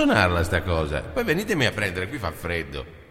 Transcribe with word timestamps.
suonarla 0.00 0.42
sta 0.42 0.62
cosa. 0.62 1.02
Poi 1.02 1.24
venitemi 1.24 1.66
a 1.66 1.72
prendere, 1.72 2.08
qui 2.08 2.16
fa 2.16 2.30
freddo. 2.30 3.09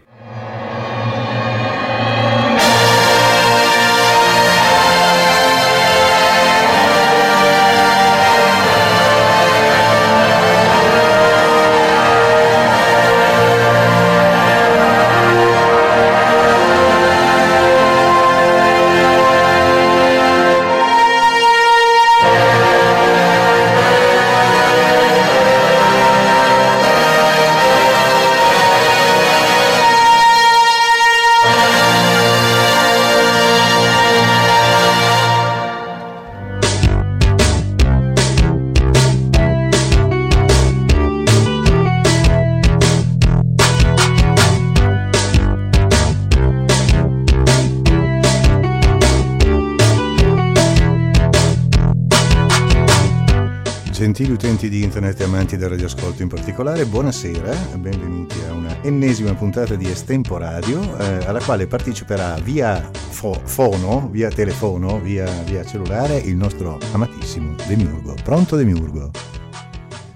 E 55.02 55.24
amanti 55.24 55.56
del 55.56 55.70
radioascolto 55.70 56.20
in 56.20 56.28
particolare, 56.28 56.84
buonasera, 56.84 57.54
benvenuti 57.78 58.38
a 58.46 58.52
una 58.52 58.82
ennesima 58.82 59.34
puntata 59.34 59.74
di 59.74 59.88
Estemporadio, 59.90 60.78
eh, 60.98 61.24
alla 61.24 61.40
quale 61.40 61.66
parteciperà 61.66 62.34
via 62.34 62.82
fo- 62.92 63.32
fono, 63.32 64.10
via 64.10 64.28
telefono, 64.28 65.00
via, 65.00 65.24
via 65.44 65.64
cellulare 65.64 66.18
il 66.18 66.36
nostro 66.36 66.78
amatissimo 66.92 67.54
Demiurgo. 67.66 68.14
Pronto 68.22 68.56
Demiurgo? 68.56 69.10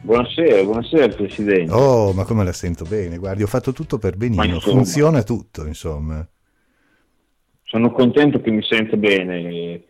Buonasera, 0.03 0.63
buonasera 0.63 1.09
Presidente. 1.15 1.73
Oh, 1.73 2.13
ma 2.13 2.25
come 2.25 2.45
la 2.45 2.53
sento 2.53 2.85
bene, 2.85 3.17
guardi, 3.17 3.43
ho 3.43 3.47
fatto 3.47 3.73
tutto 3.73 3.97
per 3.97 4.19
benino, 4.19 4.61
funziona 4.61 5.23
tutto, 5.23 5.65
insomma. 5.65 6.29
Sono 7.63 7.91
contento 7.91 8.39
che 8.43 8.51
mi 8.51 8.63
senta 8.63 8.99
bene 8.99 9.83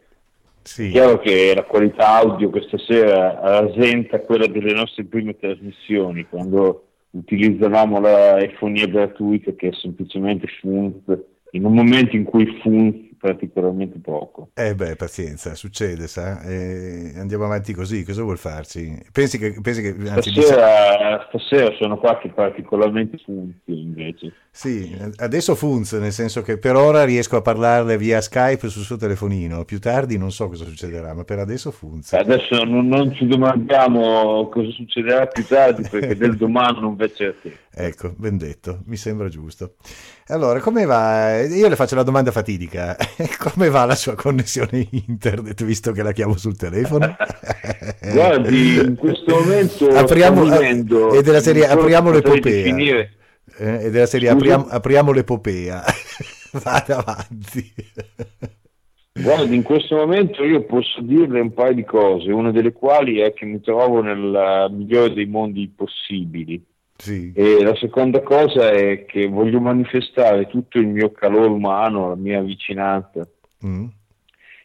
sì. 0.65 0.89
Chiaro 0.89 1.19
che 1.19 1.53
la 1.55 1.63
qualità 1.63 2.17
audio 2.17 2.51
questa 2.51 2.79
sera 2.79 3.39
rasenta 3.61 4.21
quella 4.21 4.47
delle 4.47 4.73
nostre 4.73 5.05
prime 5.05 5.37
trasmissioni, 5.37 6.27
quando 6.29 6.87
utilizzavamo 7.11 8.01
la 8.01 8.41
efonia 8.41 8.87
gratuita 8.87 9.53
che 9.53 9.69
è 9.69 9.73
semplicemente 9.73 10.47
Funz, 10.61 11.03
in 11.51 11.65
un 11.65 11.75
momento 11.75 12.17
in 12.17 12.25
cui 12.25 12.47
Funz 12.63 13.14
particolarmente 13.25 13.99
poco. 14.01 14.51
Eh 14.53 14.75
beh, 14.75 14.97
pazienza, 14.97 15.55
succede, 15.55 16.09
sa? 16.09 16.43
Eh, 16.43 17.15
andiamo 17.17 17.47
avanti 17.47 17.73
così, 17.73 18.05
cosa 18.05 18.23
vuol 18.23 18.37
farci? 18.37 19.01
Pensi 19.11 19.39
che... 19.39 19.57
Pensi 19.63 19.81
che 19.81 20.11
anzi, 20.11 20.31
stasera, 20.31 21.27
stasera 21.29 21.75
sono 21.79 21.97
qua 21.97 22.19
che 22.19 22.29
particolarmente 22.29 23.17
funzi 23.25 23.81
invece. 23.81 24.33
Sì, 24.51 24.95
adesso 25.17 25.55
funziona, 25.55 26.05
nel 26.05 26.13
senso 26.13 26.43
che 26.43 26.59
per 26.59 26.77
ora 26.77 27.05
riesco 27.05 27.37
a 27.37 27.41
parlarle 27.41 27.97
via 27.97 28.21
Skype 28.21 28.69
sul 28.69 28.83
suo 28.83 28.97
telefonino, 28.97 29.65
più 29.65 29.81
tardi 29.81 30.19
non 30.19 30.31
so 30.31 30.49
cosa 30.49 30.67
succederà, 30.67 31.15
ma 31.15 31.25
per 31.25 31.39
adesso 31.39 31.71
funziona. 31.71 32.23
Adesso 32.23 32.63
non, 32.65 32.87
non 32.87 33.15
ci 33.15 33.27
domandiamo 33.27 34.49
cosa 34.51 34.71
succederà 34.71 35.27
più 35.27 35.47
tardi 35.47 35.89
perché 35.89 36.15
del 36.17 36.37
domani 36.37 36.81
non 36.81 36.95
v'è 36.95 37.11
certezza. 37.11 37.63
Ecco, 37.77 38.15
ben 38.17 38.37
detto, 38.39 38.83
mi 38.87 38.97
sembra 38.97 39.29
giusto. 39.29 39.75
Allora, 40.29 40.61
come 40.61 40.85
va? 40.85 41.41
Io 41.41 41.69
le 41.69 41.75
faccio 41.75 41.97
la 41.97 42.05
domanda 42.05 42.31
fatidica. 42.31 42.97
Come 43.37 43.69
va 43.69 43.85
la 43.85 43.97
sua 43.97 44.15
connessione 44.15 44.87
internet 44.91 45.65
visto 45.65 45.91
che 45.91 46.05
la 46.05 46.13
chiamo 46.13 46.37
sul 46.37 46.57
telefono? 46.57 47.17
Guardi, 48.13 48.77
in 48.77 48.95
questo 48.95 49.41
momento 49.41 49.89
apriamo, 49.89 50.45
vivendo, 50.45 51.13
e 51.13 51.23
della 51.23 51.41
serie 51.41 51.67
apriamo 51.67 52.13
l'epopea. 52.13 52.77
Eh, 53.57 53.85
e 53.85 53.91
della 53.91 54.07
serie 54.07 54.29
apriamo, 54.29 54.67
apriamo 54.69 55.11
l'epopea. 55.11 55.83
Vada 56.63 56.99
avanti. 56.99 57.75
Guardi, 59.21 59.57
in 59.57 59.63
questo 59.65 59.97
momento 59.97 60.45
io 60.45 60.63
posso 60.63 61.01
dirle 61.01 61.41
un 61.41 61.53
paio 61.53 61.75
di 61.75 61.85
cose, 61.85 62.31
una 62.31 62.53
delle 62.53 62.73
quali 62.73 63.19
è 63.19 63.33
che 63.33 63.47
mi 63.47 63.61
trovo 63.61 64.01
nel 64.01 64.69
migliore 64.71 65.13
dei 65.13 65.27
mondi 65.27 65.73
possibili 65.75 66.65
sì. 67.05 67.33
E 67.35 67.63
la 67.63 67.75
seconda 67.77 68.23
cosa 68.23 68.71
è 68.71 69.05
che 69.05 69.29
voglio 69.29 69.61
manifestare 69.61 70.47
tutto 70.47 70.79
il 70.79 70.87
mio 70.87 71.13
calore 71.13 71.49
umano, 71.49 72.09
la 72.09 72.17
mia 72.17 72.41
vicinanza 72.41 73.29
mm. 73.65 73.85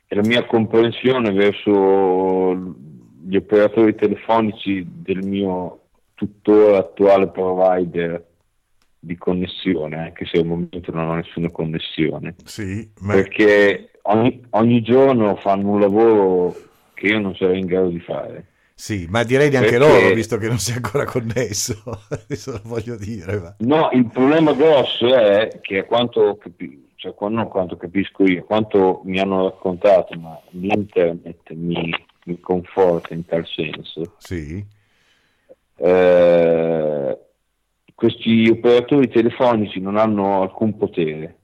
e 0.07 0.15
la 0.15 0.23
mia 0.23 0.45
comprensione 0.45 1.33
verso 1.33 2.75
gli 3.21 3.35
operatori 3.35 3.93
telefonici 3.93 4.87
del 4.89 5.25
mio 5.25 5.81
tuttora 6.13 6.77
attuale 6.77 7.27
provider 7.27 8.25
di 8.97 9.17
connessione, 9.17 9.97
anche 9.97 10.25
se 10.25 10.39
al 10.39 10.45
momento 10.45 10.91
non 10.93 11.09
ho 11.09 11.15
nessuna 11.15 11.51
connessione. 11.51 12.35
Sì, 12.45 12.89
ma... 12.99 13.15
Perché 13.15 13.91
ogni, 14.03 14.41
ogni 14.51 14.81
giorno 14.81 15.35
fanno 15.35 15.71
un 15.71 15.79
lavoro 15.81 16.55
che 16.93 17.07
io 17.07 17.19
non 17.19 17.35
sarei 17.35 17.59
in 17.59 17.65
grado 17.65 17.89
di 17.89 17.99
fare. 17.99 18.45
Sì, 18.79 19.07
ma 19.09 19.23
direi 19.23 19.49
di 19.49 19.57
anche 19.57 19.77
Perché... 19.77 19.85
loro, 19.85 20.15
visto 20.15 20.37
che 20.37 20.47
non 20.47 20.57
si 20.57 20.71
è 20.71 20.75
ancora 20.75 21.03
connesso, 21.03 21.83
adesso 22.09 22.53
lo 22.53 22.61
voglio 22.63 22.95
dire. 22.95 23.37
Ma... 23.37 23.55
No, 23.57 23.89
il 23.91 24.07
problema 24.07 24.53
grosso 24.53 25.13
è 25.13 25.59
che 25.59 25.79
a 25.79 25.83
quanto, 25.83 26.37
capi... 26.37 26.87
cioè, 26.95 27.13
non 27.27 27.49
quanto 27.49 27.75
capisco 27.75 28.23
io, 28.23 28.45
quanto 28.45 29.01
mi 29.03 29.19
hanno 29.19 29.43
raccontato, 29.43 30.17
ma 30.17 30.39
l'internet 30.51 31.51
mi, 31.51 31.93
mi 32.23 32.39
conforta 32.39 33.13
in 33.13 33.25
tal 33.25 33.45
senso. 33.45 34.15
Sì. 34.17 34.65
Eh, 35.75 37.17
questi 37.93 38.47
operatori 38.49 39.09
telefonici 39.09 39.81
non 39.81 39.97
hanno 39.97 40.41
alcun 40.41 40.77
potere. 40.77 41.35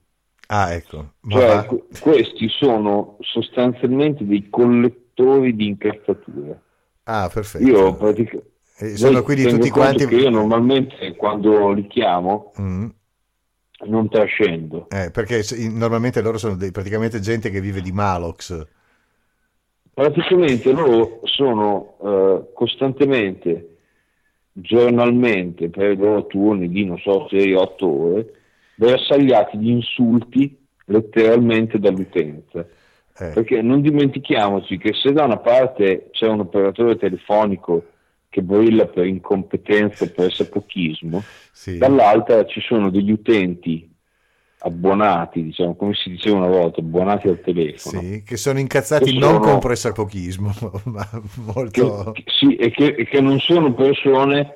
Ah, 0.46 0.72
ecco. 0.72 1.12
Cioè, 1.28 1.66
questi 2.00 2.48
sono 2.48 3.18
sostanzialmente 3.20 4.24
dei 4.24 4.48
collettori 4.48 5.54
di 5.54 5.66
incazzature. 5.66 6.64
Ah, 7.08 7.30
perfetto. 7.32 7.64
Io 7.64 7.94
praticamente... 7.94 8.54
Eh, 8.78 8.96
sono 8.96 9.22
quindi 9.22 9.48
tutti 9.48 9.70
quanti... 9.70 10.02
Io 10.02 10.28
normalmente 10.28 11.14
quando 11.16 11.72
li 11.72 11.86
chiamo 11.86 12.52
mm. 12.60 12.86
non 13.86 14.08
trascendo. 14.08 14.88
Eh, 14.90 15.10
perché 15.10 15.42
normalmente 15.70 16.20
loro 16.20 16.36
sono 16.36 16.56
dei, 16.56 16.72
praticamente 16.72 17.20
gente 17.20 17.50
che 17.50 17.60
vive 17.60 17.80
di 17.80 17.92
Malox. 17.92 18.66
Praticamente 19.94 20.72
loro 20.72 21.20
sono 21.22 21.96
uh, 22.00 22.52
costantemente, 22.52 23.78
giornalmente, 24.52 25.70
per 25.70 25.92
i 25.92 25.96
loro 25.96 26.26
turni 26.26 26.68
di 26.68 26.84
non 26.84 26.98
so 26.98 27.26
6-8 27.30 27.84
ore, 27.84 28.32
bersagliati 28.74 29.56
di 29.56 29.70
insulti 29.70 30.66
letteralmente 30.86 31.78
dall'utenza. 31.78 32.66
Eh. 33.18 33.30
Perché 33.30 33.62
non 33.62 33.80
dimentichiamoci 33.80 34.76
che 34.76 34.92
se 34.92 35.12
da 35.12 35.24
una 35.24 35.38
parte 35.38 36.08
c'è 36.10 36.26
un 36.26 36.40
operatore 36.40 36.96
telefonico 36.96 37.84
che 38.28 38.42
brilla 38.42 38.86
per 38.86 39.06
incompetenza, 39.06 40.06
per 40.10 40.30
sapochismo, 40.32 41.22
sì. 41.52 41.78
dall'altra 41.78 42.44
ci 42.44 42.60
sono 42.60 42.90
degli 42.90 43.10
utenti 43.10 43.90
abbonati, 44.58 45.42
diciamo, 45.42 45.74
come 45.76 45.94
si 45.94 46.10
diceva 46.10 46.38
una 46.38 46.48
volta, 46.48 46.80
abbonati 46.80 47.28
al 47.28 47.40
telefono. 47.40 48.00
Sì, 48.00 48.22
che 48.22 48.36
sono 48.36 48.58
incazzati 48.58 49.12
che 49.12 49.18
non 49.18 49.34
sono, 49.34 49.38
con 49.38 49.58
pressapochismo, 49.60 50.52
ma 50.84 51.08
molto... 51.54 52.12
Che, 52.12 52.24
sì, 52.26 52.56
e 52.56 52.70
che, 52.70 52.86
e 52.86 53.06
che, 53.06 53.20
non 53.20 53.38
sono 53.38 53.72
persone 53.72 54.54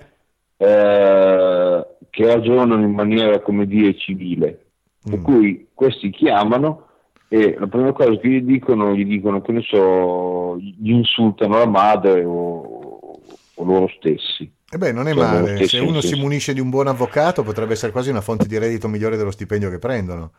eh, 0.57 1.87
che 2.11 2.27
ragionano 2.27 2.83
in 2.83 2.93
maniera, 2.93 3.41
come 3.41 3.67
dire, 3.67 3.97
civile. 3.97 4.67
Per 5.03 5.19
mm. 5.19 5.23
cui 5.23 5.69
questi 5.73 6.11
chiamano 6.11 6.89
e 7.33 7.55
la 7.57 7.69
prima 7.69 7.93
cosa 7.93 8.19
che 8.19 8.29
gli 8.29 8.43
dicono, 8.43 8.93
gli 8.93 9.05
dicono 9.05 9.41
che 9.41 9.53
ne 9.53 9.63
so, 9.63 10.59
gli 10.59 10.91
insultano 10.91 11.59
la 11.59 11.67
madre 11.67 12.25
o, 12.25 13.21
o 13.55 13.65
loro 13.65 13.87
stessi. 13.97 14.51
E 14.69 14.77
beh, 14.77 14.91
non 14.91 15.07
è 15.07 15.15
cioè, 15.15 15.23
male, 15.23 15.67
se 15.69 15.79
uno 15.79 16.01
si 16.01 16.19
munisce 16.19 16.53
di 16.53 16.59
un 16.59 16.71
buon 16.71 16.89
avvocato 16.89 17.45
potrebbe 17.45 17.75
essere 17.75 17.93
quasi 17.93 18.11
una 18.11 18.21
fonte 18.21 18.49
di 18.49 18.59
reddito 18.59 18.89
migliore 18.89 19.17
dello 19.17 19.31
stipendio 19.31 19.71
che 19.71 19.79
prendono. 19.79 20.33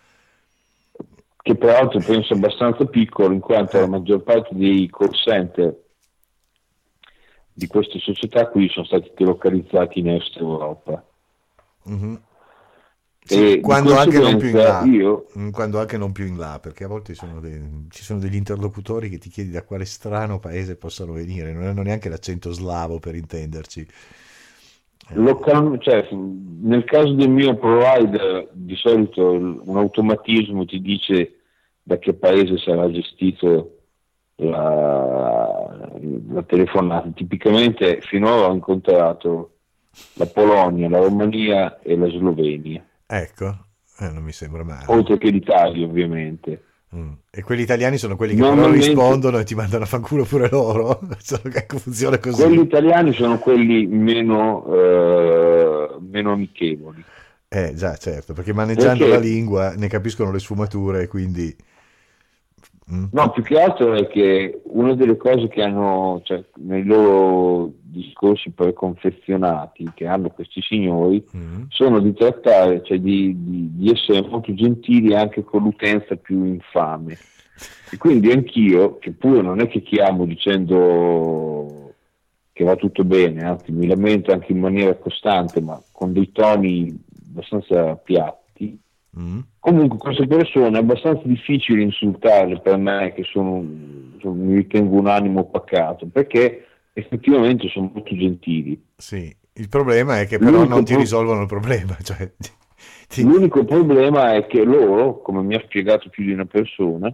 Che 1.42 1.56
peraltro 1.56 2.02
penso 2.06 2.34
abbastanza 2.34 2.84
piccolo, 2.84 3.34
in 3.34 3.40
quanto 3.40 3.80
la 3.80 3.88
maggior 3.88 4.22
parte 4.24 4.50
dei 4.52 4.90
call 4.92 5.12
center 5.12 5.74
di 7.54 7.68
queste 7.68 8.00
società 8.00 8.50
qui 8.50 8.68
sono 8.68 8.86
stati 8.86 9.14
delocalizzati 9.16 10.00
in 10.00 10.10
Est 10.10 10.36
Europa. 10.36 11.02
Mm-hmm. 11.90 12.16
Sì, 13.24 13.60
quando, 13.62 13.96
anche 13.96 14.20
non 14.20 14.38
più 14.38 14.50
in 14.50 14.58
là, 14.58 14.84
io... 14.84 15.28
Mm, 15.38 15.52
quando 15.52 15.80
anche 15.80 15.98
non 15.98 16.12
più 16.12 16.26
in 16.26 16.38
là, 16.38 16.60
perché 16.60 16.84
a 16.84 16.88
volte 16.88 17.14
sono 17.14 17.40
dei, 17.40 17.88
ci 17.90 18.04
sono 18.04 18.20
degli 18.20 18.36
interlocutori 18.36 19.10
che 19.10 19.20
ti 19.20 19.30
chiedi 19.30 19.52
da 19.52 19.64
quale 19.64 19.86
strano 19.86 20.40
paese 20.40 20.76
possano 20.76 21.14
venire, 21.14 21.54
non 21.54 21.64
hanno 21.64 21.84
neanche 21.84 22.10
l'accento 22.10 22.52
slavo 22.52 23.00
per 23.00 23.16
intenderci. 23.16 23.88
local- 25.14 25.78
cioè, 25.80 26.08
nel 26.12 26.84
caso 26.84 27.14
del 27.14 27.30
mio 27.30 27.56
provider, 27.58 28.50
di 28.52 28.76
solito 28.76 29.32
un 29.32 29.78
automatismo 29.78 30.66
ti 30.66 30.82
dice 30.82 31.36
da 31.84 31.98
che 31.98 32.14
paese 32.14 32.58
sarà 32.58 32.90
gestito 32.92 33.78
la, 34.36 35.90
la 36.30 36.44
telefonata. 36.44 37.10
Tipicamente 37.14 38.02
finora 38.02 38.50
ho 38.50 38.54
incontrato 38.54 39.58
la 40.14 40.26
Polonia, 40.26 40.90
la 40.90 41.00
Romania 41.00 41.80
e 41.82 41.98
la 41.98 42.10
Slovenia, 42.10 42.84
Ecco, 43.14 43.58
eh, 44.00 44.10
non 44.10 44.24
mi 44.24 44.32
sembra 44.32 44.64
male. 44.64 44.86
oltre 44.88 45.18
che 45.18 45.30
l'Italia 45.30 45.86
ovviamente. 45.86 46.64
Mm. 46.96 47.12
E 47.30 47.42
quelli 47.44 47.62
italiani 47.62 47.98
sono 47.98 48.16
quelli 48.16 48.36
che 48.36 48.40
Normalmente- 48.42 48.86
rispondono 48.88 49.40
e 49.40 49.44
ti 49.44 49.56
mandano 49.56 49.84
a 49.84 49.88
fanculo 49.88 50.24
pure 50.24 50.48
loro. 50.50 51.00
Che 51.20 51.66
funziona 51.78 52.18
così. 52.20 52.42
Quelli 52.42 52.62
italiani 52.62 53.14
sono 53.14 53.38
quelli 53.40 53.86
meno, 53.88 54.66
eh, 54.74 55.88
meno 56.10 56.32
amichevoli. 56.34 57.04
Eh 57.50 57.74
già, 57.76 57.96
certo, 57.98 58.32
perché 58.34 58.54
maneggiando 58.54 59.06
Perché- 59.06 59.14
la 59.14 59.20
lingua 59.20 59.74
ne 59.76 59.88
capiscono 59.88 60.32
le 60.32 60.40
sfumature, 60.40 61.08
quindi... 61.08 61.54
Mm. 62.94 63.06
No, 63.12 63.30
più 63.32 63.42
che 63.44 63.60
altro 63.60 63.94
è 63.94 64.08
che 64.08 64.62
una 64.66 64.94
delle 64.96 65.16
cose 65.16 65.48
che 65.48 65.62
hanno, 65.64 66.20
cioè, 66.24 66.44
nei 66.58 66.84
loro 66.84 67.72
discorsi 67.82 68.50
preconfezionati 68.52 69.90
che 69.94 70.08
hanno 70.08 70.30
questi 70.30 70.62
signori, 70.62 71.24
Mm. 71.36 71.64
sono 71.70 72.00
di 72.00 72.14
trattare, 72.14 72.82
cioè 72.84 73.00
di, 73.00 73.36
di- 73.38 73.70
di 73.76 73.90
essere 73.92 74.28
molto 74.28 74.54
gentili 74.54 75.14
anche 75.16 75.44
con 75.44 75.64
l'utenza 75.64 76.16
più 76.16 76.44
infame. 76.44 77.18
E 77.92 77.98
quindi 77.98 78.32
anch'io, 78.32 78.98
che 78.98 79.12
pure 79.12 79.42
non 79.42 79.60
è 79.62 79.68
che 79.68 79.82
chiamo 79.82 80.26
dicendo 80.26 81.94
che 82.54 82.64
va 82.64 82.76
tutto 82.76 83.04
bene, 83.04 83.44
anzi 83.44 83.72
mi 83.72 83.88
lamento 83.88 84.32
anche 84.32 84.52
in 84.52 84.60
maniera 84.60 84.96
costante, 84.96 85.62
ma 85.62 85.82
con 85.92 86.12
dei 86.14 86.32
toni 86.32 86.94
abbastanza 87.30 87.96
piatti, 87.96 88.40
Mm. 89.20 89.40
comunque 89.60 89.98
queste 89.98 90.26
persone 90.26 90.78
è 90.78 90.82
abbastanza 90.82 91.24
difficile 91.26 91.82
insultarle 91.82 92.62
per 92.62 92.78
me 92.78 93.12
che 93.14 93.24
sono, 93.24 93.62
sono- 94.20 94.34
mi 94.36 94.56
ritengo 94.56 94.98
un 94.98 95.08
animo 95.08 95.50
pacato, 95.50 96.08
perché 96.08 96.66
effettivamente 96.94 97.68
sono 97.68 97.92
molto 97.94 98.16
gentili. 98.16 98.82
Sì, 98.96 99.36
il 99.54 99.68
problema 99.70 100.20
è 100.22 100.28
che 100.28 100.38
però 100.38 100.52
L'unico 100.52 100.74
non 100.76 100.86
ti 100.86 100.94
pro- 100.94 101.02
risolvono 101.02 101.42
il 101.42 101.48
problema. 101.48 101.98
Cioè, 102.02 102.32
ti- 103.10 103.24
L'unico 103.24 103.66
problema 103.66 104.34
è 104.34 104.48
che 104.48 104.64
loro, 104.64 105.22
come 105.22 105.42
mi 105.42 105.56
ha 105.56 105.62
spiegato 105.66 106.10
più 106.10 106.24
di 106.24 106.32
una 106.32 106.46
persona, 106.46 107.14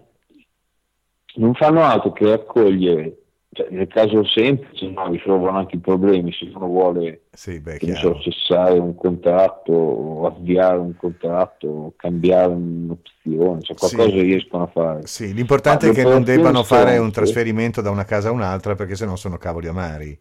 non 1.36 1.54
fanno 1.56 1.82
altro 1.84 2.12
che 2.14 2.26
raccogliere, 2.30 3.18
cioè, 3.52 3.68
nel 3.72 3.88
caso 3.88 4.24
semplice 4.26 4.90
no, 4.90 5.10
risolvono 5.10 5.58
anche 5.58 5.78
i 5.78 5.80
problemi, 5.80 6.32
se 6.32 6.50
uno 6.54 6.68
vuole 6.68 7.24
Sì, 7.32 7.60
beh, 7.60 7.80
so, 7.96 8.20
cessare 8.20 8.78
un 8.78 8.96
contratto, 8.96 10.26
avviare 10.28 10.78
un 10.78 10.96
contratto, 10.96 11.94
cambiare 11.96 12.54
un'opzione, 12.54 13.62
cioè 13.62 13.78
qualcosa 13.78 14.10
Sì. 14.10 14.22
riescono 14.22 14.64
a 14.64 14.68
fare. 14.68 15.08
Sì, 15.08 15.34
l'importante 15.34 15.86
Ma 15.88 15.92
è 15.92 15.96
che 15.96 16.04
non 16.04 16.24
debbano 16.24 16.64
fare 16.64 16.98
un 16.98 17.12
trasferimento 17.12 17.82
da 17.82 17.90
una 17.90 18.06
casa 18.06 18.30
a 18.30 18.32
un'altra 18.32 18.76
perché 18.76 18.96
sennò 18.96 19.16
sono 19.16 19.38
cavoli 19.38 19.68
amari. 19.68 20.20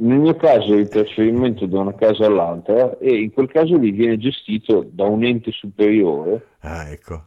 Nel 0.00 0.18
mio 0.18 0.36
caso 0.36 0.74
il 0.74 0.88
trasferimento 0.88 1.66
da 1.66 1.80
una 1.80 1.94
casa 1.94 2.24
all'altra 2.26 2.96
e 2.98 3.20
in 3.20 3.32
quel 3.32 3.48
caso 3.48 3.76
lì 3.76 3.90
viene 3.90 4.16
gestito 4.16 4.86
da 4.88 5.04
un 5.04 5.24
ente 5.24 5.50
superiore 5.50 6.46
Ah, 6.60 6.88
ecco. 6.90 7.24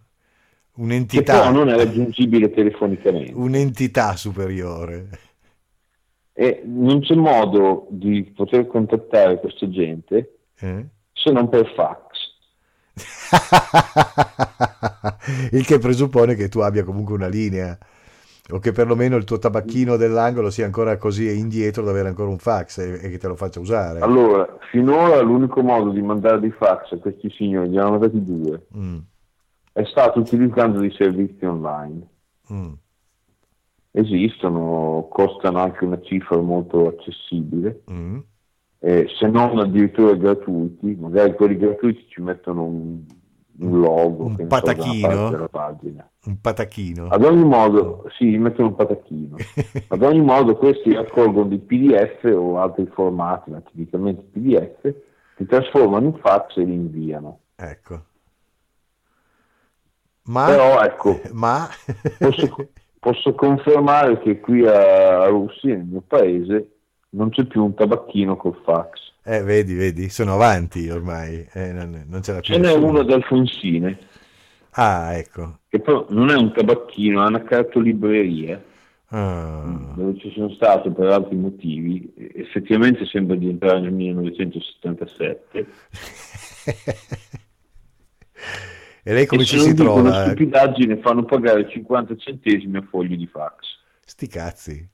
Che 0.73 0.81
Un'entità, 0.81 1.39
però 1.39 1.51
non 1.51 1.69
è 1.69 1.75
raggiungibile 1.75 2.51
telefonicamente. 2.51 3.33
un'entità 3.33 4.15
superiore. 4.15 5.09
e 6.33 6.61
non 6.65 7.01
c'è 7.01 7.15
modo 7.15 7.87
di 7.89 8.31
poter 8.35 8.67
contattare 8.67 9.39
questa 9.39 9.69
gente 9.69 10.37
Eh? 10.59 10.85
se 11.13 11.31
non 11.31 11.49
per 11.49 11.71
fax. 11.75 11.99
Il 15.51 15.65
che 15.65 15.79
presuppone 15.79 16.35
che 16.35 16.49
tu 16.49 16.59
abbia 16.59 16.83
comunque 16.83 17.15
una 17.15 17.27
linea 17.27 17.77
o 18.49 18.59
che 18.59 18.71
perlomeno 18.71 19.15
il 19.17 19.23
tuo 19.23 19.37
tabacchino 19.39 19.95
dell'angolo 19.97 20.49
sia 20.49 20.65
ancora 20.65 20.97
così 20.97 21.37
indietro 21.37 21.83
da 21.83 21.91
avere 21.91 22.07
ancora 22.09 22.29
un 22.29 22.37
fax 22.39 22.79
e, 22.79 22.99
e 23.01 23.09
che 23.09 23.17
te 23.17 23.27
lo 23.27 23.35
faccia 23.35 23.59
usare. 23.59 23.99
Allora, 23.99 24.57
finora 24.71 25.21
l'unico 25.21 25.61
modo 25.61 25.91
di 25.91 26.01
mandare 26.01 26.39
dei 26.39 26.51
fax 26.51 26.91
a 26.93 26.97
questi 26.97 27.29
signori, 27.29 27.69
ne 27.69 27.79
hanno 27.79 27.91
mandati 27.91 28.23
due, 28.23 28.65
Mm, 28.75 28.97
è 29.73 29.83
stato 29.85 30.19
utilizzando 30.19 30.79
dei 30.79 30.93
servizi 30.97 31.45
online. 31.45 32.07
mm, 32.53 32.73
Esistono, 33.93 35.07
costano 35.11 35.59
anche 35.59 35.83
una 35.83 35.99
cifra 36.01 36.37
molto 36.37 36.87
accessibile, 36.87 37.81
mm. 37.91 38.17
eh, 38.79 39.05
se 39.19 39.27
non 39.27 39.59
addirittura 39.59 40.13
gratuiti, 40.15 40.95
magari 40.97 41.33
quelli 41.33 41.57
gratuiti 41.57 42.05
ci 42.07 42.21
mettono 42.21 42.63
un, 42.63 43.03
un 43.59 43.79
logo, 43.81 44.25
Un 44.25 44.35
so, 44.37 44.45
patachino? 44.45 45.29
della 45.29 45.49
pagina. 45.49 46.09
Un 46.23 46.39
patachino. 46.39 47.07
Ad 47.07 47.23
ogni 47.25 47.43
modo, 47.43 48.05
sì, 48.17 48.37
mettono 48.37 48.69
un 48.69 48.75
patachino. 48.75 49.35
Ad 49.89 50.01
ogni 50.03 50.21
modo 50.21 50.55
questi 50.55 50.93
raccolgono 50.93 51.49
dei 51.49 51.59
PDF 51.59 52.23
o 52.33 52.59
altri 52.59 52.85
formati, 52.93 53.51
ma 53.51 53.59
tipicamente 53.59 54.21
PDF, 54.31 54.95
li 55.35 55.45
trasformano 55.45 56.05
in 56.05 56.13
fax 56.13 56.55
e 56.57 56.63
li 56.63 56.73
inviano. 56.73 57.39
Ecco. 57.55 58.03
Ma, 60.23 60.45
Però 60.45 60.81
ecco, 60.81 61.19
ma 61.33 61.67
posso, 62.19 62.69
posso 62.99 63.33
confermare 63.33 64.19
che 64.19 64.39
qui 64.39 64.65
a 64.65 65.25
Russi, 65.27 65.67
nel 65.67 65.85
mio 65.85 66.03
paese, 66.05 66.67
non 67.11 67.29
c'è 67.29 67.45
più 67.45 67.63
un 67.63 67.73
tabacchino 67.73 68.37
col 68.37 68.59
fax. 68.63 69.11
eh, 69.23 69.41
vedi, 69.43 69.73
vedi, 69.73 70.09
sono 70.09 70.33
avanti 70.33 70.87
ormai, 70.89 71.45
eh, 71.53 71.71
non, 71.73 72.05
non 72.07 72.21
ce 72.21 72.33
l'ha 72.33 72.39
più 72.39 72.53
Ce 72.53 72.59
n'è 72.59 72.71
uno 72.73 72.99
ad 72.99 73.09
Alfonsine, 73.11 73.97
Ah, 74.75 75.15
ecco. 75.15 75.59
che 75.67 75.79
però 75.79 76.05
non 76.09 76.29
è 76.29 76.35
un 76.35 76.53
tabacchino, 76.53 77.23
è 77.23 77.27
una 77.27 77.43
cartolibreria, 77.43 78.63
Ah. 79.13 79.91
dove 79.95 80.17
ci 80.19 80.31
sono 80.31 80.49
stato 80.51 80.89
per 80.93 81.07
altri 81.07 81.35
motivi. 81.35 82.13
Effettivamente 82.33 83.05
sembra 83.05 83.35
di 83.35 83.49
entrare 83.49 83.81
nel 83.81 83.91
1977. 83.91 85.67
e 89.03 89.13
lei 89.13 89.25
come 89.25 89.41
e 89.41 89.45
ci 89.45 89.57
si 89.59 89.73
trova? 89.73 90.11
stupidaggine 90.19 90.97
fanno 90.99 91.25
pagare 91.25 91.69
50 91.69 92.15
centesimi 92.17 92.77
a 92.77 92.81
fogli 92.89 93.15
di 93.17 93.27
fax 93.27 93.79
Sti 94.05 94.27
cazzi. 94.27 94.89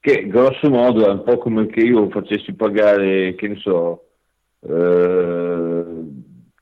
che 0.00 0.26
grosso 0.28 0.68
modo 0.70 1.06
è 1.06 1.10
un 1.10 1.22
po' 1.24 1.38
come 1.38 1.66
che 1.66 1.80
io 1.80 2.08
facessi 2.10 2.52
pagare 2.54 3.34
che 3.34 3.48
ne 3.48 3.56
so 3.56 4.08
eh, 4.60 5.84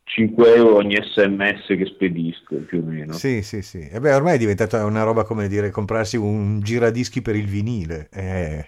5 0.04 0.54
euro 0.54 0.76
ogni 0.76 0.96
sms 0.96 1.66
che 1.66 1.86
spedisco 1.86 2.56
più 2.66 2.80
o 2.80 2.84
meno 2.86 3.12
Sì, 3.14 3.42
sì, 3.42 3.62
sì. 3.62 3.88
E 3.88 4.00
beh, 4.00 4.14
ormai 4.14 4.34
è 4.34 4.38
diventata 4.38 4.84
una 4.84 5.02
roba 5.02 5.24
come 5.24 5.48
dire 5.48 5.70
comprarsi 5.70 6.16
un 6.16 6.60
giradischi 6.60 7.20
per 7.22 7.36
il 7.36 7.46
vinile. 7.46 8.08
Eh, 8.12 8.66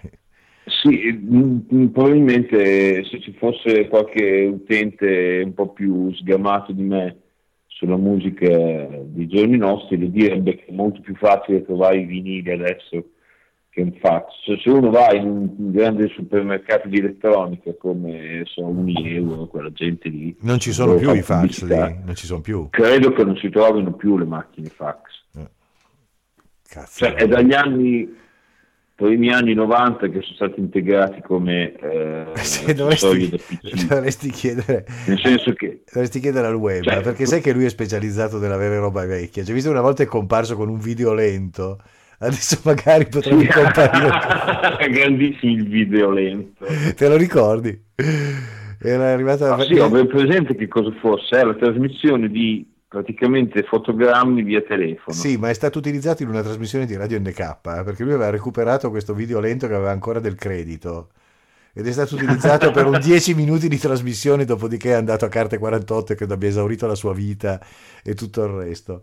sì 0.67 1.13
probabilmente 1.91 3.03
se 3.05 3.21
ci 3.21 3.33
fosse 3.33 3.87
qualche 3.87 4.45
utente 4.51 5.41
un 5.45 5.53
po' 5.53 5.71
più 5.73 6.11
sgamato 6.13 6.71
di 6.71 6.81
me 6.83 7.19
sulla 7.75 7.97
musica 7.97 8.47
dei 8.47 9.27
giorni 9.27 9.57
nostri 9.57 9.97
le 9.97 10.09
direbbe 10.09 10.55
che 10.55 10.65
è 10.67 10.71
molto 10.71 11.01
più 11.01 11.13
facile 11.15 11.65
trovare 11.65 11.99
i 11.99 12.05
vinili 12.05 12.49
adesso 12.49 13.03
che 13.69 13.81
un 13.81 13.91
fax. 13.99 14.27
Cioè, 14.45 14.57
se 14.59 14.69
uno 14.69 14.89
va 14.89 15.13
in 15.13 15.27
un 15.27 15.71
grande 15.71 16.07
supermercato 16.07 16.87
di 16.87 16.99
elettronica 16.99 17.73
come 17.77 18.43
sono 18.45 18.69
Unieuro, 18.69 19.47
quella 19.47 19.73
gente 19.73 20.07
lì, 20.07 20.33
non 20.41 20.57
ci 20.59 20.71
sono 20.71 20.95
più 20.95 21.13
i 21.13 21.21
fax 21.21 21.63
lì, 21.63 21.97
non 22.05 22.15
ci 22.15 22.25
sono 22.25 22.39
più. 22.39 22.69
Credo 22.69 23.11
che 23.11 23.25
non 23.25 23.35
si 23.35 23.49
trovino 23.49 23.91
più 23.91 24.17
le 24.17 24.25
macchine 24.25 24.69
fax. 24.69 25.01
Cazzo. 26.67 27.05
Cioè, 27.05 27.15
è 27.15 27.27
dagli 27.27 27.53
anni, 27.53 28.09
primi 28.95 29.29
anni 29.31 29.53
90 29.53 30.07
che 30.07 30.21
sono 30.21 30.35
stati 30.35 30.59
integrati 30.59 31.21
come 31.21 31.73
eh, 31.73 32.25
accessori 32.33 32.73
dovresti, 32.73 33.39
dovresti 33.87 34.29
chiedere 34.29 34.85
Nel 35.07 35.19
senso 35.19 35.53
che 35.53 35.83
Dovresti 35.91 36.19
chiedere 36.21 36.47
al 36.47 36.55
web, 36.55 36.83
Cioè, 36.83 37.01
perché 37.01 37.25
sai 37.25 37.41
che 37.41 37.51
lui 37.53 37.65
è 37.65 37.69
specializzato 37.69 38.37
nell'avere 38.39 38.77
roba 38.79 39.05
vecchia. 39.05 39.43
Cioè, 39.43 39.53
visto 39.53 39.69
che 39.69 39.75
una 39.75 39.83
volta 39.85 40.03
è 40.03 40.05
comparso 40.07 40.55
con 40.55 40.69
un 40.69 40.79
video 40.79 41.13
lento, 41.13 41.79
adesso 42.19 42.59
magari 42.63 43.07
potrebbe 43.07 43.41
Sì. 43.43 43.47
comparire. 43.47 44.09
grandissimo 44.89 45.51
il 45.51 45.67
video 45.67 46.09
lento. 46.11 46.65
Te 46.95 47.07
lo 47.07 47.17
ricordi? 47.17 47.77
Era 48.81 49.11
arrivata 49.13 49.55
Ah, 49.55 49.61
sì, 49.63 49.77
ho 49.79 49.89
ben 49.89 50.07
presente 50.07 50.55
che 50.55 50.67
cosa 50.67 50.91
fosse, 50.99 51.39
è 51.39 51.43
la 51.43 51.55
trasmissione 51.55 52.29
di 52.29 52.65
praticamente 52.95 53.63
fotogrammi 53.63 54.41
via 54.41 54.61
telefono. 54.61 55.13
Sì, 55.13 55.35
ma 55.35 55.49
è 55.49 55.53
stato 55.53 55.79
utilizzato 55.79 56.23
in 56.23 56.29
una 56.29 56.41
trasmissione 56.41 56.85
di 56.85 56.95
Radio 56.95 57.19
NK, 57.19 57.39
eh, 57.39 57.83
perché 57.83 58.03
lui 58.03 58.13
aveva 58.13 58.29
recuperato 58.29 58.89
questo 58.89 59.13
video 59.13 59.41
lento 59.41 59.67
che 59.67 59.73
aveva 59.73 59.91
ancora 59.91 60.21
del 60.21 60.35
credito. 60.35 61.09
Ed 61.73 61.85
è 61.85 61.91
stato 61.91 62.15
utilizzato 62.15 62.71
per 62.71 62.85
un 62.85 62.97
10 63.03 63.33
minuti 63.35 63.67
di 63.67 63.77
trasmissione, 63.77 64.45
dopodiché 64.45 64.91
è 64.91 64.93
andato 64.93 65.25
a 65.25 65.27
carte 65.27 65.57
48 65.57 66.13
e 66.13 66.15
credo 66.15 66.35
abbia 66.35 66.47
esaurito 66.47 66.87
la 66.87 66.95
sua 66.95 67.13
vita 67.13 67.59
e 68.01 68.13
tutto 68.13 68.45
il 68.45 68.51
resto. 68.51 69.01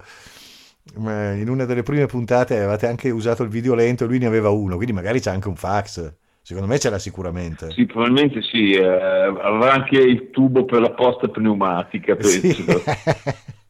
Ma 0.97 1.33
in 1.33 1.51
una 1.51 1.67
delle 1.67 1.83
prime 1.83 2.07
puntate 2.07 2.57
avevate 2.57 2.87
anche 2.87 3.11
usato 3.11 3.43
il 3.43 3.51
video 3.51 3.75
lento 3.75 4.05
e 4.05 4.07
lui 4.07 4.19
ne 4.19 4.27
aveva 4.27 4.49
uno, 4.49 4.77
quindi 4.77 4.95
magari 4.95 5.21
c'è 5.21 5.31
anche 5.31 5.49
un 5.49 5.57
fax. 5.57 6.15
Secondo 6.41 6.67
me 6.67 6.79
c'era 6.79 6.99
sicuramente. 6.99 7.71
Sì, 7.73 7.85
probabilmente 7.85 8.41
sì, 8.41 8.71
eh, 8.71 8.85
avrà 8.85 9.75
anche 9.75 9.99
il 9.99 10.31
tubo 10.31 10.65
per 10.65 10.81
la 10.81 10.91
posta 10.93 11.29
pneumatica, 11.29 12.17
penso. 12.17 12.41
Sì. 12.41 12.65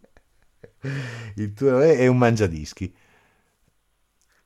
il 1.36 1.52
tuo 1.52 1.80
è 1.80 2.06
un 2.06 2.18
mangiadischi. 2.18 2.92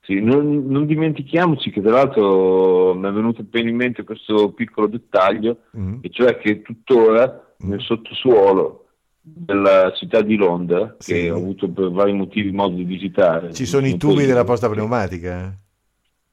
Sì, 0.06 0.20
non, 0.20 0.66
non, 0.68 0.86
dimentichiamoci 0.86 1.70
che 1.70 1.82
tra 1.82 1.90
l'altro 1.90 2.94
mi 2.94 3.08
è 3.08 3.10
venuto 3.10 3.40
appena 3.40 3.68
in 3.68 3.74
mente 3.74 4.04
questo 4.04 4.52
piccolo 4.52 4.86
dettaglio, 4.86 5.62
mm. 5.76 5.98
e 6.02 6.10
cioè 6.10 6.38
che 6.38 6.62
tuttora 6.62 7.54
mm. 7.64 7.68
nel 7.68 7.80
sottosuolo 7.80 8.86
della 9.20 9.92
città 9.96 10.22
di 10.22 10.36
Londra, 10.36 10.94
sì. 10.98 11.12
che 11.12 11.30
ho 11.30 11.36
avuto 11.36 11.68
per 11.68 11.90
vari 11.90 12.12
motivi 12.12 12.52
modo 12.52 12.76
di 12.76 12.84
visitare. 12.84 13.52
Ci 13.52 13.66
sono 13.66 13.88
i 13.88 13.96
tubi 13.96 14.26
della 14.26 14.44
posta 14.44 14.68
pneumatica? 14.68 15.52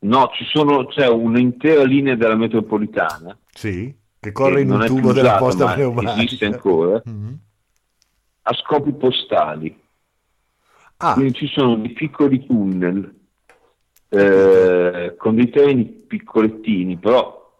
No, 0.01 0.29
ci 0.36 0.43
sono, 0.45 0.86
c'è 0.86 1.07
un'intera 1.07 1.83
linea 1.83 2.15
della 2.15 2.36
metropolitana. 2.36 3.36
Sì, 3.50 3.91
che 4.19 4.31
corre 4.31 4.57
che 4.57 4.62
in 4.62 4.72
un 4.72 4.86
tubo 4.86 5.13
della 5.13 5.38
posta 5.38 5.74
pneumatica. 5.74 6.22
Esiste 6.22 6.45
ancora. 6.45 7.01
Mm-hmm. 7.10 7.33
A 8.43 8.53
scopi 8.53 8.91
postali. 8.91 9.81
Ah. 11.05 11.13
Quindi 11.15 11.33
ci 11.33 11.48
sono 11.48 11.75
dei 11.75 11.89
piccoli 11.89 12.45
tunnel 12.45 13.13
eh, 14.07 15.15
con 15.17 15.36
dei 15.36 15.50
treni 15.50 15.83
piccolettini, 15.86 16.95
però 16.95 17.51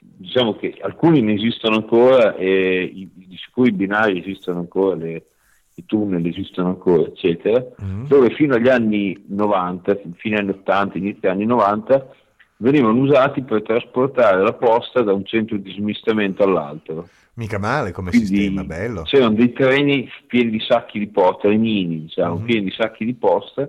diciamo 0.00 0.56
che 0.56 0.76
alcuni 0.80 1.20
ne 1.20 1.34
esistono 1.34 1.76
ancora 1.76 2.34
e 2.34 2.90
di 3.14 3.36
sicuro 3.36 3.68
i 3.68 3.72
binari 3.72 4.18
esistono 4.18 4.58
ancora, 4.58 4.96
le, 4.96 5.26
i 5.74 5.84
tunnel 5.86 6.26
esistono 6.26 6.70
ancora, 6.70 7.02
eccetera, 7.02 7.64
mm. 7.80 8.06
dove 8.06 8.30
fino 8.30 8.56
agli 8.56 8.68
anni 8.68 9.24
90, 9.28 9.98
fine 10.16 10.38
anni 10.38 10.50
80, 10.50 10.98
inizio 10.98 11.30
anni 11.30 11.44
90, 11.44 12.08
venivano 12.56 12.98
usati 12.98 13.42
per 13.42 13.62
trasportare 13.62 14.42
la 14.42 14.52
posta 14.52 15.02
da 15.02 15.12
un 15.12 15.24
centro 15.24 15.56
di 15.58 15.72
smistamento 15.72 16.42
all'altro. 16.42 17.08
Mica 17.40 17.56
male 17.58 17.90
come 17.90 18.10
Quindi 18.10 18.26
sistema, 18.26 18.64
bello. 18.64 19.02
C'erano 19.04 19.32
dei 19.34 19.50
treni 19.54 20.06
pieni 20.26 20.50
di 20.50 20.60
sacchi 20.60 20.98
di 20.98 21.08
posta, 21.08 21.48
trenini, 21.48 22.02
diciamo, 22.02 22.38
mm. 22.38 22.44
pieni 22.44 22.64
di 22.64 22.70
sacchi 22.70 23.06
di 23.06 23.14
posta, 23.14 23.62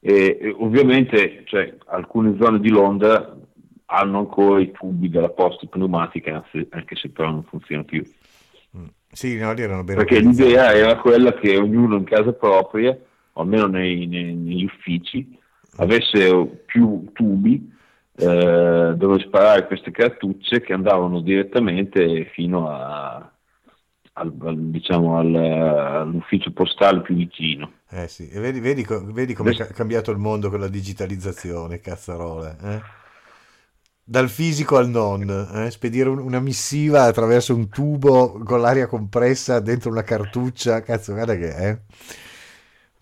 e, 0.00 0.38
e 0.40 0.56
ovviamente 0.56 1.42
cioè, 1.44 1.76
alcune 1.88 2.34
zone 2.40 2.60
di 2.60 2.70
Londra 2.70 3.36
hanno 3.84 4.18
ancora 4.20 4.58
i 4.62 4.70
tubi 4.70 5.10
della 5.10 5.28
posta 5.28 5.66
pneumatica, 5.66 6.42
anche 6.70 6.96
se 6.96 7.10
però 7.10 7.30
non 7.30 7.44
funziona 7.44 7.84
più. 7.84 8.02
Mm. 8.74 8.86
Sì, 9.12 9.36
no, 9.36 9.54
erano 9.54 9.84
ben 9.84 9.96
Perché 9.96 10.20
l'idea 10.20 10.72
era 10.72 10.96
quella 10.96 11.34
che 11.34 11.58
ognuno 11.58 11.96
in 11.96 12.04
casa 12.04 12.32
propria, 12.32 12.96
o 13.34 13.40
almeno 13.42 13.66
nei, 13.66 14.06
nei, 14.06 14.32
negli 14.32 14.64
uffici, 14.64 15.38
avesse 15.76 16.62
più 16.64 17.04
tubi 17.12 17.70
eh, 18.14 18.94
dove 18.96 19.18
sparare 19.20 19.66
queste 19.66 19.90
cartucce 19.90 20.60
che 20.60 20.72
andavano 20.72 21.20
direttamente 21.20 22.26
fino 22.32 22.68
a, 22.68 23.16
al, 24.14 24.34
al, 24.40 24.58
diciamo, 24.70 25.18
al, 25.18 25.34
all'ufficio 25.34 26.52
postale 26.52 27.00
più 27.00 27.14
vicino. 27.14 27.80
Eh 27.90 28.08
sì, 28.08 28.28
e 28.28 28.40
vedi, 28.40 28.60
vedi, 28.60 28.86
vedi 29.12 29.34
come 29.34 29.52
è 29.52 29.72
cambiato 29.72 30.10
il 30.10 30.18
mondo 30.18 30.50
con 30.50 30.60
la 30.60 30.68
digitalizzazione, 30.68 31.80
cazzarola. 31.80 32.56
Eh? 32.58 32.82
Dal 34.04 34.28
fisico 34.28 34.76
al 34.76 34.88
non, 34.88 35.22
eh? 35.54 35.70
spedire 35.70 36.08
un, 36.08 36.18
una 36.18 36.40
missiva 36.40 37.04
attraverso 37.04 37.54
un 37.54 37.68
tubo 37.70 38.32
con 38.44 38.60
l'aria 38.60 38.86
compressa 38.86 39.60
dentro 39.60 39.90
una 39.90 40.02
cartuccia, 40.02 40.82
cazzo, 40.82 41.12
guarda 41.12 41.36
che 41.36 41.54
è. 41.54 41.68
Eh? 41.70 41.80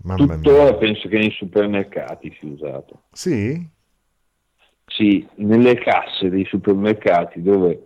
Mamma 0.02 0.36
Tuttora 0.36 0.64
mia. 0.64 0.74
penso 0.74 1.08
che 1.08 1.18
nei 1.18 1.30
supermercati 1.30 2.36
sia 2.38 2.48
usato. 2.48 3.02
Sì? 3.12 3.78
Sì, 4.90 5.26
nelle 5.36 5.78
casse 5.78 6.28
dei 6.28 6.44
supermercati 6.44 7.40
dove 7.40 7.84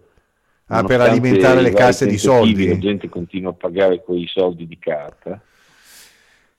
Ah, 0.66 0.82
per 0.82 1.00
alimentare 1.00 1.60
le 1.60 1.72
casse 1.72 2.06
di 2.06 2.16
soldi. 2.16 2.66
La 2.68 2.78
gente 2.78 3.08
continua 3.08 3.50
a 3.50 3.54
pagare 3.54 4.02
quei 4.02 4.26
soldi 4.26 4.66
di 4.66 4.78
carta. 4.78 5.40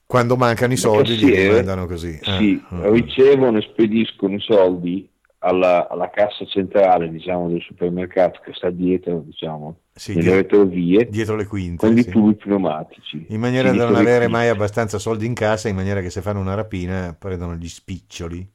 Quando 0.05 0.35
mancano 0.35 0.73
i 0.73 0.77
soldi 0.77 1.17
li 1.17 1.49
mandano 1.49 1.87
così. 1.87 2.19
Sì, 2.21 2.61
ah, 2.69 2.89
ricevono 2.91 3.57
e 3.57 3.61
spediscono 3.61 4.35
i 4.35 4.39
soldi 4.39 5.09
alla, 5.39 5.87
alla, 5.89 6.11
cassa 6.11 6.45
centrale 6.45 7.09
diciamo, 7.09 7.49
del 7.49 7.61
supermercato 7.61 8.39
che 8.43 8.51
sta 8.53 8.69
dietro, 8.69 9.23
diciamo, 9.25 9.77
sì, 9.93 10.13
nelle 10.15 10.35
retrovie, 10.35 11.07
dietro 11.09 11.35
le 11.35 11.45
quinte, 11.45 11.85
con 11.85 11.95
sì. 11.95 12.07
i 12.07 12.11
tubi 12.11 12.35
pneumatici. 12.35 13.25
In 13.29 13.39
maniera 13.39 13.71
da 13.71 13.85
non 13.85 13.95
avere 13.95 14.27
mai 14.27 14.49
abbastanza 14.49 14.99
soldi 14.99 15.25
in 15.25 15.33
cassa, 15.33 15.67
in 15.67 15.75
maniera 15.75 16.01
che 16.01 16.11
se 16.11 16.21
fanno 16.21 16.39
una 16.39 16.53
rapina 16.53 17.15
prendono 17.17 17.55
gli 17.55 17.67
spiccioli. 17.67 18.53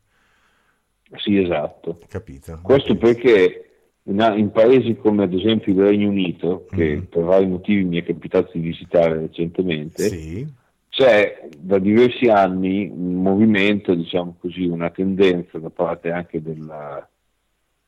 Sì, 1.16 1.38
esatto. 1.38 1.98
Capito. 2.08 2.60
Questo 2.62 2.96
perché 2.96 3.70
in, 4.04 4.50
paesi 4.52 4.96
come 4.96 5.24
ad 5.24 5.34
esempio 5.34 5.72
il 5.72 5.80
Regno 5.80 6.08
Unito, 6.08 6.66
che 6.70 6.96
mm. 6.96 7.00
per 7.02 7.22
vari 7.22 7.46
motivi 7.46 7.84
mi 7.84 7.98
è 7.98 8.04
capitato 8.04 8.50
di 8.52 8.60
visitare 8.60 9.18
recentemente, 9.18 10.08
sì. 10.08 10.46
c'è 10.88 11.48
da 11.58 11.78
diversi 11.78 12.28
anni 12.28 12.90
un 12.92 13.22
movimento, 13.22 13.94
diciamo 13.94 14.36
così, 14.40 14.66
una 14.66 14.90
tendenza 14.90 15.58
da 15.58 15.70
parte 15.70 16.10
anche 16.10 16.40
della, 16.40 17.06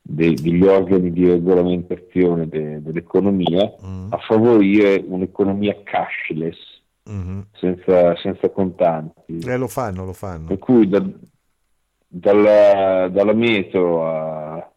de, 0.01 0.35
degli 0.35 0.65
organi 0.65 1.13
di 1.13 1.29
regolamentazione 1.29 2.49
de, 2.49 2.83
dell'economia 2.83 3.73
mm. 3.85 4.13
a 4.13 4.19
favorire 4.19 5.03
un'economia 5.07 5.81
cashless, 5.83 6.59
mm-hmm. 7.11 7.41
senza, 7.53 8.17
senza, 8.17 8.51
contanti. 8.51 9.39
Eh, 9.39 9.57
lo 9.57 9.69
fanno, 9.69 10.05
lo 10.05 10.13
fanno. 10.13 10.47
Per 10.47 10.59
cui 10.59 10.89
da, 10.89 11.03
dalla, 12.15 13.09
dalla 13.09 13.33
metro 13.33 14.07
a 14.07 14.73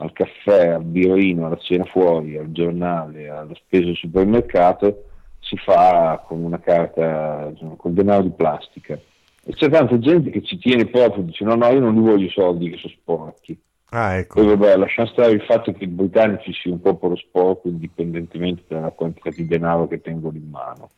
al 0.00 0.12
caffè, 0.12 0.68
al 0.68 0.84
birino, 0.84 1.46
alla 1.46 1.58
cena 1.58 1.84
fuori, 1.84 2.36
al 2.36 2.52
giornale, 2.52 3.28
alla 3.28 3.54
spesa 3.54 3.88
al 3.88 3.96
supermercato, 3.96 5.04
si 5.40 5.56
fa 5.56 6.22
con 6.26 6.42
una 6.42 6.58
carta, 6.58 7.48
insomma, 7.50 7.74
con 7.76 7.94
denaro 7.94 8.22
di 8.22 8.30
plastica. 8.30 8.98
E 9.42 9.52
c'è 9.52 9.68
tanta 9.68 9.98
gente 9.98 10.30
che 10.30 10.42
ci 10.42 10.58
tiene 10.58 10.86
proprio, 10.86 11.22
dice 11.22 11.44
no, 11.44 11.54
no, 11.54 11.66
io 11.68 11.80
non 11.80 11.94
li 11.94 12.00
voglio 12.00 12.26
i 12.26 12.30
soldi 12.30 12.70
che 12.70 12.78
sono 12.78 12.94
sporchi. 12.94 13.58
Ah, 13.90 14.14
ecco. 14.14 14.40
Poi 14.40 14.56
vabbè, 14.56 14.76
lasciamo 14.76 15.08
stare 15.08 15.32
il 15.32 15.42
fatto 15.42 15.72
che 15.72 15.84
i 15.84 15.88
britannici 15.88 16.52
sia 16.52 16.72
un 16.72 16.80
popolo 16.80 17.16
sporco 17.16 17.68
indipendentemente 17.68 18.62
dalla 18.68 18.90
quantità 18.90 19.30
di 19.30 19.46
denaro 19.46 19.86
che 19.88 20.00
tengono 20.00 20.36
in 20.36 20.48
mano. 20.48 20.88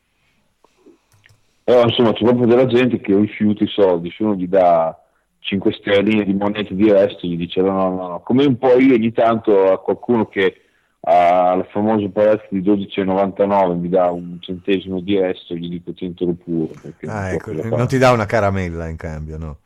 Però 1.65 1.83
insomma 1.83 2.13
c'è 2.13 2.25
proprio 2.25 2.47
della 2.47 2.67
gente 2.67 3.01
che 3.01 3.17
rifiuta 3.17 3.65
i 3.65 3.69
soldi, 3.69 4.11
se 4.11 4.23
uno 4.23 4.35
gli 4.35 4.47
dà 4.47 4.97
5 5.43 5.73
sterline 5.73 6.25
di 6.25 6.35
monete 6.35 6.75
di 6.75 6.91
resto, 6.91 7.27
gli 7.27 7.37
dice 7.37 7.61
no, 7.61 7.91
no, 7.91 8.09
no, 8.09 8.21
come 8.21 8.45
un 8.45 8.57
po' 8.57 8.79
io 8.79 8.95
ogni 8.95 9.13
tanto 9.13 9.73
a 9.73 9.81
qualcuno 9.81 10.27
che 10.27 10.63
ha 11.01 11.55
il 11.55 11.67
famoso 11.71 12.09
prezzo 12.11 12.47
di 12.51 12.63
12,99 12.63 13.77
mi 13.77 13.89
dà 13.89 14.09
un 14.11 14.39
centesimo 14.41 15.01
di 15.01 15.19
resto, 15.19 15.55
gli 15.55 15.69
dico 15.69 15.93
100 15.93 16.27
pure. 16.45 16.75
Ah, 17.07 17.33
ecco, 17.33 17.53
non 17.53 17.89
ti 17.89 17.99
dà 17.99 18.13
una 18.13 18.27
caramella 18.27 18.87
in 18.87 18.97
cambio, 18.97 19.37
no? 19.37 19.59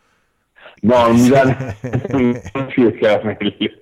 No, 0.80 1.08
non 1.08 1.20
mi 1.20 1.28
dà 1.28 1.44
più 2.68 2.84
le 2.84 2.94
caramelle 2.94 3.78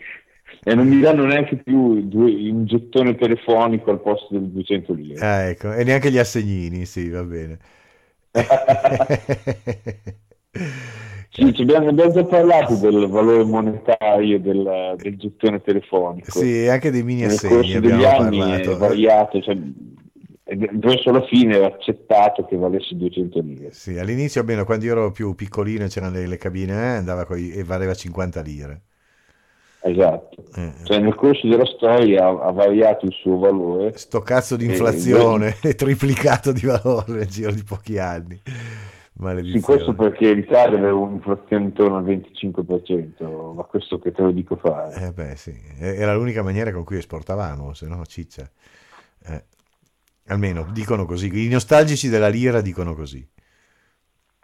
e 0.64 0.74
non 0.74 0.88
mi 0.88 0.98
danno 0.98 1.26
neanche 1.26 1.56
più 1.56 2.08
due, 2.08 2.32
un 2.50 2.66
gettone 2.66 3.14
telefonico 3.14 3.92
al 3.92 4.00
posto 4.00 4.28
delle 4.30 4.50
200 4.50 4.92
lire. 4.94 5.24
Ah, 5.24 5.42
ecco, 5.42 5.72
e 5.72 5.84
neanche 5.84 6.10
gli 6.10 6.18
assegnini, 6.18 6.86
sì, 6.86 7.08
va 7.08 7.22
bene. 7.22 7.58
Sì, 11.34 11.62
abbiamo, 11.62 11.88
abbiamo, 11.88 12.12
già 12.12 12.22
parlato 12.22 12.76
del 12.76 13.08
valore 13.08 13.42
monetario 13.42 14.38
del, 14.38 14.94
del 14.98 15.16
gettone 15.16 15.60
telefonico. 15.60 16.30
Sì, 16.30 16.68
anche 16.68 16.92
dei 16.92 17.02
mini 17.02 17.24
assegni 17.24 17.54
Nel 17.54 17.62
corso 17.62 17.80
degli 17.80 18.04
anni 18.04 18.38
parlato. 18.38 18.70
è 18.70 18.76
variato, 18.76 19.40
cioè, 19.40 19.58
verso 20.74 21.10
la 21.10 21.22
fine 21.26 21.56
era 21.56 21.66
accettato 21.66 22.44
che 22.44 22.56
valesse 22.56 22.94
200 22.94 23.40
lire. 23.40 23.72
Sì, 23.72 23.98
all'inizio 23.98 24.42
almeno 24.42 24.64
quando 24.64 24.84
io 24.84 24.92
ero 24.92 25.10
più 25.10 25.34
piccolino 25.34 25.88
c'erano 25.88 26.14
le, 26.14 26.28
le 26.28 26.36
cabine 26.36 26.72
eh, 26.72 26.96
andava 26.98 27.24
coi, 27.24 27.50
e 27.50 27.64
valeva 27.64 27.94
50 27.94 28.40
lire. 28.40 28.82
Esatto, 29.80 30.44
eh. 30.54 30.72
cioè 30.84 30.98
nel 31.00 31.16
corso 31.16 31.48
della 31.48 31.66
storia 31.66 32.26
ha, 32.26 32.46
ha, 32.46 32.52
variato 32.52 33.06
il 33.06 33.12
suo 33.12 33.38
valore. 33.38 33.92
Sto 33.98 34.20
cazzo 34.20 34.54
di 34.54 34.66
inflazione 34.66 35.56
è 35.60 35.74
triplicato 35.74 36.52
di 36.52 36.64
valore 36.64 37.12
nel 37.12 37.26
giro 37.26 37.50
di 37.50 37.64
pochi 37.64 37.98
anni. 37.98 38.40
Maledizione. 39.16 39.60
Sì, 39.60 39.64
questo 39.64 39.94
perché 39.94 40.32
l'Italia 40.32 40.76
aveva 40.76 40.96
un'inflazione 40.96 41.64
intorno 41.64 41.96
al 41.96 42.04
25%, 42.04 43.54
ma 43.54 43.62
questo 43.62 43.98
che 43.98 44.10
te 44.10 44.22
lo 44.22 44.32
dico 44.32 44.56
fare. 44.56 45.06
Eh 45.06 45.12
beh 45.12 45.36
sì, 45.36 45.56
era 45.78 46.14
l'unica 46.14 46.42
maniera 46.42 46.72
con 46.72 46.82
cui 46.82 46.98
esportavamo, 46.98 47.74
se 47.74 47.86
no 47.86 48.04
ciccia. 48.06 48.50
Eh. 49.26 49.44
Almeno 50.26 50.66
dicono 50.72 51.04
così, 51.04 51.30
i 51.46 51.48
nostalgici 51.48 52.08
della 52.08 52.28
lira 52.28 52.60
dicono 52.60 52.94
così. 52.94 53.24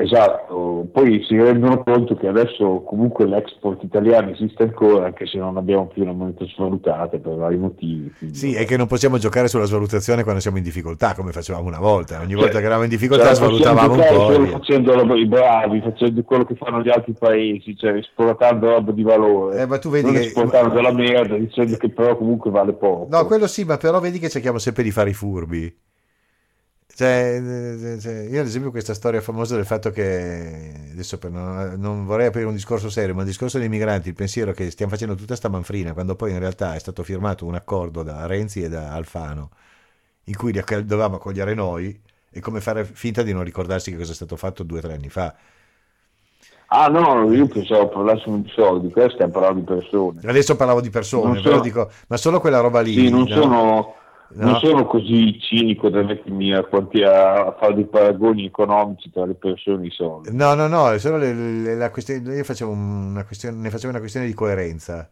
Esatto, 0.00 0.88
poi 0.90 1.23
si 1.28 1.37
rendono 1.37 1.83
conto 1.83 2.16
che 2.16 2.26
adesso 2.26 2.83
comunque 2.87 3.26
l'export 3.26 3.83
italiano 3.83 4.30
esiste 4.30 4.62
ancora, 4.62 5.04
anche 5.04 5.26
se 5.26 5.37
non 5.37 5.59
abbiamo 5.59 5.88
più 5.88 6.02
una 6.02 6.12
moneta 6.12 6.42
svalutata 6.47 7.19
per 7.19 7.35
vari 7.35 7.59
motivi. 7.59 8.11
Quindi... 8.16 8.35
Sì, 8.35 8.54
è 8.54 8.64
che 8.64 8.78
non 8.78 8.87
possiamo 8.87 9.19
giocare 9.19 9.49
sulla 9.49 9.66
svalutazione 9.66 10.23
quando 10.23 10.40
siamo 10.40 10.57
in 10.57 10.62
difficoltà, 10.62 11.12
come 11.14 11.33
facevamo 11.33 11.66
una 11.66 11.78
volta. 11.78 12.19
Ogni 12.21 12.33
volta 12.33 12.52
cioè, 12.52 12.61
che 12.61 12.66
eravamo 12.66 12.85
in 12.85 12.88
difficoltà 12.88 13.26
cioè, 13.26 13.35
svalutavamo 13.35 13.92
un 13.92 13.99
po'. 13.99 14.33
Solo 14.33 14.47
facendo 14.47 15.14
i 15.16 15.26
bravi, 15.26 15.80
facendo 15.83 16.23
quello 16.23 16.45
che 16.47 16.54
fanno 16.54 16.80
gli 16.80 16.88
altri 16.88 17.12
paesi, 17.19 17.76
cioè 17.76 17.92
esportando 17.92 18.71
roba 18.71 18.92
di 18.92 19.02
valore. 19.02 19.61
Eh, 19.61 19.66
ma 19.66 19.78
tu 19.78 19.90
vedi 19.90 20.07
non 20.07 20.14
che... 20.14 20.21
esportando 20.21 20.75
della 20.75 20.92
merda 20.92 21.37
dicendo 21.37 21.76
che 21.76 21.90
però 21.90 22.16
comunque 22.16 22.50
vale 22.50 22.73
poco. 22.73 23.07
No, 23.11 23.26
quello 23.26 23.47
sì, 23.47 23.64
ma 23.64 23.76
però 23.76 24.00
vedi 24.00 24.19
che 24.19 24.30
cerchiamo 24.30 24.57
sempre 24.57 24.83
di 24.83 24.90
fare 24.90 25.11
i 25.11 25.14
furbi. 25.14 25.88
Cioè, 27.00 27.40
eh, 27.42 27.99
cioè, 27.99 28.26
io 28.28 28.40
ad 28.40 28.47
esempio 28.47 28.71
questa 28.71 28.92
storia 28.92 29.23
famosa 29.23 29.57
del 29.57 29.64
fatto 29.64 29.90
che, 29.90 30.90
adesso 30.92 31.19
non, 31.30 31.76
non, 31.78 32.04
vorrei 32.04 32.26
aprire 32.26 32.47
un 32.47 32.52
discorso 32.52 32.90
serio, 32.90 33.14
ma 33.14 33.23
il 33.23 33.26
discorso 33.26 33.59
dei 33.59 33.71
migranti, 33.71 34.09
il 34.09 34.14
pensiero 34.14 34.52
che 34.52 34.71
stiamo 34.71 34.92
facendo 34.92 35.14
tutta 35.14 35.35
sta 35.35 35.49
manfrina, 35.49 35.95
quando 35.95 36.14
poi 36.14 36.33
in 36.33 36.38
realtà 36.38 36.75
è 36.75 36.78
stato 36.78 37.02
firmato 37.02 37.47
un 37.47 37.54
accordo 37.54 38.02
da 38.02 38.26
Renzi 38.26 38.62
e 38.62 38.69
da 38.69 38.92
Alfano, 38.92 39.49
in 40.25 40.37
cui 40.37 40.52
dovevamo 40.52 41.16
accogliere 41.16 41.54
noi, 41.54 41.99
è 42.28 42.38
come 42.40 42.61
fare 42.61 42.85
finta 42.85 43.23
di 43.23 43.33
non 43.33 43.45
ricordarsi 43.45 43.90
che 43.90 43.97
cosa 43.97 44.12
è 44.12 44.14
stato 44.14 44.37
fatto 44.37 44.62
due 44.62 44.80
o 44.80 44.83
tre 44.83 44.92
anni 44.92 45.09
fa. 45.09 45.35
Ah 46.66 46.88
no, 46.88 47.33
io 47.33 47.47
pensavo 47.47 47.88
parlassimo 47.88 48.40
di 48.40 48.50
soldi, 48.54 48.90
qua 48.90 49.09
stiamo 49.09 49.33
parlando 49.33 49.61
di 49.61 49.64
persone. 49.64 50.21
Adesso 50.23 50.54
parlavo 50.54 50.83
di 50.83 50.90
persone, 50.90 51.40
sono... 51.40 51.61
dico, 51.61 51.90
ma 52.09 52.19
solo 52.19 52.40
quella 52.40 52.61
roba 52.61 52.83
lì. 52.83 52.92
Sì, 52.92 53.09
non 53.09 53.23
no? 53.23 53.26
sono 53.26 53.95
No. 54.32 54.50
Non 54.50 54.60
sono 54.60 54.87
così 54.87 55.40
cinico 55.40 55.88
da 55.88 56.02
mettermi 56.02 56.52
a, 56.54 56.60
a, 56.60 57.56
fare 57.58 57.75
dei 57.75 57.87
paragoni 57.87 58.46
economici 58.46 59.10
tra 59.10 59.26
le 59.26 59.34
persone 59.34 59.84
e 59.84 59.87
i 59.88 59.90
soldi. 59.90 60.28
No, 60.32 60.54
no, 60.54 60.68
no, 60.68 60.96
solo 60.99 61.16
le, 61.16 61.34
le, 61.34 61.75
la 61.75 61.90
questione, 61.90 62.37
io 62.37 62.44
facevo 62.44 62.70
una 62.70 63.25
questione, 63.25 63.56
ne 63.56 63.70
facevo 63.70 63.90
una 63.90 63.99
questione 63.99 64.26
di 64.26 64.34
coerenza. 64.34 65.10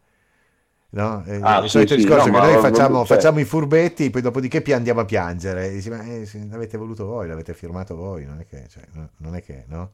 No? 0.90 1.24
Ah, 1.42 1.58
il 1.58 1.68
solito 1.68 1.94
sì, 1.94 2.00
discorso 2.00 2.26
sì, 2.26 2.30
che 2.30 2.38
noi 2.38 2.56
facciamo, 2.58 3.04
facciamo, 3.04 3.40
i 3.40 3.44
furbetti, 3.44 4.08
poi 4.08 4.22
dopodiché 4.22 4.62
andiamo 4.72 5.00
a 5.00 5.04
piangere. 5.04 5.68
Dici, 5.70 5.90
ma 5.90 6.02
eh, 6.04 6.26
l'avete 6.48 6.78
voluto 6.78 7.04
voi, 7.04 7.26
l'avete 7.26 7.54
firmato 7.54 7.96
voi, 7.96 8.24
non 8.24 8.38
è 8.38 8.46
che, 8.46 8.66
cioè, 8.68 8.84
no, 8.92 9.10
non 9.18 9.34
è 9.34 9.42
che, 9.42 9.64
no? 9.66 9.92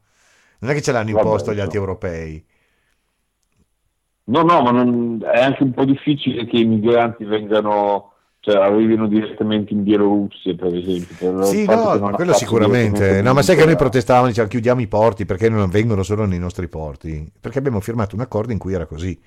non 0.65 0.71
è 0.71 0.75
che 0.75 0.83
ce 0.83 0.93
l'hanno 0.93 1.11
imposto 1.11 1.47
Vabbè, 1.47 1.57
gli 1.57 1.61
altri 1.61 1.79
europei. 1.79 2.47
No, 4.27 4.43
no, 4.43 4.63
ma 4.63 4.71
non, 4.71 5.21
è 5.23 5.43
anche 5.43 5.63
un 5.63 5.73
po' 5.73 5.85
difficile 5.85 6.47
che 6.47 6.59
i 6.59 6.65
migranti 6.65 7.25
vengano 7.25 8.14
cioè 8.45 8.57
arrivino 8.57 9.07
direttamente 9.07 9.73
in 9.73 9.83
Bielorussia 9.83 10.55
per 10.55 10.75
esempio 10.75 11.33
per 11.33 11.45
sì 11.47 11.65
no 11.65 12.11
quello 12.15 12.35
sicuramente. 12.35 13.23
no 13.23 13.33
ma 13.33 13.41
sai 13.41 13.57
che 13.57 13.65
noi 13.65 13.75
protestavamo 13.77 14.27
diciamo 14.27 14.49
chiudiamo 14.49 14.83
i 14.83 14.87
porti 14.87 15.25
perché 15.25 15.49
non 15.49 15.71
vengono 15.71 16.03
solo 16.03 16.27
nei 16.27 16.39
nostri 16.39 16.69
porti? 16.69 17.27
Perché 17.41 17.59
abbiamo 17.59 17.81
firmato 17.81 18.15
un 18.15 18.21
accordo 18.21 18.53
in 18.53 18.59
cui 18.59 18.75
era 18.75 18.85
così 18.85 19.19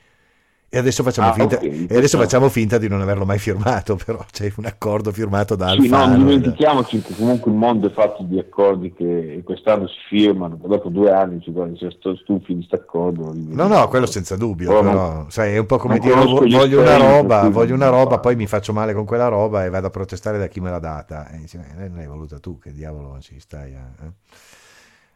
e 0.70 0.78
adesso, 0.78 1.02
facciamo, 1.02 1.30
ah, 1.30 1.34
finta, 1.34 1.56
okay, 1.56 1.86
e 1.90 1.96
adesso 1.96 2.18
facciamo 2.18 2.50
finta 2.50 2.78
di 2.78 2.90
non 2.90 3.00
averlo 3.00 3.24
mai 3.24 3.40
firmato, 3.40 3.96
però 4.04 4.26
c'è 4.30 4.52
un 4.58 4.66
accordo 4.66 5.14
firmato 5.14 5.56
da 5.56 5.70
Alfano. 5.70 5.86
Sì, 5.86 5.90
no, 5.90 6.06
non 6.06 6.28
dimentichiamoci 6.28 7.02
che 7.02 7.16
comunque 7.16 7.52
il 7.52 7.58
mondo 7.58 7.88
è 7.88 7.92
fatto 7.92 8.24
di 8.24 8.38
accordi 8.38 8.92
che 8.94 9.42
quest'anno 9.46 9.88
si 9.88 9.96
firmano, 10.10 10.60
dopo 10.62 10.90
due 10.90 11.10
anni 11.10 11.40
ci 11.42 11.54
sono 11.54 12.16
stufi 12.18 12.54
di 12.54 12.56
questo 12.56 12.76
accordo. 12.76 13.32
No, 13.34 13.68
no, 13.68 13.88
quello 13.88 14.06
senza 14.06 14.36
dubbio, 14.36 14.68
però, 14.68 14.82
però 14.82 15.26
sai, 15.30 15.54
è 15.54 15.58
un 15.58 15.66
po' 15.66 15.78
come 15.78 16.00
dire 16.00 16.16
voglio 16.16 16.82
una 16.82 16.98
roba, 16.98 17.48
voglio 17.48 17.74
una 17.74 17.88
roba, 17.88 18.20
poi 18.20 18.36
mi 18.36 18.46
faccio 18.46 18.74
male 18.74 18.94
con 18.94 19.06
quella 19.06 19.30
roba 19.30 19.64
e 19.64 19.70
vado 19.70 19.88
a 19.88 19.92
protestare 19.92 20.38
da 20.38 20.48
chi 20.48 20.60
me 20.60 20.70
l'ha 20.70 20.80
data. 20.80 21.30
E 21.30 21.38
dice, 21.38 21.60
eh, 21.77 21.88
non 21.88 21.96
l'hai 21.96 22.08
voluta 22.08 22.40
tu, 22.40 22.60
che 22.60 22.74
diavolo 22.74 23.18
ci 23.22 23.40
stai 23.40 23.74
a... 23.74 23.90
Eh? 24.03 24.12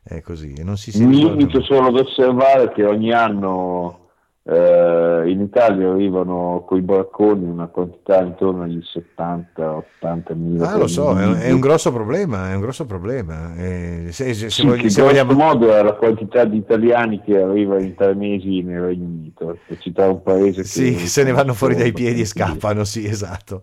È 0.04 0.22
così, 0.22 0.54
e 0.54 0.64
non 0.64 0.78
si 0.78 0.98
Mi 1.06 1.18
limito 1.18 1.62
solo 1.62 1.90
ad 1.90 1.96
osservare 1.96 2.72
che 2.72 2.84
ogni 2.86 3.12
anno 3.12 4.01
eh, 4.44 5.24
in 5.28 5.40
Italia 5.40 5.92
arrivano 5.92 6.64
con 6.66 6.80
i 6.80 6.82
barconi 6.82 7.46
una 7.46 7.68
quantità 7.68 8.22
intorno 8.24 8.64
agli 8.64 8.82
70-80 8.82 10.36
mila. 10.36 10.72
Ah, 10.72 10.78
lo 10.78 10.88
so, 10.88 11.16
è 11.18 11.26
un, 11.26 11.36
è 11.36 11.52
un, 11.52 11.60
grosso 11.60 11.92
problema, 11.92 12.50
è 12.50 12.56
un 12.56 12.62
grosso 12.62 12.86
problema. 12.86 13.56
Eh, 13.56 14.08
se, 14.10 14.34
se, 14.34 14.50
sì, 14.50 14.68
se, 14.68 14.90
se 14.90 15.02
vogliamo... 15.04 15.34
modo 15.34 15.72
è 15.72 15.84
la 15.84 15.94
quantità 15.94 16.44
di 16.46 16.58
italiani 16.58 17.22
che 17.22 17.38
arriva 17.38 17.80
in 17.80 17.94
tre 17.94 18.16
mesi 18.16 18.64
nel 18.64 18.82
Regno 18.82 19.06
Unito, 19.06 19.58
per 19.68 19.78
citare 19.78 20.10
un 20.10 20.24
paese 20.24 20.64
che... 20.64 20.68
Sì, 20.68 20.98
se 21.08 21.24
ne 21.24 21.32
vanno 21.34 21.54
fuori 21.54 21.76
dai 21.76 21.92
piedi 21.92 22.22
e 22.22 22.26
scappano, 22.26 22.84
sì, 22.84 23.06
esatto. 23.06 23.62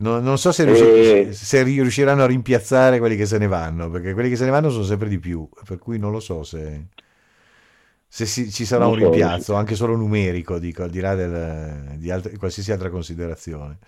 No, 0.00 0.20
non 0.20 0.38
so 0.38 0.52
se, 0.52 0.64
riusci- 0.64 1.32
se, 1.32 1.62
riusciranno 1.62 2.22
a 2.22 2.26
rimpiazzare 2.26 2.98
quelli 2.98 3.16
che 3.16 3.26
se 3.26 3.38
ne 3.38 3.46
vanno, 3.46 3.88
perché 3.88 4.14
quelli 4.14 4.28
che 4.28 4.36
se 4.36 4.44
ne 4.44 4.50
vanno 4.50 4.70
sono 4.70 4.84
sempre 4.84 5.08
di 5.08 5.18
più, 5.18 5.48
per 5.64 5.78
cui 5.78 5.98
non 5.98 6.10
lo 6.10 6.20
so 6.20 6.42
se 6.42 6.86
se 8.08 8.24
si, 8.24 8.50
ci 8.50 8.64
sarà 8.64 8.84
non 8.84 8.94
un 8.94 8.98
rimpiazzo, 9.00 9.54
anche 9.54 9.74
solo 9.74 9.94
numerico, 9.94 10.58
dico, 10.58 10.82
al 10.82 10.90
di 10.90 11.00
là 11.00 11.14
del, 11.14 11.98
di 11.98 12.10
altre, 12.10 12.36
qualsiasi 12.38 12.72
altra 12.72 12.88
considerazione. 12.88 13.78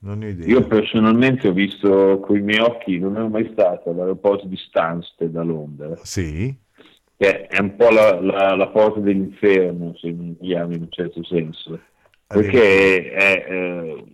Non 0.00 0.22
ho 0.22 0.26
idea. 0.26 0.46
Io 0.46 0.66
personalmente 0.66 1.48
ho 1.48 1.52
visto 1.52 2.20
con 2.20 2.36
i 2.36 2.40
miei 2.40 2.60
occhi, 2.60 2.98
non 2.98 3.16
ero 3.16 3.28
mai 3.28 3.48
stato 3.52 3.90
all'aeroporto 3.90 4.46
di 4.46 4.56
Stansted 4.56 5.34
a 5.36 5.42
Londra. 5.42 5.96
Sì. 6.02 6.54
Che 7.16 7.46
è 7.46 7.60
un 7.60 7.76
po' 7.76 7.90
la, 7.90 8.20
la, 8.20 8.56
la 8.56 8.68
porta 8.68 8.98
dell'inferno, 8.98 9.94
se 9.96 10.12
vogliamo 10.12 10.74
in 10.74 10.80
un 10.82 10.90
certo 10.90 11.22
senso. 11.22 11.78
Perché 12.26 13.12
è, 13.12 13.46
eh, 13.48 14.04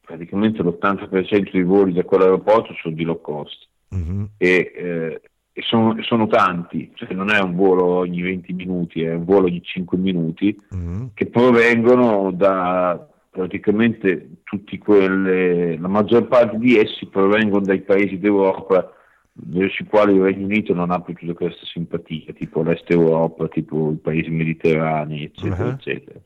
praticamente 0.00 0.62
l'80% 0.62 1.50
dei 1.50 1.62
voli 1.64 1.92
da 1.92 2.04
quell'aeroporto 2.04 2.74
sono 2.80 2.94
di 2.94 3.02
low 3.02 3.20
cost. 3.20 3.68
Mm-hmm. 3.94 4.24
E 4.36 4.72
eh, 4.74 5.20
e 5.52 5.62
sono, 5.62 6.00
sono, 6.02 6.26
tanti, 6.28 6.90
cioè 6.94 7.12
non 7.12 7.30
è 7.30 7.40
un 7.40 7.56
volo 7.56 7.84
ogni 7.84 8.22
20 8.22 8.52
minuti, 8.52 9.02
è 9.02 9.14
un 9.14 9.24
volo 9.24 9.46
ogni 9.46 9.62
5 9.62 9.98
minuti 9.98 10.56
mm-hmm. 10.74 11.06
che 11.14 11.26
provengono 11.26 12.30
da 12.30 13.04
praticamente 13.30 14.42
tutti 14.44 14.78
quelle, 14.78 15.78
la 15.78 15.88
maggior 15.88 16.26
parte 16.26 16.56
di 16.58 16.76
essi 16.76 17.06
provengono 17.06 17.64
dai 17.64 17.80
paesi 17.80 18.18
d'Europa 18.18 18.92
verso 19.32 19.82
i 19.82 19.86
quali 19.86 20.14
il 20.14 20.22
Regno 20.22 20.46
Unito 20.46 20.74
non 20.74 20.90
ha 20.90 21.00
più 21.00 21.14
tutta 21.14 21.34
questa 21.34 21.64
simpatia, 21.64 22.32
tipo 22.32 22.62
l'Est 22.62 22.90
Europa, 22.90 23.48
tipo 23.48 23.92
i 23.92 23.96
paesi 23.96 24.30
mediterranei, 24.30 25.24
eccetera, 25.24 25.64
uh-huh. 25.64 25.70
eccetera. 25.70 26.18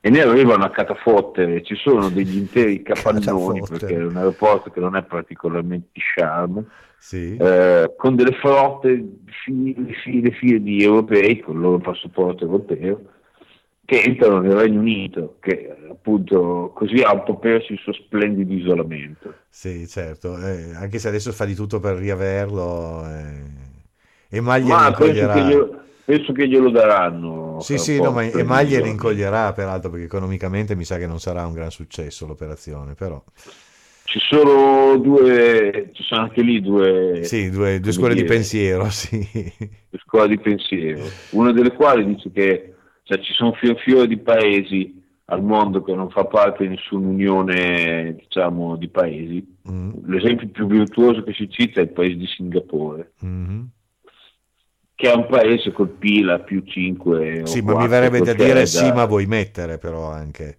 E 0.00 0.10
ne 0.10 0.20
arrivano 0.20 0.64
a 0.64 0.70
catafottere, 0.70 1.64
ci 1.64 1.74
sono 1.74 2.10
degli 2.10 2.36
interi 2.36 2.82
capannoni 2.82 3.60
perché 3.68 3.96
è 3.96 4.04
un 4.04 4.16
aeroporto 4.16 4.70
che 4.70 4.78
non 4.78 4.94
è 4.94 5.02
particolarmente 5.02 5.88
charme 6.14 6.64
sì. 6.98 7.36
eh, 7.36 7.94
con 7.96 8.16
delle 8.16 8.32
flotte, 8.32 9.20
file, 9.44 9.92
file, 10.02 10.30
file 10.32 10.62
di 10.62 10.82
europei 10.82 11.40
con 11.40 11.54
il 11.54 11.60
loro 11.60 11.78
passaporto 11.78 12.44
europeo 12.44 13.14
che 13.86 14.02
entrano 14.02 14.40
nel 14.40 14.56
Regno 14.56 14.80
Unito, 14.80 15.36
che 15.40 15.74
appunto 15.88 16.72
così 16.74 17.02
ha 17.02 17.12
un 17.12 17.22
po' 17.22 17.38
perso 17.38 17.72
il 17.72 17.78
suo 17.78 17.92
splendido 17.92 18.52
isolamento. 18.52 19.32
Sì, 19.48 19.86
certo, 19.86 20.36
eh, 20.38 20.74
anche 20.74 20.98
se 20.98 21.06
adesso 21.08 21.30
fa 21.32 21.44
di 21.44 21.54
tutto 21.54 21.78
per 21.78 21.96
riaverlo. 21.96 23.04
Eh. 23.06 23.64
E 24.28 24.40
Maglia 24.40 24.74
ma 24.76 24.90
penso 24.90 25.32
che, 25.32 25.40
glielo, 25.40 25.82
penso 26.04 26.32
che 26.32 26.48
glielo 26.48 26.70
daranno. 26.70 27.60
Sì, 27.60 27.78
sì, 27.78 28.00
no, 28.00 28.10
ma 28.10 28.22
e 28.22 28.42
Maglia 28.42 28.84
incoglierà 28.84 29.52
peraltro 29.52 29.88
perché 29.90 30.06
economicamente 30.06 30.74
mi 30.74 30.84
sa 30.84 30.98
che 30.98 31.06
non 31.06 31.20
sarà 31.20 31.46
un 31.46 31.52
gran 31.52 31.70
successo 31.70 32.26
l'operazione, 32.26 32.94
però 32.94 33.22
ci 34.06 34.18
sono 34.20 34.96
due, 34.98 35.90
ci 35.92 36.02
sono 36.02 36.22
anche 36.22 36.40
lì 36.42 36.60
due, 36.60 37.20
sì, 37.24 37.50
due, 37.50 37.80
due 37.80 37.92
scuole 37.92 38.14
dire, 38.14 38.26
di 38.26 38.32
pensiero, 38.32 38.88
sì. 38.90 39.18
Due 39.28 39.98
scuole 39.98 40.28
di 40.28 40.38
pensiero, 40.38 41.04
una 41.30 41.52
delle 41.52 41.72
quali 41.72 42.06
dice 42.06 42.30
che 42.32 42.74
cioè, 43.02 43.18
ci 43.20 43.32
sono 43.34 43.52
fior 43.52 43.78
fiore 43.78 44.06
di 44.06 44.18
paesi 44.18 45.02
al 45.26 45.42
mondo 45.42 45.82
che 45.82 45.92
non 45.94 46.08
fa 46.10 46.24
parte 46.24 46.62
di 46.62 46.70
nessuna 46.70 47.08
unione 47.08 48.14
diciamo, 48.16 48.76
di 48.76 48.88
paesi. 48.88 49.56
Mm. 49.68 49.92
L'esempio 50.06 50.48
più 50.48 50.66
virtuoso 50.66 51.22
che 51.24 51.32
si 51.32 51.50
cita 51.50 51.80
è 51.80 51.84
il 51.84 51.90
paese 51.90 52.16
di 52.16 52.26
Singapore. 52.26 53.12
Mm-hmm 53.24 53.62
che 54.96 55.12
è 55.12 55.14
un 55.14 55.26
paese 55.26 55.72
col 55.72 55.90
PIL 55.90 56.42
più 56.46 56.62
5 56.64 57.42
sì 57.44 57.60
ma 57.60 57.76
mi 57.76 57.86
verrebbe 57.86 58.20
da 58.20 58.32
dire 58.32 58.60
da, 58.60 58.66
sì 58.66 58.90
ma 58.92 59.04
vuoi 59.04 59.26
mettere 59.26 59.76
però 59.76 60.10
anche 60.10 60.58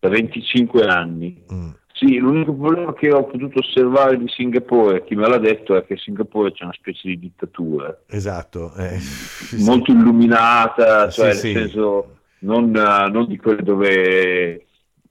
da 0.00 0.08
25 0.08 0.84
anni 0.84 1.44
mm. 1.50 1.70
Sì, 1.98 2.16
l'unico 2.18 2.54
problema 2.54 2.94
che 2.94 3.12
ho 3.12 3.24
potuto 3.24 3.58
osservare 3.58 4.16
di 4.18 4.28
Singapore, 4.28 5.02
chi 5.02 5.16
me 5.16 5.26
l'ha 5.26 5.38
detto, 5.38 5.76
è 5.76 5.84
che 5.84 5.96
Singapore 5.96 6.52
c'è 6.52 6.62
una 6.62 6.72
specie 6.72 7.08
di 7.08 7.18
dittatura. 7.18 8.02
Esatto. 8.06 8.72
Eh, 8.76 9.00
Molto 9.58 9.90
sì. 9.90 9.98
illuminata, 9.98 11.10
cioè 11.10 11.34
sì, 11.34 11.52
nel 11.52 11.70
senso 11.70 12.18
non, 12.40 12.70
non, 12.70 13.26
di 13.26 13.36
quelle 13.36 13.64
dove, 13.64 14.66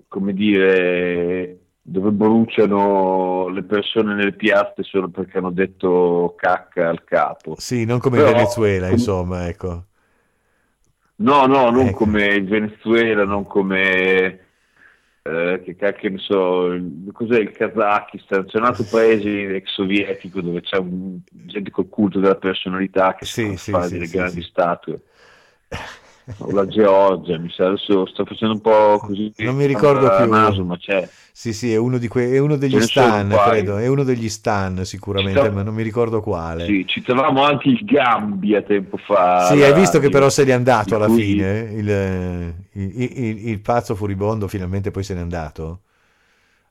come 0.08 0.32
dire, 0.32 1.60
dove 1.82 2.12
bruciano 2.12 3.50
le 3.50 3.64
persone 3.64 4.14
nelle 4.16 4.34
piazze 4.34 4.84
solo 4.84 5.10
perché 5.10 5.40
hanno 5.40 5.52
detto 5.52 6.36
cacca 6.38 6.88
al 6.88 7.04
capo. 7.04 7.56
Sì, 7.58 7.84
non 7.84 8.00
come 8.00 8.16
Però, 8.16 8.30
in 8.30 8.36
Venezuela, 8.36 8.86
com- 8.86 8.96
insomma, 8.96 9.48
ecco. 9.50 9.84
No, 11.16 11.48
no, 11.48 11.70
non 11.70 11.88
ecco. 11.88 11.98
come 11.98 12.28
il 12.28 12.48
Venezuela, 12.48 13.26
non 13.26 13.46
come 13.46 14.47
eh, 15.28 15.62
che 15.64 15.76
cacchio 15.76 16.10
ne 16.10 16.18
so, 16.20 16.70
cos'è 17.12 17.40
il 17.40 17.52
Kazakistan? 17.52 18.46
C'è 18.46 18.58
un 18.58 18.66
altro 18.66 18.86
paese 18.86 19.56
ex 19.56 19.72
sovietico 19.74 20.42
dove 20.42 20.62
c'è 20.62 20.78
un, 20.78 21.20
gente 21.30 21.70
col 21.72 21.90
culto 21.90 22.20
della 22.20 22.36
personalità 22.36 23.16
che 23.16 23.26
Sì, 23.26 23.32
si 23.34 23.40
fa 23.42 23.56
sì, 23.58 23.72
fare 23.80 23.90
sì, 23.90 23.90
delle 23.90 24.08
sì, 24.08 24.18
grandi 24.18 24.42
statue. 24.44 25.02
O 26.40 26.52
la 26.52 26.68
Georgia, 26.68 27.38
mi 27.38 27.50
sa, 27.50 27.68
adesso 27.68 28.06
sto 28.08 28.26
facendo 28.26 28.56
un 28.56 28.62
po' 28.62 29.00
così. 29.00 29.32
Non 29.38 29.56
mi 29.56 29.66
ricordo 29.66 30.08
a 30.08 30.18
più. 30.24 30.30
naso, 30.30 30.64
ma 30.66 30.78
c'è. 30.78 31.08
Sì, 31.32 31.54
sì, 31.54 31.72
è 31.72 31.78
uno, 31.78 31.98
di 32.00 32.08
que- 32.08 32.32
è 32.32 32.40
uno 32.40 32.56
degli 32.58 32.82
stan, 32.82 33.30
credo, 33.30 33.78
è 33.78 33.88
uno 33.88 34.04
degli 34.04 34.28
stan 34.28 34.84
sicuramente, 34.86 35.40
Ci 35.40 35.46
sta- 35.46 35.54
ma 35.56 35.62
non 35.62 35.74
mi 35.76 35.84
ricordo 35.84 36.20
quale. 36.22 36.66
Sì, 36.66 36.84
citavamo 36.88 37.44
anche 37.44 37.70
il 37.70 37.80
Gambia 37.86 38.62
tempo 38.64 38.98
fa. 38.98 39.46
Sì, 39.46 39.62
hai 39.62 39.74
visto 39.74 40.00
che 40.00 40.10
però 40.10 40.30
se 40.30 40.44
n'è 40.44 40.52
andato 40.52 40.96
alla 40.96 41.06
cui- 41.06 41.24
fine? 41.24 41.60
Il, 41.74 41.90
eh, 41.92 42.54
il- 42.74 42.92
il- 42.96 43.48
il 43.50 43.60
pazzo 43.62 43.96
furibondo 43.96 44.48
finalmente 44.48 44.90
poi 44.92 45.04
se 45.04 45.14
n'è 45.14 45.22
andato? 45.22 45.82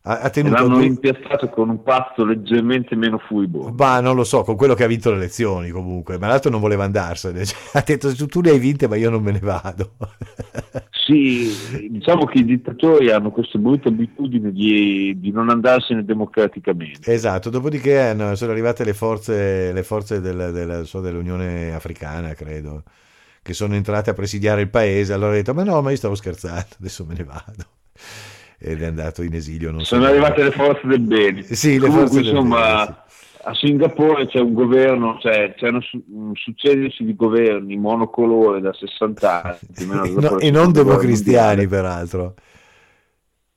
Ha, 0.09 0.21
ha 0.21 0.31
tenuto 0.31 0.63
l'hanno 0.63 0.79
rimpiazzato 0.79 1.49
con 1.49 1.69
un 1.69 1.83
pazzo 1.83 2.25
leggermente 2.25 2.95
meno 2.95 3.19
furibondo. 3.19 3.75
Ma 3.77 3.99
non 3.99 4.15
lo 4.15 4.23
so, 4.23 4.45
con 4.45 4.55
quello 4.55 4.75
che 4.75 4.85
ha 4.85 4.87
vinto 4.87 5.11
le 5.11 5.17
elezioni 5.17 5.71
comunque, 5.71 6.17
ma 6.17 6.29
l'altro 6.29 6.49
non 6.49 6.61
voleva 6.61 6.85
andarsene, 6.85 7.43
cioè, 7.45 7.59
ha 7.73 7.83
detto 7.85 8.15
tu, 8.15 8.41
le 8.41 8.51
hai 8.51 8.61
vinte 8.61 8.87
ma 8.87 8.95
io 8.95 9.11
non 9.11 9.23
me 9.23 9.33
ne 9.33 9.41
vado. 9.41 9.93
Sì, 11.07 11.89
diciamo 11.89 12.25
che 12.25 12.39
i 12.39 12.45
dittatori 12.45 13.13
hanno 13.13 13.31
questa 13.31 13.59
brutta 13.61 13.89
abitudine 13.89 14.51
di, 14.51 15.15
di 15.21 15.31
non 15.31 15.51
andarsene 15.51 16.05
democraticamente. 16.05 17.13
Esatto, 17.13 17.49
dopodiché 17.49 18.01
hanno- 18.01 18.35
sono 18.35 18.51
arrivate 18.51 18.83
le 18.83 18.93
forze, 18.93 19.73
le 19.73 19.83
forze 19.85 20.21
del- 20.21 20.51
del- 20.53 20.85
so, 20.85 21.01
dell'Unione 21.01 21.73
Africana, 21.73 22.35
credo, 22.35 22.83
che 23.41 23.53
sono 23.55 23.77
entrate 23.77 24.11
a 24.11 24.15
presidiare 24.15 24.63
il 24.63 24.69
paese, 24.69 25.13
allora 25.13 25.31
ha 25.31 25.35
detto 25.37 25.55
ma 25.55 25.63
no, 25.63 25.81
ma 25.81 25.91
io 25.93 25.97
stavo 25.97 26.17
scherzando, 26.17 26.75
adesso 26.81 27.05
me 27.05 27.15
ne 27.15 27.23
vado. 27.25 27.65
Ed 28.59 28.83
è 28.83 28.87
andato 28.87 29.23
in 29.23 29.35
esilio. 29.35 29.85
Sono 29.85 30.03
dove. 30.03 30.13
arrivate 30.13 30.43
le 30.45 30.51
forze 30.51 30.87
del 30.87 31.01
bene. 31.01 31.43
Sì, 31.43 31.79
le 31.79 31.87
Comunque, 31.87 32.07
forze 32.07 32.23
del 32.23 32.27
insomma, 32.35 32.85
bene, 32.85 32.97
a 33.45 33.55
Singapore 33.55 34.27
c'è 34.27 34.41
un 34.41 34.55
governo, 34.55 35.19
cioè 35.21 35.55
c'è 35.57 35.69
un 35.69 36.33
succedersi 36.35 37.05
di 37.05 37.15
governi 37.15 37.77
monocolore 37.77 38.61
da 38.61 38.73
60 38.73 39.43
anni. 39.43 39.87
meno 39.87 40.21
No, 40.21 40.39
e 40.39 40.51
non 40.51 40.73
democristiani, 40.73 41.67
peraltro. 41.67 42.35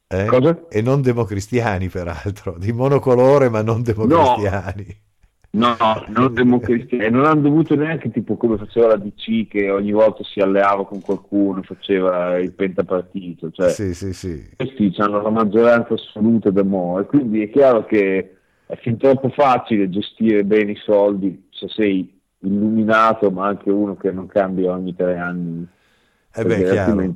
Eh? 0.07 0.25
Cosa? 0.25 0.67
E 0.69 0.81
non 0.81 1.01
democristiani, 1.01 1.87
peraltro, 1.87 2.55
di 2.57 2.71
monocolore, 2.71 3.49
ma 3.49 3.61
non 3.61 3.81
democristiani. 3.81 5.07
No, 5.51 5.75
non 6.09 6.33
democristiani. 6.33 7.05
E 7.05 7.09
non 7.09 7.25
hanno 7.25 7.41
dovuto 7.41 7.75
neanche 7.75 8.11
tipo 8.11 8.37
come 8.37 8.57
faceva 8.57 8.87
la 8.87 8.97
DC 8.97 9.47
che 9.47 9.69
ogni 9.71 9.91
volta 9.91 10.23
si 10.23 10.39
alleava 10.39 10.85
con 10.85 11.01
qualcuno, 11.01 11.61
faceva 11.63 12.37
il 12.37 12.53
pentapartito. 12.53 13.49
Cioè, 13.51 13.69
Sì, 13.69 13.93
sì, 13.93 14.13
sì. 14.13 14.49
questi 14.55 14.93
hanno 14.97 15.21
la 15.21 15.29
maggioranza 15.29 15.93
assoluta 15.93 16.51
da 16.51 16.63
mo' 16.63 16.99
e 16.99 17.05
quindi 17.05 17.41
è 17.41 17.49
chiaro 17.49 17.85
che 17.85 18.35
è 18.65 18.75
fin 18.77 18.97
troppo 18.97 19.29
facile 19.29 19.89
gestire 19.89 20.43
bene 20.43 20.71
i 20.71 20.81
soldi 20.83 21.47
se 21.49 21.67
sei 21.69 22.17
illuminato 22.41 23.31
ma 23.31 23.47
anche 23.47 23.71
uno 23.71 23.95
che 23.95 24.11
non 24.11 24.27
cambia 24.27 24.71
ogni 24.71 24.95
tre 24.95 25.17
anni 25.17 25.67
Eh 26.31 26.45
beh, 26.45 26.63
chiaro. 26.63 27.13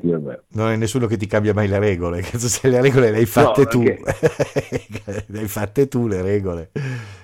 Non 0.54 0.70
è 0.70 0.76
nessuno 0.76 1.06
che 1.08 1.18
ti 1.18 1.28
cambia 1.28 1.54
mai 1.54 1.68
le 1.68 1.80
regole. 1.80 2.22
Cazzo, 2.26 2.48
se 2.48 2.68
le 2.70 2.82
regole 2.82 3.12
le 3.12 3.18
hai 3.18 3.26
fatte 3.26 3.62
No, 3.62 3.68
tu, 3.68 3.84
perché- 3.84 5.24
le 5.28 5.40
hai 5.40 5.48
fatte 5.48 5.88
tu 5.88 6.08
le 6.08 6.22
regole. 6.22 6.72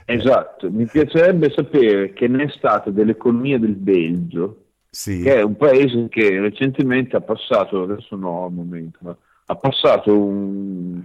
esatto 0.06 0.69
mi 0.71 0.86
piacerebbe 0.88 1.52
sapere 1.56 2.13
che 2.13 2.28
ne 2.28 2.43
è 2.45 2.49
stata 2.58 2.89
dell'economia 2.89 3.60
del 3.60 3.75
Belgio 3.75 4.63
Sì, 4.89 5.21
che 5.21 5.36
è 5.36 5.41
un 5.41 5.56
paese 5.56 6.08
che 6.10 6.39
recentemente 6.39 7.15
ha 7.15 7.21
passato 7.21 7.84
adesso 7.84 8.15
no 8.15 8.45
al 8.45 8.52
momento 8.54 8.97
ma 9.02 9.15
ha 9.45 9.56
passato 9.56 10.15
un 10.17 11.02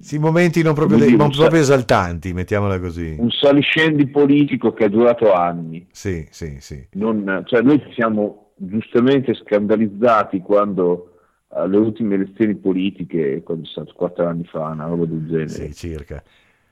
sì, 0.00 0.18
momenti 0.18 0.62
non 0.62 0.74
proprio, 0.74 0.98
dire, 0.98 1.16
non 1.16 1.30
proprio 1.30 1.60
esaltanti, 1.60 2.32
mettiamola 2.34 2.78
così. 2.78 3.16
un 3.18 3.30
saliscendi 3.30 4.06
politico 4.08 4.72
che 4.74 4.84
è 4.84 4.88
durato 4.90 5.32
anni 5.32 5.86
Sì, 5.90 6.26
sì, 6.30 6.58
sì. 6.60 6.86
non, 6.92 7.42
cioè 7.46 7.62
noi 7.62 7.80
ci 7.80 7.92
siamo 7.94 8.43
giustamente 8.56 9.34
scandalizzati 9.34 10.40
quando 10.40 11.10
alle 11.48 11.76
ultime 11.76 12.14
elezioni 12.16 12.54
politiche, 12.56 13.42
quando 13.42 13.64
è 13.64 13.68
stato 13.70 13.92
quattro 13.94 14.26
anni 14.26 14.44
fa, 14.44 14.66
una 14.68 14.86
roba 14.86 15.04
del 15.04 15.26
genere, 15.26 15.48
Sì, 15.48 15.74
circa. 15.74 16.22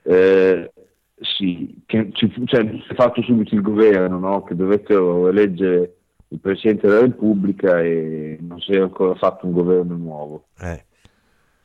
eh, 0.03 0.73
sì, 1.21 1.83
che 1.87 2.09
ci 2.12 2.33
cioè, 2.47 2.64
si 2.64 2.85
è 2.88 2.95
fatto 2.95 3.23
subito 3.23 3.55
il 3.55 3.62
governo, 3.62 4.18
no? 4.18 4.42
che 4.42 4.57
dovettero 4.57 5.29
eleggere 5.29 5.97
il 6.29 6.40
Presidente 6.40 6.88
della 6.88 7.01
Repubblica 7.03 7.81
e 7.81 8.38
non 8.40 8.59
si 8.61 8.73
è 8.73 8.81
ancora 8.81 9.14
fatto 9.14 9.47
un 9.47 9.53
governo 9.53 9.97
nuovo. 9.97 10.47
Eh, 10.61 10.85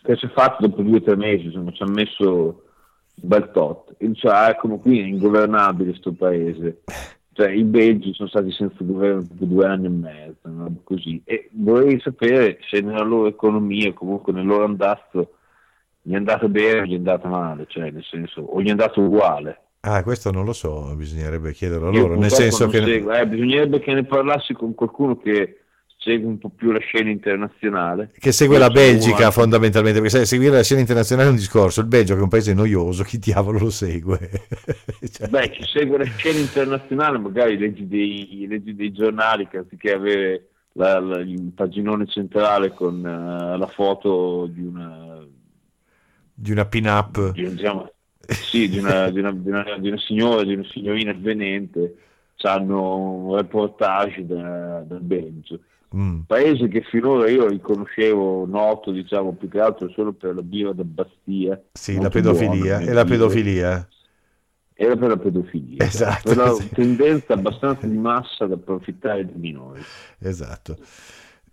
Che 0.04 0.16
si 0.16 0.26
è 0.26 0.30
fatto 0.30 0.68
dopo 0.68 0.82
due 0.84 0.98
o 0.98 1.02
tre 1.02 1.16
mesi, 1.16 1.46
insomma, 1.46 1.72
ci 1.72 1.82
ha 1.82 1.88
messo 1.88 2.64
un 3.16 3.28
bel 3.30 3.50
tot. 3.52 3.96
E 3.98 4.08
dice, 4.10 4.28
ah, 4.28 4.50
ecco, 4.50 4.68
qui 4.78 5.00
è 5.00 5.04
ingovernabile 5.04 5.96
sto 5.96 6.12
paese. 6.12 6.84
Cioè, 7.38 7.52
i 7.52 7.64
belgi 7.64 8.16
sono 8.16 8.30
stati 8.30 8.52
senza 8.52 8.78
governo 8.80 9.22
per 9.22 9.48
due 9.48 9.68
anni 9.68 9.86
e 9.86 9.90
mezzo, 9.90 10.40
roba 10.42 10.80
così. 10.84 11.22
E 11.24 11.50
vorrei 11.52 12.00
sapere 12.00 12.58
se 12.68 12.82
nella 12.82 13.04
loro 13.04 13.28
economia, 13.28 13.94
comunque 13.94 14.34
nel 14.34 14.48
loro 14.48 14.64
andazzo, 14.64 15.34
gli 16.02 16.14
è 16.14 16.16
andata 16.16 16.48
bene 16.48 16.80
o 16.80 16.86
gli 16.86 16.94
è 16.94 16.98
andata 16.98 17.28
male, 17.28 17.66
cioè, 17.68 17.92
nel 17.92 18.04
senso, 18.10 18.42
o 18.42 18.60
gli 18.60 18.70
è 18.70 18.72
andato 18.72 19.02
uguale. 19.02 19.62
Ah, 19.82 20.02
questo 20.02 20.32
non 20.32 20.46
lo 20.46 20.54
so, 20.54 20.92
bisognerebbe 20.96 21.52
chiederlo 21.52 21.90
a 21.90 21.92
loro, 21.92 22.18
nel 22.18 22.32
senso 22.32 22.68
che... 22.70 22.84
seguo. 22.84 23.14
Eh, 23.14 23.28
bisognerebbe 23.28 23.82
che 23.82 23.94
ne 23.94 24.04
parlassi 24.04 24.54
con 24.54 24.74
qualcuno 24.74 25.16
che 25.20 25.60
segue 26.08 26.26
un 26.28 26.38
po' 26.38 26.50
più 26.50 26.72
la 26.72 26.80
scena 26.80 27.10
internazionale. 27.10 28.12
Che 28.18 28.32
segue 28.32 28.58
la 28.58 28.70
Belgica 28.70 29.24
uno- 29.24 29.32
fondamentalmente, 29.32 30.00
perché 30.02 30.26
seguire 30.26 30.56
la 30.56 30.64
scena 30.64 30.80
internazionale 30.80 31.28
è 31.28 31.32
un 31.32 31.38
discorso, 31.38 31.82
il 31.82 31.88
Belgio 31.88 32.14
che 32.14 32.20
è 32.22 32.24
un 32.24 32.30
paese 32.30 32.54
noioso, 32.54 33.04
chi 33.04 33.20
diavolo 33.20 33.60
lo 33.60 33.70
segue? 33.70 34.18
Cioè, 35.12 35.28
Beh, 35.28 35.50
chi 35.50 35.64
segue 35.66 35.98
la 35.98 36.06
scena 36.06 36.40
internazionale 36.40 37.18
magari 37.18 37.58
leggi 37.58 37.88
dei, 37.88 38.46
leggi 38.48 38.74
dei 38.76 38.92
giornali 38.92 39.48
che 39.48 39.58
anziché 39.58 39.92
avere 39.94 40.48
la- 40.74 41.00
la- 41.00 41.20
il 41.20 41.52
paginone 41.54 42.06
centrale 42.08 42.74
con 42.74 43.06
eh, 43.06 43.58
la 43.58 43.68
foto 43.68 44.48
di 44.48 44.62
una, 44.64 45.26
di 46.34 46.52
una 46.52 46.66
pin-up. 46.66 47.32
di, 47.32 47.44
un- 47.44 47.56
diciamo, 47.56 47.92
sì, 48.28 48.70
di, 48.70 48.78
una, 48.78 49.10
di, 49.10 49.20
una, 49.20 49.32
di, 49.32 49.50
una, 49.50 49.78
di 49.78 49.88
una 49.88 49.98
signora, 50.00 50.44
di 50.44 50.54
una 50.54 50.66
signorina 50.70 51.14
svenente, 51.14 51.96
hanno 52.44 52.98
un 52.98 53.36
reportage 53.36 54.26
da- 54.26 54.82
dal 54.86 55.02
Belgio. 55.02 55.60
Mm, 55.96 56.22
Paese 56.26 56.68
che 56.68 56.82
finora 56.82 57.30
io 57.30 57.48
riconoscevo 57.48 58.46
noto, 58.46 58.92
diciamo, 58.92 59.34
più 59.34 59.48
che 59.48 59.60
altro 59.60 59.90
solo 59.90 60.14
per 60.14 60.36
la 60.36 60.42
birra 60.44 60.74
da 60.74 60.84
Bastia. 60.84 61.62
Sì, 61.72 62.00
la 62.00 62.10
pedofilia, 62.10 62.78
buona, 62.78 62.92
e 62.92 62.94
la 62.94 63.06
pedofilia. 63.06 63.88
Era 64.74 64.96
per 64.96 65.10
la 65.10 65.18
pedofilia, 65.18 65.84
Esatto, 65.86 66.22
per 66.22 66.38
la 66.38 66.52
sì. 66.52 66.70
tendenza 66.70 67.34
abbastanza 67.34 67.88
di 67.88 67.98
massa 67.98 68.44
ad 68.46 68.52
approfittare 68.52 69.26
dei 69.26 69.36
minori. 69.38 69.82
Esatto. 70.20 70.78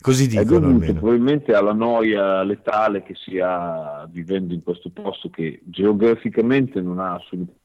Così 0.00 0.26
dicono 0.26 0.60
dovuto 0.60 0.90
almeno. 0.90 1.00
probabilmente 1.00 1.54
alla 1.54 1.72
noia 1.72 2.42
letale 2.42 3.02
che 3.02 3.14
si 3.14 3.38
ha 3.40 4.06
vivendo 4.10 4.52
in 4.52 4.62
questo 4.62 4.90
posto 4.90 5.30
che 5.30 5.62
geograficamente 5.64 6.80
non 6.82 6.98
ha 6.98 7.14
assolutamente 7.14 7.62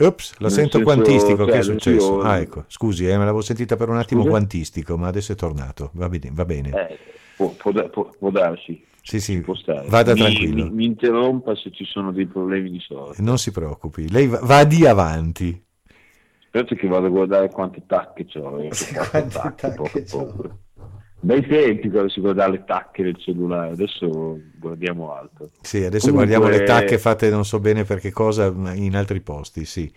Ops, 0.00 0.38
la 0.38 0.48
sento 0.48 0.80
quantistico, 0.80 1.46
che 1.46 1.58
è 1.58 1.62
cioè, 1.62 1.74
successo? 1.74 2.14
io- 2.14 2.20
Ah, 2.20 2.38
ecco, 2.38 2.64
scusi, 2.68 3.04
eh, 3.06 3.12
me 3.12 3.18
l'avevo 3.24 3.40
sentita 3.42 3.76
per 3.76 3.88
un 3.88 3.96
attimo 3.96 4.22
Scusa? 4.22 4.28
quantistico, 4.28 4.96
ma 4.96 5.08
adesso 5.08 5.32
è 5.32 5.34
tornato. 5.34 5.90
Va 5.94 6.08
bene, 6.08 6.30
va 6.32 6.44
bene. 6.44 6.70
eh, 6.70 6.98
può, 7.36 7.54
può 7.54 7.72
può- 7.90 8.10
può 8.18 8.30
darsi, 8.30 8.84
Sì, 9.02 9.20
sì, 9.20 9.40
vada 9.86 10.14
mi, 10.14 10.14
tranquillo. 10.14 10.64
Mi, 10.64 10.70
mi 10.70 10.84
interrompa 10.84 11.54
se 11.56 11.70
ci 11.72 11.84
sono 11.84 12.12
dei 12.12 12.26
problemi 12.26 12.70
di 12.70 12.80
sorta. 12.80 13.22
Non 13.22 13.38
si 13.38 13.50
preoccupi, 13.50 14.08
lei 14.10 14.26
va, 14.28 14.64
di 14.64 14.86
avanti. 14.86 15.64
Aspetta 16.50 16.74
che 16.74 16.88
vado 16.88 17.06
a 17.06 17.10
guardare 17.10 17.50
quante 17.50 17.84
tacche 17.86 18.26
ho. 18.38 18.60
eh, 18.60 18.70
Quante 19.10 19.30
tacche, 19.30 19.54
tacche 19.54 19.70
poco 19.72 20.02
poco. 20.04 20.58
Bei 21.20 21.44
tempi 21.46 21.90
quando 21.90 22.08
si 22.10 22.20
guardava 22.20 22.52
le 22.52 22.64
tacche 22.64 23.02
del 23.02 23.16
cellulare, 23.16 23.72
adesso 23.72 24.40
guardiamo 24.56 25.12
altro. 25.12 25.48
Sì, 25.60 25.84
adesso 25.84 26.10
Comunque- 26.10 26.28
guardiamo 26.36 26.56
le 26.56 26.64
tacche 26.64 26.96
fatte 26.98 27.28
non 27.28 27.44
so 27.44 27.58
bene 27.58 27.84
perché 27.84 28.10
cosa 28.12 28.52
ma 28.52 28.72
in 28.72 28.94
altri 28.96 29.20
posti, 29.20 29.64
sì. 29.64 29.92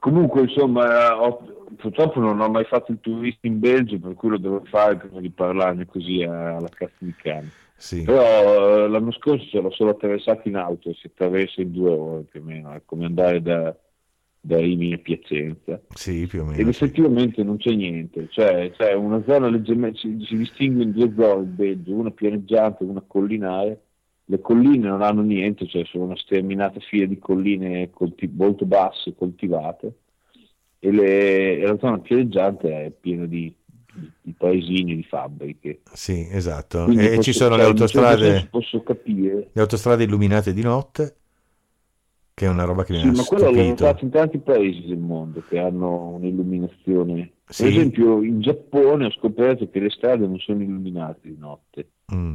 Comunque, 0.00 0.42
insomma, 0.42 1.20
ho- 1.20 1.66
purtroppo 1.76 2.20
non 2.20 2.40
ho 2.40 2.48
mai 2.48 2.64
fatto 2.64 2.92
il 2.92 2.98
turista 3.00 3.46
in 3.46 3.58
Belgio, 3.58 3.98
per 3.98 4.14
cui 4.14 4.30
lo 4.30 4.38
devo 4.38 4.62
fare 4.68 4.96
prima 4.96 5.20
di 5.20 5.30
parlarne 5.30 5.86
così 5.86 6.22
alla 6.22 6.68
cazzo 6.72 6.92
di 6.98 7.14
cane. 7.16 7.50
sì. 7.76 8.02
Però 8.02 8.84
eh, 8.84 8.88
l'anno 8.88 9.12
scorso 9.12 9.60
l'ho 9.60 9.70
solo 9.70 9.90
attraversato 9.90 10.46
in 10.48 10.56
auto, 10.56 10.92
si 10.94 11.06
attraversa 11.06 11.62
in 11.62 11.72
due 11.72 11.90
ore 11.90 12.22
più 12.30 12.40
o 12.40 12.44
meno, 12.44 12.72
è 12.72 12.82
come 12.84 13.06
andare 13.06 13.40
da, 13.42 13.74
da 14.40 14.58
Rimini 14.58 14.94
a 14.94 14.98
Piacenza. 14.98 15.80
Sì, 15.94 16.26
più 16.26 16.40
o 16.40 16.50
Ed 16.52 16.56
meno. 16.58 16.72
sì. 16.72 16.84
effettivamente 16.84 17.42
non 17.42 17.56
c'è 17.56 17.72
niente, 17.74 18.28
cioè 18.30 18.70
c'è 18.76 18.92
una 18.94 19.22
zona 19.26 19.48
leggermente, 19.48 19.98
si, 19.98 20.16
si 20.26 20.36
distingue 20.36 20.84
in 20.84 20.92
due 20.92 21.12
zone 21.16 21.40
il 21.42 21.46
Belgio, 21.48 21.94
una 21.94 22.10
pianeggiante 22.10 22.84
e 22.84 22.86
una 22.86 23.02
collinare. 23.06 23.82
Le 24.30 24.40
colline 24.40 24.86
non 24.88 25.00
hanno 25.02 25.22
niente, 25.22 25.66
cioè 25.66 25.84
sono 25.86 26.04
una 26.04 26.16
sterminata 26.16 26.78
fila 26.80 27.06
di 27.06 27.18
colline 27.18 27.88
colti- 27.90 28.30
molto 28.32 28.66
basse, 28.66 29.14
coltivate, 29.14 29.92
e, 30.78 30.90
le- 30.92 31.58
e 31.58 31.66
la 31.66 31.78
zona 31.78 31.98
pianeggiante 31.98 32.68
è 32.84 32.90
piena 32.90 33.24
di, 33.24 33.50
di- 34.22 34.34
paesini 34.36 34.94
di 34.96 35.02
fabbriche. 35.02 35.80
Sì, 35.94 36.28
esatto. 36.30 36.84
Quindi 36.84 37.04
e 37.06 37.08
posso- 37.08 37.22
ci 37.22 37.32
sono 37.32 37.56
le 37.56 37.62
cioè, 37.62 37.70
in 37.70 37.72
autostrade, 37.72 38.48
Posso 38.50 38.82
capire. 38.82 39.48
le 39.52 39.60
autostrade 39.62 40.04
illuminate 40.04 40.52
di 40.52 40.62
notte, 40.62 41.16
che 42.38 42.46
è 42.46 42.48
una 42.48 42.62
roba 42.62 42.84
che 42.84 42.92
mi 42.92 43.00
Sì, 43.00 43.08
ha 43.08 43.10
ma 43.10 43.24
quello 43.24 43.44
stupito. 43.46 43.66
notato 43.66 44.04
in 44.04 44.10
tanti 44.10 44.38
paesi 44.38 44.86
del 44.86 44.98
mondo 44.98 45.42
che 45.48 45.58
hanno 45.58 46.10
un'illuminazione. 46.10 47.32
Sì. 47.48 47.64
Per 47.64 47.72
esempio, 47.72 48.22
in 48.22 48.40
Giappone 48.40 49.06
ho 49.06 49.10
scoperto 49.10 49.68
che 49.68 49.80
le 49.80 49.90
strade 49.90 50.24
non 50.24 50.38
sono 50.38 50.62
illuminate 50.62 51.18
di 51.22 51.36
notte. 51.36 51.88
Mm. 52.14 52.34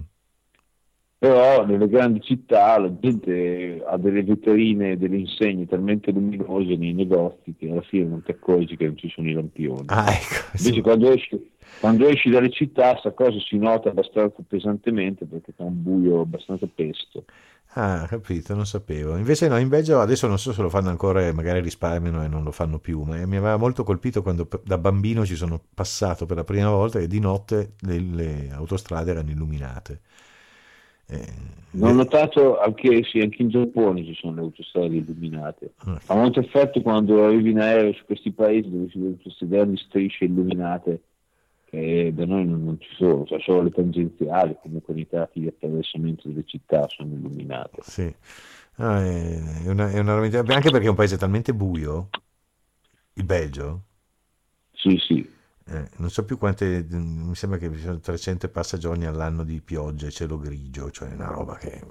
Però 1.18 1.66
nelle 1.66 1.88
grandi 1.88 2.20
città 2.20 2.78
la 2.78 2.94
gente 3.00 3.82
ha 3.88 3.96
delle 3.98 4.24
vetrine, 4.24 4.98
delle 4.98 5.16
insegne 5.20 5.66
talmente 5.68 6.12
luminose 6.12 6.76
nei 6.76 6.92
negozi 6.92 7.56
che 7.58 7.70
alla 7.72 7.82
fine 7.84 8.04
non 8.08 8.24
ti 8.24 8.32
accorgi 8.32 8.76
che 8.76 8.88
non 8.88 8.98
ci 8.98 9.08
sono 9.08 9.30
i 9.30 9.34
lampioni. 9.34 9.86
Ah, 9.86 10.12
ecco. 10.12 10.58
Invece 10.58 10.74
sì. 10.74 10.82
quando 10.82 11.12
esci, 11.14 11.52
quando 11.78 12.08
esci 12.08 12.30
dalle 12.30 12.50
città 12.50 12.92
questa 12.92 13.14
cosa 13.14 13.38
si 13.40 13.58
nota 13.58 13.90
abbastanza 13.90 14.42
pesantemente 14.48 15.26
perché 15.26 15.52
fa 15.54 15.64
un 15.64 15.82
buio 15.84 16.22
abbastanza 16.22 16.68
pesto. 16.68 17.26
Ah, 17.76 18.06
capito, 18.08 18.54
non 18.54 18.66
sapevo. 18.68 19.18
Invece 19.18 19.48
no, 19.48 19.58
in 19.58 19.68
Belgio 19.68 20.00
adesso 20.00 20.28
non 20.28 20.38
so 20.38 20.54
se 20.54 20.62
lo 20.62 20.70
fanno 20.70 20.90
ancora, 20.90 21.34
magari 21.34 21.60
risparmiano 21.60 22.24
e 22.24 22.28
non 22.28 22.44
lo 22.44 22.52
fanno 22.52 22.78
più, 22.80 23.02
ma 23.02 23.16
mi 23.26 23.36
aveva 23.38 23.58
molto 23.58 23.84
colpito 23.84 24.22
quando 24.22 24.48
da 24.64 24.78
bambino 24.78 25.26
ci 25.26 25.36
sono 25.36 25.60
passato 25.74 26.26
per 26.28 26.38
la 26.38 26.44
prima 26.44 26.70
volta 26.70 27.00
e 27.00 27.08
di 27.08 27.20
notte 27.20 27.74
le, 27.80 28.00
le 28.00 28.50
autostrade 28.52 29.10
erano 29.12 29.32
illuminate. 29.32 30.02
Eh, 31.08 31.34
Non 31.72 31.92
ho 31.92 31.94
notato 31.94 32.60
anche, 32.60 33.04
sì, 33.04 33.20
anche 33.20 33.42
in 33.42 33.50
Giappone 33.50 34.04
ci 34.06 34.14
sono 34.14 34.36
le 34.36 34.42
autostrade 34.42 34.96
illuminate. 34.96 35.74
Ah. 35.86 36.00
Fa 36.00 36.16
molto 36.16 36.40
effetto 36.40 36.82
quando 36.82 37.26
arrivi 37.26 37.50
in 37.52 37.60
aereo 37.60 37.94
su 37.94 38.06
questi 38.06 38.32
paesi 38.32 38.70
dove 38.70 38.90
si 38.90 38.98
vedono 39.00 39.18
queste 39.22 39.48
grandi 39.48 39.78
strisce 39.78 40.26
illuminate 40.26 41.02
che 41.74 42.14
da 42.14 42.26
noi 42.26 42.46
non, 42.46 42.78
ci 42.80 42.94
sono, 42.96 43.26
cioè 43.26 43.40
solo 43.42 43.64
le 43.64 43.72
tangenziali, 43.72 44.56
comunque 44.62 44.94
nei 44.94 45.08
tratti 45.08 45.40
di 45.40 45.48
attraversamento 45.48 46.28
delle 46.28 46.46
città 46.46 46.88
sono 46.88 47.14
illuminate. 47.16 47.82
Sì. 47.82 48.16
Ah, 48.76 49.04
è 49.04 49.68
una, 49.70 49.90
è 49.90 50.00
una 50.00 50.14
anche 50.16 50.70
perché 50.70 50.86
è 50.86 50.90
un 50.90 50.96
paese 50.96 51.18
talmente 51.18 51.54
buio, 51.54 52.10
il 53.14 53.24
Belgio, 53.26 53.84
Sì, 54.74 54.98
sì. 54.98 55.28
eh, 55.66 55.90
non 55.98 56.10
so 56.10 56.26
più 56.26 56.38
quante, 56.38 56.86
mi 56.90 57.36
sembra 57.36 57.58
che 57.58 57.72
ci 57.74 57.80
sono 57.80 58.00
300 58.00 58.46
e 58.46 58.50
passa 58.50 58.78
giorni 58.78 59.06
all'anno 59.06 59.44
di 59.44 59.62
pioggia 59.62 60.08
e 60.08 60.12
cielo 60.12 60.38
grigio, 60.38 60.92
cioè 60.92 61.12
una 61.14 61.28
roba 61.28 61.58
che... 61.58 61.82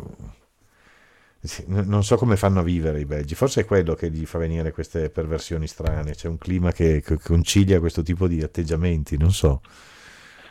non 1.66 2.04
so 2.04 2.16
come 2.16 2.36
fanno 2.36 2.60
a 2.60 2.62
vivere 2.62 3.00
i 3.00 3.04
belgi, 3.04 3.34
forse 3.34 3.62
è 3.62 3.64
quello 3.64 3.94
che 3.94 4.10
gli 4.10 4.24
fa 4.26 4.38
venire 4.38 4.70
queste 4.72 5.10
perversioni 5.10 5.66
strane, 5.66 6.14
c'è 6.14 6.28
un 6.28 6.38
clima 6.38 6.70
che, 6.72 7.00
che 7.00 7.18
concilia 7.18 7.80
questo 7.80 8.02
tipo 8.02 8.28
di 8.28 8.42
atteggiamenti, 8.42 9.16
non 9.16 9.32
so. 9.32 9.60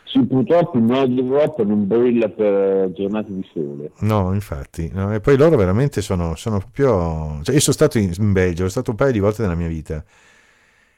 Sì, 0.04 0.22
purtroppo 0.26 0.76
il 0.76 0.84
nord 0.84 1.16
Europa 1.16 1.62
non 1.64 1.86
brilla 1.86 2.28
per 2.28 2.92
giornate 2.92 3.32
di 3.32 3.48
sole. 3.50 3.92
No, 4.00 4.34
infatti, 4.34 4.90
no, 4.92 5.14
e 5.14 5.20
poi 5.20 5.38
loro 5.38 5.56
veramente 5.56 6.02
sono, 6.02 6.34
sono 6.34 6.58
proprio... 6.58 7.40
Cioè, 7.42 7.54
io 7.54 7.60
sono 7.60 7.74
stato 7.74 7.96
in, 7.98 8.12
in 8.18 8.32
Belgio, 8.32 8.56
sono 8.56 8.68
stato 8.68 8.90
un 8.90 8.96
paio 8.96 9.12
di 9.12 9.20
volte 9.20 9.40
nella 9.40 9.54
mia 9.54 9.68
vita 9.68 10.04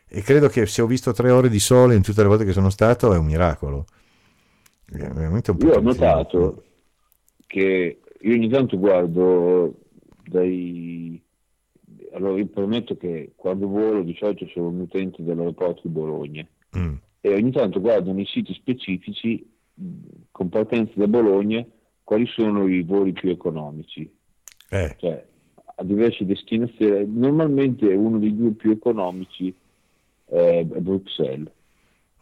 e 0.08 0.22
credo 0.22 0.48
che 0.48 0.66
se 0.66 0.80
ho 0.82 0.86
visto 0.86 1.12
tre 1.12 1.30
ore 1.30 1.48
di 1.48 1.58
sole 1.58 1.94
in 1.94 2.02
tutte 2.02 2.22
le 2.22 2.28
volte 2.28 2.44
che 2.44 2.52
sono 2.52 2.70
stato 2.70 3.12
è 3.12 3.18
un 3.18 3.26
miracolo. 3.26 3.84
È 4.86 4.96
veramente 4.96 5.50
un 5.50 5.58
Io 5.60 5.74
ho 5.74 5.80
notato 5.80 6.62
che 7.46 8.00
io 8.20 8.32
ogni 8.32 8.48
tanto 8.48 8.78
guardo 8.78 9.74
dai... 10.28 11.20
Allora, 12.12 12.38
io 12.38 12.46
prometto 12.46 12.96
che 12.96 13.32
quando 13.36 13.68
volo 13.68 14.02
di 14.02 14.14
solito 14.18 14.46
sono 14.48 14.68
un 14.68 14.80
utente 14.80 15.22
dell'aeroporto 15.22 15.82
di 15.84 15.88
Bologna 15.92 16.46
Mm, 16.76 16.94
e 17.20 17.32
ogni 17.32 17.52
tanto 17.52 17.80
guardo 17.80 18.12
nei 18.12 18.26
siti 18.26 18.52
specifici 18.52 19.48
mh, 19.74 19.84
con 20.32 20.48
partenza 20.48 20.92
da 20.96 21.06
Bologna 21.06 21.64
quali 22.02 22.26
sono 22.26 22.66
i 22.66 22.82
voli 22.82 23.12
più 23.12 23.30
economici. 23.30 24.10
eh, 24.70 24.94
Cioè, 24.98 25.24
a 25.76 25.84
diverse 25.84 26.24
destinazioni, 26.24 27.06
normalmente 27.06 27.86
uno 27.86 28.18
dei 28.18 28.34
due 28.36 28.50
più 28.50 28.72
economici 28.72 29.54
è, 30.26 30.66
è 30.68 30.80
Bruxelles. 30.80 31.50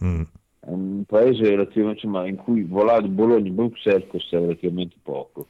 mm. 0.04 0.22
È 0.60 0.70
un 0.70 1.02
paese 1.04 1.42
relativamente, 1.48 2.06
insomma, 2.06 2.28
in 2.28 2.36
cui 2.36 2.62
volare 2.62 3.08
Bologna-Bruxelles 3.08 4.06
costa 4.08 4.38
relativamente 4.38 4.94
poco. 5.02 5.48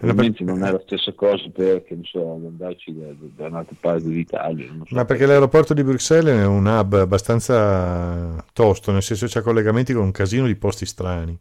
Per- 0.00 0.34
non 0.40 0.64
è 0.64 0.70
la 0.72 0.80
stessa 0.82 1.12
cosa 1.12 1.46
per, 1.52 1.82
che, 1.84 1.94
non 1.94 2.04
so, 2.04 2.32
andarci 2.32 2.94
da, 2.96 3.08
da 3.36 3.46
un'altra 3.48 3.76
parte 3.78 4.08
d'Italia. 4.08 4.66
so. 4.86 4.94
Ma 4.94 5.04
perché 5.04 5.26
l'aeroporto 5.26 5.74
di 5.74 5.84
Bruxelles 5.84 6.40
è 6.40 6.46
un 6.46 6.64
hub 6.64 6.94
abbastanza 6.94 8.42
tosto, 8.54 8.92
nel 8.92 9.02
senso 9.02 9.26
c'ha 9.28 9.42
collegamenti 9.42 9.92
con 9.92 10.04
un 10.04 10.10
casino 10.10 10.46
di 10.46 10.56
posti 10.56 10.86
strani. 10.86 11.38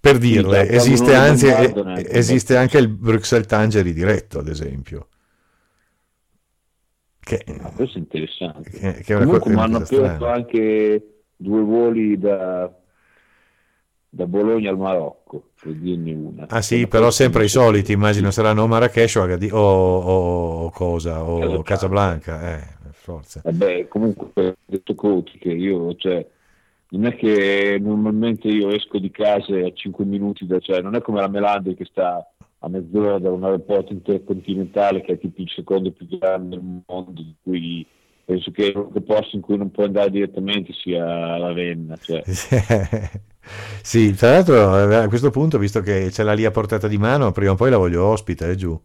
Per 0.00 0.18
dirle, 0.18 0.66
da 0.66 0.74
esiste, 0.74 1.14
anzi, 1.14 1.46
eh, 1.46 1.62
ecco. 1.64 1.84
esiste 2.10 2.56
anche 2.56 2.78
il 2.78 2.88
Bruxelles 2.88 3.46
Tangeri 3.46 3.92
diretto, 3.92 4.38
ad 4.38 4.48
esempio. 4.48 5.08
Che, 7.20 7.44
Ah, 7.60 7.70
questo 7.70 7.98
è 7.98 8.00
interessante. 8.00 8.70
che- 8.70 8.92
che 9.04 9.14
Comunque 9.14 9.52
mi 9.52 9.60
hanno 9.60 9.76
aperto 9.78 10.26
anche 10.26 11.22
due 11.36 11.60
voli 11.62 12.18
da, 12.18 12.72
da 14.14 14.26
Bologna 14.26 14.68
al 14.68 14.76
Marocco, 14.76 15.44
per 15.58 15.72
dirne 15.72 16.12
una. 16.12 16.46
Ah 16.50 16.60
sì, 16.60 16.80
Una 16.80 16.86
però 16.88 17.10
sempre 17.10 17.44
i 17.44 17.48
soliti, 17.48 17.92
immagino 17.92 18.30
saranno 18.30 18.62
o 18.64 18.66
Marrakesh 18.66 19.14
o, 19.14 19.22
Agadi- 19.22 19.48
o, 19.50 19.58
o- 19.58 20.64
o 20.64 20.70
cosa, 20.70 21.24
o 21.24 21.62
Casablanca. 21.62 22.36
Casablanca, 22.36 22.58
eh, 22.58 22.90
forza. 22.92 23.40
Vabbè, 23.42 23.88
comunque, 23.88 24.56
detto 24.66 24.94
conti 24.94 25.38
che 25.38 25.48
io, 25.50 25.94
cioè, 25.94 26.26
non 26.90 27.06
è 27.06 27.16
che 27.16 27.78
normalmente 27.80 28.48
io 28.48 28.68
esco 28.70 28.98
di 28.98 29.10
casa 29.10 29.56
a 29.56 29.72
5 29.72 30.04
minuti 30.04 30.44
da, 30.46 30.58
cioè, 30.58 30.82
non 30.82 30.94
è 30.94 31.00
come 31.00 31.20
la 31.20 31.28
Melander 31.28 31.74
che 31.74 31.86
sta 31.86 32.22
a 32.64 32.68
mezz'ora 32.68 33.18
da 33.18 33.30
un 33.30 33.42
aeroporto 33.44 33.94
intercontinentale 33.94 35.00
che 35.00 35.12
è 35.14 35.18
tipo 35.18 35.40
il 35.40 35.48
secondo 35.48 35.90
più 35.90 36.06
grande 36.06 36.56
del 36.56 36.82
mondo, 36.86 37.22
di 37.22 37.34
cui 37.42 37.86
penso 38.26 38.50
che 38.50 38.72
l'unico 38.72 39.00
posto 39.00 39.36
in 39.36 39.42
cui 39.42 39.56
non 39.56 39.70
può 39.70 39.84
andare 39.84 40.10
direttamente 40.10 40.74
sia 40.74 41.38
Ravenna, 41.38 41.96
cioè. 41.96 42.22
Sì, 43.82 44.14
tra 44.14 44.30
l'altro 44.32 44.90
eh, 44.90 44.94
a 44.96 45.08
questo 45.08 45.30
punto, 45.30 45.58
visto 45.58 45.80
che 45.80 46.10
ce 46.10 46.22
l'ha 46.22 46.32
lì 46.32 46.44
a 46.44 46.50
portata 46.50 46.88
di 46.88 46.98
mano, 46.98 47.32
prima 47.32 47.52
o 47.52 47.54
poi 47.54 47.70
la 47.70 47.76
voglio 47.78 48.04
ospite, 48.04 48.50
eh, 48.50 48.56
giù. 48.56 48.80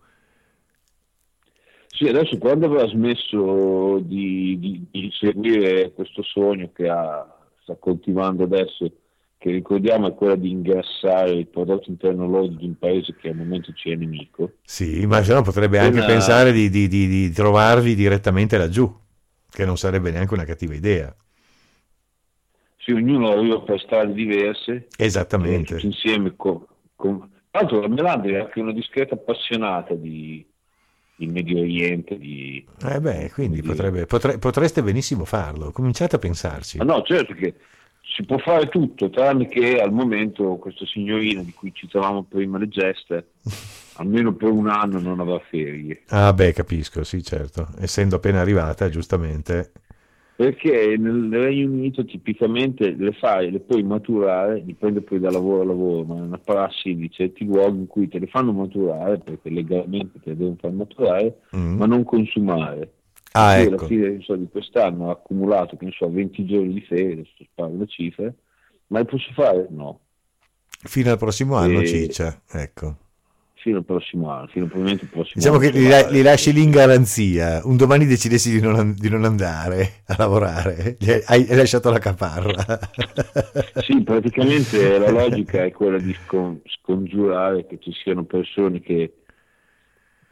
Sì, 1.89 2.07
adesso 2.07 2.37
quando 2.37 2.65
avrà 2.67 2.87
smesso 2.87 3.99
di, 3.99 4.57
di- 4.59 4.85
di 4.91 5.09
seguire 5.11 5.91
questo 5.93 6.21
sogno 6.23 6.71
che 6.73 6.87
ha, 6.87 7.25
sta 7.63 7.75
coltivando 7.77 8.43
adesso, 8.43 8.91
che 9.37 9.51
ricordiamo 9.51 10.07
è 10.07 10.13
quello 10.13 10.35
di 10.35 10.51
ingrassare 10.51 11.31
il 11.31 11.47
prodotto 11.47 11.89
interno 11.89 12.27
lordo 12.27 12.55
di 12.55 12.65
un 12.65 12.77
paese 12.77 13.15
che 13.15 13.29
al 13.29 13.35
momento 13.35 13.71
ci 13.73 13.89
è 13.91 13.95
nemico, 13.95 14.51
Sì, 14.63 15.05
ma 15.07 15.23
se 15.23 15.33
no 15.33 15.41
potrebbe 15.41 15.79
anche 15.79 15.97
Una- 15.97 16.05
pensare 16.05 16.51
di, 16.51 16.69
di- 16.69 16.87
di- 16.87 17.07
di 17.07 17.31
trovarvi 17.31 17.95
direttamente 17.95 18.57
laggiù, 18.57 18.93
che 19.49 19.65
non 19.65 19.77
sarebbe 19.77 20.11
neanche 20.11 20.33
una 20.33 20.43
cattiva 20.45 20.75
idea. 20.75 21.15
Sì, 22.87 22.93
ognuno 22.93 23.31
arriva 23.31 23.59
per 23.59 23.81
strade 23.81 24.13
diverse, 24.13 24.87
Esattamente. 24.97 25.73
tutti 25.73 25.87
insieme. 25.87 26.33
Con, 26.37 26.65
con... 26.95 27.29
Tra 27.51 27.59
l'altro 27.59 27.81
la 27.81 27.89
Melandri 27.89 28.31
è 28.33 28.39
anche 28.39 28.61
una 28.61 28.71
discreta 28.71 29.15
appassionata 29.15 29.93
di, 29.93 30.45
di 31.17 31.27
Medio 31.27 31.59
Oriente, 31.59 32.17
di... 32.17 32.65
Eh 32.81 33.01
beh, 33.01 33.31
quindi 33.33 33.59
dire. 33.59 33.73
potrebbe- 33.73 34.05
potre- 34.05 34.37
potreste 34.37 34.81
benissimo 34.83 35.25
farlo. 35.25 35.71
Cominciate 35.71 36.15
a 36.15 36.19
pensarci. 36.19 36.77
Ah, 36.79 36.85
no, 36.85 37.01
certo 37.01 37.33
che 37.33 37.55
si 38.15 38.23
può 38.23 38.37
fare 38.37 38.69
tutto, 38.69 39.09
tranne 39.09 39.49
che 39.49 39.81
al 39.81 39.91
momento 39.91 40.55
questa 40.55 40.85
signorina 40.85 41.43
di 41.43 41.51
cui 41.51 41.73
citavamo 41.73 42.23
prima 42.23 42.57
le 42.57 42.69
geste, 42.69 43.31
almeno 43.99 44.33
per 44.33 44.49
un 44.49 44.69
anno 44.69 45.01
non 45.01 45.19
avrà 45.19 45.39
ferie. 45.49 46.03
Ah, 46.07 46.31
beh, 46.31 46.53
capisco, 46.53 47.03
sì, 47.03 47.21
certo. 47.21 47.67
Essendo 47.79 48.15
appena 48.15 48.39
arrivata, 48.39 48.87
giustamente. 48.87 49.73
Perché 50.37 50.95
nel 50.99 51.29
Regno 51.31 51.71
Unito 51.71 52.05
tipicamente 52.05 52.91
le 52.91 53.11
fai, 53.13 53.49
le 53.49 53.59
puoi 53.59 53.81
maturare, 53.81 54.63
dipende 54.63 55.01
poi 55.01 55.19
da 55.19 55.31
lavoro 55.31 55.61
a 55.61 55.65
lavoro, 55.65 56.03
ma 56.03 56.17
è 56.17 56.21
una 56.21 56.37
prassi 56.37 56.95
di 56.95 57.09
certi 57.09 57.43
luoghi 57.43 57.79
in 57.79 57.87
cui 57.87 58.07
te 58.07 58.19
le 58.19 58.27
fanno 58.27 58.51
maturare, 58.51 59.17
perché 59.17 59.49
legalmente 59.49 60.19
te 60.21 60.29
le 60.29 60.37
devono 60.37 60.57
far 60.59 60.71
maturare, 60.73 61.39
Mm. 61.55 61.77
ma 61.77 61.87
non 61.87 62.03
consumare. 62.03 62.91
Ah, 63.31 63.57
Io 63.59 63.67
alla 63.67 63.75
ecco. 63.77 63.87
fine 63.87 64.21
so, 64.21 64.35
di 64.35 64.47
quest'anno 64.47 65.05
ho 65.05 65.09
accumulato, 65.09 65.75
che 65.75 65.85
ne 65.85 65.91
so, 65.91 66.07
20 66.07 66.45
giorni 66.45 66.73
di 66.73 66.81
ferie, 66.81 67.13
adesso 67.13 67.43
sparo 67.51 67.75
le 67.75 67.87
cifre, 67.87 68.35
ma 68.89 68.99
le 68.99 69.05
posso 69.05 69.31
fare? 69.33 69.65
No. 69.71 70.01
Fino 70.67 71.09
al 71.09 71.17
prossimo 71.17 71.55
anno, 71.55 71.79
E- 71.81 71.85
ciccia. 71.87 72.39
Ecco. 72.51 72.95
Fino 73.67 73.77
al 73.79 73.85
prossimo 73.85 74.29
anno, 74.31 74.47
fino 74.47 74.65
probabilmente 74.65 75.03
il 75.05 75.09
prossimo 75.09 75.33
Diciamo 75.33 75.57
che 75.57 75.67
anno. 75.67 75.77
li, 75.79 75.87
la- 75.87 76.07
li 76.09 76.21
lasci 76.21 76.53
lì 76.53 76.63
in 76.63 76.71
garanzia. 76.71 77.61
Un 77.65 77.75
domani 77.75 78.05
decidessi 78.05 78.49
di 78.51 78.61
non, 78.61 78.93
di 78.97 79.09
non 79.09 79.25
andare 79.25 80.03
a 80.05 80.15
lavorare, 80.17 80.97
hai, 81.25 81.47
hai 81.49 81.55
lasciato 81.55 81.89
la 81.89 81.99
caparra. 81.99 82.79
Sì, 83.77 84.01
praticamente 84.03 84.97
la 84.97 85.09
logica 85.11 85.63
è 85.63 85.71
quella 85.71 85.99
di 85.99 86.13
scon- 86.13 86.61
scongiurare 86.65 87.65
che 87.67 87.79
ci 87.79 87.91
siano 87.93 88.25
persone 88.25 88.79
che 88.81 89.13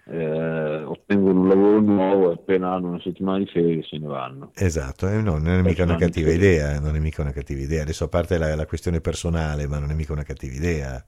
eh, 0.07 0.83
ottengono 0.83 1.41
un 1.41 1.47
lavoro 1.47 1.79
nuovo 1.81 2.29
e 2.31 2.33
appena 2.35 2.73
hanno 2.73 2.89
una 2.89 2.99
settimana 3.01 3.39
di 3.39 3.47
ferie 3.47 3.83
se 3.83 3.97
ne 3.97 4.07
vanno. 4.07 4.51
Esatto, 4.57 5.07
eh, 5.09 5.21
no, 5.21 5.37
non 5.37 5.47
è 5.59 5.61
mica 5.61 5.83
una 5.83 5.95
cattiva 5.97 6.31
idea, 6.31 6.79
non 6.79 6.95
è 6.95 6.99
mica 6.99 7.21
una 7.21 7.31
cattiva 7.31 7.61
idea. 7.61 7.81
Adesso 7.81 8.05
a 8.05 8.07
parte 8.07 8.37
la, 8.37 8.55
la 8.55 8.65
questione 8.65 9.01
personale, 9.01 9.67
ma 9.67 9.79
non 9.79 9.91
è 9.91 9.93
mica 9.93 10.13
una 10.13 10.23
cattiva 10.23 10.53
idea. 10.55 11.05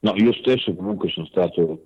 No, 0.00 0.14
io 0.14 0.32
stesso 0.32 0.74
comunque 0.74 1.08
sono 1.08 1.26
stato 1.26 1.82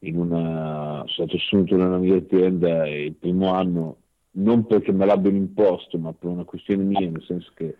in 0.00 0.16
una, 0.16 1.04
sono 1.06 1.28
stato 1.28 1.36
assunto 1.36 1.76
nella 1.76 1.98
mia 1.98 2.16
azienda 2.16 2.88
il 2.88 3.14
primo 3.14 3.52
anno, 3.52 3.96
non 4.32 4.66
perché 4.66 4.92
me 4.92 5.04
l'abbiano 5.04 5.36
imposto, 5.36 5.98
ma 5.98 6.12
per 6.12 6.30
una 6.30 6.44
questione 6.44 6.82
mia, 6.82 7.00
nel 7.00 7.22
senso 7.26 7.52
che 7.54 7.76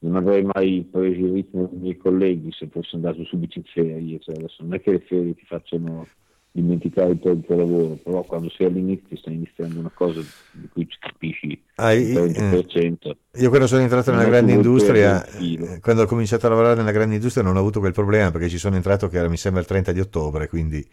non 0.00 0.16
avrei 0.16 0.42
mai 0.42 0.86
preso 0.90 1.24
il 1.24 1.32
ritmo 1.32 1.66
dei 1.66 1.78
miei 1.78 1.96
colleghi 1.96 2.50
se 2.52 2.66
fossi 2.66 2.96
andato 2.96 3.22
subito 3.24 3.58
in 3.58 3.64
ferie, 3.64 4.18
cioè 4.18 4.34
adesso 4.34 4.62
non 4.62 4.74
è 4.74 4.80
che 4.80 4.90
le 4.90 5.00
ferie 5.00 5.34
ti 5.34 5.44
facciano 5.44 6.08
dimenticare 6.50 7.12
il 7.12 7.20
tuo 7.20 7.56
lavoro, 7.56 7.94
però 8.02 8.22
quando 8.24 8.50
sei 8.50 8.66
all'inizio 8.66 9.16
stai 9.16 9.34
iniziando 9.34 9.78
una 9.78 9.92
cosa 9.94 10.20
di 10.52 10.68
cui 10.68 10.86
ci 10.88 10.98
capisci 10.98 11.61
ah, 11.76 11.92
il 11.92 12.12
30%. 12.12 12.96
Eh, 13.32 13.40
io 13.40 13.48
quando 13.48 13.66
sono 13.66 13.82
entrato 13.82 14.10
nella 14.10 14.24
grande 14.24 14.52
industria, 14.52 15.24
eh, 15.26 15.78
quando 15.80 16.02
ho 16.02 16.06
cominciato 16.06 16.46
a 16.46 16.50
lavorare 16.50 16.76
nella 16.76 16.90
grande 16.92 17.14
industria 17.14 17.42
non 17.42 17.56
ho 17.56 17.60
avuto 17.60 17.80
quel 17.80 17.92
problema 17.92 18.30
perché 18.30 18.48
ci 18.48 18.58
sono 18.58 18.76
entrato 18.76 19.08
che 19.08 19.18
era, 19.18 19.28
mi 19.28 19.36
sembra 19.36 19.60
il 19.60 19.66
30 19.66 19.92
di 19.92 20.00
ottobre, 20.00 20.48
quindi 20.48 20.86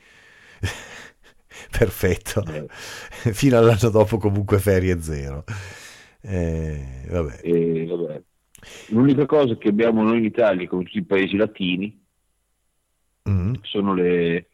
perfetto. 1.77 2.43
Eh. 2.45 2.65
Fino 3.33 3.57
all'anno 3.57 3.89
dopo 3.89 4.17
comunque 4.17 4.59
ferie 4.59 5.01
zero. 5.01 5.43
Eh, 6.21 7.05
vabbè. 7.09 7.39
Eh, 7.43 7.85
vabbè. 7.85 8.21
L'unica 8.89 9.25
cosa 9.25 9.55
che 9.57 9.69
abbiamo 9.69 10.03
noi 10.03 10.17
in 10.17 10.25
Italia, 10.25 10.67
come 10.67 10.83
tutti 10.83 10.97
i 10.97 11.05
paesi 11.05 11.35
latini, 11.37 12.05
mm. 13.29 13.53
sono 13.61 13.93
le 13.93 14.47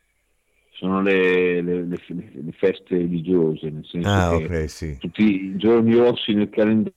sono 0.75 1.01
le, 1.01 1.61
le, 1.61 1.83
le, 1.85 1.99
le, 2.07 2.51
feste 2.51 2.97
religiose, 2.97 3.69
nel 3.69 3.85
senso 3.85 4.09
ah, 4.09 4.37
che 4.37 4.43
okay, 4.43 4.67
sì. 4.67 4.97
tutti 4.97 5.23
i 5.23 5.55
giorni 5.57 5.95
rossi 5.95 6.33
nel 6.33 6.49
calendario 6.49 6.93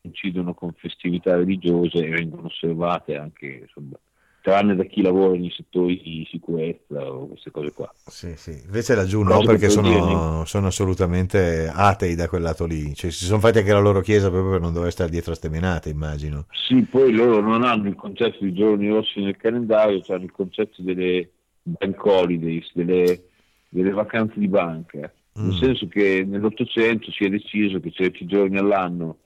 coincidono 0.00 0.54
con 0.54 0.72
festività 0.76 1.36
religiose 1.36 1.98
e 1.98 2.08
vengono 2.08 2.46
osservate 2.46 3.16
anche, 3.16 3.62
insomma, 3.62 3.98
tranne 4.40 4.76
da 4.76 4.84
chi 4.84 5.02
lavora 5.02 5.36
nei 5.36 5.50
settori 5.50 6.00
di 6.00 6.24
sicurezza 6.30 7.12
o 7.12 7.26
queste 7.26 7.50
cose 7.50 7.72
qua. 7.72 7.92
Sì, 8.06 8.36
sì. 8.36 8.62
Invece 8.64 8.94
laggiù 8.94 9.22
no, 9.22 9.40
perché 9.40 9.68
sono, 9.68 10.44
sono, 10.44 10.68
assolutamente 10.68 11.68
atei 11.72 12.14
da 12.14 12.28
quel 12.28 12.42
lato 12.42 12.64
lì, 12.64 12.94
cioè, 12.94 13.10
si 13.10 13.24
sono 13.24 13.40
fatti 13.40 13.58
anche 13.58 13.72
la 13.72 13.80
loro 13.80 14.00
chiesa 14.00 14.30
proprio 14.30 14.52
per 14.52 14.60
non 14.60 14.72
dover 14.72 14.92
stare 14.92 15.10
dietro 15.10 15.32
a 15.32 15.34
ste 15.34 15.48
menate, 15.48 15.88
immagino. 15.88 16.46
Sì, 16.68 16.82
poi 16.82 17.12
loro 17.12 17.40
non 17.40 17.64
hanno 17.64 17.88
il 17.88 17.96
concetto 17.96 18.44
di 18.44 18.52
giorni 18.52 18.88
rossi 18.88 19.20
nel 19.20 19.36
calendario, 19.36 20.00
hanno 20.06 20.22
il 20.22 20.32
concetto 20.32 20.80
delle 20.80 21.30
bank 21.66 22.04
holidays, 22.04 22.70
delle, 22.72 23.24
delle 23.68 23.90
vacanze 23.90 24.38
di 24.38 24.48
banca, 24.48 25.12
mm. 25.38 25.42
nel 25.42 25.58
senso 25.58 25.88
che 25.88 26.24
nell'Ottocento 26.26 27.10
si 27.10 27.24
è 27.24 27.28
deciso 27.28 27.80
che 27.80 27.90
certi 27.90 28.26
giorni 28.26 28.58
all'anno 28.58 29.18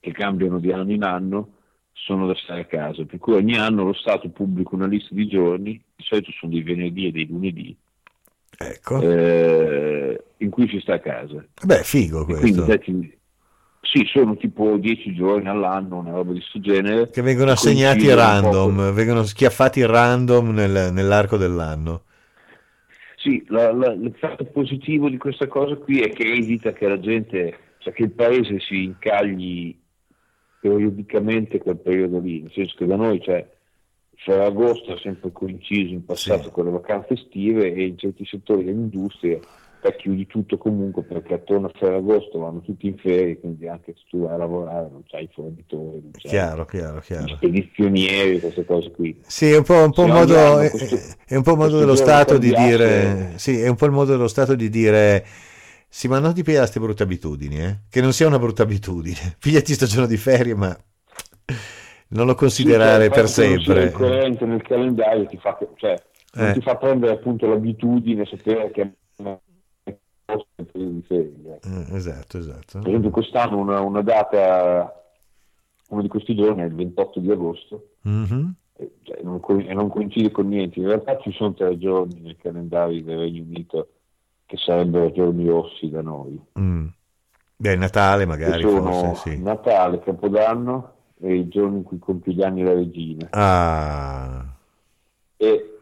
che 0.00 0.12
cambiano 0.12 0.58
di 0.58 0.70
anno 0.70 0.92
in 0.92 1.02
anno 1.02 1.52
sono 1.92 2.26
da 2.26 2.34
stare 2.34 2.62
a 2.62 2.66
casa, 2.66 3.04
per 3.04 3.18
cui 3.18 3.34
ogni 3.34 3.56
anno 3.56 3.84
lo 3.84 3.94
Stato 3.94 4.28
pubblica 4.28 4.74
una 4.74 4.86
lista 4.86 5.14
di 5.14 5.26
giorni, 5.26 5.80
di 5.94 6.04
solito 6.04 6.30
sono 6.32 6.52
dei 6.52 6.62
venerdì 6.62 7.06
e 7.06 7.12
dei 7.12 7.26
lunedì, 7.26 7.74
ecco. 8.58 9.00
eh, 9.00 10.22
in 10.38 10.50
cui 10.50 10.68
si 10.68 10.80
sta 10.80 10.94
a 10.94 10.98
casa. 10.98 11.46
Beh, 11.64 11.82
figo 11.82 12.24
questo. 12.24 12.64
Quindi, 12.64 13.16
sì, 13.84 14.04
sono 14.06 14.36
tipo 14.36 14.76
dieci 14.76 15.14
giorni 15.14 15.48
all'anno, 15.48 15.98
una 15.98 16.10
roba 16.10 16.32
di 16.32 16.38
questo 16.38 16.60
genere. 16.60 17.10
Che 17.10 17.22
vengono 17.22 17.52
assegnati 17.52 18.12
random, 18.12 18.92
vengono 18.92 19.22
schiaffati 19.22 19.84
random 19.84 20.50
nel, 20.50 20.92
nell'arco 20.92 21.36
dell'anno. 21.36 22.02
Sì, 23.16 23.44
la, 23.48 23.72
la, 23.72 23.94
l'effetto 23.94 24.44
positivo 24.44 25.08
di 25.08 25.16
questa 25.16 25.46
cosa 25.46 25.76
qui 25.76 26.00
è 26.00 26.10
che 26.10 26.24
evita 26.24 26.72
che 26.72 26.88
la 26.88 27.00
gente, 27.00 27.58
cioè 27.78 27.92
che 27.92 28.02
il 28.02 28.10
paese 28.10 28.60
si 28.60 28.84
incagli 28.84 29.76
periodicamente 30.60 31.58
quel 31.58 31.78
periodo 31.78 32.18
lì, 32.18 32.42
nel 32.42 32.52
senso 32.52 32.74
che 32.76 32.86
da 32.86 32.96
noi 32.96 33.20
c'è 33.20 33.46
cioè, 34.16 34.44
agosto 34.44 34.92
ha 34.92 34.98
sempre 34.98 35.32
coinciso 35.32 35.92
in 35.92 36.04
passato 36.04 36.44
sì. 36.44 36.50
con 36.50 36.64
le 36.64 36.70
vacanze 36.70 37.14
estive 37.14 37.72
e 37.72 37.86
in 37.86 37.98
certi 37.98 38.24
settori 38.24 38.64
dell'industria 38.64 39.38
chiudi 39.92 40.26
tutto 40.26 40.56
comunque 40.56 41.02
perché 41.02 41.34
attorno 41.34 41.66
a 41.66 41.72
Ferragosto 41.74 42.38
vanno 42.38 42.60
tutti 42.60 42.86
in 42.86 42.96
ferie, 42.96 43.38
quindi 43.38 43.68
anche 43.68 43.94
se 43.96 44.02
tu 44.08 44.20
vai 44.24 44.34
a 44.34 44.38
lavorare 44.38 44.88
non 44.90 45.02
c'hai 45.06 45.24
i 45.24 45.30
fornitori, 45.32 46.00
non 46.00 46.10
c'hai 46.12 46.30
chiaro, 46.30 46.64
chiaro, 46.64 47.00
chiaro. 47.00 47.24
gli 47.24 47.34
spedizionieri, 47.34 48.40
queste 48.40 48.64
cose 48.64 48.90
qui. 48.90 49.20
Sì, 49.26 49.50
è 49.50 49.56
un 49.56 49.64
po', 49.64 49.84
un 49.84 49.92
po 49.92 50.06
modo, 50.06 50.34
questo, 50.70 50.96
è 51.26 51.36
un 51.36 51.42
po' 51.42 51.56
modo 51.56 51.78
dello 51.78 51.96
Stato 51.96 52.38
di 52.38 52.52
dire, 52.54 53.32
sì, 53.36 53.60
è 53.60 53.68
un 53.68 53.76
po' 53.76 53.86
il 53.86 53.92
modo 53.92 54.12
dello 54.12 54.28
Stato 54.28 54.54
di 54.54 54.68
dire 54.68 55.24
sì, 55.94 56.08
ma 56.08 56.18
non 56.18 56.34
ti 56.34 56.42
pigliare 56.42 56.62
queste 56.62 56.80
brutte 56.80 57.04
abitudini, 57.04 57.60
eh? 57.60 57.76
che 57.88 58.00
non 58.00 58.12
sia 58.12 58.26
una 58.26 58.40
brutta 58.40 58.64
abitudine. 58.64 59.36
Pigliati 59.38 59.74
sto 59.74 59.86
giorno 59.86 60.08
di 60.08 60.16
ferie, 60.16 60.52
ma 60.52 60.76
non 62.08 62.26
lo 62.26 62.34
considerare 62.34 63.04
sì, 63.04 63.10
cioè, 63.10 63.20
per 63.20 63.28
sempre. 63.28 63.82
Il 63.84 63.92
coerente 63.92 64.44
nel 64.44 64.60
calendario 64.62 65.24
ti 65.26 65.36
fa, 65.36 65.56
cioè, 65.76 65.94
eh. 66.34 66.52
ti 66.54 66.60
fa 66.62 66.76
prendere 66.78 67.12
appunto 67.12 67.46
l'abitudine, 67.46 68.26
sapere 68.26 68.72
che. 68.72 68.92
Eh, 70.26 71.86
esatto, 71.92 72.38
esatto. 72.38 72.78
Per 72.78 72.88
esempio 72.88 73.10
quest'anno 73.10 73.58
una, 73.58 73.80
una, 73.80 74.02
data, 74.02 75.04
uno 75.88 76.02
di 76.02 76.08
questi 76.08 76.34
giorni 76.34 76.62
è 76.62 76.64
il 76.64 76.74
28 76.74 77.20
di 77.20 77.30
agosto. 77.30 77.88
Mm-hmm. 78.08 78.48
E, 78.76 78.92
cioè, 79.02 79.20
non, 79.22 79.40
e 79.60 79.74
non 79.74 79.88
coincide 79.88 80.30
con 80.30 80.48
niente. 80.48 80.80
In 80.80 80.86
realtà 80.86 81.18
ci 81.18 81.32
sono 81.32 81.54
tre 81.54 81.78
giorni 81.78 82.20
nel 82.20 82.36
calendario 82.36 83.02
del 83.02 83.18
Regno 83.18 83.42
Unito 83.42 83.88
che 84.46 84.56
sarebbero 84.56 85.12
giorni 85.12 85.46
rossi 85.46 85.88
da 85.88 86.02
noi. 86.02 86.40
Mm. 86.58 86.86
Beh, 87.56 87.76
Natale 87.76 88.26
magari. 88.26 88.62
sono 88.62 88.92
forse, 88.92 89.30
sì. 89.30 89.42
Natale, 89.42 90.00
Capodanno 90.00 90.92
e 91.20 91.34
il 91.34 91.48
giorno 91.48 91.76
in 91.76 91.82
cui 91.82 91.98
compie 91.98 92.34
gli 92.34 92.42
anni 92.42 92.62
la 92.62 92.74
regina. 92.74 93.28
Ah. 93.30 94.44
E 95.36 95.73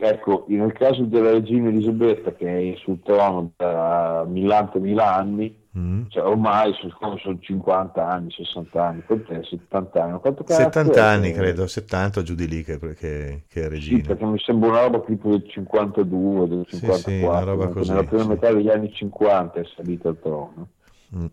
ecco, 0.00 0.44
nel 0.48 0.72
caso 0.72 1.02
della 1.04 1.30
regina 1.30 1.68
Elisabetta 1.68 2.32
che 2.32 2.72
è 2.72 2.76
sul 2.78 3.00
trono 3.02 3.52
da 3.56 4.24
millanta 4.28 4.78
mila 4.78 5.14
anni, 5.16 5.56
mm. 5.76 6.04
cioè 6.08 6.24
ormai 6.24 6.72
sono, 6.74 7.16
sono 7.18 7.38
50 7.38 8.06
anni, 8.06 8.30
60 8.30 8.84
anni, 8.84 9.02
quant'è? 9.04 9.42
70 9.42 10.02
anni. 10.02 10.20
Quanto 10.20 10.44
70 10.46 11.04
anni 11.04 11.30
è? 11.30 11.34
credo, 11.34 11.66
70 11.66 12.22
giù 12.22 12.34
di 12.34 12.48
lì 12.48 12.62
che, 12.62 12.78
che, 12.78 13.42
che 13.48 13.62
è 13.64 13.68
regina. 13.68 13.98
Sì, 13.98 14.06
perché 14.06 14.24
mi 14.24 14.38
sembra 14.38 14.68
una 14.70 14.80
roba 14.82 15.00
tipo 15.00 15.30
del 15.30 15.48
52, 15.48 16.48
del 16.48 16.66
54, 16.66 16.96
sì, 16.96 17.18
sì, 17.18 17.24
una 17.24 17.40
roba 17.40 17.68
così, 17.68 17.90
nella 17.90 18.04
prima 18.04 18.22
sì. 18.22 18.28
metà 18.28 18.52
degli 18.52 18.68
anni 18.68 18.92
50 18.92 19.60
è 19.60 19.64
salita 19.74 20.08
al 20.08 20.18
trono. 20.20 20.68
Mm. 21.16 21.26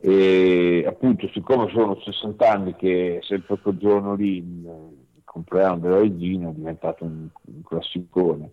E 0.00 0.84
appunto, 0.86 1.28
siccome 1.32 1.68
sono 1.72 1.98
60 2.00 2.50
anni 2.50 2.76
che 2.76 3.18
è 3.18 3.24
sempre 3.24 3.58
quel 3.60 3.76
giorno 3.78 4.14
lì 4.14 4.40
compleanno 5.30 5.78
della 5.78 5.98
regina 5.98 6.48
è 6.48 6.52
diventato 6.52 7.04
un, 7.04 7.28
un 7.40 7.62
classicone. 7.62 8.52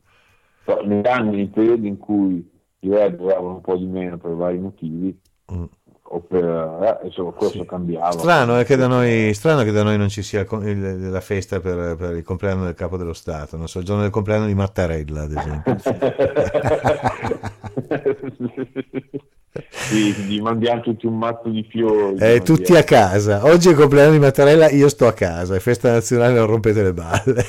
Però 0.63 0.83
negli 0.83 1.07
anni, 1.07 1.37
nei 1.37 1.47
periodi 1.47 1.87
in 1.87 1.97
cui 1.97 2.47
i 2.79 2.89
re 2.89 3.15
duravano 3.15 3.55
un 3.55 3.61
po' 3.61 3.77
di 3.77 3.85
meno 3.85 4.17
per 4.17 4.31
vari 4.31 4.57
motivi, 4.57 5.17
mm. 5.53 5.63
o 6.01 6.19
per, 6.21 6.43
eh, 6.43 7.05
insomma, 7.05 7.31
questo 7.31 7.59
sì. 7.59 7.65
cambiava. 7.65 8.11
Strano, 8.11 8.57
è 8.57 8.65
che 8.65 8.75
da 8.75 8.87
noi, 8.87 9.33
strano 9.33 9.63
che 9.63 9.71
da 9.71 9.83
noi 9.83 9.97
non 9.97 10.09
ci 10.09 10.21
sia 10.21 10.41
il, 10.41 11.09
la 11.09 11.21
festa 11.21 11.59
per, 11.59 11.95
per, 11.95 12.15
il 12.15 12.23
compleanno 12.23 12.65
del 12.65 12.73
capo 12.73 12.97
dello 12.97 13.13
Stato, 13.13 13.57
non 13.57 13.67
so, 13.67 13.79
il 13.79 13.85
giorno 13.85 14.01
del 14.01 14.11
compleanno 14.11 14.47
di 14.47 14.55
Mattarella, 14.55 15.23
ad 15.23 15.31
esempio. 15.31 15.75
Sì, 19.69 20.11
gli 20.11 20.41
mandiamo 20.41 20.81
tutti 20.81 21.05
un 21.05 21.17
mazzo 21.17 21.47
di 21.47 21.65
fiori. 21.69 22.17
Eh, 22.19 22.41
tutti 22.41 22.75
a 22.75 22.83
casa. 22.83 23.45
Oggi 23.45 23.69
è 23.69 23.71
il 23.71 23.77
compleanno 23.77 24.11
di 24.11 24.19
Mattarella, 24.19 24.69
io 24.69 24.89
sto 24.89 25.07
a 25.07 25.13
casa. 25.13 25.55
È 25.55 25.59
festa 25.59 25.91
nazionale, 25.91 26.33
non 26.33 26.47
rompete 26.47 26.83
le 26.83 26.93
balle. 26.93 27.45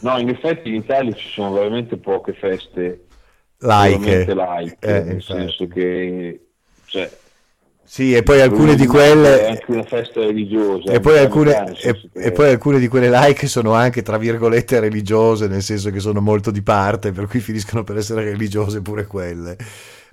no, 0.00 0.18
in 0.18 0.28
effetti 0.28 0.68
in 0.68 0.76
Italia 0.76 1.12
ci 1.14 1.28
sono 1.28 1.52
veramente 1.54 1.96
poche 1.96 2.34
feste 2.34 3.06
laiche. 3.58 4.32
laiche 4.32 4.76
eh, 4.80 5.02
nel 5.02 5.14
infatti. 5.14 5.40
senso 5.40 5.66
che... 5.68 6.40
Cioè, 6.86 7.10
sì, 7.82 8.14
e 8.14 8.22
poi 8.22 8.40
alcune 8.40 8.74
di 8.74 8.86
quelle... 8.86 9.46
È 9.46 9.50
anche 9.50 9.70
una 9.70 9.84
festa 9.84 10.20
religiosa. 10.20 10.92
E 10.92 11.00
poi, 11.00 11.18
alcune, 11.18 11.72
e, 11.80 12.10
e 12.14 12.32
poi 12.32 12.50
alcune 12.50 12.78
di 12.78 12.88
quelle 12.88 13.08
like 13.10 13.46
sono 13.46 13.74
anche, 13.74 14.02
tra 14.02 14.18
virgolette, 14.18 14.80
religiose, 14.80 15.46
nel 15.46 15.62
senso 15.62 15.90
che 15.90 16.00
sono 16.00 16.20
molto 16.20 16.50
di 16.50 16.62
parte, 16.62 17.12
per 17.12 17.26
cui 17.26 17.40
finiscono 17.40 17.84
per 17.84 17.96
essere 17.96 18.24
religiose 18.24 18.82
pure 18.82 19.06
quelle. 19.06 19.56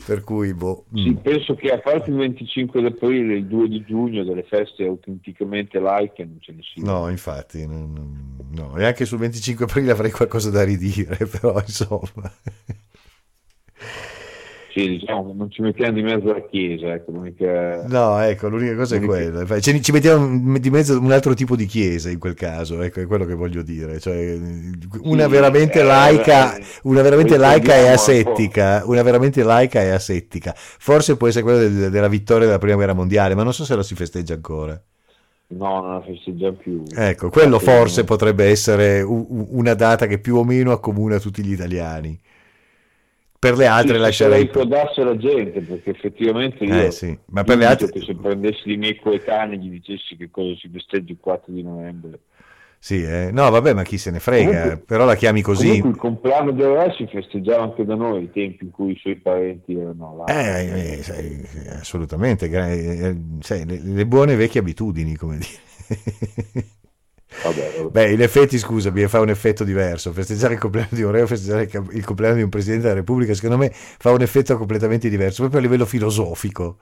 Per 0.06 0.24
cui, 0.24 0.54
boh. 0.54 0.86
Sì, 0.94 1.12
mm. 1.12 1.16
penso 1.16 1.56
che 1.56 1.72
a 1.72 1.80
parte 1.80 2.10
il 2.10 2.18
25 2.18 2.82
di 2.82 2.88
aprile 2.88 3.34
e 3.34 3.38
il 3.38 3.46
2 3.46 3.68
di 3.70 3.84
giugno 3.86 4.24
delle 4.24 4.44
feste 4.44 4.86
autenticamente 4.86 5.80
laiche 5.80 6.26
non 6.26 6.38
ce 6.42 6.52
ne 6.52 6.62
siano. 6.62 7.00
No, 7.00 7.10
infatti, 7.10 7.66
non, 7.66 8.48
no. 8.52 8.78
e 8.78 8.86
anche 8.86 9.06
sul 9.06 9.20
25 9.20 9.66
aprile 9.66 9.92
avrei 9.92 10.12
qualcosa 10.12 10.50
da 10.50 10.64
ridire, 10.64 11.18
però 11.28 11.58
insomma. 11.60 12.32
Sì, 14.74 14.88
diciamo 14.90 15.34
non 15.34 15.50
ci 15.52 15.62
mettiamo 15.62 15.94
di 15.94 16.02
mezzo 16.02 16.34
la 16.34 16.46
chiesa, 16.48 16.94
ecco, 16.94 17.12
l'unica... 17.12 17.86
No, 17.86 18.18
ecco, 18.22 18.48
l'unica 18.48 18.76
cosa 18.76 18.96
l'unica... 18.96 18.96
è 18.96 19.02
quella. 19.02 19.60
Ci, 19.60 19.82
ci 19.82 19.92
mettiamo 19.92 20.58
di 20.58 20.70
mezzo 20.70 20.98
un 20.98 21.12
altro 21.12 21.34
tipo 21.34 21.58
di 21.58 21.66
chiesa 21.66 22.10
in 22.10 22.18
quel 22.18 22.34
caso, 22.34 22.82
ecco, 22.82 23.02
è 23.02 23.06
quello 23.06 23.26
che 23.26 23.34
voglio 23.34 23.62
dire. 23.62 24.00
Cioè, 24.00 24.40
una 25.02 25.28
Sì, 25.28 25.28
veramente 25.28 25.80
eh, 25.80 25.84
laica, 25.84 26.56
eh, 26.56 26.66
una 26.84 27.02
veramente 27.02 27.36
laica 27.36 27.76
e 27.76 27.88
asettica, 27.90 28.84
una 28.86 29.02
veramente 29.02 29.44
laica 29.44 29.82
e 29.82 29.90
asettica. 29.90 30.54
Forse 30.56 31.18
può 31.18 31.28
essere 31.28 31.44
quella 31.44 31.60
del- 31.60 31.90
della 31.92 32.08
vittoria 32.08 32.46
della 32.46 32.58
prima 32.58 32.76
guerra 32.76 32.94
mondiale, 32.94 33.36
ma 33.36 33.44
non 33.44 33.54
so 33.54 33.66
se 33.66 33.76
la 33.76 33.84
si 33.84 33.96
festeggia 33.96 34.34
ancora. 34.36 34.82
No, 35.50 35.82
non 35.82 35.94
la 35.94 36.02
festeggiamo 36.02 36.58
più. 36.58 36.84
Ecco, 36.96 37.30
quello 37.30 37.58
forse 37.60 38.04
potrebbe 38.04 38.46
essere 38.46 39.02
una 39.02 39.74
data 39.74 40.06
che 40.06 40.20
più 40.20 40.36
o 40.38 40.44
meno 40.44 40.72
accomuna 40.72 41.20
tutti 41.20 41.44
gli 41.44 41.52
italiani. 41.54 42.20
Per 43.44 43.58
le 43.58 43.66
altre 43.66 43.96
Sì, 43.96 44.00
lascerei... 44.00 44.40
se 44.40 44.46
ricordasse 44.46 45.04
la 45.04 45.18
gente, 45.18 45.60
perché 45.60 45.90
effettivamente 45.90 46.64
io 46.64 46.86
Eh 46.86 46.92
sì, 46.92 47.18
ma 47.26 47.44
per 47.44 47.58
le 47.58 47.66
altre... 47.66 47.90
che 47.90 48.00
se 48.00 48.16
prendessi 48.16 48.72
i 48.72 48.78
miei 48.78 48.98
coetanei 48.98 49.58
e 49.58 49.62
gli 49.62 49.70
dicessi 49.70 50.16
che 50.16 50.30
cosa 50.32 50.56
si 50.56 50.70
festeggia 50.72 51.12
il 51.12 51.18
4 51.20 51.52
di 51.52 51.62
novembre. 51.62 52.20
Sì, 52.80 53.04
eh. 53.04 53.32
No, 53.34 53.50
vabbè, 53.50 53.74
ma 53.74 53.84
chi 53.84 53.98
se 53.98 54.12
ne 54.12 54.20
frega, 54.20 54.50
Comunque- 54.50 54.78
però 54.86 55.04
la 55.06 55.16
chiami 55.16 55.42
così... 55.42 55.68
Comunque 55.68 55.90
il 55.90 55.96
compleanno 55.98 56.52
del 56.52 56.68
re 56.70 56.94
si 56.98 57.06
festeggiava 57.06 57.64
anche 57.64 57.84
da 57.84 57.96
noi, 57.96 58.20
ai 58.20 58.32
tempi 58.32 58.64
in 58.64 58.72
cui 58.72 58.94
i 58.94 58.98
suoi 58.98 59.16
parenti 59.18 59.78
erano 59.78 60.16
là. 60.18 60.26
Eh, 60.26 60.98
eh, 60.98 61.04
sai, 61.04 61.42
sì, 61.46 61.68
assolutamente, 61.68 62.46
eh, 62.46 63.16
sai, 63.42 63.66
le, 63.66 63.80
le 63.82 64.06
buone 64.06 64.36
vecchie 64.36 64.62
abitudini, 64.62 65.16
come 65.16 65.38
dire. 65.38 66.66
Vabbè, 67.42 67.72
vabbè. 67.76 67.90
Beh, 67.92 68.12
in 68.12 68.22
effetti, 68.22 68.58
scusami, 68.58 69.06
fa 69.08 69.20
un 69.20 69.30
effetto 69.30 69.64
diverso. 69.64 70.12
Festeggiare 70.14 70.54
il 70.56 70.60
compleanno 70.60 70.90
di 70.92 71.04
un 71.04 71.12
re 71.12 71.22
o 71.22 71.28
festeggiare 71.28 71.70
il 71.92 72.06
compleanno 72.06 72.36
di 72.38 72.42
un 72.44 72.50
presidente 72.50 72.84
della 72.84 72.96
Repubblica, 73.00 73.34
secondo 73.34 73.58
me, 73.58 73.70
fa 73.72 74.12
un 74.12 74.22
effetto 74.22 74.58
completamente 74.58 75.10
diverso, 75.10 75.42
proprio 75.42 75.60
a 75.60 75.64
livello 75.64 75.86
filosofico. 75.86 76.78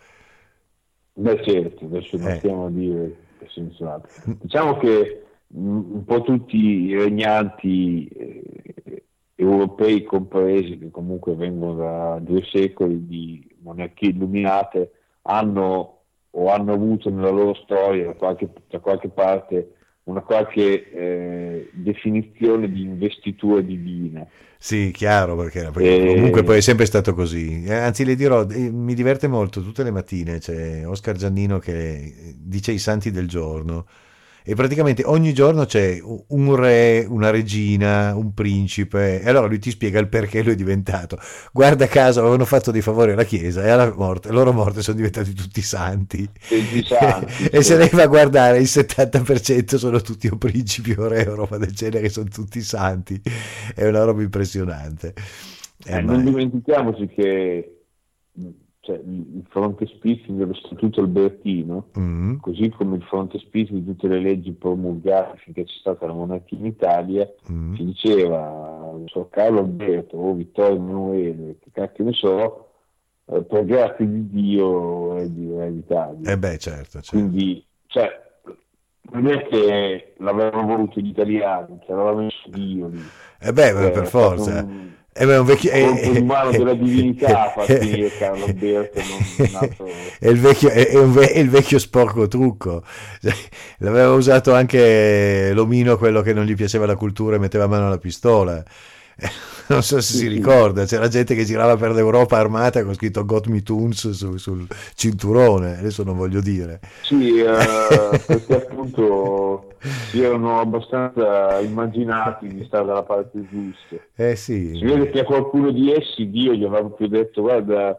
Beh, 1.14 1.43
certo, 1.43 1.86
adesso 1.86 2.18
non 2.18 2.32
Eh. 2.32 2.38
stiamo 2.38 2.66
a 2.66 2.70
dire 2.70 3.16
che 3.38 3.47
senz'altro. 3.49 4.10
Diciamo 4.39 4.78
che 4.78 5.24
mh, 5.47 5.60
un 5.68 6.04
po' 6.06 6.22
tutti 6.22 6.56
i 6.58 6.95
regnanti 6.97 8.08
eh, 8.08 9.04
europei 9.36 10.04
compresi, 10.04 10.78
che 10.78 10.89
comunque 10.89 11.36
vengono 11.36 11.76
da 11.76 12.20
due 12.22 12.43
secoli 12.45 13.06
di 13.08 13.45
monarchie 13.62 14.10
illuminate, 14.10 14.91
hanno 15.24 15.97
o 16.34 16.47
hanno 16.49 16.72
avuto 16.74 17.10
nella 17.10 17.30
loro 17.30 17.54
storia 17.56 18.06
da 18.06 18.14
qualche, 18.14 18.49
da 18.70 18.80
qualche 18.80 19.10
parte 19.10 19.74
una 20.12 20.22
qualche 20.22 20.91
eh, 20.91 21.70
definizione 21.72 22.72
di 22.72 22.82
investitura 22.82 23.62
divina. 23.62 24.26
Sì, 24.57 24.91
chiaro, 24.93 25.36
perché, 25.36 25.70
perché 25.74 26.09
Eh. 26.12 26.14
comunque 26.14 26.43
poi 26.43 26.57
è 26.57 26.62
sempre 26.62 26.86
stato 26.86 27.16
così. 27.16 27.64
Eh, 27.64 27.74
Anzi, 27.74 28.05
le 28.05 28.16
dirò, 28.16 28.45
eh, 28.47 28.70
mi 28.70 28.93
diverte 28.93 29.28
molto 29.28 29.64
tutte 29.64 29.82
le 29.84 29.89
mattine. 29.91 30.38
C'è 30.38 30.86
Oscar 30.86 31.16
Giannino 31.16 31.57
che 31.57 32.14
dice 32.38 32.72
i 32.72 32.78
santi 32.78 33.09
del 33.09 33.28
giorno. 33.28 33.86
E 34.43 34.55
praticamente 34.55 35.03
ogni 35.05 35.33
giorno 35.33 35.65
c'è 35.65 35.99
un 36.01 36.55
re, 36.55 37.05
una 37.07 37.29
regina, 37.29 38.15
un 38.15 38.33
principe, 38.33 39.21
e 39.21 39.29
allora 39.29 39.47
lui 39.47 39.59
ti 39.59 39.69
spiega 39.71 39.99
il 39.99 40.07
perché 40.09 40.41
lui 40.43 40.53
è 40.53 40.55
diventato. 40.55 41.17
Guarda 41.51 41.87
caso, 41.87 42.19
avevano 42.21 42.45
fatto 42.45 42.71
dei 42.71 42.81
favori 42.81 43.11
alla 43.11 43.23
Chiesa 43.23 43.63
e 43.63 43.69
alla 43.69 43.93
morte, 43.93 44.31
loro 44.31 44.51
morte 44.53 44.81
sono 44.81 44.97
diventati 44.97 45.33
tutti 45.33 45.61
santi. 45.61 46.29
E 47.51 47.63
se 47.63 47.77
lei 47.77 47.89
va 47.91 48.03
a 48.03 48.07
guardare, 48.07 48.59
il 48.59 48.67
70% 48.67 49.75
sono 49.75 50.01
tutti 50.01 50.27
o 50.27 50.37
principi 50.37 50.91
o 50.91 51.07
re 51.07 51.27
o 51.27 51.35
roba 51.35 51.57
del 51.57 51.71
genere, 51.73 52.09
sono 52.09 52.29
tutti 52.29 52.61
santi. 52.61 53.21
È 53.75 53.85
una 53.87 54.03
roba 54.03 54.21
impressionante. 54.21 55.13
Eh, 55.83 55.99
Eh, 55.99 56.01
non 56.01 56.23
dimentichiamoci 56.23 57.07
che 57.07 57.85
cioè, 58.84 58.95
il 58.97 59.43
frontespizio 59.49 60.34
dello 60.34 60.53
Statuto 60.55 61.01
Albertino, 61.01 61.86
Mm, 61.97 62.38
così 62.38 62.69
come 62.69 62.95
il 62.95 63.03
frontespizio 63.03 63.75
di 63.75 63.86
tutte 63.86 64.07
le 64.07 64.19
leggi 64.19 64.51
promulgate 64.51 65.38
finché 65.38 65.63
c'è 65.65 65.77
stata 65.79 66.07
la 66.07 66.13
monarchia 66.13 66.57
in 66.57 66.65
Italia, 66.65 67.29
mm. 67.51 67.75
ci 67.75 67.86
diceva, 67.86 68.91
so, 69.05 69.27
Carlo 69.29 69.59
Alberto 69.59 70.17
o 70.17 70.34
Vittorio 70.34 70.75
Emanuele, 70.77 71.57
che 71.59 71.69
cacchio 71.71 72.05
ne 72.05 72.13
so, 72.13 72.69
eh, 73.25 73.41
per 73.43 73.65
grazia 73.65 74.05
di 74.05 74.27
Dio 74.29 75.15
è 75.15 75.27
di 75.29 75.51
Re 75.55 75.71
d'Italia. 75.71 76.32
Eh 76.32 76.38
beh, 76.38 76.57
certo, 76.57 77.01
certo. 77.01 77.09
Quindi, 77.11 77.63
cioè, 77.86 78.09
non 79.11 79.27
è 79.27 79.45
che 79.47 80.13
l'avevano 80.17 80.65
voluto 80.65 80.99
gli 80.99 81.09
italiani, 81.09 81.77
che 81.86 81.91
aveva 81.91 82.13
messo 82.15 82.49
Dio 82.49 82.88
lì. 82.88 83.01
Eh 83.39 83.53
beh, 83.53 83.69
Eh, 83.69 83.91
per 83.91 84.03
è 84.03 84.05
forza. 84.07 84.63
un- 84.63 84.89
Eh 85.14 85.26
beh, 85.26 85.34
è 85.34 85.39
un 85.39 85.45
vecchio... 85.45 85.72
eh, 85.72 85.82
eh, 85.82 86.57
della 86.57 86.74
divinità 86.74 87.51
fa 87.53 87.66
finire 87.66 88.09
Carlo 88.18 88.45
È 90.20 90.28
il 90.30 90.39
vecchio, 90.39 90.70
è, 90.70 90.88
è 90.88 90.97
un 90.97 91.12
ve- 91.12 91.32
è 91.34 91.39
il 91.39 91.49
vecchio 91.49 91.80
sporco 91.80 92.28
trucco. 92.30 92.82
L'aveva 93.80 94.14
usato 94.14 94.53
anche 94.53 95.51
l'omino, 95.53 95.97
quello 95.97 96.22
che 96.22 96.34
non 96.34 96.45
gli 96.45 96.55
piaceva 96.55 96.86
la 96.86 96.95
cultura 96.95 97.36
e 97.36 97.39
metteva 97.39 97.68
mano 97.68 97.88
alla 97.88 97.97
pistola. 97.97 98.64
Eh, 99.22 99.30
Non 99.72 99.84
so 99.84 100.01
se 100.01 100.17
si 100.17 100.28
ricorda, 100.28 100.84
c'era 100.84 101.07
gente 101.07 101.34
che 101.34 101.45
girava 101.45 101.78
per 101.78 101.91
l'Europa 101.93 102.38
armata 102.38 102.84
con 102.84 102.93
scritto 102.93 103.24
Got 103.24 103.47
Me 103.47 103.63
Tunes 103.63 104.09
su- 104.09 104.36
sul 104.36 104.67
cinturone, 104.95 105.78
adesso 105.78 106.03
non 106.03 106.17
voglio 106.17 106.41
dire. 106.41 106.82
Sì, 107.03 107.39
eh, 107.39 108.19
perché 108.26 108.53
appunto 108.53 109.76
si 110.09 110.22
erano 110.22 110.59
abbastanza 110.59 111.59
immaginati 111.61 112.47
di 112.49 112.65
stare 112.65 112.86
dalla 112.86 113.03
parte 113.03 113.47
giusta. 113.49 113.95
Eh 114.15 114.36
Si 114.36 114.76
sì, 114.76 114.84
vede 114.84 115.09
che 115.09 115.22
a 115.22 115.24
qualcuno 115.24 115.72
di 115.72 115.93
essi 115.93 116.30
Dio 116.30 116.53
gli 116.53 116.65
aveva 116.65 116.89
più 116.89 117.07
detto 117.07 117.41
guarda, 117.41 117.97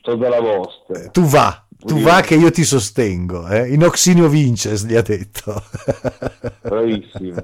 sto 0.00 0.16
dalla 0.16 0.40
vostra. 0.40 1.08
tu 1.08 1.22
va, 1.22 1.66
tu 1.78 1.98
va 2.00 2.20
che 2.20 2.34
io 2.34 2.50
ti 2.50 2.64
sostengo. 2.64 3.48
Eh? 3.48 3.72
In 3.72 3.84
Oxinio 3.84 4.28
Vinces 4.28 4.84
gli 4.84 4.96
ha 4.96 5.02
detto. 5.02 5.62
Bravissimo. 6.60 7.42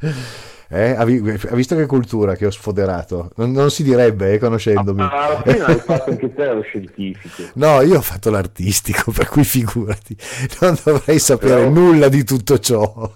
Eh, 0.74 0.90
ha, 0.90 1.04
vi- 1.04 1.18
ha 1.18 1.54
visto 1.54 1.76
che 1.76 1.86
cultura 1.86 2.34
che 2.34 2.46
ho 2.46 2.50
sfoderato? 2.50 3.30
Non, 3.36 3.52
non 3.52 3.70
si 3.70 3.82
direbbe, 3.84 4.32
eh, 4.32 4.38
conoscendomi. 4.38 4.98
Ma 4.98 5.10
alla 5.26 5.42
fine 5.42 5.60
hai 5.64 5.76
fatto 5.76 6.10
anche 6.10 6.34
te 6.34 6.52
lo 6.52 6.62
scientifico. 6.62 7.42
No, 7.54 7.80
io 7.82 7.98
ho 7.98 8.02
fatto 8.02 8.30
l'artistico, 8.30 9.12
per 9.12 9.28
cui 9.28 9.44
figurati, 9.44 10.16
non 10.60 10.76
dovrei 10.84 11.18
sapere 11.20 11.54
Però- 11.62 11.70
nulla 11.70 12.08
di 12.08 12.24
tutto 12.24 12.58
ciò. 12.58 13.12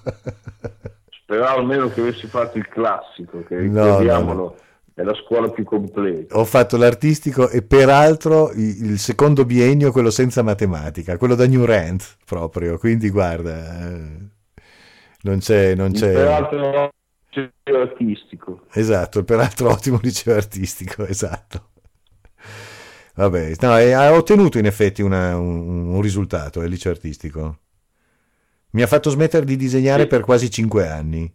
Speravo 1.22 1.59
almeno 1.59 1.88
che 1.90 2.00
avessi 2.00 2.26
fatto 2.26 2.59
il 2.59 2.68
classico, 2.68 3.42
che 3.46 3.56
No, 3.56 4.00
no, 4.00 4.54
è 4.94 5.02
la 5.02 5.14
scuola 5.14 5.50
più 5.50 5.64
completa. 5.64 6.36
Ho 6.38 6.44
fatto 6.44 6.76
l'artistico 6.76 7.48
e 7.48 7.62
peraltro 7.62 8.50
il 8.54 8.98
secondo 8.98 9.44
biennio, 9.44 9.92
quello 9.92 10.11
senza 10.11 10.42
matematica, 10.42 11.16
quello 11.16 11.34
da 11.34 11.46
New 11.46 11.64
Rand 11.64 12.02
proprio, 12.24 12.78
quindi 12.78 13.11
guarda, 13.11 13.90
eh, 13.90 14.16
non 15.22 15.38
c'è, 15.38 15.74
non 15.74 15.92
c'è... 15.92 16.12
Peraltro 16.12 16.90
c'è 17.62 17.72
artistico. 17.74 18.66
Esatto, 18.72 19.24
peraltro 19.24 19.70
ottimo 19.72 19.99
liceo 20.03 20.34
artistico, 20.34 21.07
esatto. 21.07 21.70
Vabbè, 23.14 23.55
no, 23.61 23.72
ha 23.72 24.12
ottenuto 24.12 24.59
in 24.59 24.66
effetti 24.66 25.03
una- 25.03 25.36
un, 25.36 25.89
un 25.89 26.01
risultato, 26.01 26.62
il 26.62 26.70
liceo 26.70 26.93
artistico. 26.93 27.59
Mi 28.70 28.82
ha 28.82 28.86
fatto 28.86 29.11
smettere 29.11 29.45
di 29.45 29.57
disegnare 29.57 30.03
Sì. 30.03 30.09
per 30.09 30.20
quasi 30.22 30.51
cinque 30.51 30.86
anni. 30.89 31.32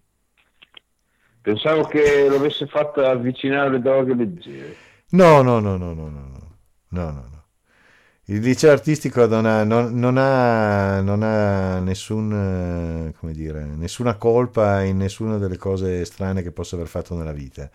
Pensavo 1.41 1.84
che 1.84 2.30
l'avesse 2.30 2.68
fatta 2.68 3.10
avvicinare 3.10 3.70
le 3.72 3.80
droghe 3.82 4.16
leggere. 4.16 4.76
No, 5.10 5.41
no, 5.41 5.60
no, 5.60 5.76
no, 5.78 5.93
no, 5.93 6.10
no, 6.10 6.30
no, 6.89 7.12
no, 7.12 7.12
no. 7.12 7.33
Il 8.28 8.39
liceo 8.39 8.71
artistico 8.71 9.26
non 9.26 9.45
ha, 9.45 9.63
non, 9.65 9.93
non 9.99 10.17
ha, 10.17 11.01
non 11.01 11.24
ha 11.24 11.80
nessun, 11.80 12.32
eh, 13.09 13.13
come 13.19 13.34
dire, 13.34 13.65
nessuna 13.65 14.15
colpa 14.15 14.82
in 14.84 14.95
nessuna 14.97 15.38
delle 15.38 15.57
cose 15.57 16.05
strane 16.05 16.41
che 16.41 16.51
possa 16.51 16.76
aver 16.76 16.88
fatto 16.88 17.15
nella 17.15 17.34
vita. 17.34 17.69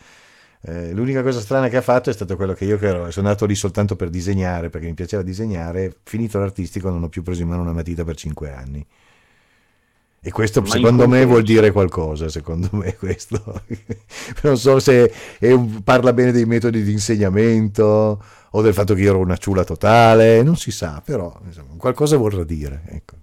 Eh, 0.62 0.92
l'unica 0.92 1.22
cosa 1.22 1.40
strana 1.40 1.68
che 1.68 1.76
ha 1.76 1.82
fatto 1.82 2.08
è 2.10 2.12
stato 2.14 2.34
quello 2.36 2.54
che 2.54 2.64
io 2.64 2.78
che 2.78 2.86
ero, 2.86 3.10
sono 3.10 3.28
andato 3.28 3.44
lì 3.46 3.54
soltanto 3.54 3.94
per 3.94 4.08
disegnare, 4.08 4.70
perché 4.70 4.86
mi 4.86 4.94
piaceva 4.94 5.22
disegnare, 5.22 5.94
finito 6.04 6.38
l'artistico 6.38 6.88
non 6.88 7.02
ho 7.02 7.08
più 7.10 7.22
preso 7.22 7.42
in 7.42 7.48
mano 7.48 7.60
una 7.62 7.72
matita 7.72 8.02
per 8.04 8.16
cinque 8.16 8.50
anni. 8.50 8.84
E 10.20 10.32
questo 10.32 10.62
Ma 10.62 10.66
secondo 10.66 11.06
me 11.06 11.24
vuol 11.24 11.44
dire 11.44 11.70
qualcosa, 11.70 12.28
secondo 12.28 12.68
me 12.72 12.94
questo. 12.98 13.62
non 14.42 14.58
so 14.58 14.80
se 14.80 15.12
è 15.38 15.52
un- 15.52 15.82
parla 15.84 16.12
bene 16.12 16.32
dei 16.32 16.44
metodi 16.44 16.82
di 16.82 16.90
insegnamento 16.92 18.20
o 18.52 18.62
del 18.62 18.72
fatto 18.74 18.94
che 18.94 19.02
io 19.02 19.10
ero 19.10 19.18
una 19.18 19.36
ciula 19.36 19.64
totale, 19.64 20.42
non 20.42 20.56
si 20.56 20.70
sa, 20.70 21.02
però 21.04 21.38
insomma, 21.44 21.74
qualcosa 21.76 22.16
vorrà 22.16 22.44
dire. 22.44 22.82
Ecco. 22.88 23.14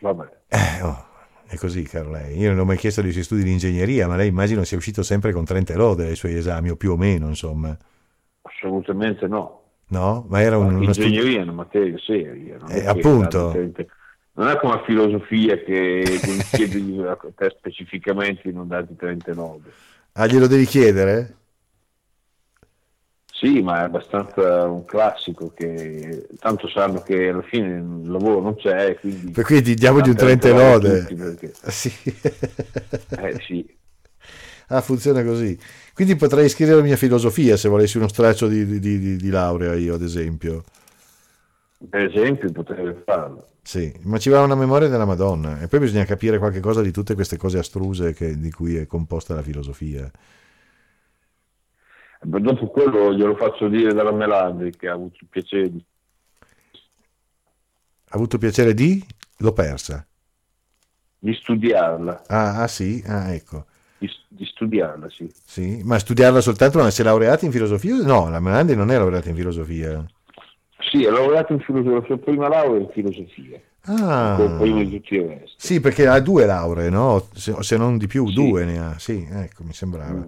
Vabbè. 0.00 0.28
Eh, 0.48 0.82
oh, 0.82 1.06
è 1.46 1.56
così, 1.56 1.82
caro 1.82 2.10
lei. 2.10 2.38
Io 2.38 2.50
non 2.50 2.60
ho 2.60 2.64
mai 2.64 2.76
chiesto 2.76 3.00
dei 3.02 3.12
suoi 3.12 3.24
studi 3.24 3.42
di 3.42 3.52
ingegneria, 3.52 4.06
ma 4.06 4.16
lei 4.16 4.28
immagino 4.28 4.64
sia 4.64 4.76
uscito 4.76 5.02
sempre 5.02 5.32
con 5.32 5.44
30 5.44 5.74
lode 5.76 6.06
ai 6.06 6.16
suoi 6.16 6.34
esami, 6.34 6.70
o 6.70 6.76
più 6.76 6.92
o 6.92 6.96
meno, 6.96 7.28
insomma. 7.28 7.76
Assolutamente 8.42 9.26
no. 9.26 9.60
No? 9.88 10.24
Ma 10.28 10.40
era 10.40 10.58
un, 10.58 10.68
Anche 10.68 10.82
uno 10.84 10.92
studio... 10.92 11.10
ingegneria 11.10 11.40
è 11.40 11.42
una 11.42 11.52
materia 11.52 11.98
seria. 11.98 12.56
Non, 12.58 12.70
Eh, 12.70 12.82
è 12.82 12.86
appunto. 12.86 13.52
non 14.32 14.48
è 14.48 14.58
come 14.58 14.74
la 14.74 14.82
filosofia 14.84 15.56
che 15.58 16.02
chiedergli 16.50 17.00
a 17.00 17.16
te 17.34 17.54
specificamente 17.58 18.42
di 18.44 18.52
non 18.52 18.66
darti 18.68 18.96
39. 18.96 19.60
Ah, 20.12 20.26
glielo 20.26 20.46
devi 20.46 20.64
chiedere? 20.64 21.36
Sì, 23.44 23.60
ma 23.60 23.80
è 23.80 23.82
abbastanza 23.82 24.66
un 24.66 24.86
classico 24.86 25.52
che 25.54 26.28
tanto 26.38 26.66
sanno 26.66 27.02
che 27.02 27.28
alla 27.28 27.42
fine 27.42 27.76
il 27.76 28.10
lavoro 28.10 28.40
non 28.40 28.56
c'è, 28.56 28.96
quindi... 28.98 29.32
Per 29.32 29.44
cui 29.44 29.60
diamogli 29.60 30.08
un 30.08 30.16
30 30.16 30.48
lode. 30.50 31.06
Perché... 31.14 31.52
Sì. 31.66 31.92
Eh 33.20 33.42
sì. 33.46 33.76
Ah, 34.68 34.80
funziona 34.80 35.22
così. 35.22 35.58
Quindi 35.92 36.16
potrei 36.16 36.46
iscrivere 36.46 36.78
la 36.78 36.82
mia 36.82 36.96
filosofia 36.96 37.58
se 37.58 37.68
volessi 37.68 37.98
uno 37.98 38.08
straccio 38.08 38.48
di, 38.48 38.64
di, 38.64 38.98
di, 38.98 39.16
di 39.16 39.28
laurea 39.28 39.74
io, 39.74 39.94
ad 39.94 40.02
esempio. 40.02 40.64
Per 41.86 42.00
esempio, 42.00 42.50
potrei 42.50 42.96
farlo. 43.04 43.46
Sì, 43.60 43.92
ma 44.04 44.16
ci 44.16 44.30
va 44.30 44.40
una 44.40 44.54
memoria 44.54 44.88
della 44.88 45.04
Madonna 45.04 45.60
e 45.60 45.68
poi 45.68 45.80
bisogna 45.80 46.04
capire 46.06 46.38
qualche 46.38 46.60
cosa 46.60 46.80
di 46.80 46.90
tutte 46.90 47.14
queste 47.14 47.36
cose 47.36 47.58
astruse 47.58 48.14
che, 48.14 48.38
di 48.38 48.50
cui 48.50 48.76
è 48.76 48.86
composta 48.86 49.34
la 49.34 49.42
filosofia. 49.42 50.10
Dopo 52.24 52.66
quello 52.68 53.12
glielo 53.12 53.36
faccio 53.36 53.68
dire 53.68 53.92
dalla 53.92 54.12
Melandri 54.12 54.74
che 54.74 54.88
ha 54.88 54.94
avuto 54.94 55.18
il 55.20 55.26
piacere 55.28 55.70
di... 55.70 55.84
Ha 58.08 58.16
avuto 58.16 58.38
piacere 58.38 58.72
di? 58.72 59.04
L'ho 59.38 59.52
persa. 59.52 60.06
di 61.18 61.34
studiarla. 61.34 62.24
Ah, 62.28 62.62
ah 62.62 62.68
sì? 62.68 63.02
Ah, 63.06 63.32
ecco. 63.32 63.66
Di, 63.98 64.10
di 64.28 64.44
studiarla, 64.44 65.08
sì. 65.10 65.30
Sì, 65.44 65.82
ma 65.84 65.98
studiarla 65.98 66.40
soltanto, 66.40 66.78
ma 66.78 66.90
si 66.90 67.02
è 67.02 67.04
laureata 67.04 67.44
in 67.44 67.52
filosofia? 67.52 67.96
No, 67.96 68.28
la 68.30 68.40
Melandri 68.40 68.74
non 68.76 68.90
è 68.90 68.96
laureata 68.96 69.28
in 69.28 69.36
filosofia. 69.36 70.04
Sì, 70.78 71.04
ha 71.04 71.10
lavorato 71.10 71.52
in 71.52 71.60
filosofia, 71.60 71.98
la 71.98 72.04
sua 72.06 72.18
prima 72.18 72.48
laurea 72.48 72.80
in 72.80 72.88
filosofia. 72.90 73.60
Ah, 73.86 74.56
sì, 75.56 75.80
perché 75.80 76.06
ha 76.06 76.18
due 76.20 76.46
lauree, 76.46 76.88
no? 76.88 77.26
Se, 77.34 77.54
se 77.60 77.76
non 77.76 77.98
di 77.98 78.06
più, 78.06 78.26
Sì. 78.28 78.34
due 78.34 78.64
ne 78.64 78.78
ha. 78.78 78.98
Sì, 78.98 79.26
ecco, 79.30 79.62
mi 79.64 79.74
sembrava. 79.74 80.26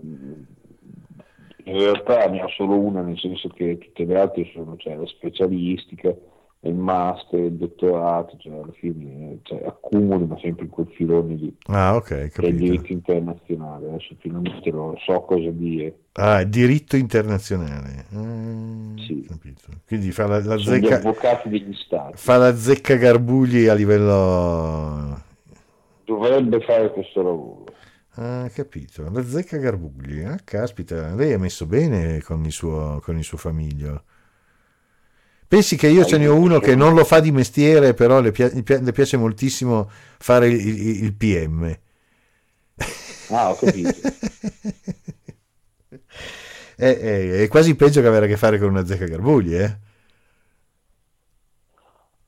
In 1.67 1.79
realtà 1.79 2.29
ne 2.29 2.41
ha 2.41 2.47
solo 2.49 2.79
una, 2.79 3.01
nel 3.03 3.19
senso 3.19 3.49
che 3.49 3.77
tutte 3.79 4.05
le 4.05 4.19
altre 4.21 4.49
sono 4.55 4.77
cioè, 4.77 4.95
la 4.95 5.07
specialistica, 5.07 6.15
il 6.61 6.75
master, 6.75 7.41
il 7.41 7.53
dottorato, 7.55 8.37
cioè 8.39 8.55
alla 8.55 8.73
fine 8.73 9.39
cioè, 9.43 9.63
accumuli, 9.67 10.27
ma 10.27 10.39
sempre 10.39 10.65
in 10.67 10.71
quel 10.71 10.87
filone 10.95 11.35
lì, 11.35 11.57
Ah, 11.67 11.97
ok, 11.97 12.07
che 12.07 12.15
è 12.21 12.23
il 12.25 12.31
capito. 12.31 12.55
diritto 12.57 12.93
internazionale. 12.93 13.89
Adesso 13.89 14.15
finalmente 14.21 14.71
lo 14.71 14.95
so 15.05 15.21
cosa 15.23 15.51
dire. 15.51 15.99
Ah, 16.13 16.45
diritto 16.45 16.97
internazionale. 16.97 18.07
Ah, 18.13 19.01
Sì. 19.01 19.25
capito. 19.29 19.63
Quindi 19.87 20.13
fa 20.13 20.27
la, 20.29 20.37
la 20.39 20.57
Sono 20.59 20.61
zecca, 20.61 20.97
avvocati 20.97 21.49
degli 21.49 21.75
stati. 21.75 22.17
fa 22.17 22.37
la 22.37 22.55
zecca 22.57 22.95
garbugli 22.95 23.67
a 23.67 23.75
livello... 23.75 25.21
Dovrebbe 26.05 26.61
fare 26.61 26.93
questo 26.93 27.23
lavoro. 27.23 27.65
Ah, 28.19 28.51
capito. 28.53 29.09
La 29.11 29.25
zecca 29.27 29.59
garbugli. 29.59 30.23
Ah, 30.23 30.39
caspita, 30.43 31.15
lei 31.15 31.33
ha 31.35 31.39
messo 31.39 31.67
bene 31.67 32.23
con 32.23 32.45
il 32.45 32.53
suo, 32.53 33.01
con 33.03 33.17
il 33.19 33.25
suo 33.25 33.37
famiglio. 33.39 34.05
Pensi 35.49 35.77
che 35.77 35.87
io 35.89 36.05
ce 36.05 36.19
ne 36.19 36.27
ho 36.27 36.35
uno 36.37 36.59
che 36.59 36.75
non 36.75 36.95
lo 36.95 37.05
fa 37.05 37.21
di 37.21 37.31
mestiere, 37.31 37.95
però 37.95 38.21
le, 38.21 38.33
pia- 38.33 38.51
le 38.53 38.93
piace 38.93 39.17
moltissimo 39.17 39.89
fare 40.19 40.49
il, 40.49 40.59
il- 40.67 41.05
il 41.05 41.15
PM. 41.15 41.79
Ah, 43.31 43.51
ho 43.51 43.57
capito. 43.57 43.95
è, 46.77 46.85
è- 46.99 47.31
è 47.43 47.49
quasi 47.49 47.75
peggio 47.75 48.01
che 48.01 48.07
avere 48.07 48.27
a 48.27 48.29
che 48.29 48.37
fare 48.37 48.59
con 48.59 48.69
una 48.71 48.85
zecca 48.85 49.07
garbugli, 49.07 49.55
eh? 49.55 49.79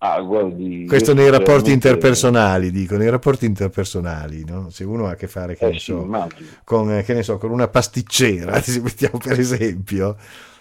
Ah, 0.00 0.20
guardi, 0.20 0.86
Questo 0.86 1.12
nei 1.12 1.28
rapporti 1.28 1.70
sinceramente- 1.70 1.88
interpersonali, 1.88 2.70
dico, 2.70 2.96
nei 2.96 3.10
rapporti 3.10 3.46
interpersonali, 3.46 4.44
no? 4.44 4.70
Se 4.70 4.84
uno 4.84 5.06
ha 5.08 5.10
a 5.10 5.14
che 5.16 5.26
fare, 5.26 5.56
che 5.56 5.66
Eh, 5.66 5.72
ne 5.72 5.78
so, 5.80 6.08
con, 6.62 6.92
eh, 6.92 7.02
che 7.02 7.14
ne 7.14 7.24
so, 7.24 7.36
con 7.36 7.50
una 7.50 7.66
pasticcera, 7.66 8.60
se 8.62 8.80
mettiamo 8.80 9.18
per 9.18 9.40
esempio, 9.40 10.16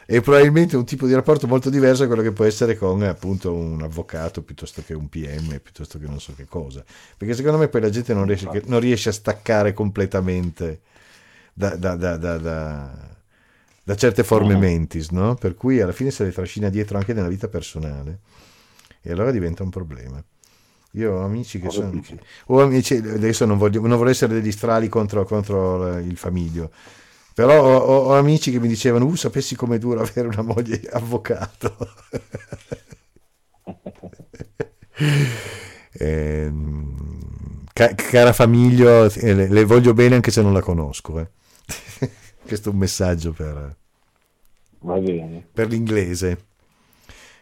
è 0.08 0.22
probabilmente 0.22 0.76
un 0.76 0.86
tipo 0.86 1.06
di 1.06 1.14
rapporto 1.14 1.46
molto 1.46 1.70
diverso 1.70 2.02
da 2.02 2.08
quello 2.08 2.24
che 2.24 2.32
può 2.32 2.46
essere 2.46 2.76
con 2.78 3.04
appunto 3.04 3.54
un 3.54 3.80
avvocato 3.84 4.42
piuttosto 4.42 4.82
che 4.84 4.96
un 4.96 5.08
PM, 5.08 5.60
piuttosto 5.62 6.00
che 6.00 6.08
non 6.08 6.20
so 6.20 6.34
che 6.36 6.46
cosa. 6.46 6.84
Perché 7.16 7.36
secondo 7.36 7.60
me 7.60 7.68
poi 7.68 7.82
la 7.82 7.90
gente 7.92 8.16
non 8.16 8.26
riesce, 8.26 8.50
non 8.66 8.80
riesce 8.80 9.10
a 9.10 9.14
staccare 9.14 9.72
completamente 9.74 10.80
da, 11.54 11.76
da- 11.76 11.96
da- 11.96 12.18
da- 12.18 12.38
da- 12.38 12.92
da 13.84 13.96
certe 13.96 14.24
forme 14.24 14.54
No. 14.54 14.60
mentis, 14.60 15.10
no? 15.12 15.36
Per 15.36 15.54
cui 15.54 15.80
alla 15.80 15.92
fine 15.92 16.10
se 16.10 16.24
le 16.24 16.32
trascina 16.32 16.70
dietro 16.70 16.98
anche 16.98 17.14
nella 17.14 17.28
vita 17.30 17.48
personale 17.48 18.20
e 19.08 19.12
allora 19.12 19.32
diventa 19.32 19.64
un 19.64 19.70
problema. 19.70 20.24
Io 20.94 21.14
ho 21.14 21.24
amici 21.24 21.60
che 21.60 21.70
sono... 21.70 21.96
Ho 22.48 22.62
amici, 22.62 22.96
adesso 22.96 23.46
non 23.46 23.58
voglio, 23.58 23.86
non 23.86 23.98
voglio 23.98 24.10
essere 24.12 24.34
degli 24.34 24.52
strali 24.52 24.88
contro, 24.90 25.24
contro 25.26 25.98
il 26.00 26.18
famiglio, 26.18 26.72
però 27.34 27.62
ho, 27.62 27.78
ho- 27.78 28.06
ho 28.10 28.18
amici 28.18 28.52
che 28.52 28.60
mi 28.60 28.68
dicevano, 28.68 29.06
uh, 29.06 29.16
sapessi 29.16 29.56
com'è 29.56 29.78
duro 29.78 30.02
avere 30.02 30.28
una 30.28 30.42
moglie 30.42 30.82
avvocato. 30.92 31.76
Ehm, 36.00 37.64
ca- 37.74 37.94
cara 37.96 38.34
famiglia, 38.34 39.06
eh, 39.06 39.34
le, 39.34 39.48
le 39.48 39.64
voglio 39.66 39.94
bene 39.94 40.16
anche 40.16 40.32
se 40.32 40.42
non 40.42 40.54
la 40.54 40.62
conosco. 40.62 41.20
eh. 41.20 41.30
Questo 42.46 42.70
è 42.70 42.72
un 42.72 42.78
messaggio 42.78 43.32
per, 43.34 43.76
Va 44.82 44.98
bene. 45.00 45.46
per 45.54 45.68
l'inglese. 45.68 46.38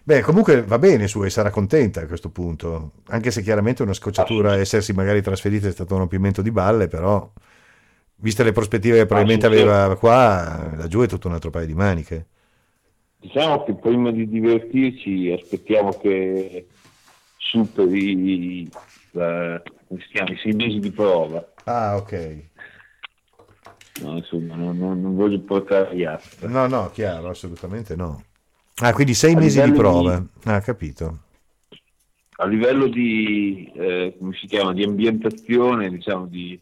Beh, 0.08 0.22
comunque 0.22 0.62
va 0.62 0.78
bene 0.78 1.08
su 1.08 1.24
e 1.24 1.32
sarà 1.32 1.50
contenta 1.50 2.02
a 2.02 2.06
questo 2.06 2.30
punto, 2.30 2.92
anche 3.08 3.32
se 3.32 3.42
chiaramente 3.42 3.82
una 3.82 3.92
scocciatura 3.94 4.56
essersi 4.56 4.94
magari 4.94 5.20
trasferita 5.20 5.68
è 5.68 5.72
stato 5.72 5.94
un 5.96 6.02
rompimento 6.02 6.44
di 6.44 6.52
balle, 6.52 6.88
però 6.88 7.28
viste 8.18 8.44
le 8.44 8.52
prospettive 8.52 8.98
che 8.98 9.06
probabilmente 9.08 9.48
sì, 9.48 9.54
certo. 9.56 9.72
aveva 9.72 9.98
qua, 9.98 10.72
laggiù 10.76 11.02
è 11.02 11.08
tutto 11.08 11.28
un 11.28 11.34
altro 11.34 11.50
paio 11.50 11.66
di 11.66 11.74
maniche. 11.74 12.28
Diciamo 13.18 13.64
che 13.64 13.74
prima 13.74 14.12
di 14.12 14.30
divertirci 14.30 15.32
aspettiamo 15.32 15.90
che 15.94 16.68
superi 17.38 18.70
si 18.70 20.08
chiama, 20.12 20.30
i 20.30 20.38
sei 20.38 20.54
mesi 20.54 20.80
di 20.82 20.92
prova. 20.92 21.52
Ah, 21.64 21.96
ok. 21.96 22.44
No, 24.04 24.18
insomma, 24.18 24.54
non, 24.54 24.78
non- 24.78 25.02
non 25.02 25.16
voglio 25.16 25.40
portare 25.40 25.96
gli 25.96 26.04
altri. 26.04 26.48
No, 26.48 26.68
no, 26.68 26.92
chiaro, 26.92 27.30
assolutamente 27.30 27.96
no. 27.96 28.22
Ah, 28.82 28.94
quindi 28.94 29.14
sei 29.14 29.34
A 29.34 29.38
mesi 29.38 29.62
di 29.62 29.72
prova. 29.72 30.20
di- 30.20 30.50
Ah, 30.50 30.60
capito. 30.62 31.20
A 32.38 32.46
livello 32.46 32.88
di, 32.88 33.72
eh, 33.74 34.16
come 34.20 34.34
si 34.36 34.46
chiama, 34.48 34.74
di 34.74 34.84
ambientazione, 34.84 35.90
diciamo 35.90 36.26
di... 36.28 36.60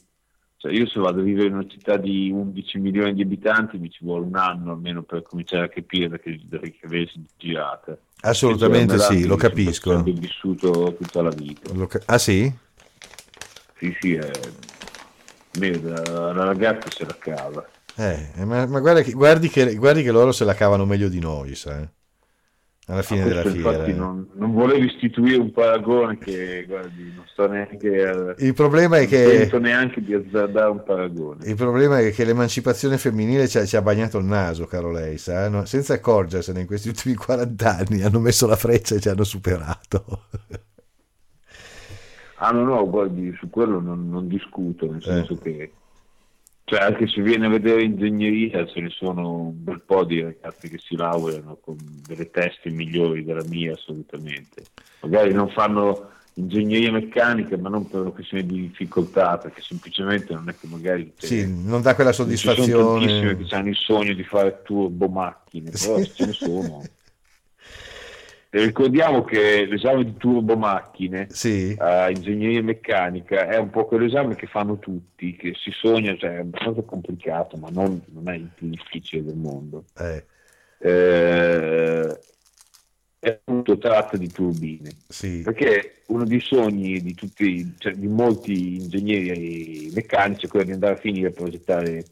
Cioè 0.57 0.71
io 0.71 0.87
se 0.87 0.99
vado 0.99 1.19
a 1.19 1.23
vivere 1.23 1.47
in 1.47 1.55
una 1.55 1.67
città 1.67 1.97
di 1.97 2.29
11 2.31 2.77
milioni 2.77 3.13
di 3.13 3.21
abitanti 3.23 3.77
mi 3.77 3.89
ci 3.89 4.05
vuole 4.05 4.25
un 4.25 4.35
anno 4.37 4.71
almeno 4.71 5.01
per 5.01 5.21
cominciare 5.23 5.65
a 5.65 5.69
capire 5.69 6.19
che 6.21 6.39
dovrei 6.45 6.79
aversi 6.83 7.21
girata. 7.37 7.97
Assolutamente 8.21 8.97
sì, 8.99 9.25
lo 9.25 9.35
capisco. 9.35 9.91
sempre 9.95 10.11
vissuto 10.13 10.95
tutta 10.97 11.21
la 11.21 11.31
vita. 11.31 11.69
Ca- 11.87 12.01
ah, 12.05 12.17
sì? 12.17 12.49
Sì, 13.77 13.93
sì, 13.99 14.13
è... 14.13 14.29
Merda, 15.59 16.31
la 16.33 16.45
ragazza 16.45 16.89
se 16.89 17.05
la 17.05 17.17
cava. 17.17 17.67
Eh, 17.95 18.45
ma, 18.45 18.65
ma 18.65 18.79
guarda 18.79 19.01
che- 19.01 19.11
guardi, 19.11 19.49
che, 19.49 19.75
guardi 19.75 20.01
che 20.03 20.11
loro 20.11 20.31
se 20.31 20.45
la 20.45 20.53
cavano 20.55 20.85
meglio 20.85 21.09
di 21.09 21.19
noi, 21.19 21.55
sai? 21.55 21.85
Alla 22.87 23.01
fine 23.01 23.21
Ah, 23.21 23.25
della 23.25 23.43
fiera. 23.45 23.87
non, 23.93 24.27
non 24.33 24.51
volevo 24.51 24.83
istituire 24.83 25.37
un 25.37 25.51
paragone 25.51 26.17
che, 26.17 26.65
guardi, 26.67 27.13
non 27.15 27.25
sto 27.27 27.47
neanche... 27.47 28.35
eh, 28.37 28.45
Il 28.45 28.53
problema 28.53 28.97
è 28.97 29.01
non 29.01 29.07
che... 29.07 29.23
tento 29.23 29.59
neanche 29.59 30.01
di 30.03 30.13
azzardare 30.13 30.69
un 30.69 30.83
paragone. 30.83 31.45
Il 31.45 31.55
problema 31.55 31.99
è 31.99 32.11
che 32.11 32.25
l'emancipazione 32.25 32.97
femminile 32.97 33.47
ci 33.47 33.57
ha, 33.57 33.65
ci 33.65 33.77
ha 33.77 33.81
bagnato 33.81 34.17
il 34.17 34.25
naso, 34.25 34.65
caro 34.65 34.91
lei, 34.91 35.17
sa? 35.17 35.47
No? 35.49 35.63
senza 35.65 35.93
accorgersene 35.93 36.59
in 36.61 36.67
questi 36.67 36.89
ultimi 36.89 37.15
40 37.15 37.77
anni 37.77 38.01
hanno 38.01 38.19
messo 38.19 38.47
la 38.47 38.57
freccia 38.57 38.95
e 38.95 38.99
ci 38.99 39.07
hanno 39.09 39.23
superato. 39.23 40.27
Ah 42.35 42.51
no, 42.51 42.63
no, 42.65 42.89
guardi, 42.89 43.33
su 43.39 43.49
quello 43.49 43.79
non, 43.79 44.09
non 44.09 44.27
discuto, 44.27 44.85
nel 44.91 44.97
Eh. 44.97 45.01
senso 45.01 45.37
che... 45.37 45.71
Cioè, 46.73 46.81
anche 46.81 47.07
se 47.07 47.21
viene 47.21 47.45
a 47.45 47.49
vedere 47.49 47.83
ingegneria, 47.83 48.65
ce 48.65 48.79
ne 48.81 48.89
sono 48.89 49.29
un 49.41 49.63
bel 49.63 49.81
po' 49.85 50.03
di 50.05 50.21
ragazzi 50.21 50.69
che 50.69 50.79
si 50.79 50.95
laureano 50.95 51.59
con 51.61 51.77
delle 52.07 52.31
teste 52.31 52.71
migliori 52.71 53.23
della 53.23 53.43
mia, 53.47 53.73
assolutamente. 53.73 54.63
Magari 55.01 55.33
non 55.33 55.49
fanno 55.49 56.09
ingegneria 56.33 56.91
meccanica, 56.91 57.57
ma 57.57 57.69
non 57.69 57.87
per 57.87 57.99
una 58.01 58.09
questione 58.09 58.43
di 58.47 58.61
difficoltà, 58.61 59.37
perché 59.37 59.61
semplicemente 59.61 60.33
non 60.33 60.49
è 60.49 60.55
che 60.59 60.65
magari... 60.65 61.13
Sì, 61.17 61.45
non 61.47 61.83
dà 61.83 61.93
quella 61.93 62.11
Ci 62.11 62.15
sono 62.15 62.27
tantissime 62.55 62.55
soddisfazione. 62.55 63.37
che 63.45 63.55
hanno 63.55 63.69
il 63.69 63.75
sogno 63.75 64.13
di 64.15 64.23
fare 64.23 64.61
turbo 64.63 65.07
macchine, 65.09 65.69
però 65.69 65.97
Sì. 65.99 66.11
ce 66.15 66.25
ne 66.25 66.33
sono. 66.33 66.81
E 68.55 68.63
ricordiamo 68.65 69.23
che 69.23 69.65
l'esame 69.65 70.03
di 70.05 70.15
turbo 70.15 70.55
macchine 70.55 71.27
Sì, 71.31 71.75
a 71.79 72.09
ingegneria 72.11 72.61
meccanica 72.61 73.47
è 73.47 73.57
un 73.57 73.71
po' 73.71 73.85
quell'esame 73.85 74.35
che 74.35 74.45
fanno 74.45 74.77
tutti, 74.77 75.35
che 75.35 75.53
si 75.55 75.71
sogna, 75.71 76.15
cioè 76.17 76.35
è 76.35 76.39
abbastanza 76.39 76.83
complicato, 76.83 77.57
ma 77.57 77.69
non, 77.71 77.99
non 78.11 78.29
è 78.29 78.35
il 78.35 78.51
più 78.53 78.69
difficile 78.69 79.23
del 79.23 79.37
mondo. 79.37 79.85
eh, 79.97 80.23
Eh, 80.77 82.19
è 83.19 83.29
appunto 83.29 83.77
tratta 83.77 84.17
di 84.17 84.27
turbine, 84.27 84.89
sì, 85.09 85.41
perché 85.41 86.03
uno 86.07 86.25
dei 86.25 86.41
sogni 86.41 87.01
di 87.01 87.13
tutti, 87.15 87.73
cioè 87.79 87.93
di 87.93 88.07
molti 88.07 88.75
ingegneri 88.75 89.89
meccanici 89.93 90.45
è 90.45 90.49
quello 90.49 90.65
di 90.65 90.71
andare 90.73 90.93
a 90.93 90.97
finire 90.97 91.29
a 91.29 91.31
progettare 91.31 92.03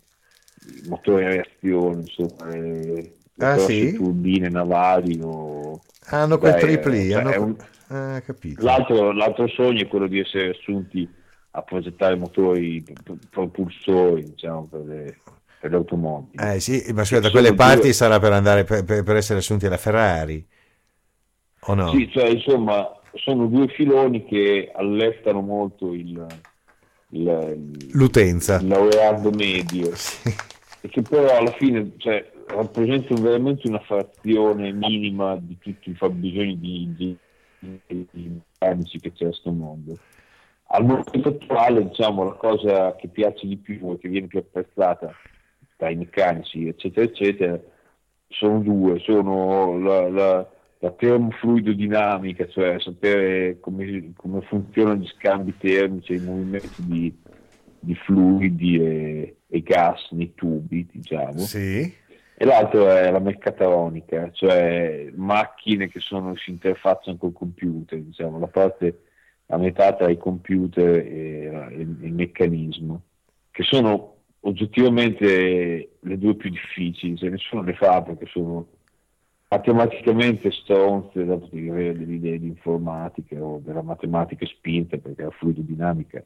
motori 0.88 1.26
a 1.26 1.30
reazione, 1.30 2.02
insomma, 2.02 2.46
le, 2.50 3.18
Ah, 3.40 3.58
sì? 3.58 3.92
turbine 3.94 4.50
navali 4.50 5.20
o... 5.22 5.80
Hanno 6.08 6.38
quel 6.38 6.54
Beh, 6.54 6.60
tripli. 6.60 7.10
cioè, 7.12 7.22
hanno... 7.22 7.44
un- 7.44 7.56
Ah, 7.94 8.22
l'altro, 8.60 9.12
l'altro 9.12 9.48
sogno 9.50 9.82
è 9.82 9.88
quello 9.88 10.08
di 10.08 10.20
essere 10.20 10.52
assunti 10.52 11.10
a 11.52 11.62
progettare 11.64 12.16
motori 12.16 12.82
propulsori 13.30 14.24
diciamo, 14.24 14.68
per, 14.68 14.82
le, 14.86 15.18
per 15.60 15.72
le 15.72 15.76
automobili. 15.76 16.44
Eh 16.44 16.60
sì, 16.62 16.86
ma 16.94 17.04
scusa, 17.04 17.20
da 17.20 17.30
quelle 17.32 17.54
parti 17.54 17.82
due- 17.84 17.94
sarà 17.94 18.20
per 18.20 18.32
andare 18.32 18.64
per, 18.64 18.84
per- 18.86 19.16
essere 19.16 19.40
assunti 19.40 19.66
alla 19.66 19.78
Ferrari. 19.78 20.48
O 21.68 21.76
no? 21.76 21.92
Sì, 21.92 22.10
cioè, 22.12 22.30
insomma, 22.30 22.90
sono 23.16 23.48
due 23.48 23.68
filoni 23.68 24.26
che 24.26 24.72
allestano 24.74 25.42
molto 25.42 25.94
il, 25.94 26.26
il, 27.10 27.90
L'utenza. 27.92 28.58
il 28.60 28.68
laureato 28.68 29.30
medio 29.32 29.94
Sì. 29.96 30.34
e 30.84 30.90
che 30.90 31.02
però 31.04 31.38
alla 31.38 31.52
fine 31.54 31.94
cioè, 31.98 32.31
rappresentano 32.56 33.22
veramente 33.22 33.68
una 33.68 33.80
frazione 33.80 34.72
minima 34.72 35.36
di 35.38 35.58
tutti 35.60 35.90
i 35.90 35.96
fabbisogni 35.96 36.60
di, 36.60 37.18
di, 37.60 38.42
che 39.00 39.12
c'è 39.12 39.26
a 39.26 39.28
questo 39.28 39.52
mondo. 39.52 39.98
Al 40.74 40.86
momento 40.86 41.30
attuale, 41.30 41.88
diciamo, 41.88 42.24
la 42.24 42.34
cosa 42.34 42.96
che 42.96 43.10
piace 43.10 43.46
di 43.46 43.58
più 43.58 43.92
e 43.92 43.98
che 43.98 44.08
viene 44.08 44.28
più 44.28 44.40
apprezzata 44.40 45.14
dai 45.76 45.96
meccanici, 45.96 46.68
eccetera, 46.68 47.06
eccetera, 47.06 47.60
sono 48.28 48.60
due, 48.60 49.00
sono 49.00 49.78
la, 49.80 50.10
la, 50.10 50.50
la 50.80 50.92
termofluidodinamica, 50.92 52.48
cioè 52.48 52.80
sapere 52.80 53.60
come, 53.60 54.14
come 54.16 54.42
funzionano 54.42 55.02
gli 55.02 55.08
scambi 55.08 55.56
termici, 55.58 56.14
i 56.14 56.20
movimenti 56.20 56.86
di, 56.86 57.20
di 57.80 57.96
fluidi 57.96 58.78
e, 58.78 59.36
e 59.48 59.62
gas 59.62 60.10
nei 60.12 60.34
tubi, 60.34 60.88
diciamo. 60.90 61.40
Sì. 61.40 62.00
E 62.42 62.46
l'altro 62.46 62.90
è 62.90 63.12
la 63.12 63.20
meccatronica, 63.20 64.32
cioè 64.32 65.12
macchine 65.14 65.88
che 65.90 66.00
sono, 66.00 66.36
si 66.36 66.50
interfacciano 66.50 67.16
col 67.16 67.34
computer, 67.34 68.00
diciamo, 68.00 68.40
la 68.40 68.48
parte 68.48 69.04
a 69.46 69.58
metà 69.58 69.94
tra 69.94 70.10
i 70.10 70.18
computer 70.18 71.06
e, 71.06 71.68
il 71.78 72.12
meccanismo, 72.12 73.04
che 73.52 73.62
sono 73.62 74.16
oggettivamente 74.40 75.98
le 76.00 76.18
due 76.18 76.34
più 76.34 76.50
difficili, 76.50 77.16
cioè 77.16 77.30
nessuno 77.30 77.62
le 77.62 77.76
fa 77.76 78.02
perché 78.02 78.26
sono 78.26 78.66
matematicamente 79.48 80.50
stronze 80.50 81.24
da 81.24 81.38
poter 81.38 81.70
avere 81.70 81.96
delle 81.96 82.16
idee 82.16 82.40
di 82.40 82.48
informatica 82.48 83.36
o 83.40 83.62
della 83.64 83.84
matematica 83.84 84.48
spinta, 84.48 84.98
perché 84.98 85.22
la 85.22 85.30
fluidodinamica 85.30 86.26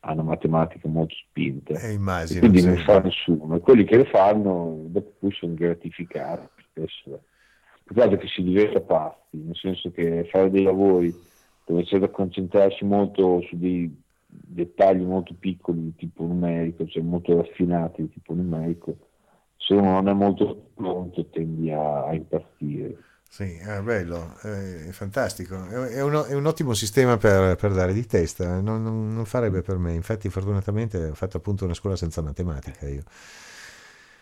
ha 0.00 0.12
una 0.12 0.22
matematica 0.22 0.88
molto 0.88 1.14
spinta. 1.14 1.74
Eh, 1.74 1.90
E 1.90 1.92
immagino. 1.92 2.40
quindi 2.40 2.60
sì. 2.60 2.66
non 2.66 2.76
fa 2.78 3.00
nessuno 3.00 3.56
e 3.56 3.60
quelli 3.60 3.84
che 3.84 3.96
le 3.98 4.06
fanno 4.06 4.84
dopo 4.86 5.12
poi 5.18 5.32
sono 5.32 5.54
gratificati 5.54 6.48
spesso 6.70 7.22
guarda 7.84 8.16
che 8.16 8.28
si 8.28 8.42
diventa 8.42 8.80
pazzi 8.80 9.36
nel 9.36 9.56
senso 9.56 9.90
che 9.90 10.26
fare 10.30 10.50
dei 10.50 10.62
lavori 10.62 11.14
dove 11.66 11.84
c'è 11.84 11.98
da 11.98 12.08
concentrarsi 12.08 12.84
molto 12.84 13.42
su 13.42 13.58
dei 13.58 13.94
dettagli 14.26 15.02
molto 15.02 15.34
piccoli 15.38 15.82
di 15.82 15.94
tipo 15.96 16.24
numerico 16.24 16.86
cioè 16.86 17.02
molto 17.02 17.36
raffinati 17.36 18.02
di 18.02 18.10
tipo 18.10 18.32
numerico 18.32 18.96
se 19.56 19.74
uno 19.74 19.92
non 19.92 20.08
è 20.08 20.12
molto 20.12 20.70
pronto 20.74 21.26
tendi 21.26 21.70
a, 21.72 22.04
a 22.06 22.14
impazzire 22.14 22.96
Sì, 23.32 23.54
è 23.58 23.80
bello, 23.80 24.36
è 24.42 24.88
fantastico. 24.90 25.64
È, 25.68 26.02
uno- 26.02 26.24
è 26.24 26.34
un 26.34 26.46
ottimo 26.46 26.74
sistema 26.74 27.16
per, 27.16 27.54
per 27.56 27.72
dare 27.72 27.92
di 27.92 28.04
testa. 28.04 28.60
Non, 28.60 28.82
non- 28.82 29.14
non 29.14 29.24
farebbe 29.24 29.62
per 29.62 29.76
me. 29.78 29.92
Infatti, 29.94 30.28
fortunatamente 30.28 31.08
ho 31.10 31.14
fatto 31.14 31.36
appunto 31.36 31.64
una 31.64 31.74
scuola 31.74 31.94
senza 31.96 32.22
matematica 32.22 32.88
io. 32.88 33.04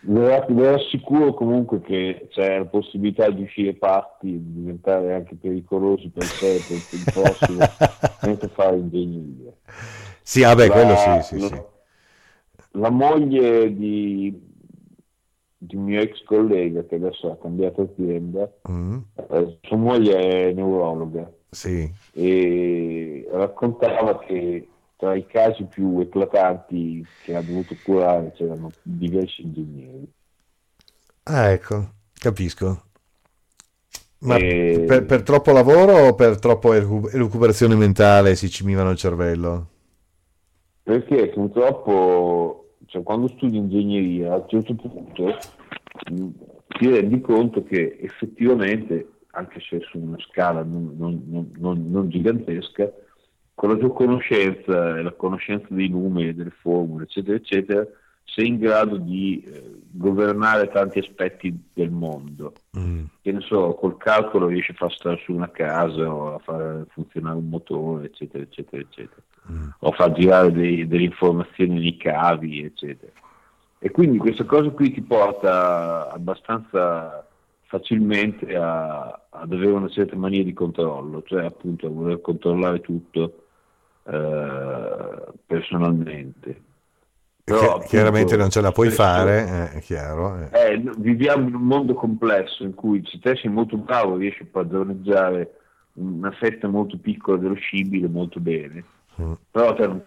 Vi 0.01 0.65
assicuro 0.65 1.33
comunque 1.33 1.81
che 1.81 2.27
c'è 2.29 2.59
la 2.59 2.65
possibilità 2.65 3.29
di 3.29 3.41
uscire 3.43 3.73
pazzi 3.73 4.27
e 4.27 4.39
di 4.41 4.53
diventare 4.53 5.13
anche 5.13 5.35
pericolosi 5.35 6.09
per 6.09 6.31
sé 6.31 6.63
per 6.65 6.85
il 6.89 7.07
prossimo 7.11 7.73
senza 8.21 8.47
fare 8.47 8.77
ingegneria. 8.77 9.51
Sì, 10.23 10.41
vabbè, 10.41 10.67
La- 10.67 10.73
quello 10.73 10.95
sì, 10.95 11.21
sì, 11.21 11.39
la- 11.39 11.47
sì. 11.47 11.61
La 12.73 12.89
moglie 12.91 13.73
di, 13.75 14.48
di 15.59 15.75
un 15.75 15.83
mio 15.85 16.01
ex 16.01 16.23
collega 16.23 16.85
che 16.85 16.95
adesso 16.95 17.31
ha 17.31 17.37
cambiato 17.37 17.81
azienda, 17.83 18.51
Mm, 18.67 19.03
eh, 19.15 19.59
sua 19.63 19.77
moglie 19.77 20.49
è 20.49 20.53
neurologa 20.53 21.31
sì. 21.51 21.91
e 22.11 23.27
raccontava 23.31 24.19
che 24.19 24.67
tra 24.97 25.15
i 25.15 25.25
casi 25.27 25.65
più 25.65 25.99
eclatanti 26.01 27.07
che 27.19 27.35
ha 27.35 27.41
dovuto 27.43 27.77
curare 27.83 28.33
c'erano 28.33 28.75
diversi 28.83 29.43
ingegneri. 29.43 30.11
Ah, 31.25 31.51
ecco, 31.53 31.93
capisco. 32.19 32.83
Ma 34.19 34.37
E- 34.37 34.83
per, 34.85 35.05
per 35.05 35.23
troppo 35.23 35.51
lavoro 35.51 36.07
o 36.07 36.15
per 36.15 36.39
troppo 36.39 36.73
elucu- 36.73 37.13
elucubrazione 37.13 37.75
mentale 37.75 38.35
si 38.35 38.49
cimivano 38.49 38.91
il 38.91 38.97
cervello? 38.97 39.67
Perché 40.83 41.29
purtroppo, 41.29 42.58
cioè, 42.89 43.03
quando 43.03 43.27
studi 43.29 43.57
ingegneria, 43.57 44.33
a 44.33 44.37
un 44.37 44.45
certo 44.47 44.73
punto 44.73 45.37
mh, 46.11 46.27
ti 46.67 46.89
rendi 46.89 47.21
conto 47.21 47.63
che 47.63 47.97
effettivamente, 48.01 49.07
anche 49.31 49.59
se 49.61 49.79
su 49.89 49.99
una 49.99 50.17
scala 50.19 50.63
non, 50.63 50.95
non- 50.97 51.23
non- 51.27 51.51
non- 51.57 51.89
non 51.89 52.09
gigantesca, 52.09 52.91
con 53.53 53.69
la 53.69 53.75
tua 53.77 53.93
conoscenza 53.93 54.97
e 54.97 55.01
la 55.03 55.11
conoscenza 55.11 55.67
dei 55.69 55.89
numeri, 55.89 56.33
delle 56.33 56.49
formule, 56.61 57.03
eccetera, 57.03 57.35
eccetera, 57.37 57.85
sei 58.23 58.47
in 58.47 58.57
grado 58.57 58.97
di 58.97 59.43
eh, 59.45 59.81
governare 59.91 60.69
tanti 60.69 60.99
aspetti 60.99 61.57
del 61.73 61.89
mondo. 61.91 62.53
Mm, 62.77 63.03
Che 63.21 63.31
ne 63.31 63.41
so, 63.41 63.73
col 63.73 63.97
calcolo 63.97 64.47
riesci 64.47 64.71
a 64.71 64.75
far 64.75 64.93
stare 64.93 65.19
su 65.25 65.33
una 65.33 65.49
casa 65.51 66.07
o 66.13 66.35
a 66.35 66.39
far 66.39 66.85
funzionare 66.89 67.35
un 67.37 67.49
motore, 67.49 68.05
eccetera, 68.05 68.43
eccetera, 68.43 68.81
eccetera 68.81 69.21
mm. 69.51 69.69
o 69.79 69.91
far 69.91 70.11
girare 70.13 70.51
dei- 70.51 70.87
delle 70.87 71.03
informazioni 71.03 71.79
nei 71.79 71.97
cavi, 71.97 72.63
eccetera. 72.63 73.11
E 73.79 73.91
quindi 73.91 74.17
questa 74.17 74.43
cosa 74.43 74.69
qui 74.71 74.91
ti 74.91 75.01
porta 75.01 76.09
abbastanza 76.11 77.25
facilmente 77.63 78.55
a- 78.55 79.21
ad 79.29 79.53
avere 79.53 79.71
una 79.71 79.89
certa 79.89 80.15
mania 80.15 80.43
di 80.43 80.53
controllo, 80.53 81.23
cioè 81.23 81.45
appunto 81.45 81.87
a 81.87 81.89
voler 81.89 82.19
controllare 82.21 82.81
tutto 82.81 83.43
eh, 84.11 85.23
personalmente. 85.45 86.61
Però, 87.43 87.59
Chi- 87.59 87.65
appunto, 87.65 87.87
chiaramente 87.87 88.37
non 88.37 88.49
ce 88.49 88.61
la 88.61 88.71
puoi 88.71 88.87
spesso- 88.87 89.01
fare, 89.03 89.47
eh, 89.47 89.77
è 89.77 89.81
chiaro. 89.81 90.37
eh. 90.51 90.71
eh, 90.73 90.83
viviamo 90.97 91.47
in 91.47 91.55
un 91.55 91.61
mondo 91.63 91.93
complesso 91.93 92.63
in 92.63 92.73
cui 92.75 93.01
se 93.05 93.19
te 93.19 93.35
sei 93.35 93.49
molto 93.51 93.77
bravo 93.77 94.17
riesci 94.17 94.43
a 94.43 94.47
padroneggiare 94.51 95.53
una 95.93 96.31
fetta 96.31 96.67
molto 96.67 96.97
piccola 96.97 97.37
dello 97.37 97.55
scibile 97.55 98.07
molto 98.07 98.39
bene, 98.39 98.83
Mm. 99.19 99.33
però 99.51 99.75
non- 99.77 100.05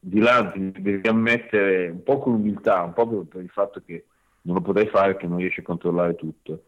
di, 0.00 0.20
là 0.20 0.52
devi 0.54 1.06
ammettere 1.08 1.88
un 1.88 2.02
po' 2.02 2.18
con 2.18 2.34
umiltà, 2.34 2.82
un 2.82 2.92
po' 2.92 3.08
per, 3.08 3.24
per 3.24 3.42
il 3.42 3.48
fatto 3.48 3.82
che 3.84 4.04
non 4.42 4.56
lo 4.56 4.62
potrai 4.62 4.86
fare, 4.88 5.16
che 5.16 5.26
non 5.26 5.38
riesci 5.38 5.60
a 5.60 5.64
controllare 5.64 6.14
tutto. 6.14 6.62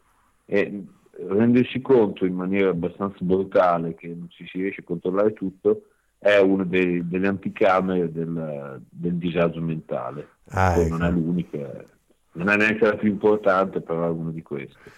E 0.45 0.85
rendersi 1.13 1.81
conto 1.81 2.25
in 2.25 2.35
maniera 2.35 2.71
abbastanza 2.71 3.19
brutale 3.21 3.95
che 3.95 4.09
non 4.09 4.29
ci 4.31 4.47
si 4.47 4.59
riesce 4.59 4.81
a 4.81 4.85
controllare 4.85 5.33
tutto 5.33 5.83
è 6.19 6.39
una 6.39 6.65
dei- 6.65 7.07
delle 7.09 7.29
anticamere 7.29 8.13
del, 8.13 8.83
del 8.89 9.15
disagio 9.15 9.61
mentale. 9.63 10.29
Ah, 10.49 10.77
ecco. 10.77 10.89
non 10.89 11.05
è 11.05 11.11
l'unica, 11.11 11.85
non 12.33 12.49
è 12.49 12.57
neanche 12.57 12.85
la 12.85 12.97
più 12.97 13.09
importante, 13.09 13.81
però 13.81 14.07
è 14.07 14.11
una 14.11 14.31
di 14.31 14.43
queste. 14.43 14.91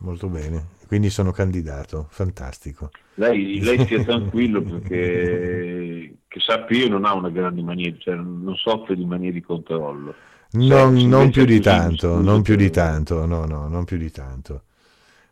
Molto 0.00 0.28
bene. 0.28 0.78
Quindi 0.86 1.08
sono 1.10 1.30
candidato, 1.30 2.06
fantastico. 2.10 2.90
Lei, 3.14 3.60
lei 3.60 3.78
stia 3.84 4.02
tranquillo 4.02 4.62
perché 4.62 6.14
che 6.26 6.40
sappi 6.40 6.76
io 6.78 6.88
non 6.88 7.04
ha 7.04 7.14
una 7.14 7.28
grande 7.28 7.60
mania, 7.60 7.92
cioè 7.98 8.14
non 8.14 8.54
soffre 8.56 8.94
di 8.94 9.04
mania 9.04 9.32
di 9.32 9.40
controllo. 9.40 10.14
Non, 10.52 10.98
se 10.98 11.06
non 11.06 11.30
più 11.30 11.44
di 11.44 11.60
tanto, 11.60 12.20
non 12.20 12.42
più 12.42 12.56
di 12.56 12.70
tanto, 12.70 13.26
no, 13.26 13.46
no, 13.46 13.68
non 13.68 13.84
più 13.84 13.96
di 13.96 14.10
tanto. 14.10 14.62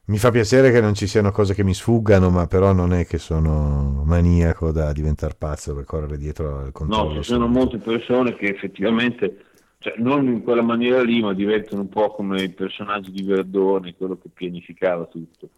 Mi 0.07 0.19
fa 0.19 0.31
piacere 0.31 0.73
che 0.73 0.81
non 0.81 0.95
ci 0.95 1.07
siano 1.07 1.31
cose 1.31 1.55
che 1.55 1.63
mi 1.63 1.75
sfuggano, 1.75 2.31
ma 2.31 2.47
però 2.47 2.73
non 2.73 2.93
è 2.93 3.07
che 3.07 3.19
sono 3.19 4.03
maniaco 4.07 4.73
da 4.73 4.93
diventare 4.93 5.35
pazzo 5.37 5.75
per 5.75 5.85
correre 5.85 6.17
dietro 6.19 6.59
al 6.59 6.73
controllo. 6.73 7.15
No, 7.15 7.23
ci 7.23 7.29
sono 7.29 7.47
molte 7.47 7.79
persone 7.79 8.35
che 8.35 8.47
effettivamente, 8.47 9.45
cioè, 9.79 9.95
non 9.99 10.27
in 10.29 10.43
quella 10.43 10.63
maniera 10.63 11.03
lì, 11.03 11.21
ma 11.23 11.33
diventano 11.35 11.83
un 11.83 11.89
po' 11.89 12.11
come 12.13 12.43
i 12.43 12.53
personaggi 12.53 13.11
di 13.11 13.23
Verdone, 13.23 13.95
quello 13.97 14.19
che 14.19 14.29
pianificava 14.31 15.07
tutto. 15.07 15.51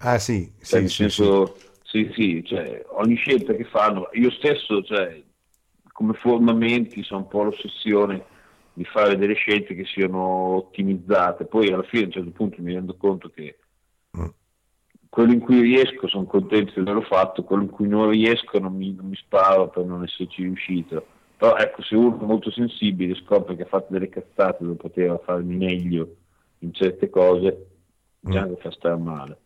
Ah 0.00 0.18
sì, 0.18 0.52
Cioè, 0.66 0.80
sì, 0.80 0.80
nel 0.80 0.90
sì, 1.10 1.10
senso, 1.10 1.76
sì, 1.82 2.10
sì, 2.14 2.42
cioè, 2.44 2.84
ogni 2.92 3.16
scelta 3.16 3.52
che 3.54 3.64
fanno, 3.64 4.08
io 4.12 4.30
stesso, 4.30 4.82
cioè, 4.82 5.22
come 5.92 6.14
formamenti, 6.14 7.02
sono 7.02 7.20
un 7.22 7.28
po' 7.28 7.42
l'ossessione 7.44 8.24
di 8.72 8.84
fare 8.84 9.16
delle 9.16 9.34
scelte 9.34 9.74
che 9.74 9.84
siano 9.84 10.20
ottimizzate. 10.56 11.44
Poi 11.46 11.70
alla 11.72 11.82
fine 11.82 12.04
a 12.04 12.06
un 12.06 12.12
certo 12.12 12.30
punto 12.30 12.62
mi 12.62 12.72
rendo 12.72 12.96
conto 12.96 13.28
che 13.28 13.58
Mm. 14.16 14.32
quello 15.08 15.32
in 15.32 15.40
cui 15.40 15.60
riesco 15.60 16.08
sono 16.08 16.24
contento 16.24 16.72
di 16.72 16.80
averlo 16.80 17.02
fatto, 17.02 17.44
quello 17.44 17.62
in 17.64 17.70
cui 17.70 17.86
non 17.86 18.08
riesco 18.10 18.58
non 18.58 18.74
mi, 18.74 18.94
non 18.94 19.06
mi 19.08 19.16
sparo 19.16 19.68
per 19.68 19.84
non 19.84 20.02
esserci 20.02 20.42
riuscito. 20.42 21.06
Però 21.42 21.56
ecco, 21.56 21.82
se 21.82 21.96
uno 21.96 22.20
è 22.20 22.24
molto 22.24 22.52
sensibile 22.52 23.16
scopre 23.16 23.56
che 23.56 23.64
ha 23.64 23.66
fatto 23.66 23.92
delle 23.92 24.08
cazzate 24.08 24.62
dove 24.62 24.76
poteva 24.76 25.18
farmi 25.18 25.56
meglio 25.56 26.14
in 26.60 26.72
certe 26.72 27.10
cose, 27.10 27.66
diciamo 28.20 28.50
mm. 28.50 28.54
che 28.54 28.60
fa 28.60 28.70
stare 28.70 28.96
male. 28.96 29.38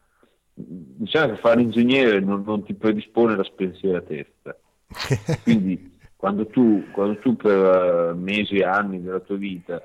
Diciamo 0.53 1.33
che 1.33 1.41
fare 1.41 1.57
l'ingegnere 1.57 2.21
non, 2.21 2.43
non 2.45 2.65
ti 2.65 2.75
predispone 2.75 3.35
la 3.35 3.45
spensieratezza. 3.45 4.59
Quindi 5.43 5.97
quando 6.17 6.47
tu, 6.49 6.85
quando 6.93 7.19
tu 7.21 7.35
per 7.35 8.13
uh, 8.13 8.15
mesi 8.15 8.57
e 8.57 8.65
anni 8.65 9.01
della 9.01 9.21
tua 9.21 9.37
vita 9.37 9.83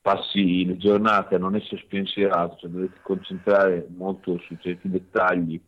passi 0.00 0.64
le 0.64 0.76
giornate 0.76 1.34
a 1.34 1.38
non 1.38 1.56
essere 1.56 1.82
spensierato, 1.84 2.58
cioè 2.60 2.70
dovete 2.70 3.00
concentrare 3.02 3.88
molto 3.88 4.38
su 4.38 4.56
certi 4.60 4.88
dettagli 4.88 5.60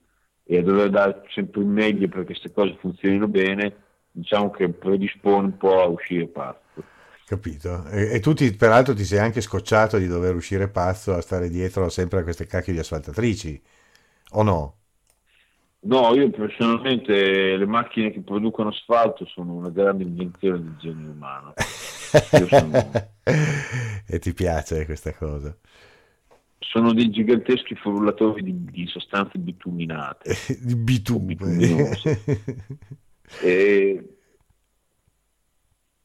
e 0.44 0.58
a 0.58 0.62
dover 0.62 0.90
dare 0.90 1.22
sempre 1.30 1.62
il 1.62 1.66
meglio 1.66 2.06
perché 2.06 2.26
queste 2.26 2.52
cose 2.52 2.76
funzionino 2.78 3.26
bene, 3.26 3.86
diciamo 4.16 4.50
che 4.50 4.68
predispone 4.70 5.46
un 5.46 5.56
po' 5.58 5.80
a 5.82 5.86
uscire 5.86 6.26
pazzo. 6.26 6.82
Capito? 7.26 7.86
E, 7.88 8.14
e 8.14 8.20
tu 8.20 8.32
ti, 8.32 8.54
peraltro 8.54 8.94
ti 8.94 9.04
sei 9.04 9.18
anche 9.18 9.40
scocciato 9.40 9.98
di 9.98 10.06
dover 10.06 10.34
uscire 10.34 10.68
pazzo 10.68 11.12
a 11.14 11.20
stare 11.20 11.48
dietro 11.50 11.88
sempre 11.90 12.20
a 12.20 12.22
queste 12.22 12.46
cacchio 12.46 12.72
di 12.72 12.78
asfaltatrici, 12.78 13.60
o 14.30 14.42
no? 14.42 14.74
No, 15.80 16.14
io 16.14 16.30
personalmente 16.30 17.56
le 17.56 17.66
macchine 17.66 18.10
che 18.10 18.20
producono 18.20 18.70
asfalto 18.70 19.26
sono 19.26 19.52
una 19.52 19.70
grande 19.70 20.04
invenzione 20.04 20.58
del 20.58 20.76
genere 20.78 21.08
umano. 21.08 21.52
Sono... 22.48 22.90
e 24.06 24.18
ti 24.18 24.32
piace 24.32 24.84
questa 24.84 25.12
cosa? 25.12 25.54
Sono 26.58 26.92
dei 26.92 27.10
giganteschi 27.10 27.74
frullatori 27.74 28.42
di, 28.42 28.64
di 28.64 28.86
sostanze 28.86 29.38
bituminate. 29.38 30.34
di 30.58 30.74
bitume. 30.74 31.36
e 33.40 34.16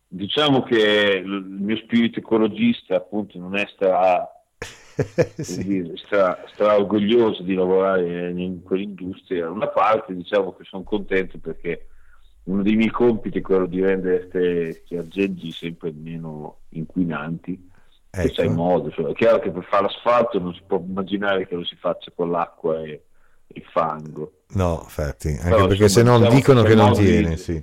diciamo 0.07 0.63
che 0.63 1.21
il 1.23 1.45
mio 1.47 1.77
spirito 1.77 2.19
ecologista 2.19 2.97
appunto 2.97 3.39
non 3.39 3.55
è 3.55 3.65
stra, 3.73 4.27
sì. 5.37 5.91
stra, 5.95 6.43
stra 6.53 6.75
orgoglioso 6.75 7.43
di 7.43 7.53
lavorare 7.53 8.31
in 8.31 8.61
quell'industria. 8.61 9.45
Da 9.45 9.51
una 9.51 9.69
parte 9.69 10.13
diciamo 10.13 10.53
che 10.53 10.63
sono 10.65 10.83
contento 10.83 11.37
perché 11.37 11.87
uno 12.43 12.61
dei 12.63 12.75
miei 12.75 12.89
compiti 12.89 13.37
è 13.37 13.41
quello 13.41 13.67
di 13.67 13.81
rendere 13.81 14.27
questi 14.27 14.97
aggeggi 14.97 15.51
sempre 15.51 15.91
meno 15.91 16.61
inquinanti. 16.69 17.69
Ecco. 18.13 18.33
C'è 18.33 18.47
modo, 18.49 18.91
cioè, 18.91 19.05
è 19.05 19.13
chiaro 19.13 19.39
che 19.39 19.51
per 19.51 19.63
fare 19.63 19.83
l'asfalto 19.83 20.37
non 20.37 20.53
si 20.53 20.61
può 20.67 20.79
immaginare 20.79 21.47
che 21.47 21.55
lo 21.55 21.63
si 21.63 21.77
faccia 21.77 22.11
con 22.13 22.29
l'acqua 22.29 22.83
e 22.83 23.05
il 23.53 23.63
fango. 23.71 24.31
No, 24.53 24.81
infatti, 24.83 25.29
anche 25.29 25.49
Però, 25.49 25.67
perché 25.67 25.89
se 25.89 26.03
non 26.03 26.19
diciamo 26.19 26.35
dicono 26.35 26.63
che 26.63 26.75
non 26.75 26.93
tiene, 26.93 27.29
di, 27.29 27.37
sì 27.37 27.61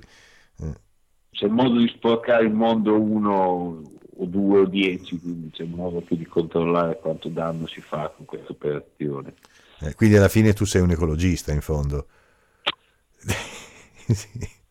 c'è 1.39 1.47
modo 1.47 1.79
di 1.79 1.87
sporcare 1.87 2.43
il 2.43 2.51
mondo 2.51 2.99
uno 2.99 3.81
o 4.17 4.25
due 4.25 4.59
o 4.59 4.65
dieci, 4.65 5.17
quindi 5.17 5.51
c'è 5.51 5.63
modo 5.63 6.01
più 6.01 6.17
di 6.17 6.25
controllare 6.25 6.99
quanto 6.99 7.29
danno 7.29 7.65
si 7.65 7.79
fa 7.79 8.11
con 8.13 8.25
questa 8.25 8.51
operazione. 8.51 9.35
Eh, 9.79 9.95
quindi 9.95 10.17
alla 10.17 10.27
fine 10.27 10.51
tu 10.51 10.65
sei 10.65 10.81
un 10.81 10.91
ecologista 10.91 11.53
in 11.53 11.61
fondo. 11.61 12.07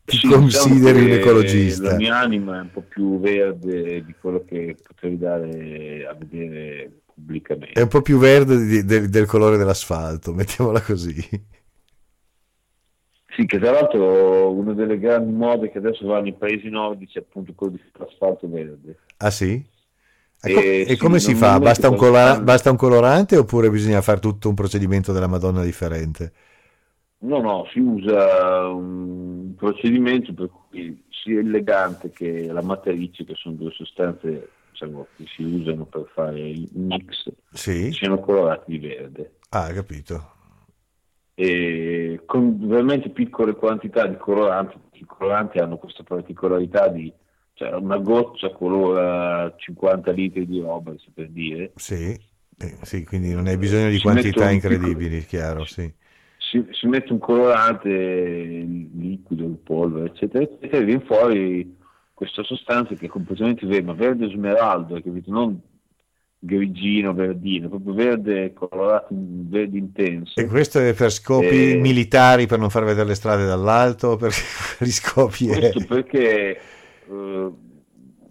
Ti 0.04 0.16
sì, 0.16 0.28
consideri 0.28 1.00
diciamo 1.00 1.04
un 1.04 1.12
ecologista. 1.12 1.90
La 1.90 1.96
mia 1.96 2.18
anima 2.18 2.58
è 2.58 2.60
un 2.60 2.70
po' 2.70 2.82
più 2.82 3.18
verde 3.18 4.04
di 4.04 4.14
quello 4.20 4.44
che 4.46 4.76
potrei 4.82 5.16
dare 5.16 6.06
a 6.06 6.12
vedere 6.12 6.90
pubblicamente. 7.18 7.72
È 7.72 7.82
un 7.82 7.88
po' 7.88 8.02
più 8.02 8.18
verde 8.18 8.64
di, 8.64 8.84
del, 8.84 9.08
del 9.08 9.26
colore 9.26 9.56
dell'asfalto, 9.56 10.32
mettiamola 10.34 10.80
così. 10.80 11.16
Sì, 13.34 13.46
che 13.46 13.58
tra 13.58 13.72
l'altro 13.72 14.50
una 14.52 14.72
delle 14.72 14.98
grandi 14.98 15.32
mode 15.32 15.70
che 15.70 15.78
adesso 15.78 16.06
va 16.06 16.20
nei 16.20 16.32
paesi 16.32 16.68
nordici 16.68 17.18
è 17.18 17.20
appunto 17.20 17.52
quello 17.54 17.74
di 17.74 17.82
asfalto 17.98 18.48
verde. 18.48 18.98
Ah 19.18 19.30
sì? 19.30 19.64
E, 20.40 20.52
e, 20.52 20.84
e 20.88 20.96
come 20.96 21.18
si 21.18 21.34
fa? 21.34 21.58
Basta 21.58 21.88
un, 21.88 21.96
colora- 21.96 22.40
basta 22.40 22.70
un, 22.70 22.76
colorante 22.76 23.36
oppure 23.36 23.70
bisogna 23.70 24.00
fare 24.00 24.20
tutto 24.20 24.48
un 24.48 24.54
procedimento 24.54 25.12
della 25.12 25.26
Madonna 25.26 25.62
differente? 25.62 26.32
No, 27.20 27.40
no, 27.40 27.66
si 27.72 27.80
usa 27.80 28.68
un 28.68 29.54
procedimento 29.56 30.32
per 30.32 30.50
cui 30.50 31.04
sia 31.10 31.40
elegante 31.40 32.10
che 32.10 32.46
la 32.46 32.62
matrice, 32.62 33.24
che 33.24 33.34
sono 33.34 33.56
due 33.56 33.72
sostanze 33.72 34.48
diciamo, 34.86 35.06
che 35.16 35.24
si 35.34 35.42
usano 35.42 35.84
per 35.84 36.10
fare 36.12 36.40
il 36.40 36.68
mix, 36.72 37.32
sì. 37.52 37.92
siano 37.92 38.20
colorati 38.20 38.70
di 38.70 38.78
verde. 38.78 39.38
Ah, 39.50 39.72
capito 39.72 40.36
e 41.40 42.22
con 42.26 42.66
veramente 42.66 43.10
piccole 43.10 43.54
quantità 43.54 44.08
di 44.08 44.16
coloranti, 44.16 44.76
i 44.94 45.04
coloranti 45.04 45.58
hanno 45.58 45.76
questa 45.76 46.02
particolarità 46.02 46.88
di 46.88 47.12
cioè 47.52 47.74
una 47.74 47.98
goccia 47.98 48.50
colora 48.50 49.54
50 49.56 50.10
litri 50.10 50.46
di 50.46 50.60
roba, 50.60 50.92
per 51.14 51.28
dire. 51.28 51.70
Sì, 51.76 52.10
eh, 52.58 52.76
sì 52.82 53.04
quindi 53.04 53.32
non 53.34 53.46
hai 53.46 53.56
bisogno 53.56 53.88
di 53.88 53.98
si 53.98 54.02
quantità 54.02 54.50
incredibili, 54.50 55.20
piccolo, 55.20 55.26
chiaro, 55.28 55.64
sì. 55.64 55.92
Si, 56.38 56.66
si, 56.72 56.88
mette 56.88 57.12
un 57.12 57.20
colorante 57.20 57.88
liquido, 57.88 59.46
polvere, 59.62 60.06
eccetera, 60.06 60.42
eccetera, 60.42 60.76
e 60.76 60.84
viene 60.84 61.04
fuori 61.04 61.76
questa 62.18 62.42
sostanza 62.42 62.96
che 62.96 63.06
è 63.06 63.08
completamente 63.08 63.64
verde, 63.64 63.86
ma 63.86 63.92
verde 63.92 64.28
smeraldo, 64.28 65.00
capito? 65.00 65.30
Non 65.30 65.62
grigino, 66.36 67.14
verdino, 67.14 67.68
proprio 67.68 67.94
verde 67.94 68.52
colorato, 68.54 69.06
verde 69.10 69.78
intenso. 69.78 70.40
E 70.40 70.46
questo 70.46 70.80
è 70.80 70.94
per 70.94 71.12
scopi 71.12 71.74
e... 71.74 71.76
militari, 71.76 72.48
per 72.48 72.58
non 72.58 72.70
far 72.70 72.82
vedere 72.82 73.06
le 73.06 73.14
strade 73.14 73.46
dall'alto, 73.46 74.16
per 74.16 74.32
gli 74.82 74.90
scopi... 74.90 75.46
Questo 75.46 75.78
è... 75.78 75.86
perché 75.86 76.60
eh, 77.08 77.52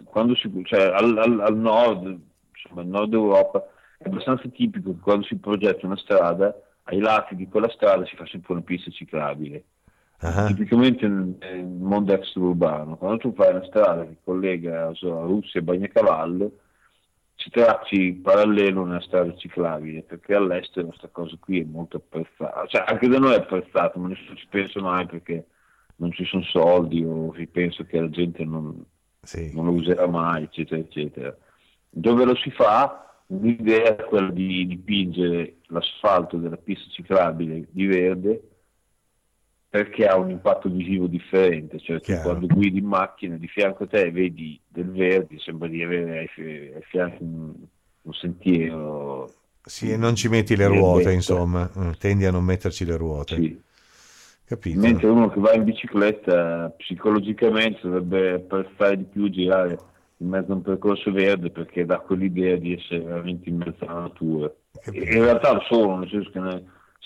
quando 0.04 0.36
si, 0.36 0.52
cioè, 0.66 0.82
al, 0.82 1.18
al, 1.18 1.40
al, 1.40 1.58
nord, 1.58 2.20
insomma, 2.54 2.82
al 2.82 2.88
nord 2.88 3.14
Europa, 3.14 3.70
è 3.98 4.10
abbastanza 4.10 4.50
tipico 4.50 4.96
che 4.96 5.00
quando 5.00 5.26
si 5.26 5.38
progetta 5.38 5.86
una 5.86 5.96
strada, 5.96 6.54
ai 6.84 7.00
lati 7.00 7.38
di 7.38 7.48
quella 7.48 7.70
strada 7.70 8.06
si 8.06 8.18
fa 8.18 8.26
sempre 8.26 8.52
una 8.52 8.64
pista 8.64 8.92
ciclabile. 8.92 9.64
Uh-huh. 10.20 10.48
Tipicamente 10.48 11.08
nel 11.08 11.66
mondo 11.66 12.14
extraurbano, 12.14 12.98
quando 12.98 13.18
tu 13.18 13.34
fai 13.36 13.52
una 13.52 13.66
strada 13.66 14.04
che 14.04 14.18
collega 14.24 14.92
so, 14.96 15.26
Russia 15.26 15.60
e 15.60 15.64
Bagnacavallo, 15.64 16.52
ci 17.36 17.52
tracci 17.52 18.14
parallelo 18.14 18.82
una 18.82 19.00
strada 19.00 19.36
ciclabile, 19.36 20.02
perché 20.02 20.34
all'estero 20.34 20.88
questa 20.88 21.10
cosa 21.10 21.38
qui 21.40 21.62
è 21.62 21.64
molto 21.64 21.98
apprezzata, 21.98 22.66
cioè 22.66 22.84
anche 22.88 23.08
da 23.08 23.20
noi 23.20 23.34
è 23.34 23.38
apprezzata, 23.38 24.00
ma 24.00 24.08
nessuno 24.08 24.36
ci 24.36 24.48
pensa 24.50 24.82
mai 24.82 25.06
perché 25.06 25.46
non 25.98 26.12
ci 26.12 26.26
sono 26.26 26.42
soldi 26.44 27.04
o 27.04 27.32
si 27.36 27.46
pensa 27.46 27.84
che 27.84 28.00
la 28.00 28.10
gente 28.10 28.44
non, 28.44 28.84
sì. 29.22 29.54
non 29.54 29.66
lo 29.66 29.72
userà 29.74 30.08
mai, 30.08 30.44
eccetera, 30.44 30.82
eccetera. 30.82 31.38
Dove 31.90 32.26
lo 32.26 32.36
si 32.36 32.50
fa, 32.50 33.22
l'idea 33.28 33.96
è 33.96 34.04
quella 34.04 34.32
di 34.32 34.66
dipingere 34.66 35.58
l'asfalto 35.68 36.38
della 36.38 36.58
pista 36.58 36.90
ciclabile 36.90 37.68
di 37.70 37.86
verde 37.86 38.57
perché 39.70 40.08
ha 40.08 40.18
un 40.18 40.30
impatto 40.30 40.70
visivo 40.70 41.08
differente, 41.08 41.80
cioè 41.80 42.00
quando 42.22 42.48
guidi 42.48 42.80
in 42.80 42.86
macchina 42.86 43.36
di 43.36 43.48
fianco 43.48 43.84
a 43.84 43.88
te 43.88 44.10
vedi 44.12 44.60
del 44.68 44.92
verde, 44.92 45.38
sembra 45.40 45.68
di 45.68 45.84
avere 45.84 46.20
ai, 46.20 46.44
ai 46.74 46.84
fianchi 46.84 47.24
un, 47.24 47.54
un, 48.02 48.14
sentiero. 48.14 49.32
Sì, 49.64 49.92
e 49.92 49.98
non 49.98 50.16
ci 50.16 50.30
metti 50.30 50.56
le 50.56 50.68
ruote, 50.68 51.12
insomma, 51.12 51.70
mm, 51.78 51.92
tendi 52.00 52.26
a 52.26 52.32
non 52.32 52.46
metterci 52.46 52.86
le 52.86 52.96
ruote. 52.96 53.36
Sì. 53.36 53.62
Capito. 54.46 54.80
Mentre 54.80 55.08
uno 55.08 55.30
che 55.30 55.42
va 55.42 55.54
in 55.54 55.66
bicicletta 55.66 56.74
psicologicamente 56.78 57.80
dovrebbe 57.82 58.36
apprezzare 58.36 58.96
di 58.96 59.04
più 59.04 59.30
girare 59.30 59.78
in 60.20 60.30
mezzo 60.30 60.54
a 60.54 60.56
un 60.56 60.62
percorso 60.62 61.12
verde 61.12 61.50
perché 61.50 61.86
dà 61.86 62.00
quell'idea 62.00 62.56
di 62.56 62.74
essere 62.74 63.02
veramente 63.02 63.50
in 63.50 63.58
mezzo 63.58 63.84
alla 63.86 64.00
natura. 64.00 64.50
Capito. 64.82 65.04
In 65.04 65.22
realtà 65.22 65.52
lo 65.52 65.62
sono, 65.68 65.98
nel 65.98 66.10
senso 66.10 66.30
che 66.30 66.40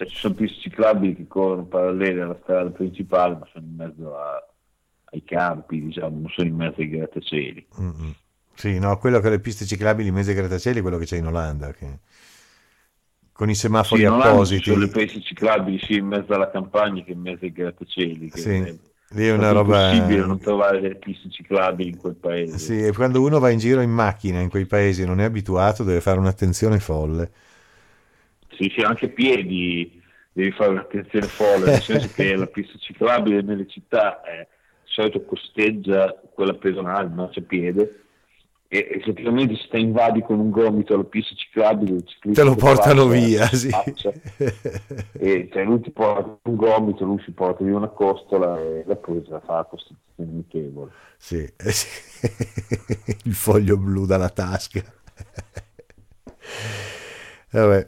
cioè, 0.01 0.07
ci 0.07 0.15
sono 0.15 0.33
piste 0.33 0.61
ciclabili 0.61 1.15
che 1.15 1.27
corrono 1.27 1.65
parallele 1.65 2.21
alla 2.21 2.37
strada 2.41 2.69
principale, 2.71 3.35
ma 3.35 3.47
sono 3.51 3.65
in 3.65 3.75
mezzo 3.75 4.17
a, 4.17 4.47
ai 5.05 5.23
campi, 5.23 5.81
diciamo, 5.81 6.19
non 6.21 6.29
sono 6.29 6.47
in 6.47 6.55
mezzo 6.55 6.81
ai 6.81 6.89
grattacieli. 6.89 7.67
Mm-hmm. 7.79 8.09
Sì, 8.55 8.79
no, 8.79 8.97
quello 8.97 9.19
che 9.19 9.29
le 9.29 9.39
piste 9.39 9.65
ciclabili 9.65 10.09
in 10.09 10.15
mezzo 10.15 10.29
ai 10.29 10.35
grattacieli 10.35 10.79
è 10.79 10.81
quello 10.81 10.97
che 10.97 11.05
c'è 11.05 11.17
in 11.17 11.27
Olanda. 11.27 11.71
Che... 11.71 11.99
Con 13.31 13.49
i 13.49 13.55
semafori 13.55 14.01
sì, 14.01 14.07
appositi. 14.07 14.61
Ci 14.63 14.71
sono 14.71 14.85
le 14.85 14.89
piste 14.89 15.21
ciclabili 15.21 15.79
sia 15.79 15.97
in 15.97 16.07
mezzo 16.07 16.33
alla 16.33 16.49
campagna 16.49 17.03
che 17.03 17.11
in 17.11 17.19
mezzo 17.19 17.45
ai 17.45 17.51
grattacieli. 17.51 18.29
Che 18.29 18.39
sì. 18.39 18.49
È... 18.49 18.75
Lì 19.13 19.27
è 19.27 19.33
una 19.33 19.51
roba... 19.51 19.91
Impossibile 19.91 20.25
non 20.25 20.39
trovare 20.39 20.79
delle 20.79 20.95
piste 20.95 21.29
ciclabili 21.29 21.89
in 21.89 21.97
quel 21.97 22.15
paese. 22.15 22.57
Sì, 22.57 22.83
e 22.83 22.93
quando 22.93 23.21
uno 23.21 23.39
va 23.39 23.49
in 23.49 23.59
giro 23.59 23.81
in 23.81 23.91
macchina 23.91 24.39
in 24.39 24.49
quei 24.49 24.65
paesi 24.65 25.05
non 25.05 25.19
è 25.19 25.25
abituato, 25.25 25.83
deve 25.83 26.01
fare 26.01 26.17
un'attenzione 26.17 26.79
folle 26.79 27.31
sì, 28.55 28.71
sì, 28.75 28.81
anche 28.81 29.09
piedi 29.09 30.01
devi 30.33 30.51
fare 30.51 30.71
un'attenzione 30.71 31.25
folle, 31.27 31.71
nel 31.71 31.81
senso 31.81 32.09
che 32.13 32.35
la 32.35 32.47
pista 32.47 32.77
ciclabile 32.77 33.41
nelle 33.41 33.67
città 33.67 34.21
è, 34.21 34.47
di 34.83 34.89
solito 34.91 35.23
costeggia 35.23 36.19
quella 36.33 36.53
pedonale, 36.53 37.07
il 37.07 37.13
marciapiede, 37.13 38.01
e 38.73 38.87
effettivamente 38.89 39.57
se 39.57 39.67
te 39.69 39.79
invadi 39.79 40.21
con 40.21 40.39
un 40.39 40.49
gomito 40.49 40.93
alla 40.93 41.03
pista 41.03 41.35
ciclabile 41.35 42.05
te 42.21 42.41
lo 42.41 42.55
portano 42.55 43.05
via 43.07 43.45
sì. 43.47 43.67
e 45.11 45.49
cioè, 45.51 45.63
lui 45.65 45.81
ti 45.81 45.91
porta 45.91 46.37
un 46.43 46.55
gomito 46.55 47.03
lui 47.03 47.21
si 47.25 47.31
porta 47.31 47.65
via 47.65 47.75
una 47.75 47.89
costola 47.89 48.57
e 48.61 48.85
la 48.87 48.97
la 49.27 49.41
fa 49.41 49.55
la 49.55 49.65
costituzione 49.65 50.31
amichevole 50.31 50.91
sì. 51.17 51.39
il 53.25 53.33
foglio 53.33 53.75
blu 53.75 54.05
dalla 54.05 54.29
tasca 54.29 54.81
Vabbè. 57.51 57.87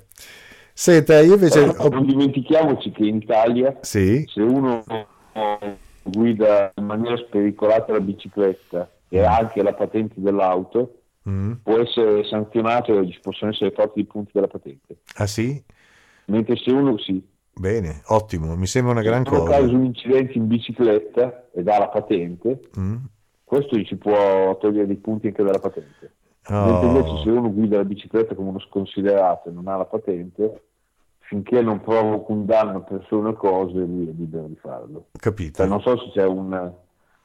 Senta, 0.73 1.19
io 1.21 1.35
invece... 1.35 1.65
Però 1.71 1.89
non 1.89 2.05
dimentichiamoci 2.05 2.91
che 2.91 3.05
in 3.05 3.17
Italia 3.17 3.77
Sì, 3.81 4.25
se 4.27 4.41
uno 4.41 4.83
guida 6.01 6.71
in 6.75 6.85
maniera 6.85 7.15
spericolata 7.17 7.91
la 7.93 7.99
bicicletta 7.99 8.89
e 9.07 9.19
ha 9.21 9.37
anche 9.37 9.61
la 9.63 9.73
patente 9.73 10.15
dell'auto, 10.17 10.97
Mm. 11.29 11.53
può 11.63 11.79
essere 11.79 12.25
sanzionato 12.25 12.99
e 12.99 13.09
ci 13.09 13.17
possono 13.21 13.51
essere 13.51 13.71
tolti 13.71 14.01
i 14.01 14.05
punti 14.05 14.31
della 14.33 14.47
patente. 14.47 14.97
Ah 15.15 15.25
sì? 15.25 15.63
Mentre 16.25 16.57
se 16.57 16.69
uno 16.71 16.97
sì, 16.97 17.25
Bene, 17.55 18.01
ottimo, 18.07 18.57
mi 18.57 18.65
sembra 18.67 18.91
una 18.91 19.01
gran 19.03 19.23
se 19.23 19.29
uno 19.29 19.39
cosa. 19.43 19.51
causa 19.57 19.73
un 19.73 19.85
incidente 19.85 20.33
in 20.33 20.47
bicicletta 20.47 21.47
ed 21.53 21.69
ha 21.69 21.77
la 21.79 21.87
patente, 21.87 22.59
Mm. 22.77 22.95
questo 23.45 23.77
gli 23.77 23.85
si 23.85 23.95
può 23.95 24.57
togliere 24.59 24.85
dei 24.87 24.97
punti 24.97 25.27
anche 25.27 25.43
dalla 25.43 25.59
patente. 25.59 26.11
Mentre 26.49 26.87
invece 26.87 27.09
Oh, 27.09 27.23
se 27.23 27.29
uno 27.29 27.53
guida 27.53 27.77
la 27.77 27.85
bicicletta 27.85 28.35
come 28.35 28.49
uno 28.49 28.59
sconsiderato 28.59 29.49
e 29.49 29.51
non 29.51 29.67
ha 29.67 29.77
la 29.77 29.85
patente, 29.85 30.63
finché 31.19 31.61
non 31.61 31.81
provoca 31.81 32.31
un 32.33 32.45
danno 32.45 32.77
a 32.77 32.81
persone 32.81 33.29
o 33.29 33.33
cose, 33.33 33.77
lui 33.77 34.07
è 34.07 34.11
libero 34.11 34.47
di 34.47 34.55
farlo. 34.55 35.07
Cioè, 35.11 35.21
capito. 35.21 35.65
non 35.65 35.81
so 35.81 35.97
se 35.97 36.11
c'è 36.13 36.25
una, 36.25 36.71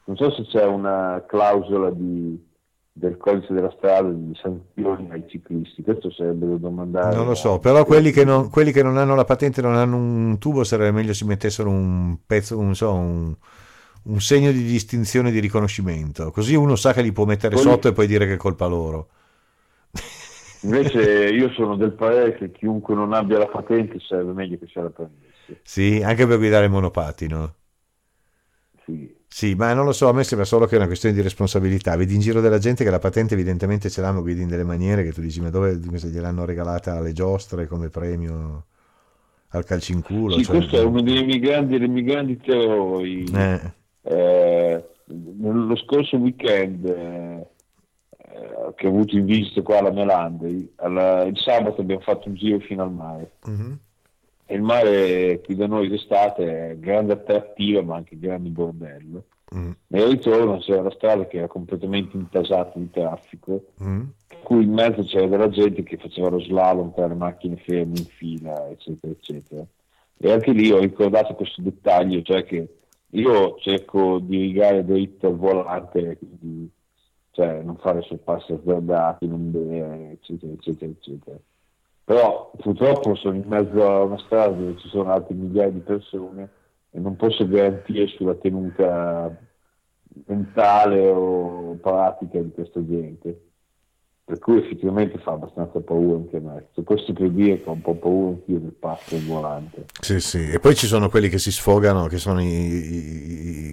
non 0.05 0.15
so 0.15 0.31
se 0.31 0.43
c'è 0.43 0.65
una 0.65 1.23
clausola 1.27 1.89
di- 1.91 2.47
del 2.91 3.17
codice 3.17 3.53
della 3.53 3.71
strada 3.77 4.09
di 4.09 4.37
sanzioni 4.41 5.09
ai 5.11 5.23
ciclisti, 5.27 5.83
questo 5.83 6.11
sarebbe 6.11 6.47
da 6.47 6.55
domandare. 6.55 7.15
Non 7.15 7.27
lo 7.27 7.35
so, 7.35 7.59
però 7.59 7.85
quelli 7.85 8.11
che 8.11 8.25
non, 8.25 8.49
quelli 8.49 8.71
che 8.71 8.83
non 8.83 8.97
hanno 8.97 9.15
la 9.15 9.23
patente, 9.23 9.61
non 9.61 9.75
hanno 9.75 9.95
un 9.95 10.37
tubo, 10.37 10.63
sarebbe 10.63 10.91
meglio 10.91 11.13
si 11.13 11.25
mettessero 11.25 11.69
un 11.69 12.17
pezzo, 12.25 12.61
non 12.61 12.75
so, 12.75 12.91
un, 12.93 13.35
un 14.03 14.21
segno 14.21 14.51
di 14.51 14.63
distinzione 14.63 15.31
di 15.31 15.39
riconoscimento. 15.39 16.31
Così 16.31 16.55
uno 16.55 16.75
sa 16.75 16.93
che 16.93 17.01
li 17.01 17.11
può 17.11 17.25
mettere 17.25 17.55
Quelli- 17.55 17.69
sotto 17.69 17.87
e 17.89 17.93
poi 17.93 18.07
dire 18.07 18.25
che 18.25 18.33
è 18.33 18.37
colpa 18.37 18.65
loro. 18.67 19.09
Invece 20.61 21.01
io 21.29 21.49
sono 21.51 21.75
del 21.75 21.93
parere 21.93 22.35
che 22.35 22.51
chiunque 22.51 22.95
non 22.95 23.13
abbia 23.13 23.37
la 23.37 23.47
patente 23.47 23.99
sarebbe 23.99 24.33
meglio 24.33 24.57
che 24.57 24.67
se 24.71 24.81
la 24.81 24.89
prendesse. 24.89 25.61
Sì, 25.63 26.01
anche 26.03 26.27
per 26.27 26.37
guidare 26.37 26.65
il 26.65 26.71
monopattino. 26.71 27.53
Sì. 28.85 29.17
Sì, 29.31 29.53
ma 29.53 29.73
non 29.73 29.85
lo 29.85 29.91
so, 29.91 30.09
a 30.09 30.13
me 30.13 30.23
sembra 30.23 30.45
solo 30.45 30.65
che 30.65 30.73
è 30.73 30.77
una 30.77 30.87
questione 30.87 31.13
di 31.13 31.21
responsabilità. 31.21 31.95
Vedi 31.95 32.15
in 32.15 32.19
giro 32.19 32.41
della 32.41 32.57
gente 32.57 32.83
che 32.83 32.89
la 32.89 32.97
patente 32.97 33.35
evidentemente 33.35 33.89
ce 33.89 34.01
l'hanno, 34.01 34.21
guidi 34.21 34.41
in 34.41 34.47
delle 34.47 34.63
maniere 34.63 35.03
che 35.03 35.13
tu 35.13 35.21
dici, 35.21 35.39
ma 35.39 35.51
dove 35.51 35.79
se 35.97 36.07
gliel'hanno 36.07 36.45
regalata 36.45 36.95
alle 36.95 37.13
giostre 37.13 37.67
come 37.67 37.89
premio 37.89 38.65
al 39.49 39.63
calcio 39.63 39.91
in 39.91 40.01
culo? 40.01 40.35
Sì, 40.37 40.45
cioè- 40.45 40.57
questo 40.57 40.77
è 40.77 40.83
uno 40.83 41.01
dei 41.01 41.23
miei 41.23 41.39
grandi, 41.39 41.77
dei 41.77 41.87
miei 41.87 42.03
grandi 42.03 42.37
terrori. 42.37 43.23
Eh, 43.31 43.73
Eh, 44.09 44.83
lo 45.41 45.75
scorso 45.75 46.17
weekend 46.17 46.83
eh, 46.85 47.47
eh, 48.17 48.73
che 48.75 48.87
ho 48.87 48.89
avuto 48.89 49.15
in 49.15 49.25
visita 49.25 49.61
qua 49.61 49.77
alla 49.77 49.91
Melandri, 49.91 50.71
alla- 50.77 51.23
il 51.23 51.37
sabato 51.37 51.81
abbiamo 51.81 52.01
fatto 52.01 52.27
un 52.27 52.33
giro 52.35 52.59
fino 52.59 52.83
al 52.83 52.91
mare. 52.91 53.31
mhm. 53.45 53.77
E 54.51 54.55
il 54.55 54.63
mare 54.63 55.41
qui 55.41 55.55
da 55.55 55.67
noi 55.67 55.87
d'estate 55.89 56.71
è 56.71 56.77
grande 56.79 57.13
attrattiva 57.13 57.83
ma 57.83 57.97
anche 57.97 58.17
grande 58.17 58.49
bordello. 58.49 59.25
Mm, 59.55 59.71
Nel 59.87 60.07
ritorno 60.07 60.57
c'era 60.57 60.81
la 60.81 60.89
strada 60.91 61.27
che 61.27 61.37
era 61.37 61.47
completamente 61.47 62.17
intasata 62.17 62.71
di 62.73 62.89
traffico, 62.89 63.65
mm. 63.83 64.01
per 64.27 64.39
cui 64.41 64.63
in 64.63 64.73
mezzo 64.73 65.03
c'era 65.03 65.27
della 65.27 65.49
gente 65.49 65.83
che 65.83 65.97
faceva 65.97 66.29
lo 66.29 66.39
slalom 66.39 66.93
tra 66.95 67.05
le 67.05 67.13
macchine 67.13 67.57
ferme 67.57 67.97
in 67.99 68.05
fila, 68.05 68.67
eccetera, 68.69 69.13
eccetera. 69.13 69.63
E 70.17 70.31
anche 70.31 70.51
lì 70.51 70.71
ho 70.71 70.79
ricordato 70.79 71.35
questo 71.35 71.61
dettaglio, 71.61 72.21
cioè 72.23 72.43
che 72.43 72.67
io 73.11 73.55
cerco 73.59 74.19
di 74.19 74.37
rigare 74.37 74.85
dritto 74.85 75.27
al 75.27 75.35
volante, 75.35 76.17
quindi 76.17 76.71
cioè, 77.31 77.61
non 77.61 77.77
fare 77.77 78.01
sorpassi 78.01 78.53
azzardati, 78.53 79.27
non 79.27 79.51
bere, 79.51 80.11
eccetera, 80.11 80.51
eccetera, 80.51 80.91
eccetera. 80.91 81.37
Però 82.03 82.51
purtroppo 82.57 83.15
sono 83.15 83.35
in 83.35 83.45
mezzo 83.47 83.87
a 83.87 84.03
una 84.03 84.17
strada 84.17 84.55
dove 84.55 84.77
ci 84.77 84.87
sono 84.89 85.11
altre 85.11 85.35
migliaia 85.35 85.69
di 85.69 85.79
persone 85.79 86.49
e 86.91 86.99
non 86.99 87.15
posso 87.15 87.47
garantire 87.47 88.07
sulla 88.07 88.35
tenuta 88.35 89.37
mentale 90.25 91.07
o 91.07 91.75
pratica 91.75 92.39
di 92.39 92.51
questa 92.51 92.83
gente. 92.85 93.48
Per 94.29 94.37
cui 94.37 94.59
effettivamente 94.59 95.17
fa 95.17 95.31
abbastanza 95.31 95.79
paura 95.79 96.17
anche 96.17 96.37
a 96.37 96.39
me. 96.39 96.67
Su 96.73 96.83
questo 96.83 97.13
per 97.13 97.31
dire 97.31 97.63
che 97.63 97.67
ho 97.67 97.71
un 97.71 97.81
po' 97.81 97.95
paura 97.95 98.27
anch'io 98.35 98.59
del 98.59 98.75
passo 98.77 99.15
al 99.15 99.23
volante. 99.23 99.85
Sì, 99.99 100.19
sì, 100.19 100.51
e 100.51 100.59
poi 100.59 100.75
ci 100.75 100.85
sono 100.85 101.09
quelli 101.09 101.29
che 101.29 101.39
si 101.39 101.51
sfogano, 101.51 102.05
che 102.05 102.19
sono 102.19 102.39
i, 102.39 102.45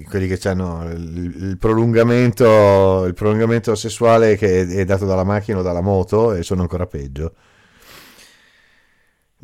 i- 0.00 0.02
quelli 0.04 0.26
che 0.26 0.48
hanno 0.48 0.90
il, 0.90 1.34
il 1.50 1.58
prolungamento, 1.58 3.04
il 3.04 3.12
prolungamento 3.12 3.74
sessuale 3.74 4.36
che 4.36 4.62
è, 4.62 4.66
è 4.66 4.84
dato 4.86 5.04
dalla 5.04 5.24
macchina 5.24 5.58
o 5.58 5.62
dalla 5.62 5.82
moto 5.82 6.32
e 6.32 6.42
sono 6.42 6.62
ancora 6.62 6.86
peggio. 6.86 7.34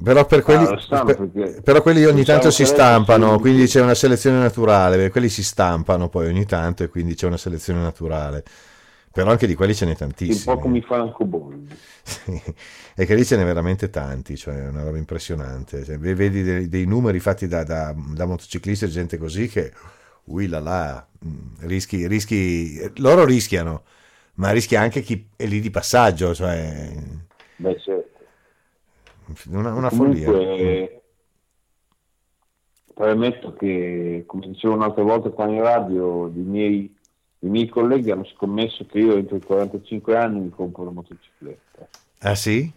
Però, 0.02 0.24
per 0.24 0.42
quelli, 0.42 0.64
stanno 0.80 1.04
per- 1.04 1.60
però 1.62 1.82
quelli 1.82 2.04
ogni 2.06 2.20
diciamo 2.20 2.38
tanto 2.40 2.50
si 2.50 2.64
stampano, 2.64 3.38
quindi 3.38 3.66
c'è 3.66 3.82
una 3.82 3.94
selezione 3.94 4.38
naturale, 4.38 5.10
quelli 5.10 5.28
si 5.28 5.44
stampano 5.44 6.08
poi 6.08 6.26
ogni 6.26 6.46
tanto 6.46 6.82
e 6.82 6.88
quindi 6.88 7.14
c'è 7.14 7.26
una 7.26 7.36
selezione 7.36 7.82
naturale. 7.82 8.42
Però 9.12 9.30
anche 9.30 9.46
di 9.46 9.54
quelli 9.54 9.74
ce 9.74 9.86
n'è 9.86 9.96
Un 10.24 10.42
tantissimi. 10.42 10.42
po' 10.42 10.58
come 10.58 10.78
i 10.78 10.82
francobolli. 10.82 11.80
Sì, 12.04 12.42
e 12.96 13.06
che 13.06 13.14
lì 13.14 13.24
ce 13.24 13.36
n'è 13.36 13.44
veramente 13.44 13.88
tanti, 13.90 14.36
cioè 14.36 14.56
è 14.64 14.68
una 14.68 14.82
roba 14.82 14.98
impressionante. 14.98 15.84
Cioè, 15.84 15.98
ve- 15.98 16.14
vedi 16.14 16.42
dei, 16.42 16.68
dei 16.68 16.84
numeri 16.86 17.20
fatti 17.20 17.46
da, 17.48 17.62
da, 17.64 17.94
da 17.96 18.26
motociclisti 18.26 18.84
e 18.86 18.88
gente 18.88 19.18
così 19.18 19.48
che, 19.48 19.72
ui 20.24 20.46
là 20.48 20.60
là, 20.60 21.06
mm, 21.24 21.54
rischi, 21.60 22.06
rischi, 22.06 22.80
loro 23.00 23.24
rischiano, 23.24 23.84
ma 24.34 24.50
rischia 24.50 24.80
anche 24.80 25.02
chi 25.02 25.28
è 25.36 25.46
lì 25.46 25.60
di 25.60 25.70
passaggio, 25.70 26.34
cioè 26.34 26.92
Beh, 27.58 27.78
certo. 27.80 28.26
una, 29.50 29.72
una 29.74 29.90
Comunque, 29.90 30.34
follia. 30.36 30.38
eh, 30.56 31.02
premetto 32.94 33.52
che, 33.54 34.24
come 34.26 34.48
dicevo 34.48 34.74
un'altra 34.74 35.02
volta 35.02 35.30
qua 35.30 35.46
in 35.48 35.60
radio, 35.60 36.28
i 36.28 36.32
miei, 36.40 36.94
i 37.45 37.49
miei 37.49 37.68
colleghi 37.68 38.11
hanno 38.11 38.24
scommesso 38.24 38.86
che 38.86 38.99
io 38.99 39.16
entro 39.16 39.36
i 39.36 39.40
45 39.43 40.16
anni 40.16 40.40
mi 40.40 40.51
compro 40.51 40.82
una 40.82 40.93
motocicletta. 40.93 41.88
Ah 42.20 42.34
sì? 42.34 42.70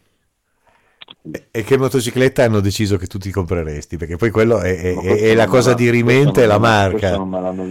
E- 1.51 1.63
che 1.63 1.78
motocicletta 1.78 2.43
hanno 2.43 2.59
deciso 2.61 2.97
che 2.97 3.07
tu 3.07 3.18
ti 3.20 3.30
compreresti? 3.32 3.97
Perché 3.97 4.16
poi 4.18 4.32
quello 4.32 4.59
è, 4.59 4.76
è- 4.76 4.95
è- 4.95 5.36
la 5.36 5.45
cosa 5.47 5.70
l'ha- 5.72 5.76
dirimente 5.76 6.24
questo 6.24 6.41
e 6.41 6.45
la 6.47 6.57
marca. 6.57 7.16
Non, 7.18 7.30
l'hanno, 7.32 7.63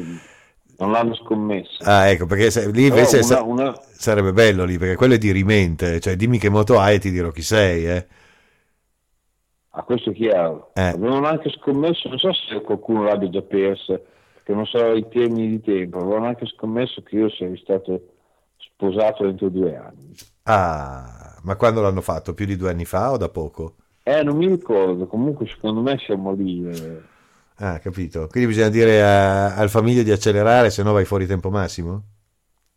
non 0.79 0.91
l'hanno 0.93 1.15
scommessa. 1.17 1.85
Ah, 1.85 2.09
ecco, 2.09 2.27
perché 2.27 2.51
se- 2.51 2.71
lì 2.71 2.87
invece 2.87 3.19
una- 3.19 3.43
una- 3.43 3.81
sarebbe 3.93 4.33
bello 4.33 4.65
lì, 4.65 4.79
perché 4.79 4.95
quello 4.95 5.15
è 5.15 5.19
dirimente, 5.19 5.99
cioè 6.01 6.15
dimmi 6.15 6.39
che 6.39 6.49
moto 6.49 6.79
hai 6.79 6.97
e 6.97 6.99
ti 7.01 7.11
dirò 7.11 7.31
chi 7.31 7.43
sei, 7.43 7.87
eh. 7.87 8.07
A 9.77 9.83
questo 9.83 10.11
è 10.11 10.15
chiaro. 10.15 10.71
Eh. 10.75 10.83
Avevano 10.83 11.27
anche 11.27 11.51
scommesso, 11.51 12.09
non 12.09 12.19
so 12.19 12.33
se 12.33 12.61
qualcuno 12.61 13.03
l'abbia 13.03 13.29
già 13.29 13.43
persa, 13.43 14.01
perché 14.45 14.53
non 14.55 14.67
so 14.67 14.93
i 14.93 15.09
termini 15.09 15.49
di 15.49 15.61
tempo, 15.61 15.99
avevano 15.99 16.27
anche 16.27 16.47
scommesso 16.47 17.03
che 17.03 17.17
io 17.17 17.31
sarei 17.31 17.57
stato 17.59 18.15
sposato 18.59 19.27
entro 19.27 19.49
due 19.49 19.77
anni. 19.77 20.17
Ah, 20.45 21.39
ma 21.43 21.57
quando 21.57 21.81
l'hanno 21.83 22.01
fatto? 22.01 22.35
Più 22.35 22.47
di 22.47 22.57
due 22.57 22.71
anni 22.71 22.85
fa 22.85 23.13
o 23.13 23.17
da 23.17 23.29
poco? 23.29 23.77
Eh, 24.03 24.23
non 24.23 24.37
mi 24.39 24.47
ricordo, 24.47 25.07
comunque 25.07 25.47
secondo 25.47 25.83
me 25.83 25.99
siamo 25.99 26.33
lì. 26.33 26.65
eh. 26.67 27.03
Ah, 27.57 27.79
capito. 27.79 28.27
Quindi 28.29 28.49
bisogna 28.49 28.69
dire 28.69 29.03
a- 29.03 29.55
al 29.57 29.71
famiglio 29.71 30.03
di 30.03 30.11
accelerare, 30.11 30.71
se 30.71 30.83
no 30.83 30.93
vai 30.93 31.05
fuori 31.05 31.27
tempo 31.27 31.51
massimo? 31.51 32.05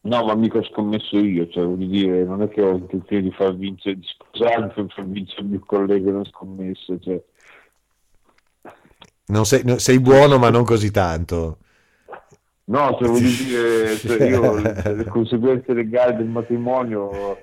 No, 0.02 0.24
ma 0.26 0.36
mica 0.36 0.60
ho 0.60 0.64
scommesso 0.64 1.18
io, 1.18 1.48
cioè 1.50 1.66
voglio 1.66 1.86
dire, 1.88 2.24
non 2.24 2.42
è 2.42 2.48
che 2.48 2.62
ho 2.62 2.78
intenzione 2.78 3.24
di 3.24 3.32
far 3.32 3.54
vincere, 3.56 3.98
di 3.98 4.06
scusarmi 4.08 4.72
per 4.74 4.86
far 4.94 5.06
vincere 5.06 5.42
il 5.42 5.48
mio 5.50 5.60
collega 5.66 6.10
una 6.12 6.24
scommessa, 6.26 6.98
cioè. 7.00 7.22
Non 9.28 9.46
sei, 9.46 9.62
no, 9.66 9.78
sei 9.78 10.00
buono, 10.00 10.38
ma 10.38 10.50
non 10.50 10.64
così 10.64 10.90
tanto. 10.92 11.58
No, 12.66 12.98
cioè 13.00 13.08
voglio 13.08 13.28
dire, 13.44 13.96
cioè, 13.98 14.24
io 14.30 14.56
le, 14.56 15.06
conseguenze 15.10 15.74
legali 15.74 16.18
del 16.18 16.28
matrimonio, 16.28 17.38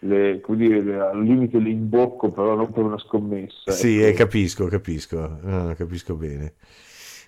le, 0.00 0.40
come 0.40 0.56
dire, 0.58 0.82
le- 0.82 1.00
al 1.00 1.22
limite 1.22 1.58
le 1.58 1.70
imbocco, 1.70 2.30
però 2.30 2.54
non 2.54 2.72
per 2.72 2.84
una 2.84 2.98
scommessa. 2.98 3.70
Sì, 3.72 3.98
ecco. 4.00 4.08
eh, 4.08 4.12
capisco, 4.14 4.66
capisco, 4.66 5.38
No, 5.42 5.74
capisco 5.76 6.14
bene. 6.14 6.54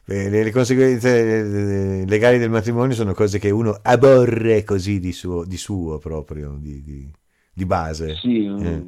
Eh, 0.07 0.29
Le, 0.29 0.51
conseguenze 0.51 2.05
legali 2.05 2.39
del 2.39 2.51
matrimonio 2.51 2.95
sono 2.97 3.13
cose 3.15 3.39
che 3.39 3.51
uno 3.51 3.79
aborre 3.83 4.65
così 4.65 4.99
di 4.99 5.13
suo, 5.13 5.45
di 5.45 5.57
suo 5.57 5.99
proprio, 5.99 6.57
di, 6.59 6.83
di- 6.83 7.13
di 7.53 7.65
base. 7.67 8.17
Sì, 8.17 8.45
Eh. 8.47 8.85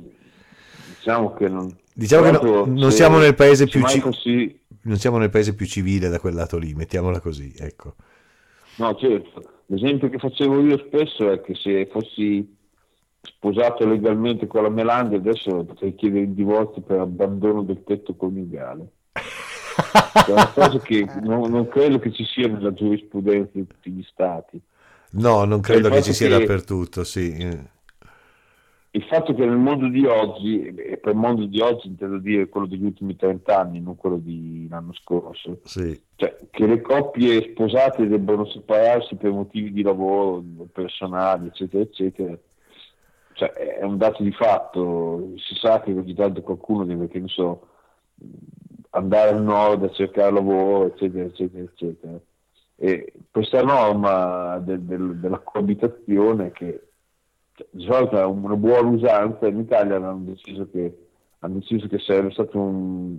diciamo 0.99 1.33
che 1.35 1.49
non... 1.49 1.77
Diciamo 1.95 2.25
che 2.25 2.31
no- 2.31 2.65
non 2.65 2.91
se- 2.91 2.97
siamo 2.97 3.19
nel 3.19 3.35
paese 3.35 3.67
se 3.67 3.71
più 3.71 3.85
ci- 3.87 4.03
Non 4.85 4.97
siamo 4.97 5.19
nel 5.19 5.31
paese 5.31 5.55
più 5.55 5.67
civile 5.67 6.09
da 6.09 6.19
quel 6.19 6.35
lato 6.35 6.59
lì, 6.59 6.75
mettiamola 6.75 7.21
così, 7.21 7.55
ecco. 7.57 7.95
No, 8.77 8.95
certo. 8.97 9.43
L'esempio 9.67 10.09
che 10.09 10.19
facevo 10.19 10.61
io 10.61 10.79
spesso 10.79 11.31
è 11.31 11.41
che 11.41 11.55
se 11.55 11.89
fossi 11.91 12.57
sposato 13.21 13.87
legalmente 13.87 14.47
con 14.47 14.63
la 14.65 14.69
Melandi 14.69 15.15
adesso 15.15 15.65
potrei 15.65 15.95
chiedere 15.95 16.25
il 16.25 16.33
divorzio 16.33 16.83
per 16.83 16.99
abbandono 16.99 17.63
del 17.63 17.83
tetto 17.85 18.15
coniugale. 18.17 18.91
È 19.13 20.31
una 20.31 20.49
cosa 20.53 20.79
che 20.79 21.07
non, 21.23 21.51
non 21.51 21.69
credo 21.69 21.99
che 21.99 22.13
ci 22.13 22.25
sia 22.25 22.49
nella 22.49 22.73
giurisprudenza 22.73 23.51
di 23.55 23.67
tutti 23.67 23.91
gli 23.91 24.03
stati. 24.03 24.61
No, 25.13 25.45
non 25.45 25.61
credo 25.61 25.89
il 25.89 25.95
che 25.95 26.03
ci 26.03 26.13
sia 26.13 26.29
che- 26.29 26.39
dappertutto, 26.39 27.05
sì. 27.05 27.71
Il 28.95 29.05
fatto 29.05 29.33
che 29.35 29.45
nel 29.47 29.57
mondo 29.57 29.89
di 29.89 30.05
oggi, 30.05 30.67
e 30.67 30.99
per 30.99 31.13
il 31.13 31.19
mondo 31.19 31.47
di 31.47 31.61
oggi 31.61 31.89
intendo 31.89 32.19
dire 32.19 32.49
quello 32.51 32.67
degli 32.67 32.85
ultimi 32.85 33.17
30 33.17 33.59
anni, 33.59 33.81
non 33.81 33.97
quello 33.97 34.19
di 34.19 34.67
l'anno 34.69 34.93
scorso, 34.93 35.61
sì. 35.65 35.99
cioè, 36.17 36.37
che 36.51 36.67
le 36.67 36.83
coppie 36.83 37.53
sposate 37.53 38.07
debbano 38.07 38.45
separarsi 38.45 39.17
per 39.17 39.31
motivi 39.31 39.73
di 39.73 39.81
lavoro, 39.83 40.45
personali, 40.71 41.47
eccetera, 41.47 41.83
eccetera, 41.83 42.37
cioè, 43.33 43.49
è 43.51 43.83
un 43.83 43.97
dato 43.97 44.23
di 44.23 44.33
fatto. 44.33 45.33
Si 45.37 45.55
sa 45.55 45.81
che 45.81 45.93
ogni 45.93 46.15
tanto 46.15 46.43
qualcuno 46.43 46.85
deve, 46.85 47.09
che 47.09 47.19
ne 47.19 47.29
so, 47.29 47.69
andare 48.91 49.31
al 49.31 49.43
nord 49.43 49.85
a 49.85 49.91
cercare 49.91 50.31
lavoro, 50.31 50.87
eccetera, 50.89 51.25
eccetera, 51.25 51.65
eccetera. 51.65 52.21
E 52.77 53.13
questa 53.31 53.63
norma 53.63 54.59
del, 54.59 54.83
del, 54.83 55.17
della 55.17 55.39
coabitazione 55.39 56.51
che 56.53 56.89
di 57.71 57.85
solito 57.85 58.19
è 58.19 58.25
una 58.25 58.57
buona 58.57 58.89
usanza, 58.89 59.47
in 59.47 59.59
Italia 59.59 59.97
hanno 59.97 60.23
deciso 60.25 60.69
che, 60.71 60.97
hanno 61.41 61.59
deciso 61.59 61.87
che 61.89 61.99
sarebbe 61.99 62.33
stata 62.33 62.59
un, 62.59 63.19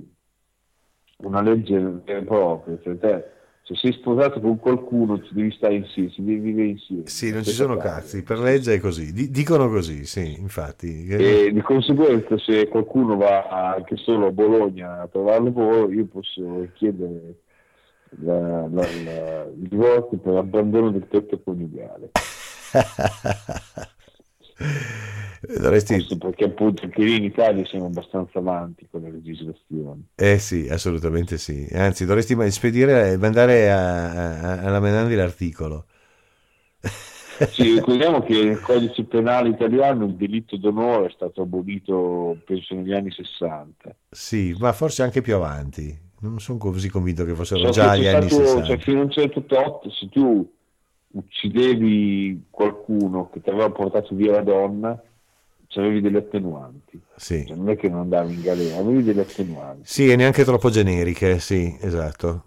una 1.18 1.42
legge 1.42 1.80
vera 1.80 2.20
e 2.20 2.24
propria, 2.24 2.80
cioè 2.82 2.98
te, 2.98 3.32
se 3.64 3.76
sei 3.76 3.94
sposato 3.94 4.42
con 4.42 4.60
qualcuno 4.60 5.22
ci 5.24 5.34
devi 5.34 5.52
stare 5.52 5.76
insieme, 5.76 6.12
ci 6.12 6.24
devi 6.24 6.40
vivere 6.40 6.68
insieme. 6.68 7.08
Sì, 7.08 7.32
non 7.32 7.44
ci 7.44 7.52
sono 7.52 7.78
cazzi, 7.78 8.22
per 8.24 8.40
legge 8.40 8.76
è 8.76 8.80
così, 8.80 9.14
D- 9.14 9.30
dicono 9.30 9.70
così, 9.70 10.06
sì, 10.06 10.38
infatti. 10.38 11.08
E 11.08 11.52
di 11.52 11.62
conseguenza 11.62 12.38
se 12.38 12.68
qualcuno 12.68 13.16
va 13.16 13.74
anche 13.76 13.96
solo 13.96 14.28
a 14.28 14.32
Bologna 14.32 15.02
a 15.02 15.08
trovare 15.08 15.44
lavoro, 15.44 15.92
io 15.92 16.06
posso 16.06 16.68
chiedere 16.74 17.36
la, 18.22 18.68
la, 18.68 18.88
la, 19.04 19.44
il 19.46 19.68
divorzio 19.70 20.18
per 20.18 20.36
abbandono 20.36 20.92
del 20.92 21.08
tetto 21.08 21.40
coniugale. 21.42 22.12
Dovresti... 25.46 25.96
Questo 25.96 26.18
perché 26.18 26.46
appunto 26.46 26.84
anche 26.84 27.04
lì 27.04 27.18
in 27.18 27.24
Italia 27.26 27.66
siamo 27.66 27.88
abbastanza 27.88 28.40
avanti 28.40 28.88
con 28.90 29.02
le 29.02 29.12
legislazioni. 29.12 30.08
Eh 30.16 30.40
sì, 30.40 30.68
assolutamente 30.70 31.38
sì. 31.38 31.68
Anzi, 31.74 32.06
dovresti 32.06 32.36
spedire 32.52 33.12
e 33.12 33.18
mandare 33.18 33.70
a, 33.70 34.12
a, 34.12 34.60
alla 34.62 34.80
Menandi 34.80 35.16
l'articolo. 35.16 35.86
Sì, 37.52 37.74
ricordiamo 37.74 38.22
che 38.22 38.42
nel 38.44 38.62
codice 38.62 39.04
penale 39.04 39.50
italiano 39.50 40.06
il 40.06 40.16
delitto 40.16 40.56
d'onore 40.56 41.08
è 41.08 41.12
stato 41.14 41.42
abolito, 41.42 42.38
penso, 42.46 42.76
negli 42.76 42.94
anni 42.94 43.12
60. 43.12 43.96
Sì, 44.12 44.56
ma 44.60 44.72
forse 44.72 45.04
anche 45.04 45.22
più 45.22 45.36
avanti. 45.36 46.12
Non 46.20 46.40
sono 46.40 46.58
così 46.58 46.90
convinto 46.90 47.26
che 47.26 47.34
fossero 47.34 47.66
so 47.66 47.70
già 47.72 47.98
gli 47.98 48.08
anni 48.08 48.30
stato, 48.30 48.46
60. 48.46 48.66
Cioè, 48.66 48.78
fino 48.78 49.00
a 49.02 49.04
un 49.04 49.12
certo 49.12 49.44
tot, 49.44 49.90
se 49.90 50.08
tu 50.10 50.50
uccidevi 51.08 52.46
qualcuno 52.50 53.30
che 53.30 53.42
ti 53.42 53.50
aveva 53.50 53.70
portato 53.72 54.16
via 54.16 54.32
la 54.32 54.42
donna, 54.42 55.04
avevi 55.80 56.02
delle 56.02 56.20
attenuanti. 56.20 57.02
Sì. 57.16 57.46
Cioè, 57.46 57.56
non 57.56 57.70
è 57.70 57.76
che 57.76 57.90
non 57.90 58.02
andavi 58.02 58.34
in 58.34 58.42
galera, 58.42 58.78
avevi 58.78 59.04
delle 59.04 59.22
attenuanti. 59.22 59.82
Sì, 59.84 60.10
e 60.10 60.16
neanche 60.16 60.44
troppo 60.44 60.70
generiche, 60.70 61.40
sì, 61.40 61.78
esatto. 61.82 62.44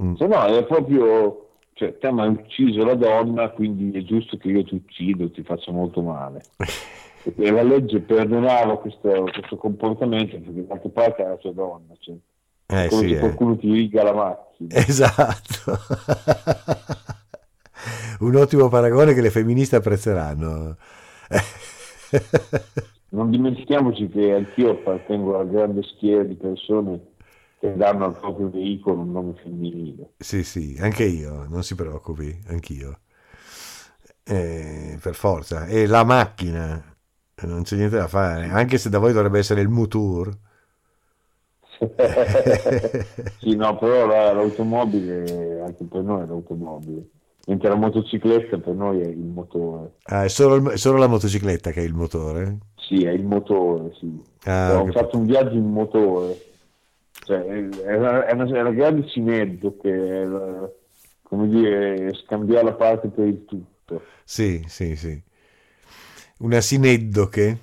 Mm. 0.00 0.14
Se 0.14 0.26
no, 0.26 0.44
è 0.44 0.64
proprio, 0.64 1.48
cioè, 1.74 1.98
te 1.98 2.12
mi 2.12 2.20
hai 2.20 2.28
ucciso 2.28 2.84
la 2.84 2.94
donna, 2.94 3.50
quindi 3.50 3.96
è 3.98 4.02
giusto 4.02 4.36
che 4.36 4.48
io 4.48 4.64
ti 4.64 4.74
uccido, 4.74 5.30
ti 5.30 5.42
faccia 5.42 5.72
molto 5.72 6.00
male. 6.02 6.42
e 7.36 7.50
la 7.50 7.62
legge 7.62 8.00
perdonava 8.00 8.78
questo, 8.78 9.08
questo 9.32 9.56
comportamento 9.56 10.38
perché 10.38 10.66
d'altra 10.66 10.88
parte 10.88 11.20
era 11.22 11.30
la 11.30 11.36
tua 11.36 11.52
donna. 11.52 11.94
Cioè, 11.98 12.14
eh, 12.66 12.88
come 12.88 13.02
sì, 13.02 13.08
se 13.08 13.16
eh. 13.16 13.18
qualcuno 13.18 13.56
ti 13.56 13.70
riga 13.70 14.02
la 14.02 14.14
macchina. 14.14 14.74
Esatto. 14.74 15.78
Un 18.20 18.36
ottimo 18.36 18.68
paragone 18.68 19.14
che 19.14 19.22
le 19.22 19.30
femministe 19.30 19.76
apprezzeranno. 19.76 20.76
non 23.10 23.30
dimentichiamoci 23.30 24.08
che 24.08 24.32
anch'io 24.34 24.70
appartengo 24.70 25.34
alla 25.34 25.50
grande 25.50 25.82
schiera 25.82 26.22
di 26.22 26.34
persone 26.34 27.08
che 27.58 27.76
danno 27.76 28.06
al 28.06 28.18
proprio 28.18 28.48
veicolo 28.48 29.00
un 29.00 29.12
nome 29.12 29.34
femminile. 29.42 30.12
Sì, 30.16 30.42
sì, 30.42 30.78
anche 30.80 31.04
io, 31.04 31.46
non 31.48 31.62
si 31.62 31.74
preoccupi, 31.74 32.40
anch'io. 32.48 33.00
Eh, 34.24 34.98
per 35.00 35.14
forza. 35.14 35.66
E 35.66 35.86
la 35.86 36.04
macchina, 36.04 36.82
non 37.42 37.62
c'è 37.62 37.76
niente 37.76 37.96
da 37.96 38.08
fare, 38.08 38.46
anche 38.48 38.78
se 38.78 38.88
da 38.88 38.98
voi 38.98 39.12
dovrebbe 39.12 39.38
essere 39.38 39.60
il 39.60 39.68
Mutur. 39.68 40.34
sì, 43.40 43.56
no, 43.56 43.76
però 43.76 44.06
la, 44.06 44.32
l'automobile, 44.32 45.60
anche 45.60 45.84
per 45.84 46.02
noi 46.02 46.22
è 46.22 46.26
l'automobile. 46.26 47.08
Mentre 47.50 47.68
la 47.68 47.74
motocicletta 47.74 48.58
per 48.58 48.74
noi 48.74 49.00
è 49.00 49.06
il 49.06 49.18
motore. 49.18 49.94
Ah, 50.04 50.22
è 50.22 50.28
solo, 50.28 50.54
il, 50.54 50.64
è 50.68 50.76
solo 50.76 50.98
la 50.98 51.08
motocicletta 51.08 51.72
che 51.72 51.80
è 51.80 51.84
il 51.84 51.94
motore? 51.94 52.58
Sì, 52.76 53.02
è 53.02 53.10
il 53.10 53.24
motore, 53.24 53.92
sì. 53.98 54.22
Ah, 54.44 54.80
ho 54.80 54.92
fatto 54.92 55.18
un 55.18 55.26
viaggio 55.26 55.56
in 55.56 55.68
motore. 55.68 56.40
Cioè, 57.10 57.42
è, 57.42 57.96
una, 57.96 58.24
è, 58.24 58.32
una, 58.34 58.44
è 58.44 58.60
una 58.60 58.70
grande 58.70 59.08
cineddo 59.08 59.76
che 59.78 60.22
è, 60.22 60.28
come 61.22 61.48
dire, 61.48 62.14
scambiare 62.22 62.66
la 62.66 62.74
parte 62.74 63.08
per 63.08 63.26
il 63.26 63.44
tutto. 63.44 64.02
Sì, 64.22 64.62
sì, 64.68 64.94
sì. 64.94 65.20
Una 66.38 66.60
sineddo 66.60 67.26
che... 67.26 67.58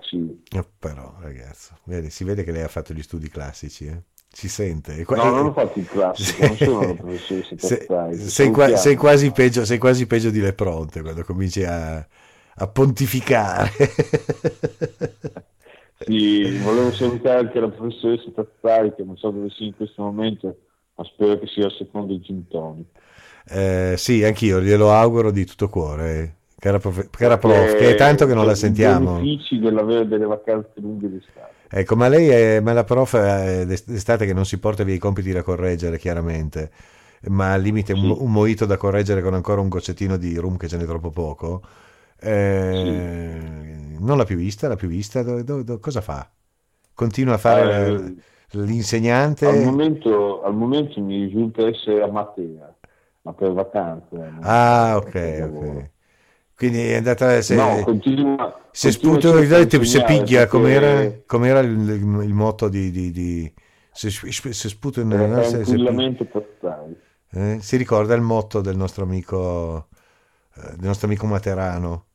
Sì. 0.00 0.42
Oh, 0.54 0.68
però, 0.78 1.14
ragazzo, 1.20 1.78
vedi, 1.84 2.10
si 2.10 2.22
vede 2.22 2.44
che 2.44 2.52
lei 2.52 2.64
ha 2.64 2.68
fatto 2.68 2.92
gli 2.92 3.02
studi 3.02 3.30
classici, 3.30 3.86
eh? 3.86 4.02
Si 4.38 4.48
sente. 4.48 5.04
No, 5.08 5.30
non 5.30 5.46
ho 5.46 5.52
fatto 5.52 5.80
il 5.80 5.88
classico, 5.88 6.46
non 6.46 6.56
sono 6.56 6.86
la 6.86 6.94
professoressa 6.94 7.56
sei, 7.66 8.16
sei, 8.16 8.52
qua, 8.52 8.76
sei, 8.76 8.94
quasi 8.94 9.32
peggio, 9.32 9.64
sei 9.64 9.78
quasi 9.78 10.06
peggio 10.06 10.30
di 10.30 10.40
Le 10.40 10.52
Pronte 10.52 11.02
quando 11.02 11.24
cominci 11.24 11.64
a, 11.64 11.96
a 11.96 12.66
pontificare. 12.68 13.72
sì, 16.06 16.56
volevo 16.58 16.92
salutare 16.92 17.40
anche 17.40 17.58
la 17.58 17.68
professoressa 17.68 18.30
Tazzari 18.32 18.94
che 18.94 19.02
non 19.02 19.16
so 19.16 19.30
dove 19.30 19.50
sia 19.50 19.66
in 19.66 19.74
questo 19.74 20.02
momento, 20.02 20.56
ma 20.94 21.02
spero 21.02 21.40
che 21.40 21.48
sia 21.48 21.64
al 21.64 21.74
secondo 21.76 22.12
i 22.12 22.20
gintoni. 22.20 22.86
Eh, 23.48 23.94
sì, 23.96 24.22
anch'io 24.22 24.60
glielo 24.60 24.92
auguro 24.92 25.32
di 25.32 25.44
tutto 25.46 25.68
cuore. 25.68 26.36
Cara, 26.60 26.78
prof, 26.78 27.10
cara 27.10 27.38
prof, 27.38 27.76
che 27.76 27.90
è 27.90 27.96
tanto 27.96 28.24
che 28.24 28.34
non 28.34 28.46
la 28.46 28.54
sentiamo. 28.54 29.18
I 29.18 29.22
benefici 29.22 29.58
dell'avere 29.58 30.06
delle 30.06 30.26
vacanze 30.26 30.74
lunghe 30.76 31.10
d'estate. 31.10 31.56
Ecco, 31.70 31.96
ma 31.96 32.08
lei 32.08 32.28
è 32.28 32.60
ma 32.60 32.72
la 32.72 32.84
prof 32.84 33.16
è 33.16 33.66
d'estate 33.66 34.24
che 34.24 34.32
non 34.32 34.46
si 34.46 34.58
porta 34.58 34.84
via 34.84 34.94
i 34.94 34.98
compiti 34.98 35.32
da 35.32 35.42
correggere, 35.42 35.98
chiaramente, 35.98 36.70
ma 37.28 37.52
al 37.52 37.60
limite 37.60 37.94
sì. 37.94 38.00
un, 38.00 38.16
un 38.18 38.32
moito 38.32 38.64
da 38.64 38.76
correggere 38.76 39.20
con 39.20 39.34
ancora 39.34 39.60
un 39.60 39.68
goccettino 39.68 40.16
di 40.16 40.36
rum 40.36 40.56
che 40.56 40.68
ce 40.68 40.78
n'è 40.78 40.84
troppo 40.84 41.10
poco. 41.10 41.62
Eh, 42.20 42.72
sì. 42.74 44.04
Non 44.04 44.16
l'ha 44.16 44.24
più 44.24 44.36
vista? 44.36 44.68
L'ha 44.68 44.76
più 44.76 44.88
vista? 44.88 45.22
Do, 45.22 45.42
do, 45.42 45.62
do, 45.62 45.78
cosa 45.78 46.00
fa? 46.00 46.28
Continua 46.94 47.34
a 47.34 47.38
fare 47.38 47.86
eh, 47.86 48.14
l'insegnante? 48.52 49.46
Al 49.46 49.62
momento, 49.62 50.42
al 50.42 50.54
momento 50.54 51.00
mi 51.00 51.24
risulta 51.24 51.66
essere 51.66 52.02
a 52.02 52.10
Matera, 52.10 52.74
ma 53.22 53.32
per 53.34 53.52
vacanze. 53.52 54.32
Ah, 54.40 54.96
ok, 54.96 55.50
ok. 55.52 55.90
Quindi 56.58 56.80
è 56.88 56.96
andata. 56.96 57.40
Se, 57.40 57.54
no, 57.54 57.84
continua, 57.84 58.60
se 58.72 58.90
sputo 58.90 59.38
il 59.38 59.46
se 59.86 60.02
piglia, 60.02 60.48
perché... 60.48 61.22
com'era, 61.24 61.60
il, 61.60 61.88
il, 61.88 62.34
motto 62.34 62.68
di. 62.68 62.90
di, 62.90 63.12
di 63.12 63.54
se, 63.92 64.10
se 64.10 64.68
sputo 64.68 65.00
in 65.00 65.06
no, 65.06 65.40
tranquillamente 65.40 66.24
postali. 66.24 66.96
Eh, 67.30 67.58
si 67.60 67.76
ricorda 67.76 68.16
il 68.16 68.22
motto 68.22 68.60
del 68.60 68.76
nostro 68.76 69.04
amico, 69.04 69.86
eh, 70.56 70.74
del 70.74 70.86
nostro 70.88 71.06
amico 71.06 71.26
Materano. 71.26 72.06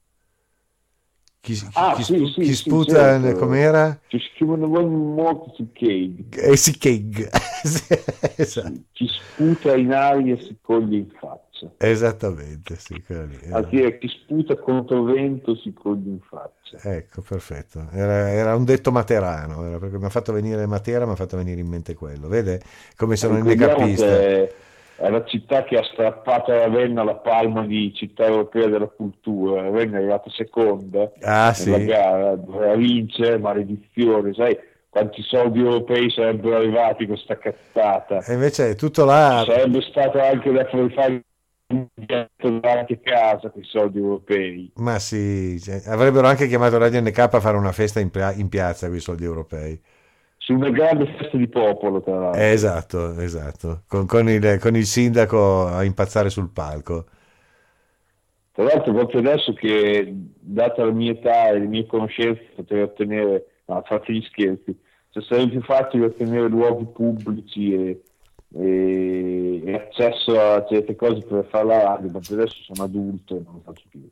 Chi, 1.39 1.57
ah, 1.75 1.93
chi, 1.95 2.03
sì, 2.03 2.15
chi, 2.15 2.27
sì, 2.27 2.41
chi 2.41 2.45
sì, 2.47 2.55
sputa, 2.55 3.21
certo. 3.21 3.39
com'era? 3.39 3.97
Ci 4.07 4.19
scrivono 4.33 4.67
un 4.67 5.13
motto 5.13 5.53
su 5.55 5.69
cake. 5.71 6.51
Eh, 6.51 6.57
si 6.57 6.77
cake. 6.77 7.29
esatto. 8.35 8.73
Chi 8.91 9.07
sputa 9.07 9.73
in 9.77 9.93
aria 9.93 10.35
si 10.37 10.57
coglie 10.61 10.97
in 10.97 11.09
faccia. 11.17 11.42
Esattamente, 11.77 12.75
sì, 12.75 13.01
quello 13.03 13.25
lì. 13.25 13.37
Ah, 13.51 13.65
sì, 13.69 13.97
chi 13.99 14.07
sputa 14.07 14.55
contro 14.57 15.03
vento 15.03 15.55
si 15.55 15.73
coglie 15.73 16.09
in 16.09 16.19
faccia. 16.19 16.77
Ecco, 16.81 17.21
perfetto. 17.21 17.87
Era, 17.91 18.31
era 18.31 18.55
un 18.55 18.65
detto 18.65 18.91
materano, 18.91 19.65
era 19.65 19.77
perché 19.77 19.97
mi 19.97 20.05
ha 20.05 20.09
fatto 20.09 20.33
venire 20.33 20.65
Matera, 20.65 21.05
mi 21.05 21.11
ha 21.11 21.15
fatto 21.15 21.37
venire 21.37 21.61
in 21.61 21.67
mente 21.67 21.93
quello. 21.93 22.27
Vede 22.27 22.61
come 22.95 23.15
sono 23.15 23.37
il 23.37 23.43
megapista. 23.43 24.05
È 24.95 25.09
la 25.09 25.25
città 25.25 25.63
che 25.63 25.77
ha 25.77 25.83
strappato 25.83 26.51
a 26.51 26.59
Ravenna 26.59 27.03
la 27.03 27.15
palma 27.15 27.65
di 27.65 27.93
città 27.93 28.25
europea 28.25 28.67
della 28.67 28.87
cultura. 28.87 29.61
Ravenna 29.61 29.97
è 29.97 29.99
arrivata 29.99 30.29
seconda 30.29 31.11
ah, 31.21 31.53
nella 31.57 31.77
sì. 31.77 31.85
gara, 31.85 32.35
doveva 32.35 32.75
vincere, 32.75 33.37
maledizione, 33.37 34.33
sai 34.33 34.57
quanti 34.89 35.23
soldi 35.23 35.59
europei 35.59 36.11
sarebbero 36.11 36.57
arrivati 36.57 37.07
con 37.07 37.15
questa 37.15 37.37
cazzata. 37.37 38.23
E 38.23 38.33
invece 38.33 38.75
tutto 38.75 39.05
là. 39.05 39.43
Sarebbe 39.45 39.81
stato 39.81 40.19
anche 40.21 40.51
da 40.51 40.65
fare 40.65 41.23
un 41.73 41.87
viaggio 41.93 42.59
davanti 42.59 42.93
a 42.93 42.99
casa 43.01 43.49
con 43.49 43.61
i 43.61 43.65
soldi 43.65 43.97
europei. 43.97 44.71
Ma 44.75 44.99
sì, 44.99 45.59
cioè, 45.59 45.81
avrebbero 45.87 46.27
anche 46.27 46.47
chiamato 46.47 46.77
Radio 46.77 47.01
NK 47.01 47.17
a 47.17 47.39
fare 47.39 47.57
una 47.57 47.71
festa 47.71 47.99
in, 47.99 48.09
pia- 48.09 48.33
in 48.33 48.49
piazza 48.49 48.87
con 48.87 48.95
i 48.95 48.99
soldi 48.99 49.23
europei. 49.23 49.79
Su 50.37 50.53
una 50.53 50.69
grande 50.69 51.05
festa 51.17 51.37
di 51.37 51.47
popolo, 51.47 52.01
tra 52.01 52.19
l'altro. 52.19 52.41
Eh, 52.41 52.51
esatto, 52.51 53.19
esatto. 53.19 53.83
Con, 53.87 54.05
con, 54.05 54.29
il, 54.29 54.57
con 54.59 54.75
il 54.75 54.85
sindaco 54.85 55.67
a 55.67 55.83
impazzare 55.83 56.29
sul 56.29 56.51
palco. 56.51 57.05
Tra 58.51 58.65
l'altro 58.65 58.93
proprio 58.93 59.19
adesso 59.21 59.53
che, 59.53 60.13
data 60.39 60.85
la 60.85 60.91
mia 60.91 61.11
età 61.11 61.49
e 61.49 61.59
le 61.59 61.65
mie 61.65 61.87
conoscenze, 61.87 62.51
potrei 62.55 62.81
ottenere, 62.81 63.45
no, 63.65 63.81
fate 63.85 64.13
gli 64.13 64.21
scherzi, 64.23 64.77
cioè 65.09 65.23
sarebbe 65.23 65.51
più 65.51 65.61
facile 65.61 66.05
ottenere 66.05 66.47
luoghi 66.49 66.85
pubblici 66.93 67.73
e, 67.73 68.01
e, 68.55 69.61
e 69.65 69.73
accesso 69.73 70.39
a 70.39 70.65
certe 70.65 70.95
cose 70.95 71.25
per 71.25 71.45
fare 71.49 71.65
la 71.65 71.83
radio, 71.83 72.09
ma 72.09 72.19
adesso 72.19 72.55
sono 72.63 72.83
adulto 72.83 73.35
e 73.35 73.41
non 73.43 73.53
lo 73.55 73.61
faccio 73.63 73.85
più. 73.89 74.07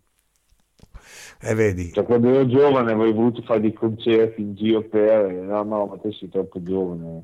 Eh, 1.44 1.56
vedi. 1.56 1.92
Cioè, 1.92 2.04
quando 2.04 2.30
ero 2.30 2.48
giovane 2.48 2.92
avrei 2.92 3.14
voluto 3.14 3.42
fare 3.42 3.62
dei 3.62 3.74
concerti 3.74 4.42
in 4.42 4.56
giro 4.56 4.82
per... 4.84 5.32
No, 5.32 5.64
no, 5.64 5.86
ma 5.86 5.98
te 5.98 6.12
sei 6.12 6.30
troppo 6.30 6.62
giovane 6.62 7.24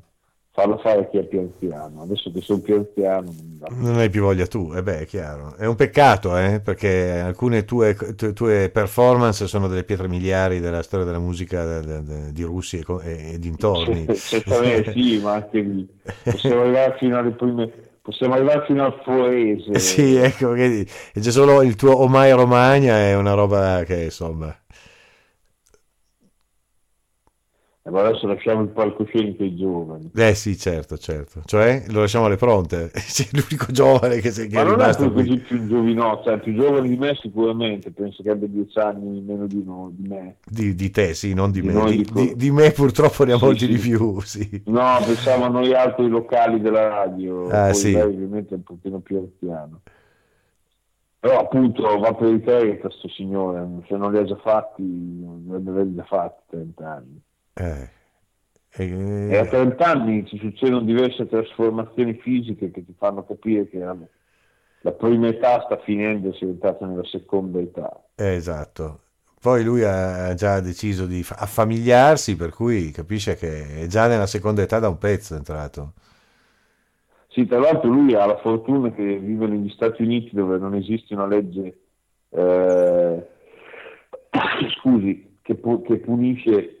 farlo 0.50 0.78
fare 0.78 1.08
chi 1.10 1.18
è 1.18 1.24
più 1.24 1.40
anziano. 1.40 2.02
Adesso 2.02 2.30
che 2.32 2.40
sono 2.40 2.60
più 2.60 2.74
anziano 2.76 3.32
non, 3.68 3.78
non 3.80 3.96
hai 3.98 4.10
più 4.10 4.22
voglia 4.22 4.46
tu, 4.46 4.72
e 4.74 4.78
eh 4.78 4.82
beh, 4.82 5.00
è 5.00 5.06
chiaro. 5.06 5.54
È 5.56 5.66
un 5.66 5.74
peccato, 5.76 6.36
eh, 6.36 6.60
perché 6.60 7.20
alcune 7.20 7.64
tue, 7.64 7.94
tue, 8.16 8.32
tue, 8.32 8.70
performance 8.70 9.46
sono 9.46 9.68
delle 9.68 9.84
pietre 9.84 10.08
miliari 10.08 10.60
della 10.60 10.82
storia 10.82 11.04
della 11.04 11.18
musica 11.18 11.64
de, 11.64 11.80
de, 11.80 12.02
de, 12.02 12.32
di 12.32 12.42
Russi 12.42 12.84
e, 13.02 13.34
e 13.34 13.38
dintorni. 13.38 14.06
Certamente 14.14 14.92
sì, 14.92 15.20
ma 15.20 15.34
anche 15.34 15.60
lì 15.60 15.88
possiamo 16.22 16.62
arrivare 16.62 16.96
fino 16.98 17.18
alle 17.18 17.30
prime 17.30 17.72
possiamo 18.00 18.34
arrivare 18.34 18.64
fino 18.64 18.84
al 18.84 19.00
Forese. 19.04 19.78
Sì, 19.78 20.16
ecco, 20.16 20.50
vedi, 20.50 20.84
c'è 21.12 21.30
solo 21.30 21.62
il 21.62 21.76
tuo 21.76 22.00
Omai 22.00 22.32
Romagna, 22.32 22.96
è 22.96 23.14
una 23.14 23.34
roba 23.34 23.82
che 23.84 24.04
insomma 24.04 24.56
Eh, 27.77 27.77
ma 27.90 28.00
adesso 28.00 28.26
lasciamo 28.26 28.62
il 28.62 28.68
palcoscenico 28.68 29.42
ai 29.42 29.56
giovani. 29.56 30.10
Eh 30.14 30.34
sì, 30.34 30.56
certo, 30.56 30.96
certo. 30.98 31.42
Cioè, 31.44 31.84
lo 31.88 32.00
lasciamo 32.00 32.26
alle 32.26 32.36
pronte. 32.36 32.90
Sei 32.94 33.28
l'unico 33.32 33.72
giovane 33.72 34.20
che, 34.20 34.30
che 34.30 34.48
ma 34.52 34.60
è 34.60 34.64
rimasto 34.64 35.08
non 35.08 35.12
è 35.12 35.14
così 35.14 35.38
più 35.38 35.66
giovino, 35.66 36.20
cioè 36.24 36.38
più 36.38 36.54
giovane 36.54 36.88
di 36.88 36.96
me 36.96 37.16
sicuramente, 37.20 37.90
penso 37.90 38.22
che 38.22 38.30
abbia 38.30 38.48
dieci 38.48 38.78
anni 38.78 39.20
meno 39.20 39.46
di, 39.46 39.62
no, 39.64 39.90
di 39.92 40.08
me. 40.08 40.36
Di, 40.44 40.74
di, 40.74 40.90
te, 40.90 41.14
sì, 41.14 41.34
non 41.34 41.50
di, 41.50 41.60
di 41.60 41.68
me. 41.68 41.90
Di, 41.90 42.32
di, 42.36 42.50
me 42.50 42.70
purtroppo 42.72 43.24
ne 43.24 43.32
ha 43.32 43.38
sì, 43.38 43.44
molti 43.44 43.64
sì. 43.66 43.72
di 43.72 43.78
più, 43.78 44.20
sì. 44.20 44.62
No, 44.66 44.98
pensavo 45.04 45.44
a 45.44 45.48
noi 45.48 45.74
altri 45.74 46.08
locali 46.08 46.60
della 46.60 46.88
radio, 46.88 47.48
ah, 47.48 47.72
sì. 47.72 47.92
lei 47.92 48.02
ovviamente 48.02 48.54
è 48.54 48.56
un 48.56 48.62
pochino 48.62 48.98
più 48.98 49.18
anziano. 49.18 49.80
Però 51.20 51.40
appunto 51.40 51.98
va 51.98 52.14
per 52.14 52.28
il 52.28 52.42
te 52.42 52.78
questo 52.78 53.08
signore, 53.08 53.66
se 53.88 53.96
non 53.96 54.12
li 54.12 54.18
ha 54.18 54.24
già 54.24 54.36
fatti, 54.36 54.82
non 54.82 55.42
li 55.62 55.68
avrebbe 55.68 55.96
già 55.96 56.04
fatti 56.04 56.42
30 56.50 56.88
anni. 56.88 57.20
Eh. 57.58 57.96
E 58.70 59.36
a 59.36 59.44
30 59.44 59.84
anni 59.84 60.24
ci 60.26 60.38
succedono 60.38 60.82
diverse 60.82 61.26
trasformazioni 61.26 62.14
fisiche 62.14 62.70
che 62.70 62.84
ti 62.84 62.94
fanno 62.96 63.24
capire 63.24 63.68
che 63.68 63.78
la, 63.78 63.96
la 64.82 64.92
prima 64.92 65.26
età 65.26 65.62
sta 65.64 65.78
finendo 65.78 66.28
e 66.28 66.34
si 66.34 66.44
è 66.44 66.46
entrata 66.46 66.86
nella 66.86 67.04
seconda 67.04 67.58
età. 67.58 68.04
Eh, 68.14 68.34
esatto. 68.34 69.00
Poi 69.40 69.64
lui 69.64 69.82
ha 69.82 70.32
già 70.34 70.60
deciso 70.60 71.06
di 71.06 71.24
affamigliarsi, 71.28 72.36
per 72.36 72.50
cui 72.50 72.92
capisce 72.92 73.34
che 73.34 73.82
è 73.82 73.86
già 73.86 74.06
nella 74.06 74.26
seconda 74.26 74.62
età 74.62 74.78
da 74.78 74.88
un 74.88 74.98
pezzo 74.98 75.34
è 75.34 75.38
entrato. 75.38 75.94
Sì, 77.28 77.46
tra 77.46 77.58
l'altro 77.58 77.90
lui 77.90 78.14
ha 78.14 78.26
la 78.26 78.38
fortuna 78.38 78.92
che 78.92 79.18
vive 79.18 79.46
negli 79.46 79.70
Stati 79.70 80.02
Uniti 80.02 80.34
dove 80.34 80.58
non 80.58 80.74
esiste 80.74 81.14
una 81.14 81.26
legge, 81.26 81.78
eh, 82.30 83.28
scusi, 84.78 85.38
che, 85.42 85.54
pu- 85.54 85.84
che 85.84 85.98
punisce 85.98 86.77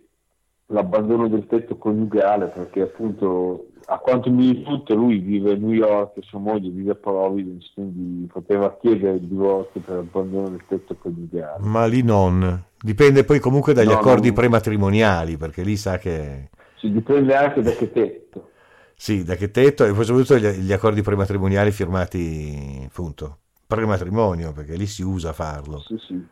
l'abbandono 0.68 1.28
del 1.28 1.46
tetto 1.46 1.76
coniugale 1.76 2.46
perché 2.46 2.82
appunto 2.82 3.68
a 3.86 3.98
quanto 3.98 4.30
mi 4.30 4.52
risulta 4.52 4.92
lui 4.92 5.18
vive 5.18 5.52
a 5.52 5.56
New 5.56 5.72
York 5.72 6.18
e 6.18 6.22
sua 6.22 6.38
moglie 6.38 6.68
vive 6.68 6.92
a 6.92 6.94
Providence 6.94 7.70
quindi 7.72 8.26
poteva 8.26 8.76
chiedere 8.78 9.16
il 9.16 9.22
divorzio 9.22 9.80
per 9.80 9.96
l'abbandono 9.96 10.50
del 10.50 10.62
tetto 10.68 10.94
coniugale. 10.96 11.64
Ma 11.66 11.86
lì 11.86 12.02
non. 12.02 12.64
Dipende 12.78 13.24
poi 13.24 13.38
comunque 13.38 13.72
dagli 13.72 13.88
no, 13.88 13.94
accordi 13.94 14.26
non... 14.26 14.36
prematrimoniali 14.36 15.38
perché 15.38 15.62
lì 15.62 15.76
sa 15.76 15.96
che 15.96 16.50
si 16.76 16.90
dipende 16.90 17.34
anche 17.34 17.62
da 17.62 17.70
che 17.70 17.90
tetto. 17.90 18.50
Sì 18.94 19.24
da 19.24 19.36
che 19.36 19.50
tetto 19.50 19.84
e 19.84 19.92
poi 19.92 20.04
soprattutto 20.04 20.36
gli, 20.36 20.48
gli 20.48 20.72
accordi 20.72 21.00
prematrimoniali 21.00 21.70
firmati 21.70 22.84
appunto 22.86 23.38
prematrimonio 23.66 24.52
perché 24.52 24.76
lì 24.76 24.86
si 24.86 25.02
usa 25.02 25.32
farlo. 25.32 25.78
Sì 25.78 25.96
sì. 26.06 26.26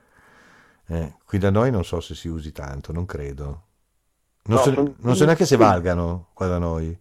Eh, 0.89 1.14
qui 1.24 1.39
da 1.39 1.51
noi 1.51 1.70
non 1.70 1.84
so 1.84 2.01
se 2.01 2.14
si 2.14 2.28
usi 2.28 2.53
tanto 2.53 2.93
non 2.93 3.07
credo 3.07 3.65
non, 4.47 4.57
no, 4.57 4.62
so, 4.62 4.72
sono, 4.72 4.94
non 5.01 5.16
so 5.16 5.24
neanche 5.24 5.44
se 5.44 5.57
valgano 5.57 6.28
qua 6.32 6.47
da 6.47 6.59
noi. 6.59 6.97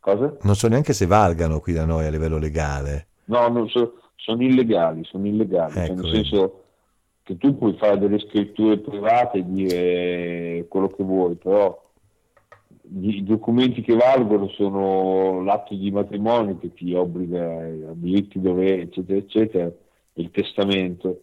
Cosa? 0.00 0.36
Non 0.42 0.54
so 0.54 0.68
neanche 0.68 0.92
se 0.92 1.06
valgano 1.06 1.60
qui 1.60 1.72
da 1.72 1.84
noi 1.84 2.06
a 2.06 2.10
livello 2.10 2.38
legale. 2.38 3.08
No, 3.24 3.48
non 3.48 3.68
so, 3.68 3.94
sono 4.16 4.42
illegali, 4.42 5.04
sono 5.04 5.26
illegali. 5.26 5.72
Cioè, 5.72 5.84
ecco, 5.84 6.02
nel 6.02 6.12
senso 6.12 6.62
che 7.22 7.36
tu 7.36 7.58
puoi 7.58 7.76
fare 7.76 7.98
delle 7.98 8.20
scritture 8.20 8.78
private 8.78 9.38
e 9.38 9.44
dire 9.44 10.66
quello 10.68 10.88
che 10.88 11.02
vuoi, 11.02 11.34
però 11.34 11.84
i 13.02 13.24
documenti 13.24 13.82
che 13.82 13.96
valgono 13.96 14.48
sono 14.50 15.42
l'atto 15.42 15.74
di 15.74 15.90
matrimonio 15.90 16.56
che 16.58 16.72
ti 16.72 16.94
obbliga 16.94 17.42
a 17.42 17.94
diritti, 17.94 18.40
doveri, 18.40 18.82
eccetera, 18.82 19.18
eccetera, 19.18 19.72
il 20.14 20.30
testamento 20.30 21.20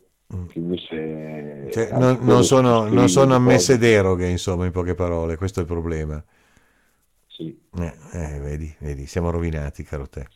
invece 0.54 1.70
cioè, 1.72 1.90
non, 1.92 2.20
non, 2.22 2.44
sono, 2.44 2.88
non 2.88 3.10
sono 3.10 3.36
ammesse 3.36 3.78
deroghe, 3.78 4.28
insomma, 4.28 4.66
in 4.66 4.72
poche 4.72 4.96
parole, 4.96 5.38
questo 5.38 5.60
è 5.60 5.64
il 5.64 5.68
problema. 5.68 6.24
Sì. 7.28 7.58
Eh, 7.80 7.94
eh, 8.12 8.40
vedi, 8.40 8.74
vedi, 8.80 9.06
siamo 9.06 9.30
rovinati, 9.30 9.84
caro 9.84 10.08
te. 10.08 10.28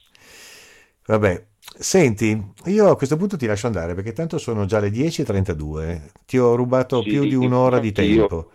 Vabbè, 1.06 1.45
senti, 1.60 2.54
io 2.66 2.89
a 2.89 2.98
questo 2.98 3.18
punto 3.18 3.38
ti 3.38 3.45
lascio 3.45 3.68
andare 3.68 3.93
perché 3.93 4.14
tanto 4.14 4.38
sono 4.38 4.66
già 4.66 4.80
le 4.80 4.89
10.32, 4.89 6.02
ti 6.26 6.38
ho 6.38 6.56
rubato 6.56 7.02
sì, 7.02 7.10
più 7.10 7.24
di 7.24 7.36
un'ora 7.36 7.80
di 7.80 7.91
tempo. 7.91 8.36
Io 8.36 8.52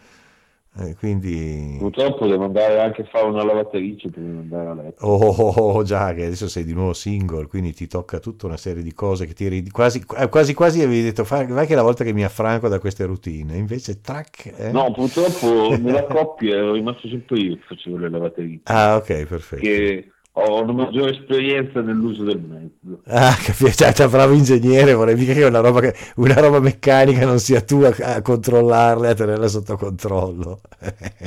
eh, 0.78 0.94
quindi... 0.96 1.76
Purtroppo 1.78 2.26
devo 2.26 2.44
andare 2.44 2.80
anche 2.80 3.02
a 3.02 3.04
fare 3.04 3.26
una 3.26 3.44
lavatrice 3.44 4.08
prima 4.08 4.30
di 4.30 4.38
andare 4.38 4.68
a 4.68 4.74
letto. 4.74 5.06
Oh, 5.06 5.26
oh, 5.26 5.72
oh, 5.74 5.82
già, 5.82 6.14
che 6.14 6.24
adesso 6.24 6.48
sei 6.48 6.64
di 6.64 6.72
nuovo 6.72 6.92
single, 6.92 7.46
quindi 7.46 7.74
ti 7.74 7.86
tocca 7.86 8.18
tutta 8.18 8.46
una 8.46 8.56
serie 8.56 8.82
di 8.82 8.94
cose 8.94 9.26
che 9.26 9.34
ti 9.34 9.70
quasi, 9.70 10.02
eh, 10.16 10.28
quasi, 10.28 10.54
quasi 10.54 10.82
avevi 10.82 11.02
detto, 11.02 11.24
vai 11.24 11.66
che 11.66 11.72
è 11.72 11.76
la 11.76 11.82
volta 11.82 12.04
che 12.04 12.12
mi 12.12 12.24
affranco 12.24 12.68
da 12.68 12.78
queste 12.78 13.04
routine, 13.04 13.56
invece 13.56 14.00
track... 14.00 14.52
Eh? 14.56 14.72
No, 14.72 14.92
purtroppo 14.92 15.76
nella 15.78 16.04
coppia 16.04 16.56
ero 16.56 16.72
rimasto 16.72 17.08
sempre 17.08 17.38
io 17.38 17.54
che 17.56 17.62
facevo 17.66 17.96
le 17.98 18.10
lavatrici. 18.10 18.60
Ah, 18.64 18.96
ok, 18.96 19.26
perfetto. 19.26 19.62
Che 19.62 20.11
ho 20.34 20.62
una 20.62 20.72
maggiore 20.72 21.10
esperienza 21.10 21.82
nell'uso 21.82 22.24
del 22.24 22.40
mezzo. 22.40 23.02
Ah, 23.04 23.36
capisco, 23.36 23.84
cioè, 23.84 23.92
cioè, 23.92 24.08
bravo 24.08 24.32
ingegnere, 24.32 24.94
vorrei 24.94 25.14
mica 25.14 25.34
che 25.34 25.44
una 25.44 25.60
roba, 25.60 25.80
che 25.80 25.94
una 26.16 26.40
roba 26.40 26.58
meccanica 26.58 27.26
non 27.26 27.38
sia 27.38 27.60
tu 27.60 27.82
a, 27.82 27.94
a 28.14 28.22
controllarla 28.22 29.08
e 29.08 29.10
a 29.10 29.14
tenerla 29.14 29.46
sotto 29.46 29.76
controllo. 29.76 30.60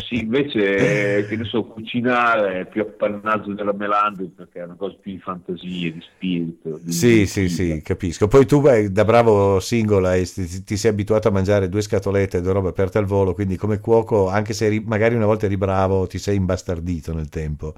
sì, 0.07 0.21
invece, 0.21 1.27
che 1.27 1.35
ne 1.37 1.43
so, 1.43 1.65
cucinare 1.65 2.61
è 2.61 2.65
più 2.65 2.81
appannaggio 2.81 3.53
della 3.53 3.73
melandri 3.73 4.25
perché 4.35 4.61
è 4.61 4.63
una 4.63 4.75
cosa 4.75 4.95
più 4.99 5.11
di 5.11 5.19
fantasia, 5.19 5.91
di 5.91 6.01
spirito. 6.01 6.79
Di 6.81 6.91
sì, 6.91 7.27
sì, 7.27 7.47
sì, 7.47 7.81
capisco. 7.83 8.27
Poi 8.27 8.47
tu 8.47 8.59
beh, 8.61 8.91
da 8.91 9.05
bravo 9.05 9.59
singola 9.59 10.13
ti, 10.15 10.63
ti, 10.63 10.77
sei 10.77 10.89
abituato 10.89 11.27
a 11.27 11.31
mangiare 11.31 11.69
due 11.69 11.81
scatolette 11.81 12.37
e 12.37 12.41
due 12.41 12.53
robe 12.53 12.69
aperte 12.69 12.97
al 12.97 13.05
volo, 13.05 13.35
quindi 13.35 13.55
come 13.55 13.79
cuoco, 13.79 14.29
anche 14.29 14.53
se 14.53 14.65
eri, 14.65 14.83
magari 14.83 15.13
una 15.13 15.27
volta 15.27 15.45
eri 15.45 15.57
bravo, 15.57 16.07
ti 16.07 16.17
sei 16.17 16.37
imbastardito 16.37 17.13
nel 17.13 17.29
tempo. 17.29 17.75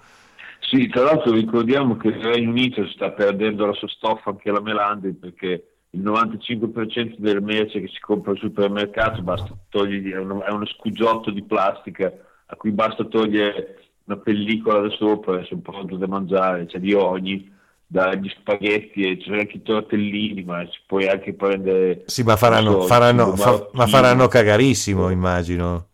Sì, 0.69 0.89
tra 0.89 1.03
l'altro 1.03 1.31
ricordiamo 1.31 1.95
che 1.95 2.09
il 2.09 2.21
Regno 2.21 2.49
Unito 2.49 2.85
sta 2.89 3.11
perdendo 3.11 3.65
la 3.65 3.73
sua 3.73 3.87
stoffa 3.87 4.31
anche 4.31 4.51
la 4.51 4.59
Melandi 4.59 5.13
perché 5.13 5.77
il 5.91 6.01
95% 6.01 7.15
delle 7.19 7.39
merce 7.39 7.79
che 7.79 7.87
si 7.87 7.99
compra 8.01 8.31
al 8.31 8.37
supermercato 8.37 9.21
basta 9.21 9.55
togliergli, 9.69 10.11
è, 10.11 10.17
uno, 10.17 10.43
è 10.43 10.51
uno 10.51 10.65
scuggiotto 10.65 11.31
di 11.31 11.41
plastica 11.43 12.11
a 12.47 12.55
cui 12.57 12.71
basta 12.71 13.05
togliere 13.05 13.77
una 14.03 14.17
pellicola 14.17 14.81
da 14.81 14.89
sopra 14.89 15.39
e 15.39 15.45
sono 15.45 15.61
pronto 15.61 15.95
da 15.95 16.07
mangiare, 16.07 16.65
c'è 16.65 16.79
di 16.79 16.93
ogni, 16.93 17.49
dagli 17.85 18.29
spaghetti 18.37 19.03
e 19.03 19.17
c'è 19.17 19.39
anche 19.39 19.57
i 19.57 19.63
tortellini, 19.63 20.43
ma 20.43 20.65
si 20.65 20.79
può 20.85 20.99
anche 20.99 21.33
prendere... 21.33 22.03
Sì, 22.07 22.23
ma 22.23 22.35
faranno, 22.35 22.81
so, 22.81 22.87
faranno, 22.87 23.35
fa, 23.37 23.69
ma 23.71 23.87
faranno 23.87 24.27
cagarissimo, 24.27 25.09
immagino. 25.09 25.87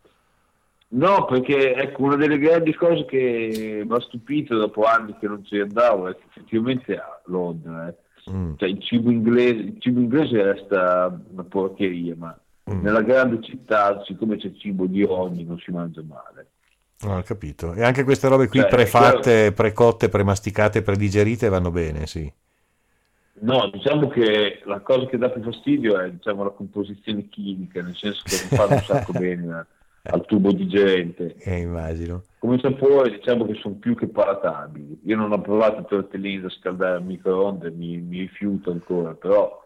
No, 0.93 1.25
perché 1.25 1.73
ecco, 1.73 2.03
una 2.03 2.15
delle 2.15 2.37
grandi 2.37 2.73
cose 2.75 3.05
che 3.05 3.83
mi 3.83 3.95
ha 3.95 3.99
stupito 4.01 4.55
dopo 4.55 4.83
anni 4.83 5.15
che 5.19 5.27
non 5.27 5.43
ci 5.43 5.59
andavo 5.59 6.07
è 6.07 6.15
che 6.15 6.21
effettivamente 6.29 6.95
a 6.95 7.19
Londra 7.25 7.87
eh, 7.87 8.31
mm. 8.31 8.53
cioè, 8.57 8.69
il, 8.69 8.79
cibo 8.79 9.09
inglese, 9.09 9.61
il 9.61 9.75
cibo 9.79 9.99
inglese 9.99 10.43
resta 10.43 11.19
una 11.31 11.43
porcheria, 11.45 12.13
ma 12.15 12.37
mm. 12.71 12.81
nella 12.81 13.01
grande 13.01 13.41
città, 13.41 14.03
siccome 14.05 14.37
c'è 14.37 14.51
cibo 14.53 14.85
di 14.85 15.01
ogni, 15.01 15.43
non 15.43 15.57
si 15.57 15.71
mangia 15.71 16.03
male. 16.03 16.49
No, 17.01 17.17
ho 17.17 17.23
capito. 17.23 17.73
E 17.73 17.83
anche 17.83 18.03
queste 18.03 18.27
robe 18.27 18.47
qui 18.47 18.59
cioè, 18.59 18.69
prefatte, 18.69 19.51
precotte, 19.51 20.09
premasticate, 20.09 20.83
predigerite 20.83 21.49
vanno 21.49 21.71
bene, 21.71 22.05
sì. 22.05 22.31
No, 23.39 23.67
diciamo 23.73 24.09
che 24.09 24.61
la 24.65 24.79
cosa 24.81 25.07
che 25.07 25.17
dà 25.17 25.29
più 25.29 25.41
fastidio 25.41 25.99
è 25.99 26.11
diciamo, 26.11 26.43
la 26.43 26.51
composizione 26.51 27.27
chimica, 27.29 27.81
nel 27.81 27.95
senso 27.95 28.21
che 28.25 28.37
non 28.41 28.59
fanno 28.59 28.75
un 28.75 28.83
sacco 28.83 29.11
bene 29.17 29.65
al 30.03 30.25
tubo 30.25 30.51
digerente. 30.51 31.35
Eh, 31.43 31.59
immagino. 31.59 32.23
Come 32.39 32.59
sapore 32.59 33.11
diciamo 33.11 33.45
che 33.45 33.55
sono 33.61 33.75
più 33.75 33.95
che 33.95 34.07
palatabili. 34.07 35.01
Io 35.05 35.15
non 35.15 35.31
ho 35.31 35.41
provato 35.41 35.81
i 35.81 35.85
tortellini 35.87 36.41
da 36.41 36.49
scaldare 36.49 36.95
al 36.97 37.03
microonde, 37.03 37.71
mi, 37.71 37.97
mi 37.97 38.19
rifiuto 38.19 38.71
ancora, 38.71 39.13
però 39.13 39.61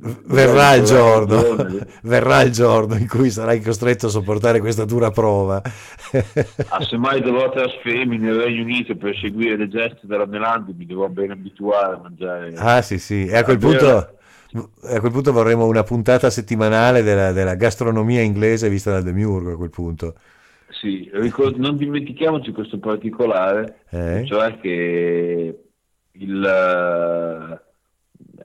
verrà 0.00 0.74
il 0.74 0.84
giorno, 0.84 1.66
verrà 2.02 2.42
il 2.42 2.52
giorno 2.52 2.96
in 2.96 3.08
cui 3.08 3.30
sarai 3.30 3.60
costretto 3.60 4.06
a 4.06 4.10
sopportare 4.10 4.60
questa 4.60 4.84
dura 4.84 5.10
prova. 5.10 5.60
ah, 5.60 6.82
se 6.82 6.96
mai 6.96 7.20
dovrò 7.20 7.50
trasferirmi 7.50 8.18
nel 8.18 8.34
Regno 8.34 8.62
Unito 8.62 8.94
per 8.96 9.16
seguire 9.16 9.56
le 9.56 9.68
geste 9.68 10.00
della 10.02 10.26
Melandi, 10.26 10.74
mi 10.74 10.86
devo 10.86 11.08
ben 11.08 11.30
abituare 11.30 11.94
a 11.94 12.00
mangiare. 12.02 12.54
Ah, 12.56 12.82
sì, 12.82 12.98
sì, 12.98 13.26
e 13.26 13.36
a 13.36 13.44
quel 13.44 13.58
punto. 13.58 14.17
A 14.52 15.00
quel 15.00 15.12
punto 15.12 15.32
vorremmo 15.32 15.66
una 15.66 15.82
puntata 15.82 16.30
settimanale 16.30 17.02
della, 17.02 17.32
della 17.32 17.54
gastronomia 17.54 18.22
inglese 18.22 18.70
vista 18.70 18.92
da 18.92 19.02
Demiurgo 19.02 19.52
a 19.52 19.56
quel 19.56 19.70
punto. 19.70 20.14
Sì, 20.70 21.10
non 21.56 21.76
dimentichiamoci 21.76 22.52
questo 22.52 22.78
particolare, 22.78 23.80
eh? 23.90 24.24
cioè 24.26 24.58
che 24.58 25.58
il, 26.12 27.60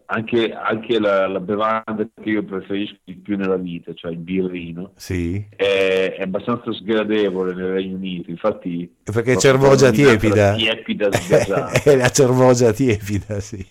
anche, 0.06 0.52
anche 0.52 1.00
la, 1.00 1.28
la, 1.28 1.40
bevanda 1.40 2.08
che 2.22 2.30
io 2.30 2.44
preferisco 2.44 2.98
di 3.04 3.16
più 3.16 3.38
nella 3.38 3.58
vita, 3.58 3.94
cioè 3.94 4.12
il 4.12 4.18
birrino, 4.18 4.92
sì. 4.96 5.46
è, 5.56 6.16
è, 6.18 6.22
abbastanza 6.22 6.72
sgradevole 6.72 7.54
nel 7.54 7.74
Regno 7.74 7.96
Unito. 7.96 8.30
Infatti, 8.30 8.92
perché 9.04 9.38
cervogia 9.38 9.92
tiepida, 9.92 10.54
tiepida 10.54 11.10
è 11.84 11.96
la 11.96 12.10
cervogia 12.10 12.72
tiepida, 12.72 13.40
sì. 13.40 13.66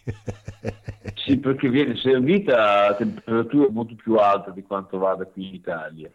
sì, 1.14 1.38
perché 1.38 1.68
viene 1.68 1.96
servita 1.96 2.88
a 2.88 2.94
temperature 2.94 3.68
molto 3.70 3.94
più 3.94 4.14
alte 4.14 4.52
di 4.54 4.62
quanto 4.62 4.98
vada 4.98 5.24
qui 5.24 5.48
in 5.48 5.54
Italia 5.54 6.10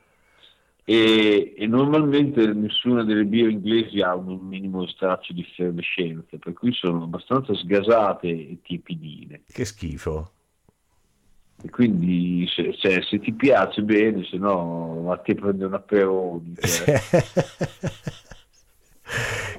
e, 0.90 1.54
e, 1.58 1.68
normalmente 1.68 2.48
nessuna 2.54 3.04
delle 3.04 3.26
birre 3.26 3.52
inglesi 3.52 4.00
ha 4.00 4.16
un 4.16 4.40
minimo 4.40 4.88
straccio 4.88 5.34
di 5.34 5.42
effervescenza, 5.42 6.38
per 6.38 6.54
cui 6.54 6.72
sono 6.72 7.04
abbastanza 7.04 7.54
sgasate 7.54 8.30
e 8.30 8.60
tiepidine. 8.64 9.42
Che 9.52 9.66
schifo. 9.66 10.32
E 11.62 11.70
quindi 11.70 12.48
se, 12.48 12.74
cioè, 12.78 13.02
se 13.02 13.20
ti 13.20 13.34
piace 13.34 13.82
bene, 13.82 14.24
se 14.32 14.38
no 14.38 15.12
a 15.12 15.18
te 15.18 15.36
prende 15.36 15.66
un 15.66 15.74
aperone. 15.74 16.54
Cioè. 16.56 17.02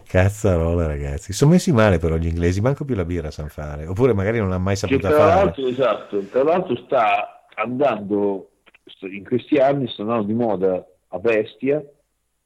Cazzarola 0.09 0.87
ragazzi, 0.87 1.35
sono 1.35 1.51
messi 1.51 1.73
male 1.73 1.99
però 1.99 2.17
gli 2.17 2.29
inglesi, 2.29 2.63
manco 2.63 2.87
più 2.87 2.95
la 2.95 3.05
birra 3.05 3.31
sanno 3.31 3.49
fare, 3.49 3.87
oppure 3.87 4.15
magari 4.15 4.39
non 4.39 4.49
l'ha 4.49 4.57
mai 4.57 4.77
saputa 4.77 5.11
tra 5.11 5.19
fare. 5.19 5.45
L'altro, 5.45 5.67
esatto, 5.67 6.21
tra 6.21 6.43
l'altro 6.43 6.75
sta 6.87 7.45
andando, 7.55 8.53
in 9.01 9.27
questi 9.27 9.59
anni 9.59 9.89
sta 9.89 10.01
andando 10.01 10.25
di 10.25 10.33
moda 10.33 10.83
a 11.09 11.19
bestia 11.19 11.85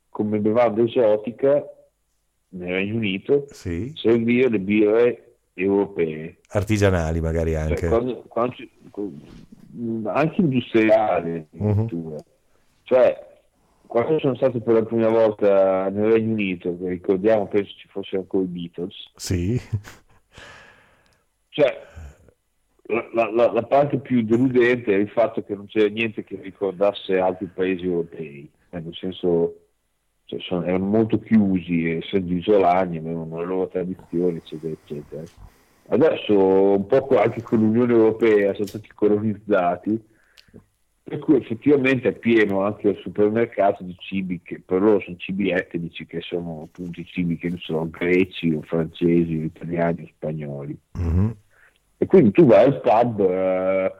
come 0.09 0.39
bevanda 0.39 0.83
esotica 0.83 1.65
nel 2.51 2.73
Regno 2.73 2.97
Unito 2.97 3.47
sì. 3.51 3.93
servire 3.97 4.49
le 4.49 4.59
birre 4.61 5.35
europee. 5.55 6.39
Artigianali 6.49 7.21
magari 7.21 7.53
cioè, 7.53 7.61
anche. 7.61 7.77
cioè, 7.77 7.89
quando, 7.89 8.23
quando 8.29 8.55
ci, 8.55 8.71
anche 10.05 10.41
industriali 10.41 11.47
uh-huh. 11.51 12.17
cioè 12.83 13.31
quando 13.87 14.19
sono 14.19 14.35
stato 14.37 14.61
per 14.61 14.75
la 14.75 14.85
prima 14.85 15.09
volta 15.09 15.89
nel 15.91 16.13
Regno 16.13 16.33
Unito 16.33 16.77
ricordiamo 16.83 17.47
penso 17.49 17.73
ci 17.77 17.89
fossero 17.89 18.23
ancora 18.23 18.45
i 18.45 18.49
Beatles. 18.49 19.11
Sì. 19.17 19.61
Cioè 21.55 21.91
la, 22.87 23.31
la, 23.31 23.53
la, 23.53 23.63
parte 23.63 23.99
più 23.99 24.23
deludente 24.23 24.95
è 24.95 24.99
il 24.99 25.09
fatto 25.11 25.43
che 25.43 25.55
non 25.55 25.67
c'era 25.67 25.89
niente 25.89 26.25
che 26.25 26.39
ricordasse 26.41 27.19
altri 27.19 27.47
paesi 27.47 27.85
europei, 27.85 28.51
nel 28.81 28.95
senso 28.95 29.57
cioè, 30.25 30.41
sono, 30.41 30.65
erano 30.65 30.87
molto 30.87 31.19
chiusi, 31.21 31.91
essendo 31.91 32.33
isolani, 32.33 32.99
avevano 32.99 33.39
le 33.39 33.47
loro 33.47 33.69
tradizioni, 33.69 34.39
eccetera, 34.39 34.73
eccetera. 34.73 35.23
Adesso 35.89 36.35
un 36.35 36.87
po' 36.87 37.07
anche 37.19 37.43
con 37.43 37.59
l'Unione 37.59 37.93
Europea 37.93 38.55
sono 38.55 38.67
stati 38.67 38.89
colonizzati, 38.95 40.01
per 41.03 41.19
cui 41.19 41.37
effettivamente 41.37 42.09
è 42.09 42.13
pieno 42.13 42.63
anche 42.63 42.89
al 42.89 42.99
supermercato 43.03 43.83
di 43.83 43.95
cibi 43.99 44.41
che 44.43 44.63
per 44.65 44.81
loro 44.81 45.01
sono 45.01 45.17
cibi 45.17 45.51
etnici, 45.51 46.07
che 46.07 46.21
sono 46.21 46.63
appunto 46.63 47.01
i 47.01 47.05
cibi 47.05 47.37
che 47.37 47.49
non 47.49 47.59
sono 47.59 47.91
greci 47.91 48.53
o 48.53 48.63
francesi 48.63 49.37
o 49.37 49.43
italiani 49.43 50.03
o 50.05 50.07
spagnoli. 50.07 50.79
Mm-hmm 50.99 51.31
e 52.03 52.07
quindi 52.07 52.33
tu 52.33 52.47
vai 52.47 52.65
al 52.65 52.81
pub 52.81 53.21
eh, 53.21 53.93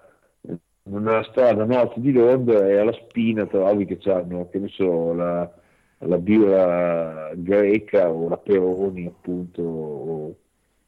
nella 0.85 1.23
strada 1.25 1.65
nord 1.65 1.99
di 1.99 2.13
Londra 2.13 2.69
e 2.69 2.77
alla 2.77 2.93
spina 2.93 3.47
trovi 3.47 3.87
che 3.87 3.99
hanno, 4.11 4.49
che 4.49 4.59
ne 4.59 4.69
so, 4.69 5.13
la, 5.13 5.51
la 5.99 6.19
birra 6.19 7.31
greca 7.35 8.11
o 8.11 8.29
la 8.29 8.37
Peroni 8.37 9.07
appunto 9.07 9.63
o, 9.63 10.37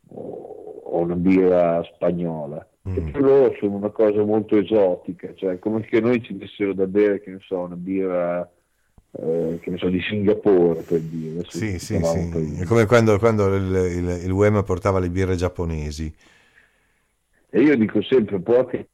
o 0.08 0.98
una 0.98 1.16
birra 1.16 1.82
spagnola. 1.94 2.66
Mm. 2.88 2.94
Che 2.94 3.00
per 3.00 3.20
loro 3.22 3.54
sono 3.58 3.76
una 3.76 3.90
cosa 3.90 4.22
molto 4.24 4.58
esotica, 4.58 5.32
cioè 5.34 5.58
come 5.58 5.82
che 5.82 6.00
noi 6.00 6.22
ci 6.22 6.36
dessero 6.36 6.74
da 6.74 6.86
bere, 6.86 7.20
che 7.20 7.30
ne 7.30 7.38
so, 7.40 7.60
una 7.60 7.76
birra 7.76 8.50
eh, 9.12 9.58
che 9.62 9.70
ne 9.70 9.78
so, 9.78 9.88
di 9.88 10.00
Singapore 10.00 10.82
per 10.82 11.00
dire. 11.00 11.44
Sì, 11.48 11.78
sì, 11.78 11.98
sì. 12.02 12.60
È 12.60 12.64
come 12.64 12.84
quando, 12.84 13.16
quando 13.18 13.54
il, 13.54 13.64
il, 13.64 14.20
il 14.24 14.30
UEM 14.30 14.62
portava 14.64 14.98
le 14.98 15.08
birre 15.08 15.36
giapponesi. 15.36 16.12
E 17.48 17.60
io 17.60 17.76
dico 17.76 18.02
sempre, 18.02 18.40
può 18.40 18.64
che 18.66 18.88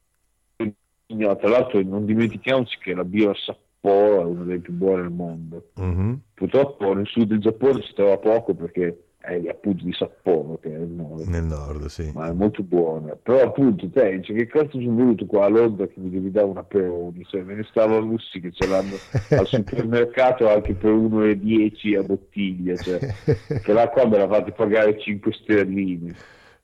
tra 1.17 1.49
l'altro 1.49 1.81
non 1.81 2.05
dimentichiamoci 2.05 2.77
che 2.79 2.93
la 2.93 3.03
birra 3.03 3.33
Sapporo 3.35 4.21
è 4.21 4.25
una 4.25 4.43
delle 4.43 4.59
più 4.59 4.73
buone 4.73 5.03
al 5.03 5.11
mondo. 5.11 5.69
Mm-hmm. 5.79 6.13
Purtroppo 6.33 6.93
nel 6.93 7.07
sud 7.07 7.27
del 7.27 7.39
Giappone 7.39 7.81
si 7.81 7.93
trova 7.93 8.17
poco 8.17 8.53
perché 8.53 9.11
è 9.21 9.39
appunto 9.49 9.83
di 9.83 9.93
Sapporo 9.93 10.57
che 10.59 10.73
è 10.73 10.77
nel 10.77 10.87
nord. 10.87 11.27
Nel 11.27 11.43
nord, 11.43 11.85
sì. 11.85 12.11
Ma 12.13 12.27
è 12.27 12.33
molto 12.33 12.63
buona. 12.63 13.15
Però 13.15 13.41
appunto 13.41 13.87
te 13.89 14.17
dici 14.17 14.33
che 14.33 14.47
cazzo 14.47 14.79
sono 14.79 14.95
venuto 14.95 15.25
qua 15.27 15.45
a 15.45 15.49
Londra 15.49 15.85
che 15.87 15.99
mi 15.99 16.09
devi 16.09 16.31
dare 16.31 16.47
una 16.47 16.63
Peroni, 16.63 17.23
cioè 17.25 17.43
me 17.43 17.53
ne 17.53 17.65
stavo 17.69 17.97
a 17.97 17.99
russi 17.99 18.39
che 18.39 18.51
ce 18.51 18.67
l'hanno 18.67 18.95
al 19.39 19.45
supermercato 19.45 20.49
anche 20.49 20.73
per 20.73 20.91
1,10 20.91 21.97
a 21.99 22.03
bottiglia, 22.03 22.75
cioè 22.77 22.99
che 23.61 23.73
là 23.73 23.89
qua 23.89 24.07
me 24.07 24.17
la 24.17 24.27
fate 24.27 24.51
pagare 24.51 24.99
5 24.99 25.33
sterline. 25.33 26.15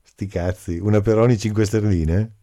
Sti 0.02 0.26
cazzi, 0.26 0.80
una 0.80 0.99
Peroni 0.99 1.38
5 1.38 1.64
sterline? 1.64 2.36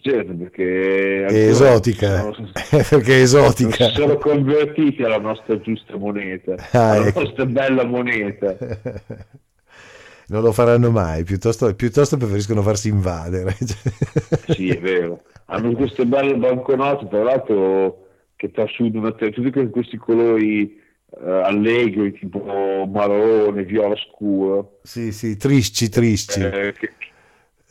Certo, 0.00 0.34
perché 0.36 1.26
è 1.26 1.48
esotica, 1.48 2.32
sono, 2.32 2.50
perché 2.70 3.18
è 3.18 3.20
esotica. 3.20 3.88
Si 3.88 3.94
sono 3.94 4.16
convertiti 4.16 5.02
alla 5.02 5.18
nostra 5.18 5.60
giusta 5.60 5.96
moneta, 5.96 6.54
ah, 6.72 6.90
alla 6.92 7.06
ecco. 7.06 7.20
nostra 7.20 7.44
bella 7.44 7.84
moneta. 7.84 8.56
non 10.28 10.42
lo 10.42 10.52
faranno 10.52 10.90
mai, 10.90 11.24
piuttosto, 11.24 11.74
piuttosto 11.74 12.16
preferiscono 12.16 12.62
farsi 12.62 12.88
invadere. 12.88 13.54
sì, 14.48 14.70
è 14.70 14.80
vero. 14.80 15.22
Hanno 15.46 15.72
queste 15.72 16.06
belle 16.06 16.34
banconote, 16.36 17.06
tra 17.08 17.22
l'altro, 17.22 18.06
che 18.36 18.50
trasudano 18.50 19.14
tutti 19.14 19.68
questi 19.68 19.98
colori 19.98 20.80
uh, 21.10 21.28
allegri 21.28 22.12
tipo 22.12 22.88
marrone, 22.90 23.64
viola 23.64 23.94
scuro. 23.96 24.78
Sì, 24.82 25.12
sì, 25.12 25.36
trisci, 25.36 25.90
trisci. 25.90 26.40
Eh, 26.40 26.72
che, 26.72 26.92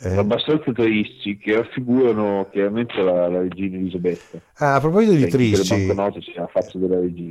eh. 0.04 0.18
abbastanza 0.18 0.72
trisci 0.72 1.38
che 1.38 1.56
raffigurano 1.56 2.48
chiaramente 2.52 3.02
la, 3.02 3.28
la, 3.30 3.40
regina 3.40 3.78
Elisabetta. 3.78 4.38
Ah, 4.58 4.76
a 4.76 4.80
proposito 4.80 5.14
di 5.14 5.28
trisci, 5.28 5.88
regina. 5.88 6.44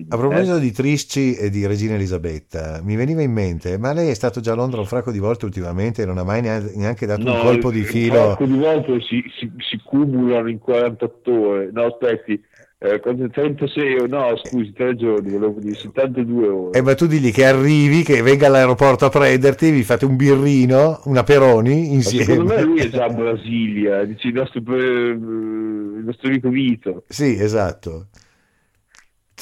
A 0.08 0.16
proposito 0.16 0.56
eh? 0.56 0.60
di 0.60 0.72
trisci 0.72 1.34
e 1.34 1.50
di 1.50 1.66
regina 1.66 1.94
Elisabetta, 1.94 2.80
mi 2.82 2.96
veniva 2.96 3.22
in 3.22 3.32
mente, 3.32 3.78
ma 3.78 3.92
lei 3.92 4.08
è 4.08 4.14
stato 4.14 4.40
già 4.40 4.52
a 4.52 4.54
Londra 4.54 4.80
un 4.80 4.86
fracco 4.86 5.10
di 5.10 5.18
volte 5.18 5.44
ultimamente 5.44 6.02
e 6.02 6.06
non 6.06 6.18
ha 6.18 6.24
mai 6.24 6.40
neanche 6.40 7.06
dato 7.06 7.22
no, 7.22 7.34
un 7.34 7.40
colpo 7.40 7.70
di 7.70 7.82
filo. 7.82 8.18
Un 8.18 8.26
fracco 8.26 8.44
di 8.46 8.58
volte 8.58 9.00
si, 9.00 9.22
si, 9.38 9.52
si 9.58 9.80
cumulano 9.84 10.48
in 10.48 10.58
48 10.58 11.30
ore. 11.30 11.70
No, 11.72 11.84
aspetti, 11.84 12.42
eh, 12.82 13.00
36, 13.00 14.08
no 14.08 14.36
scusi, 14.42 14.72
tre 14.72 14.96
giorni, 14.96 15.30
volevo 15.30 15.60
dire 15.60 15.74
72 15.74 16.48
ore. 16.48 16.78
Eh, 16.78 16.82
ma 16.82 16.94
tu 16.94 17.06
digli 17.06 17.30
che 17.30 17.44
arrivi, 17.44 18.02
che 18.02 18.22
venga 18.22 18.48
all'aeroporto 18.48 19.04
a 19.04 19.08
prenderti, 19.08 19.70
vi 19.70 19.84
fate 19.84 20.04
un 20.04 20.16
birrino, 20.16 21.00
una 21.04 21.22
Peroni 21.22 21.92
insieme. 21.92 22.26
Ma 22.26 22.32
secondo 22.32 22.54
me 22.54 22.62
lui 22.62 22.80
è 22.80 22.88
già 22.88 23.04
a 23.04 23.08
Brasilia, 23.14 24.04
dice 24.04 24.28
il 24.28 24.34
nostro, 24.34 24.60
il 24.60 26.02
nostro 26.04 26.28
amico 26.28 26.48
Vito. 26.48 27.04
Sì, 27.06 27.36
esatto. 27.38 28.08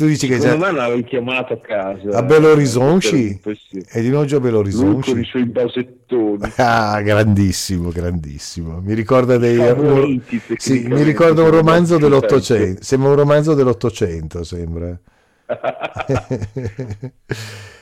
Tu 0.01 0.07
dici 0.07 0.29
Secondo 0.29 0.45
che 0.45 0.51
già... 0.51 0.57
me 0.57 0.73
l'ha 0.73 0.95
richiamato 0.95 1.53
a 1.53 1.59
casa. 1.59 2.17
A 2.17 2.23
Belo 2.23 2.53
Horizonte? 2.53 3.39
È 3.87 4.01
di 4.01 4.09
nuovo 4.09 4.35
a 4.35 4.41
Belo 4.41 4.61
Horizonte? 4.61 5.11
con 5.11 5.21
i 5.21 5.25
suoi 5.25 5.45
basettoni. 5.45 6.39
Ah, 6.57 7.03
grandissimo, 7.03 7.91
grandissimo. 7.91 8.81
Mi 8.81 8.95
ricorda 8.95 9.37
dei... 9.37 9.59
Favoriti, 9.59 10.41
sì, 10.57 10.87
mi 10.89 11.03
ricorda 11.03 11.43
un 11.43 11.51
romanzo 11.51 11.99
dell'Ottocento. 11.99 12.83
Sembra 12.83 13.11
un 13.11 13.17
romanzo 13.17 13.53
dell'Ottocento, 13.53 14.43
sembra. 14.43 14.99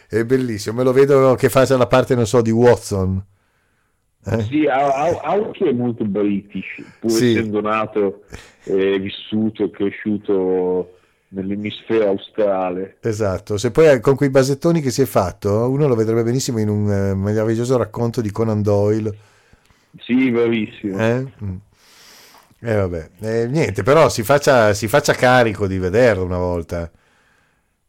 è 0.09 0.25
bellissimo, 0.25 0.77
me 0.77 0.83
lo 0.83 0.93
vedo 0.93 1.37
che 1.37 1.49
faccia 1.49 1.77
la 1.77 1.87
parte, 1.87 2.17
non 2.17 2.27
so, 2.27 2.43
di 2.43 2.51
Watson. 2.51 3.25
Eh? 4.25 4.43
Sì, 4.43 4.67
anche 4.67 5.69
è 5.69 5.73
molto 5.73 6.05
british, 6.05 6.83
pur 6.99 7.13
sì. 7.13 7.31
essendo 7.31 7.61
nato 7.61 8.25
e 8.65 8.99
vissuto 8.99 9.63
e 9.63 9.71
cresciuto 9.71 10.95
nell'emisfero 11.29 12.09
australe. 12.09 12.97
Esatto, 13.01 13.57
se 13.59 13.71
poi 13.71 14.01
con 14.01 14.17
quei 14.17 14.31
basettoni 14.31 14.81
che 14.81 14.91
si 14.91 15.03
è 15.03 15.07
fatto, 15.07 15.69
uno 15.69 15.87
lo 15.87 15.95
vedrebbe 15.95 16.23
benissimo 16.23 16.59
in 16.59 16.69
un 16.69 16.91
eh, 16.91 17.15
meraviglioso 17.15 17.77
racconto 17.77 18.21
di 18.21 18.31
Conan 18.31 18.63
Doyle. 18.63 19.17
Sì, 20.01 20.31
bravissimo. 20.31 20.99
Eh? 20.99 21.27
Mm. 21.43 21.57
Eh, 22.61 22.75
vabbè. 22.75 23.11
Eh, 23.21 23.47
niente, 23.47 23.83
però 23.83 24.09
si 24.09 24.23
faccia, 24.23 24.75
si 24.75 24.89
faccia 24.89 25.13
carico 25.15 25.67
di 25.67 25.79
vederlo 25.79 26.25
una 26.25 26.39
volta. 26.39 26.91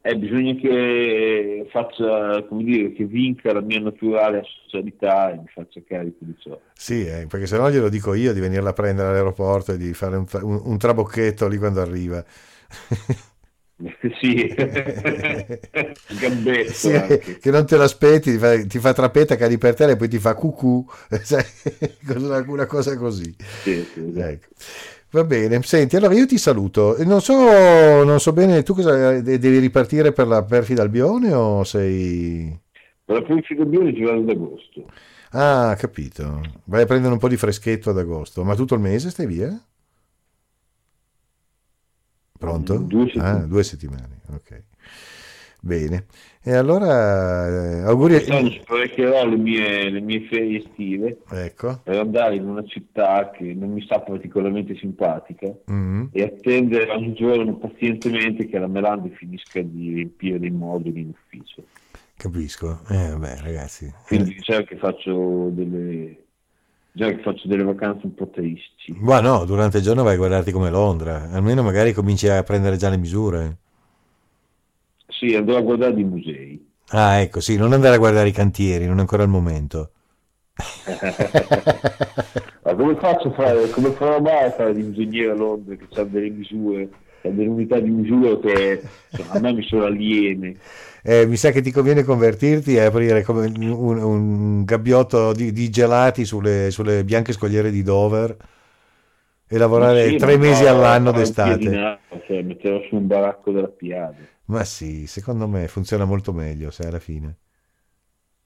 Eh, 0.02 0.16
bisogna 0.16 0.54
che 0.56 1.68
faccia, 1.72 2.44
come 2.48 2.64
dire, 2.64 2.94
che 2.94 3.04
vinca 3.04 3.52
la 3.52 3.62
mia 3.62 3.80
naturale 3.80 4.40
asocialità 4.40 5.32
e 5.32 5.38
mi 5.38 5.48
faccia 5.54 5.82
carico 5.86 6.18
di 6.22 6.36
ciò. 6.40 6.60
Sì, 6.74 7.06
eh, 7.06 7.28
perché 7.28 7.48
se 7.48 7.58
no 7.58 7.70
glielo 7.70 7.90
dico 7.90 8.14
io 8.14 8.32
di 8.32 8.40
venirla 8.40 8.70
a 8.70 8.74
prendere 8.74 9.10
all'aeroporto 9.10 9.74
e 9.74 9.78
di 9.78 9.94
fare 9.94 10.16
un, 10.16 10.26
un, 10.42 10.62
un 10.64 10.78
trabocchetto 10.78 11.48
lì 11.48 11.58
quando 11.58 11.82
arriva. 11.82 12.24
sì, 14.20 14.54
gambetto 16.20 16.74
Sì, 16.74 16.92
che 17.40 17.52
non 17.52 17.66
te 17.66 17.78
l'aspetti, 17.78 18.32
ti 18.32 18.38
fa, 18.38 18.66
ti 18.66 18.80
fa 18.80 18.94
trapeta, 18.94 19.36
cadi 19.36 19.58
per 19.58 19.74
terra 19.76 19.92
e 19.94 19.96
poi 19.96 20.10
ti 20.10 20.20
fa 20.20 20.34
cucù, 20.36 20.86
sai, 21.24 21.44
una 22.48 22.66
cosa 22.66 22.98
così. 22.98 23.34
Sì, 23.64 23.90
sì. 23.94 24.20
Ecco. 24.20 24.48
Va 25.12 25.24
bene, 25.24 25.62
senti, 25.64 25.96
allora 25.96 26.14
io 26.14 26.26
ti 26.28 26.38
saluto. 26.38 26.96
Non 27.04 27.22
so, 27.22 27.34
non 28.04 28.20
so 28.20 28.32
bene, 28.34 28.62
tu 28.64 28.76
cosa 28.76 29.20
de- 29.22 29.40
devi 29.40 29.58
ripartire 29.60 30.12
per 30.12 30.28
la 30.28 30.44
perfida 30.44 30.84
Albione 30.84 31.34
o 31.34 31.64
sei... 31.64 32.60
Per 33.06 33.16
la 33.16 33.22
Provincia 33.24 33.56
di 33.56 33.66
Bione 33.66 33.94
ci 33.94 34.04
vado 34.04 34.22
ad 34.22 34.30
agosto. 34.30 34.94
Ah, 35.32 35.76
capito. 35.78 36.62
Vai 36.66 36.82
a 36.84 36.86
prendere 36.86 37.14
un 37.14 37.20
po' 37.20 37.28
di 37.28 37.38
freschetto 37.38 37.90
ad 37.92 37.98
agosto, 37.98 38.44
ma 38.44 38.56
tutto 38.56 38.74
il 38.76 38.80
mese 38.82 39.10
stai 39.10 39.26
via? 39.28 39.50
Pronto? 42.40 42.78
Due 42.78 43.06
settimane. 43.08 43.40
Ah, 43.40 43.46
due 43.46 43.64
settimane, 43.64 44.20
ok. 44.34 44.64
Bene. 45.62 46.06
E 46.42 46.54
allora, 46.54 47.48
eh, 47.48 47.82
auguri... 47.82 48.14
Quest'anno 48.14 48.50
sprecherò 48.50 49.26
le 49.28 49.36
mie, 49.36 49.90
le 49.90 50.00
mie 50.00 50.22
ferie 50.22 50.60
estive 50.60 51.18
Ecco. 51.32 51.82
per 51.84 52.00
andare 52.00 52.36
in 52.36 52.48
una 52.48 52.64
città 52.64 53.30
che 53.32 53.54
non 53.54 53.74
mi 53.74 53.82
sta 53.84 54.00
particolarmente 54.00 54.74
simpatica 54.78 55.54
Mm. 55.70 56.06
e 56.14 56.24
attendere 56.24 56.90
ogni 56.92 57.12
giorno 57.14 57.58
pazientemente 57.58 58.48
che 58.48 58.58
la 58.58 58.68
Melandi 58.68 59.10
finisca 59.10 59.62
di 59.62 59.96
riempire 59.96 60.40
dei 60.40 60.50
moduli 60.50 61.02
in 61.02 61.10
ufficio. 61.10 61.64
Capisco. 62.16 62.80
Eh, 62.90 63.10
vabbè, 63.10 63.40
ragazzi. 63.42 63.94
Quindi 64.08 64.36
diciamo 64.36 64.64
che 64.64 64.78
faccio 64.78 65.50
delle, 65.52 66.16
diciamo 66.92 67.16
che 67.16 67.22
faccio 67.22 67.48
delle 67.48 67.64
vacanze 67.64 68.06
un 68.06 68.14
po' 68.14 68.30
tristi. 68.30 68.94
Ma 68.98 69.22
no, 69.22 69.46
durante 69.46 69.78
il 69.78 69.84
giorno 69.84 70.04
vai 70.04 70.16
a 70.16 70.18
guardarti 70.18 70.52
come 70.52 70.70
Londra, 70.70 71.30
almeno 71.32 71.64
magari 71.64 71.94
cominci 71.94 72.28
a 72.28 72.44
prendere 72.44 72.78
già 72.78 72.90
le 72.90 72.98
misure. 72.98 73.58
Sì, 75.08 75.36
andrò 75.36 75.58
a 75.58 75.62
guardare 75.62 76.00
i 76.00 76.04
musei. 76.04 76.68
Ah, 76.90 77.20
ecco, 77.20 77.40
sì, 77.40 77.58
non 77.58 77.74
andare 77.74 77.96
a 77.96 78.00
guardare 78.00 78.30
i 78.30 78.34
cantieri, 78.34 78.86
non 78.86 78.98
è 78.98 79.02
ancora 79.02 79.24
il 79.24 79.30
momento. 79.30 79.92
Ma 82.64 82.76
come 82.76 82.96
faccio 82.96 83.30
a 83.30 83.32
fare, 83.32 83.70
come 83.70 83.92
farò 83.92 84.20
mai 84.20 84.46
a 84.46 84.52
fare 84.52 84.74
l'ingegnere 84.74 85.32
a 85.32 85.36
Londra 85.36 85.76
che 85.76 85.88
ha 86.00 86.04
delle 86.04 86.30
misure, 86.30 86.90
ha 87.24 87.30
delle 87.30 87.48
unità 87.48 87.80
di 87.80 87.90
misura 87.90 88.38
che 88.40 88.82
a 89.30 89.40
me 89.40 89.54
mi 89.54 89.64
sono 89.64 89.86
aliene. 89.86 90.58
Eh, 91.02 91.26
mi 91.26 91.38
sa 91.38 91.52
che 91.52 91.62
ti 91.62 91.72
conviene 91.72 92.04
convertirti 92.04 92.76
e 92.76 92.82
aprire 92.82 93.24
come 93.24 93.46
un, 93.48 93.98
un 93.98 94.64
gabbiotto 94.66 95.32
di, 95.34 95.52
di 95.52 95.70
gelati 95.70 96.26
sulle, 96.26 96.72
sulle 96.72 97.04
bianche 97.04 97.32
scogliere 97.34 97.72
di 97.72 97.84
Dover 97.84 98.36
e 99.48 99.58
lavorare 99.58 100.04
Sì, 100.04 100.16
tre 100.16 100.38
mesi 100.38 100.66
all'anno 100.66 101.12
d'estate. 101.12 101.82
piedinato, 101.82 102.22
Cioè, 102.26 102.42
metterò 102.44 102.82
su 102.88 102.96
un 102.96 103.08
baracco 103.08 103.52
della 103.52 103.68
Piade. 103.68 104.28
Ma 104.48 104.66
sì, 104.66 105.08
secondo 105.08 105.48
me 105.48 105.70
funziona 105.70 106.04
molto 106.04 106.34
meglio 106.34 106.72
se 106.72 106.86
alla 106.86 107.00
fine. 107.00 107.38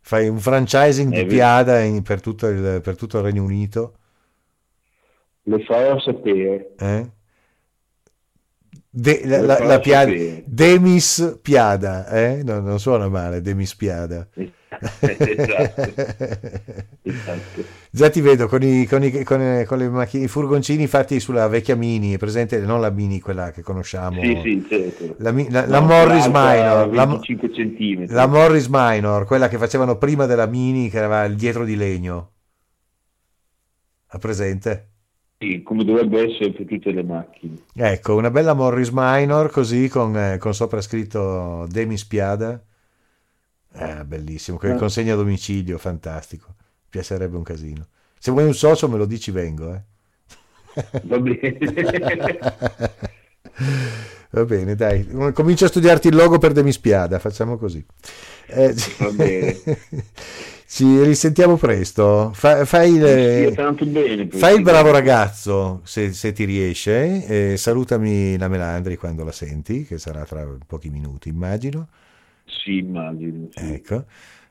Fai 0.02 0.28
un 0.28 0.38
franchising 0.40 1.12
Eh, 1.12 1.24
di 1.24 1.26
vedi. 1.26 1.56
Piada 1.56 1.80
in- 1.82 2.04
per, 2.04 2.22
tutto 2.22 2.46
il, 2.48 2.80
per 2.82 2.96
tutto 2.96 3.18
il 3.18 3.24
Regno 3.24 3.44
Unito. 3.44 3.98
Le 5.46 5.60
farò 5.64 5.98
sapere. 6.02 6.74
eh? 6.80 7.10
De- 8.96 9.22
la, 9.26 9.42
la- 9.42 9.60
la 9.66 9.80
Piada-. 9.80 10.12
Demis 10.46 11.40
Piada, 11.42 12.08
eh? 12.10 12.44
No, 12.44 12.60
non 12.60 12.80
suona 12.80 13.10
male, 13.10 13.42
Demis 13.42 13.76
Piada. 13.76 14.28
esatto, 15.02 15.94
esatto. 17.02 17.64
Già 17.90 18.10
ti 18.10 18.22
vedo 18.22 18.48
con, 18.48 18.62
i, 18.62 18.86
con, 18.86 19.04
i, 19.04 19.24
con, 19.24 19.42
eh, 19.42 19.66
con 19.66 19.78
le 19.80 19.90
macchine, 19.90 20.26
i 20.26 20.28
furgoncini 20.28 20.86
fatti 20.88 21.20
sulla 21.20 21.48
vecchia 21.48 21.76
Mini, 21.76 22.18
presente, 22.18 22.60
non 22.60 22.82
la 22.82 22.90
Mini, 22.92 23.20
quella 23.20 23.50
che 23.52 23.62
conosciamo. 23.64 24.22
Sì, 24.22 24.40
sì, 24.44 24.66
certo. 24.68 25.16
La, 25.20 25.32
la- 25.32 25.66
la 25.68 25.80
No, 25.80 25.86
Morris 25.88 26.26
Minor, 26.28 26.94
la, 26.94 27.06
25 27.06 27.54
centimetri. 27.54 28.14
la 28.14 28.28
Morris 28.28 28.68
Minor, 28.68 29.26
quella 29.26 29.48
che 29.48 29.58
facevano 29.58 29.98
prima 29.98 30.26
della 30.28 30.46
Mini, 30.46 30.90
che 30.90 31.00
aveva 31.00 31.24
il 31.26 31.36
dietro 31.36 31.66
di 31.66 31.76
legno. 31.76 32.32
Ha 34.08 34.18
presente? 34.20 34.90
Sì, 35.44 35.62
come 35.62 35.84
dovrebbe 35.84 36.22
essere 36.22 36.52
per 36.52 36.66
tutte 36.66 36.92
le 36.92 37.04
macchine. 37.04 37.58
Ecco, 37.76 38.16
una 38.16 38.32
bella 38.32 38.54
Morris 38.54 38.92
Minor 38.94 39.52
così 39.52 39.90
con, 39.90 40.16
eh, 40.16 40.38
con 40.38 40.54
sopra 40.54 40.80
scritto 40.80 41.68
Demis 41.70 42.06
Piada. 42.06 42.64
Eh, 43.76 44.06
bellissimo, 44.06 44.58
che 44.58 44.72
Eh. 44.72 44.76
consegna 44.76 45.14
a 45.14 45.18
domicilio, 45.18 45.78
fantastico. 45.78 46.54
Mi 46.58 46.88
piacerebbe 46.90 47.36
un 47.36 47.44
casino. 47.44 47.88
Se 48.18 48.32
vuoi 48.32 48.46
un 48.46 48.54
socio 48.54 48.88
me 48.88 48.98
lo 48.98 49.06
dici, 49.06 49.32
vengo. 49.32 49.74
Eh. 49.74 49.82
Va 51.04 51.20
bene. 51.20 51.58
Va 54.34 54.46
bene, 54.46 54.74
dai, 54.74 55.08
comincio 55.32 55.66
a 55.66 55.68
studiarti 55.68 56.08
il 56.08 56.16
logo 56.16 56.40
per 56.40 56.54
Demis 56.54 56.80
Piada, 56.80 57.20
facciamo 57.20 57.56
così. 57.56 57.86
Eh, 58.48 58.74
Va 58.98 59.12
bene. 59.12 59.56
Ci 60.66 61.04
risentiamo 61.04 61.56
presto. 61.56 62.32
Fa- 62.34 62.66
fai, 62.66 63.54
tanto 63.54 63.86
bene. 63.86 64.28
fai 64.32 64.56
il 64.56 64.64
bravo 64.64 64.90
ragazzo 64.90 65.82
se, 65.84 66.14
se 66.14 66.32
ti 66.32 66.46
riesce. 66.46 67.52
e 67.52 67.58
salutami 67.58 68.36
la 68.40 68.48
Melandri 68.48 68.98
quando 68.98 69.24
la 69.24 69.32
senti, 69.32 69.86
che 69.86 70.00
sarà 70.00 70.24
tra 70.26 70.44
pochi 70.66 70.90
minuti, 70.90 71.30
immagino. 71.30 71.88
Sì, 72.46 72.78
immagino. 72.80 73.50
sì. 73.52 73.72
Ecco. 73.72 74.06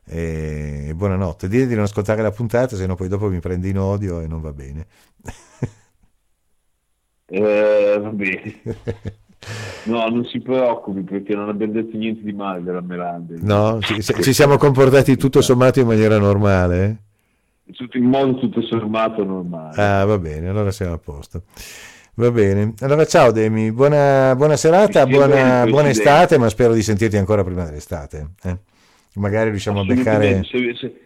E 0.04 0.92
buonanotte. 0.94 1.48
Dile 1.48 1.66
di 1.66 1.74
non 1.74 1.84
ascoltare 1.84 2.22
la 2.22 2.30
puntata, 2.30 2.76
se 2.76 2.86
no 2.86 2.94
poi 2.94 3.08
dopo 3.08 3.28
mi 3.28 3.40
prendi 3.40 3.70
in 3.70 3.78
odio 3.78 4.20
e 4.20 4.28
non 4.28 4.40
va 4.40 4.52
bene. 4.52 4.86
Eh, 7.28 7.98
va 8.00 8.10
bene. 8.10 8.62
No, 9.84 10.06
non 10.08 10.24
si 10.26 10.40
preoccupi 10.40 11.02
perché 11.02 11.34
non 11.34 11.48
abbiamo 11.48 11.72
detto 11.72 11.96
niente 11.96 12.22
di 12.22 12.32
male 12.32 12.62
della 12.62 12.80
Melande. 12.80 13.36
No, 13.40 13.78
ci, 13.80 14.00
ci 14.02 14.32
siamo 14.32 14.56
comportati 14.56 15.16
tutto 15.16 15.40
sommato 15.40 15.80
in 15.80 15.86
maniera 15.86 16.18
normale. 16.18 16.96
Tutto 17.72 17.96
in 17.96 18.04
modo 18.04 18.38
tutto 18.38 18.62
sommato 18.62 19.24
normale. 19.24 19.82
Ah, 19.82 20.04
va 20.04 20.18
bene, 20.18 20.48
allora 20.48 20.70
siamo 20.70 20.92
a 20.92 20.98
posto. 20.98 21.42
Va 22.14 22.30
bene. 22.30 22.74
Allora, 22.80 23.04
ciao 23.06 23.32
Demi, 23.32 23.72
buona, 23.72 24.34
buona 24.36 24.56
serata, 24.56 25.06
buona, 25.06 25.64
buona 25.66 25.88
estate, 25.88 26.38
ma 26.38 26.48
spero 26.48 26.74
di 26.74 26.82
sentirti 26.82 27.16
ancora 27.16 27.42
prima 27.42 27.64
dell'estate. 27.64 28.28
eh. 28.44 28.56
Magari 29.14 29.50
riusciamo 29.50 29.80
a 29.80 29.84
beccare... 29.84 30.42
Se- 30.44 30.74
se- 30.78 31.01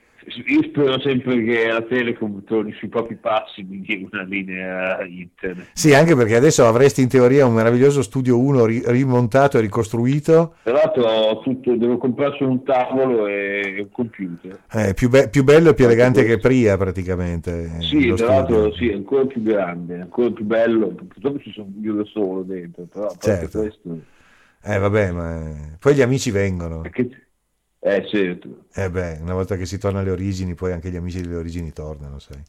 io 0.46 0.62
spero 0.64 0.98
sempre 1.00 1.42
che 1.44 1.68
la 1.68 1.82
Telecom 1.82 2.42
torni 2.44 2.72
sui 2.72 2.88
propri 2.88 3.14
passi 3.16 3.62
mi 3.62 3.80
dia 3.80 3.98
una 4.10 4.22
linea 4.24 5.04
internet. 5.04 5.68
Sì, 5.72 5.94
anche 5.94 6.16
perché 6.16 6.34
adesso 6.36 6.66
avresti 6.66 7.00
in 7.02 7.08
teoria 7.08 7.46
un 7.46 7.54
meraviglioso 7.54 8.02
studio 8.02 8.38
1 8.38 8.64
ri- 8.64 8.82
rimontato 8.86 9.56
e 9.56 9.60
ricostruito, 9.60 10.56
Tra 10.64 10.72
l'altro 10.72 11.04
ho 11.04 11.40
tutto, 11.40 11.76
devo 11.76 11.96
comprare 11.98 12.34
solo 12.38 12.50
un 12.50 12.62
tavolo 12.64 13.26
e 13.26 13.76
un 13.80 13.90
computer. 13.90 14.58
eh, 14.72 14.94
più, 14.94 15.08
be- 15.08 15.28
più 15.28 15.44
bello 15.44 15.70
e 15.70 15.74
più 15.74 15.84
elegante 15.84 16.20
che 16.22 16.26
questo. 16.38 16.48
Pria 16.48 16.76
praticamente. 16.76 17.70
eh, 17.78 17.82
Sì, 17.82 18.12
tra 18.14 18.26
l'altro 18.26 18.72
sì, 18.74 18.88
è 18.88 18.94
ancora 18.94 19.24
più 19.26 19.42
grande, 19.42 20.00
ancora 20.00 20.30
più 20.30 20.44
bello. 20.44 20.88
Purtroppo 20.88 21.38
ci 21.40 21.52
sono 21.52 21.68
io 21.80 21.94
da 21.94 22.04
solo 22.04 22.42
dentro, 22.42 22.84
però 22.92 23.14
Certo. 23.18 23.60
questo... 23.60 23.98
Eh, 24.68 24.78
vabbè, 24.78 25.12
ma 25.12 25.76
poi 25.78 25.94
gli 25.94 26.02
amici 26.02 26.32
vengono. 26.32 26.80
perché- 26.80 27.25
Eh, 27.86 28.04
certo. 28.08 28.48
Eh 28.74 28.90
beh, 28.90 29.18
una 29.22 29.34
volta 29.34 29.56
che 29.56 29.64
si 29.64 29.78
torna 29.78 30.00
alle 30.00 30.10
origini, 30.10 30.54
poi 30.54 30.72
anche 30.72 30.90
gli 30.90 30.96
amici 30.96 31.20
delle 31.20 31.36
origini 31.36 31.72
tornano, 31.72 32.18
sai. 32.18 32.42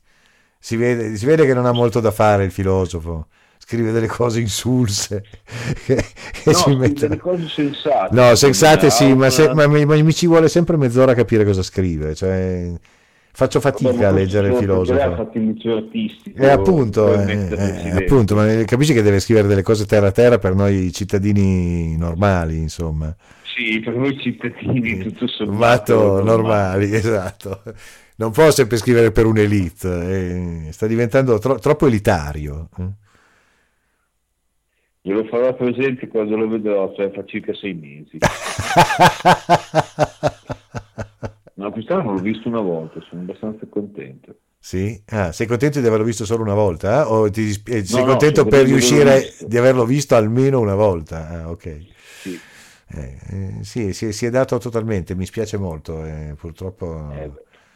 Si 0.59 0.75
vede, 0.75 1.15
si 1.15 1.25
vede 1.27 1.45
che 1.45 1.53
non 1.53 1.67
ha 1.67 1.71
molto 1.71 1.99
da 1.99 2.09
fare 2.09 2.43
il 2.43 2.51
filosofo, 2.51 3.27
scrive 3.59 3.91
delle 3.91 4.07
cose 4.07 4.39
insulse. 4.39 5.23
Che, 5.85 5.95
che 5.95 6.51
No, 6.51 6.53
ci 6.53 6.75
mettono- 6.75 7.07
delle 7.07 7.17
cose 7.17 7.47
sensate. 7.49 8.15
No, 8.15 8.33
sensate 8.35 8.89
sì, 8.89 9.13
ma, 9.13 9.29
se- 9.29 9.53
ma 9.53 9.67
mi, 9.67 9.85
ma 9.85 9.95
mi 10.01 10.13
ci 10.13 10.25
vuole 10.25 10.49
sempre 10.49 10.75
mezz'ora 10.75 11.11
a 11.11 11.15
capire 11.15 11.45
cosa 11.45 11.61
scrive, 11.61 12.15
cioè 12.15 12.71
faccio 13.31 13.59
fatica 13.59 13.91
Vabbè, 13.91 14.03
a 14.05 14.11
leggere 14.11 14.47
il 14.47 14.55
filosofo. 14.55 15.15
fatto 15.15 15.37
il 15.37 15.45
liceo 15.51 15.77
artistico. 15.77 16.41
E 16.41 16.47
appunto, 16.49 17.13
eh, 17.13 17.17
mettere 17.25 17.61
eh, 17.61 17.67
in 17.69 17.75
silenzio. 17.75 17.99
appunto, 18.05 18.35
ma 18.35 18.63
capisci 18.65 18.93
che 18.93 19.03
deve 19.03 19.19
scrivere 19.19 19.47
delle 19.47 19.61
cose 19.61 19.85
terra 19.85 20.07
a 20.07 20.11
terra 20.11 20.39
per 20.39 20.55
noi 20.55 20.91
cittadini 20.91 21.95
normali, 21.95 22.57
insomma. 22.57 23.15
Sì, 23.57 23.79
per 23.79 23.95
noi 23.95 24.15
cittadini 24.19 24.99
tutto 24.99 25.25
sommato 25.27 26.21
normali, 26.21 26.93
esatto. 26.93 27.63
Non 28.17 28.31
può 28.31 28.51
sempre 28.51 28.77
scrivere 28.77 29.11
per 29.11 29.25
un'elite, 29.25 30.67
eh, 30.67 30.71
sta 30.71 30.85
diventando 30.85 31.39
tro- 31.39 31.57
troppo 31.57 31.87
elitario. 31.87 32.69
eh. 32.77 32.89
Glielo 35.01 35.23
farò 35.25 35.55
presente 35.55 36.07
quando 36.07 36.35
lo 36.35 36.47
vedrò, 36.47 36.93
cioè 36.93 37.09
fra 37.11 37.23
circa 37.25 37.53
sei 37.55 37.73
mesi. 37.73 38.19
No, 41.55 41.71
quest'anno 41.71 42.11
l'ho 42.13 42.19
visto 42.19 42.47
una 42.49 42.59
volta, 42.61 43.01
sono 43.09 43.21
abbastanza 43.21 43.65
contento. 43.67 44.35
Sì? 44.59 45.01
Ah, 45.07 45.31
sei 45.31 45.47
contento 45.47 45.79
di 45.79 45.87
averlo 45.87 46.05
visto 46.05 46.25
solo 46.25 46.43
una 46.43 46.53
volta? 46.53 47.01
eh? 47.01 47.05
O 47.05 47.29
ti, 47.31 47.49
eh, 47.67 47.85
sei 47.85 48.03
no, 48.03 48.05
contento 48.05 48.41
sono 48.41 48.49
per 48.49 48.65
riuscire 48.65 49.33
di 49.47 49.57
averlo 49.57 49.85
visto 49.85 50.15
almeno 50.15 50.59
una 50.59 50.75
volta? 50.75 51.29
Ah, 51.29 51.49
ok. 51.49 51.85
Sì. 52.21 52.39
Eh, 52.89 53.17
eh, 53.29 53.63
sì, 53.63 53.91
si, 53.93 54.13
si 54.13 54.25
è 54.25 54.29
dato 54.29 54.57
totalmente, 54.59 55.13
mi 55.15 55.25
spiace 55.25 55.57
molto, 55.57 56.03
eh, 56.05 56.35
purtroppo... 56.37 56.85
Eh, 57.13 57.31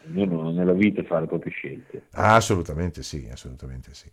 ognuno 0.06 0.50
nella 0.50 0.72
vita 0.72 1.02
fa 1.02 1.20
le 1.20 1.26
proprie 1.26 1.52
scelte. 1.52 2.02
Ah, 2.12 2.34
assolutamente 2.34 3.02
sì, 3.02 3.28
assolutamente 3.30 3.94
sì. 3.94 4.10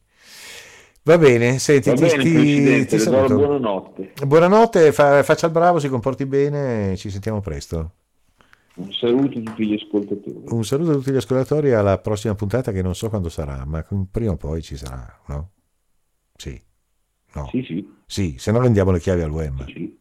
Va 1.03 1.17
bene, 1.17 1.57
senti, 1.59 1.89
Va 1.89 1.95
bene, 1.95 2.23
ti- 2.23 2.85
ti 2.85 2.99
saluto. 2.99 3.35
buonanotte. 3.35 4.11
Buonanotte, 4.25 4.91
fa- 4.91 5.23
faccia 5.23 5.47
il 5.47 5.51
bravo, 5.53 5.79
si 5.79 5.87
comporti 5.87 6.25
bene, 6.25 6.95
ci 6.97 7.09
sentiamo 7.09 7.39
presto. 7.39 7.93
Un 8.75 8.91
saluto 8.93 9.39
a 9.39 9.41
tutti 9.41 9.65
gli 9.65 9.73
ascoltatori. 9.73 10.43
Un 10.49 10.63
saluto 10.65 10.91
a 10.91 10.93
tutti 10.95 11.11
gli 11.11 11.15
ascoltatori 11.15 11.71
alla 11.73 11.97
prossima 11.99 12.35
puntata 12.35 12.71
che 12.71 12.81
non 12.81 12.95
so 12.95 13.09
quando 13.09 13.29
sarà, 13.29 13.63
ma 13.65 13.85
prima 14.11 14.31
o 14.31 14.37
poi 14.37 14.61
ci 14.61 14.75
sarà, 14.77 15.19
no? 15.27 15.49
Sì. 16.35 16.61
No. 17.33 17.49
Sì, 17.51 17.63
sì, 17.63 17.87
Sì, 18.05 18.35
se 18.37 18.51
no 18.51 18.59
rendiamo 18.59 18.91
le 18.91 18.99
chiavi 18.99 19.21
al 19.21 19.31
UEM. 19.31 19.65
sì. 19.67 19.98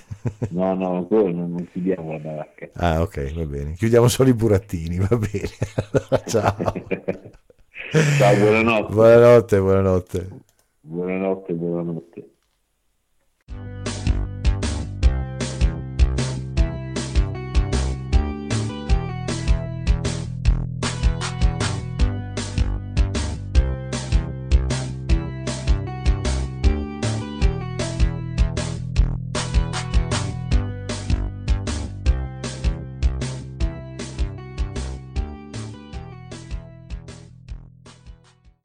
No, 0.50 0.74
no, 0.74 0.96
ancora 0.96 1.30
non, 1.30 1.52
non 1.52 1.68
chiudiamo 1.70 2.12
la 2.12 2.18
baracca. 2.18 2.68
Ah, 2.74 3.02
ok, 3.02 3.32
va 3.34 3.44
bene. 3.44 3.72
Chiudiamo 3.74 4.08
solo 4.08 4.28
i 4.28 4.34
burattini, 4.34 4.98
va 4.98 5.16
bene. 5.16 5.48
Ciao. 6.26 6.72
ciao, 8.18 8.36
buonanotte. 8.36 8.92
Buonanotte, 8.92 9.60
buonanotte. 9.60 10.28
Buonanotte, 10.80 11.52
buonanotte. 11.54 12.30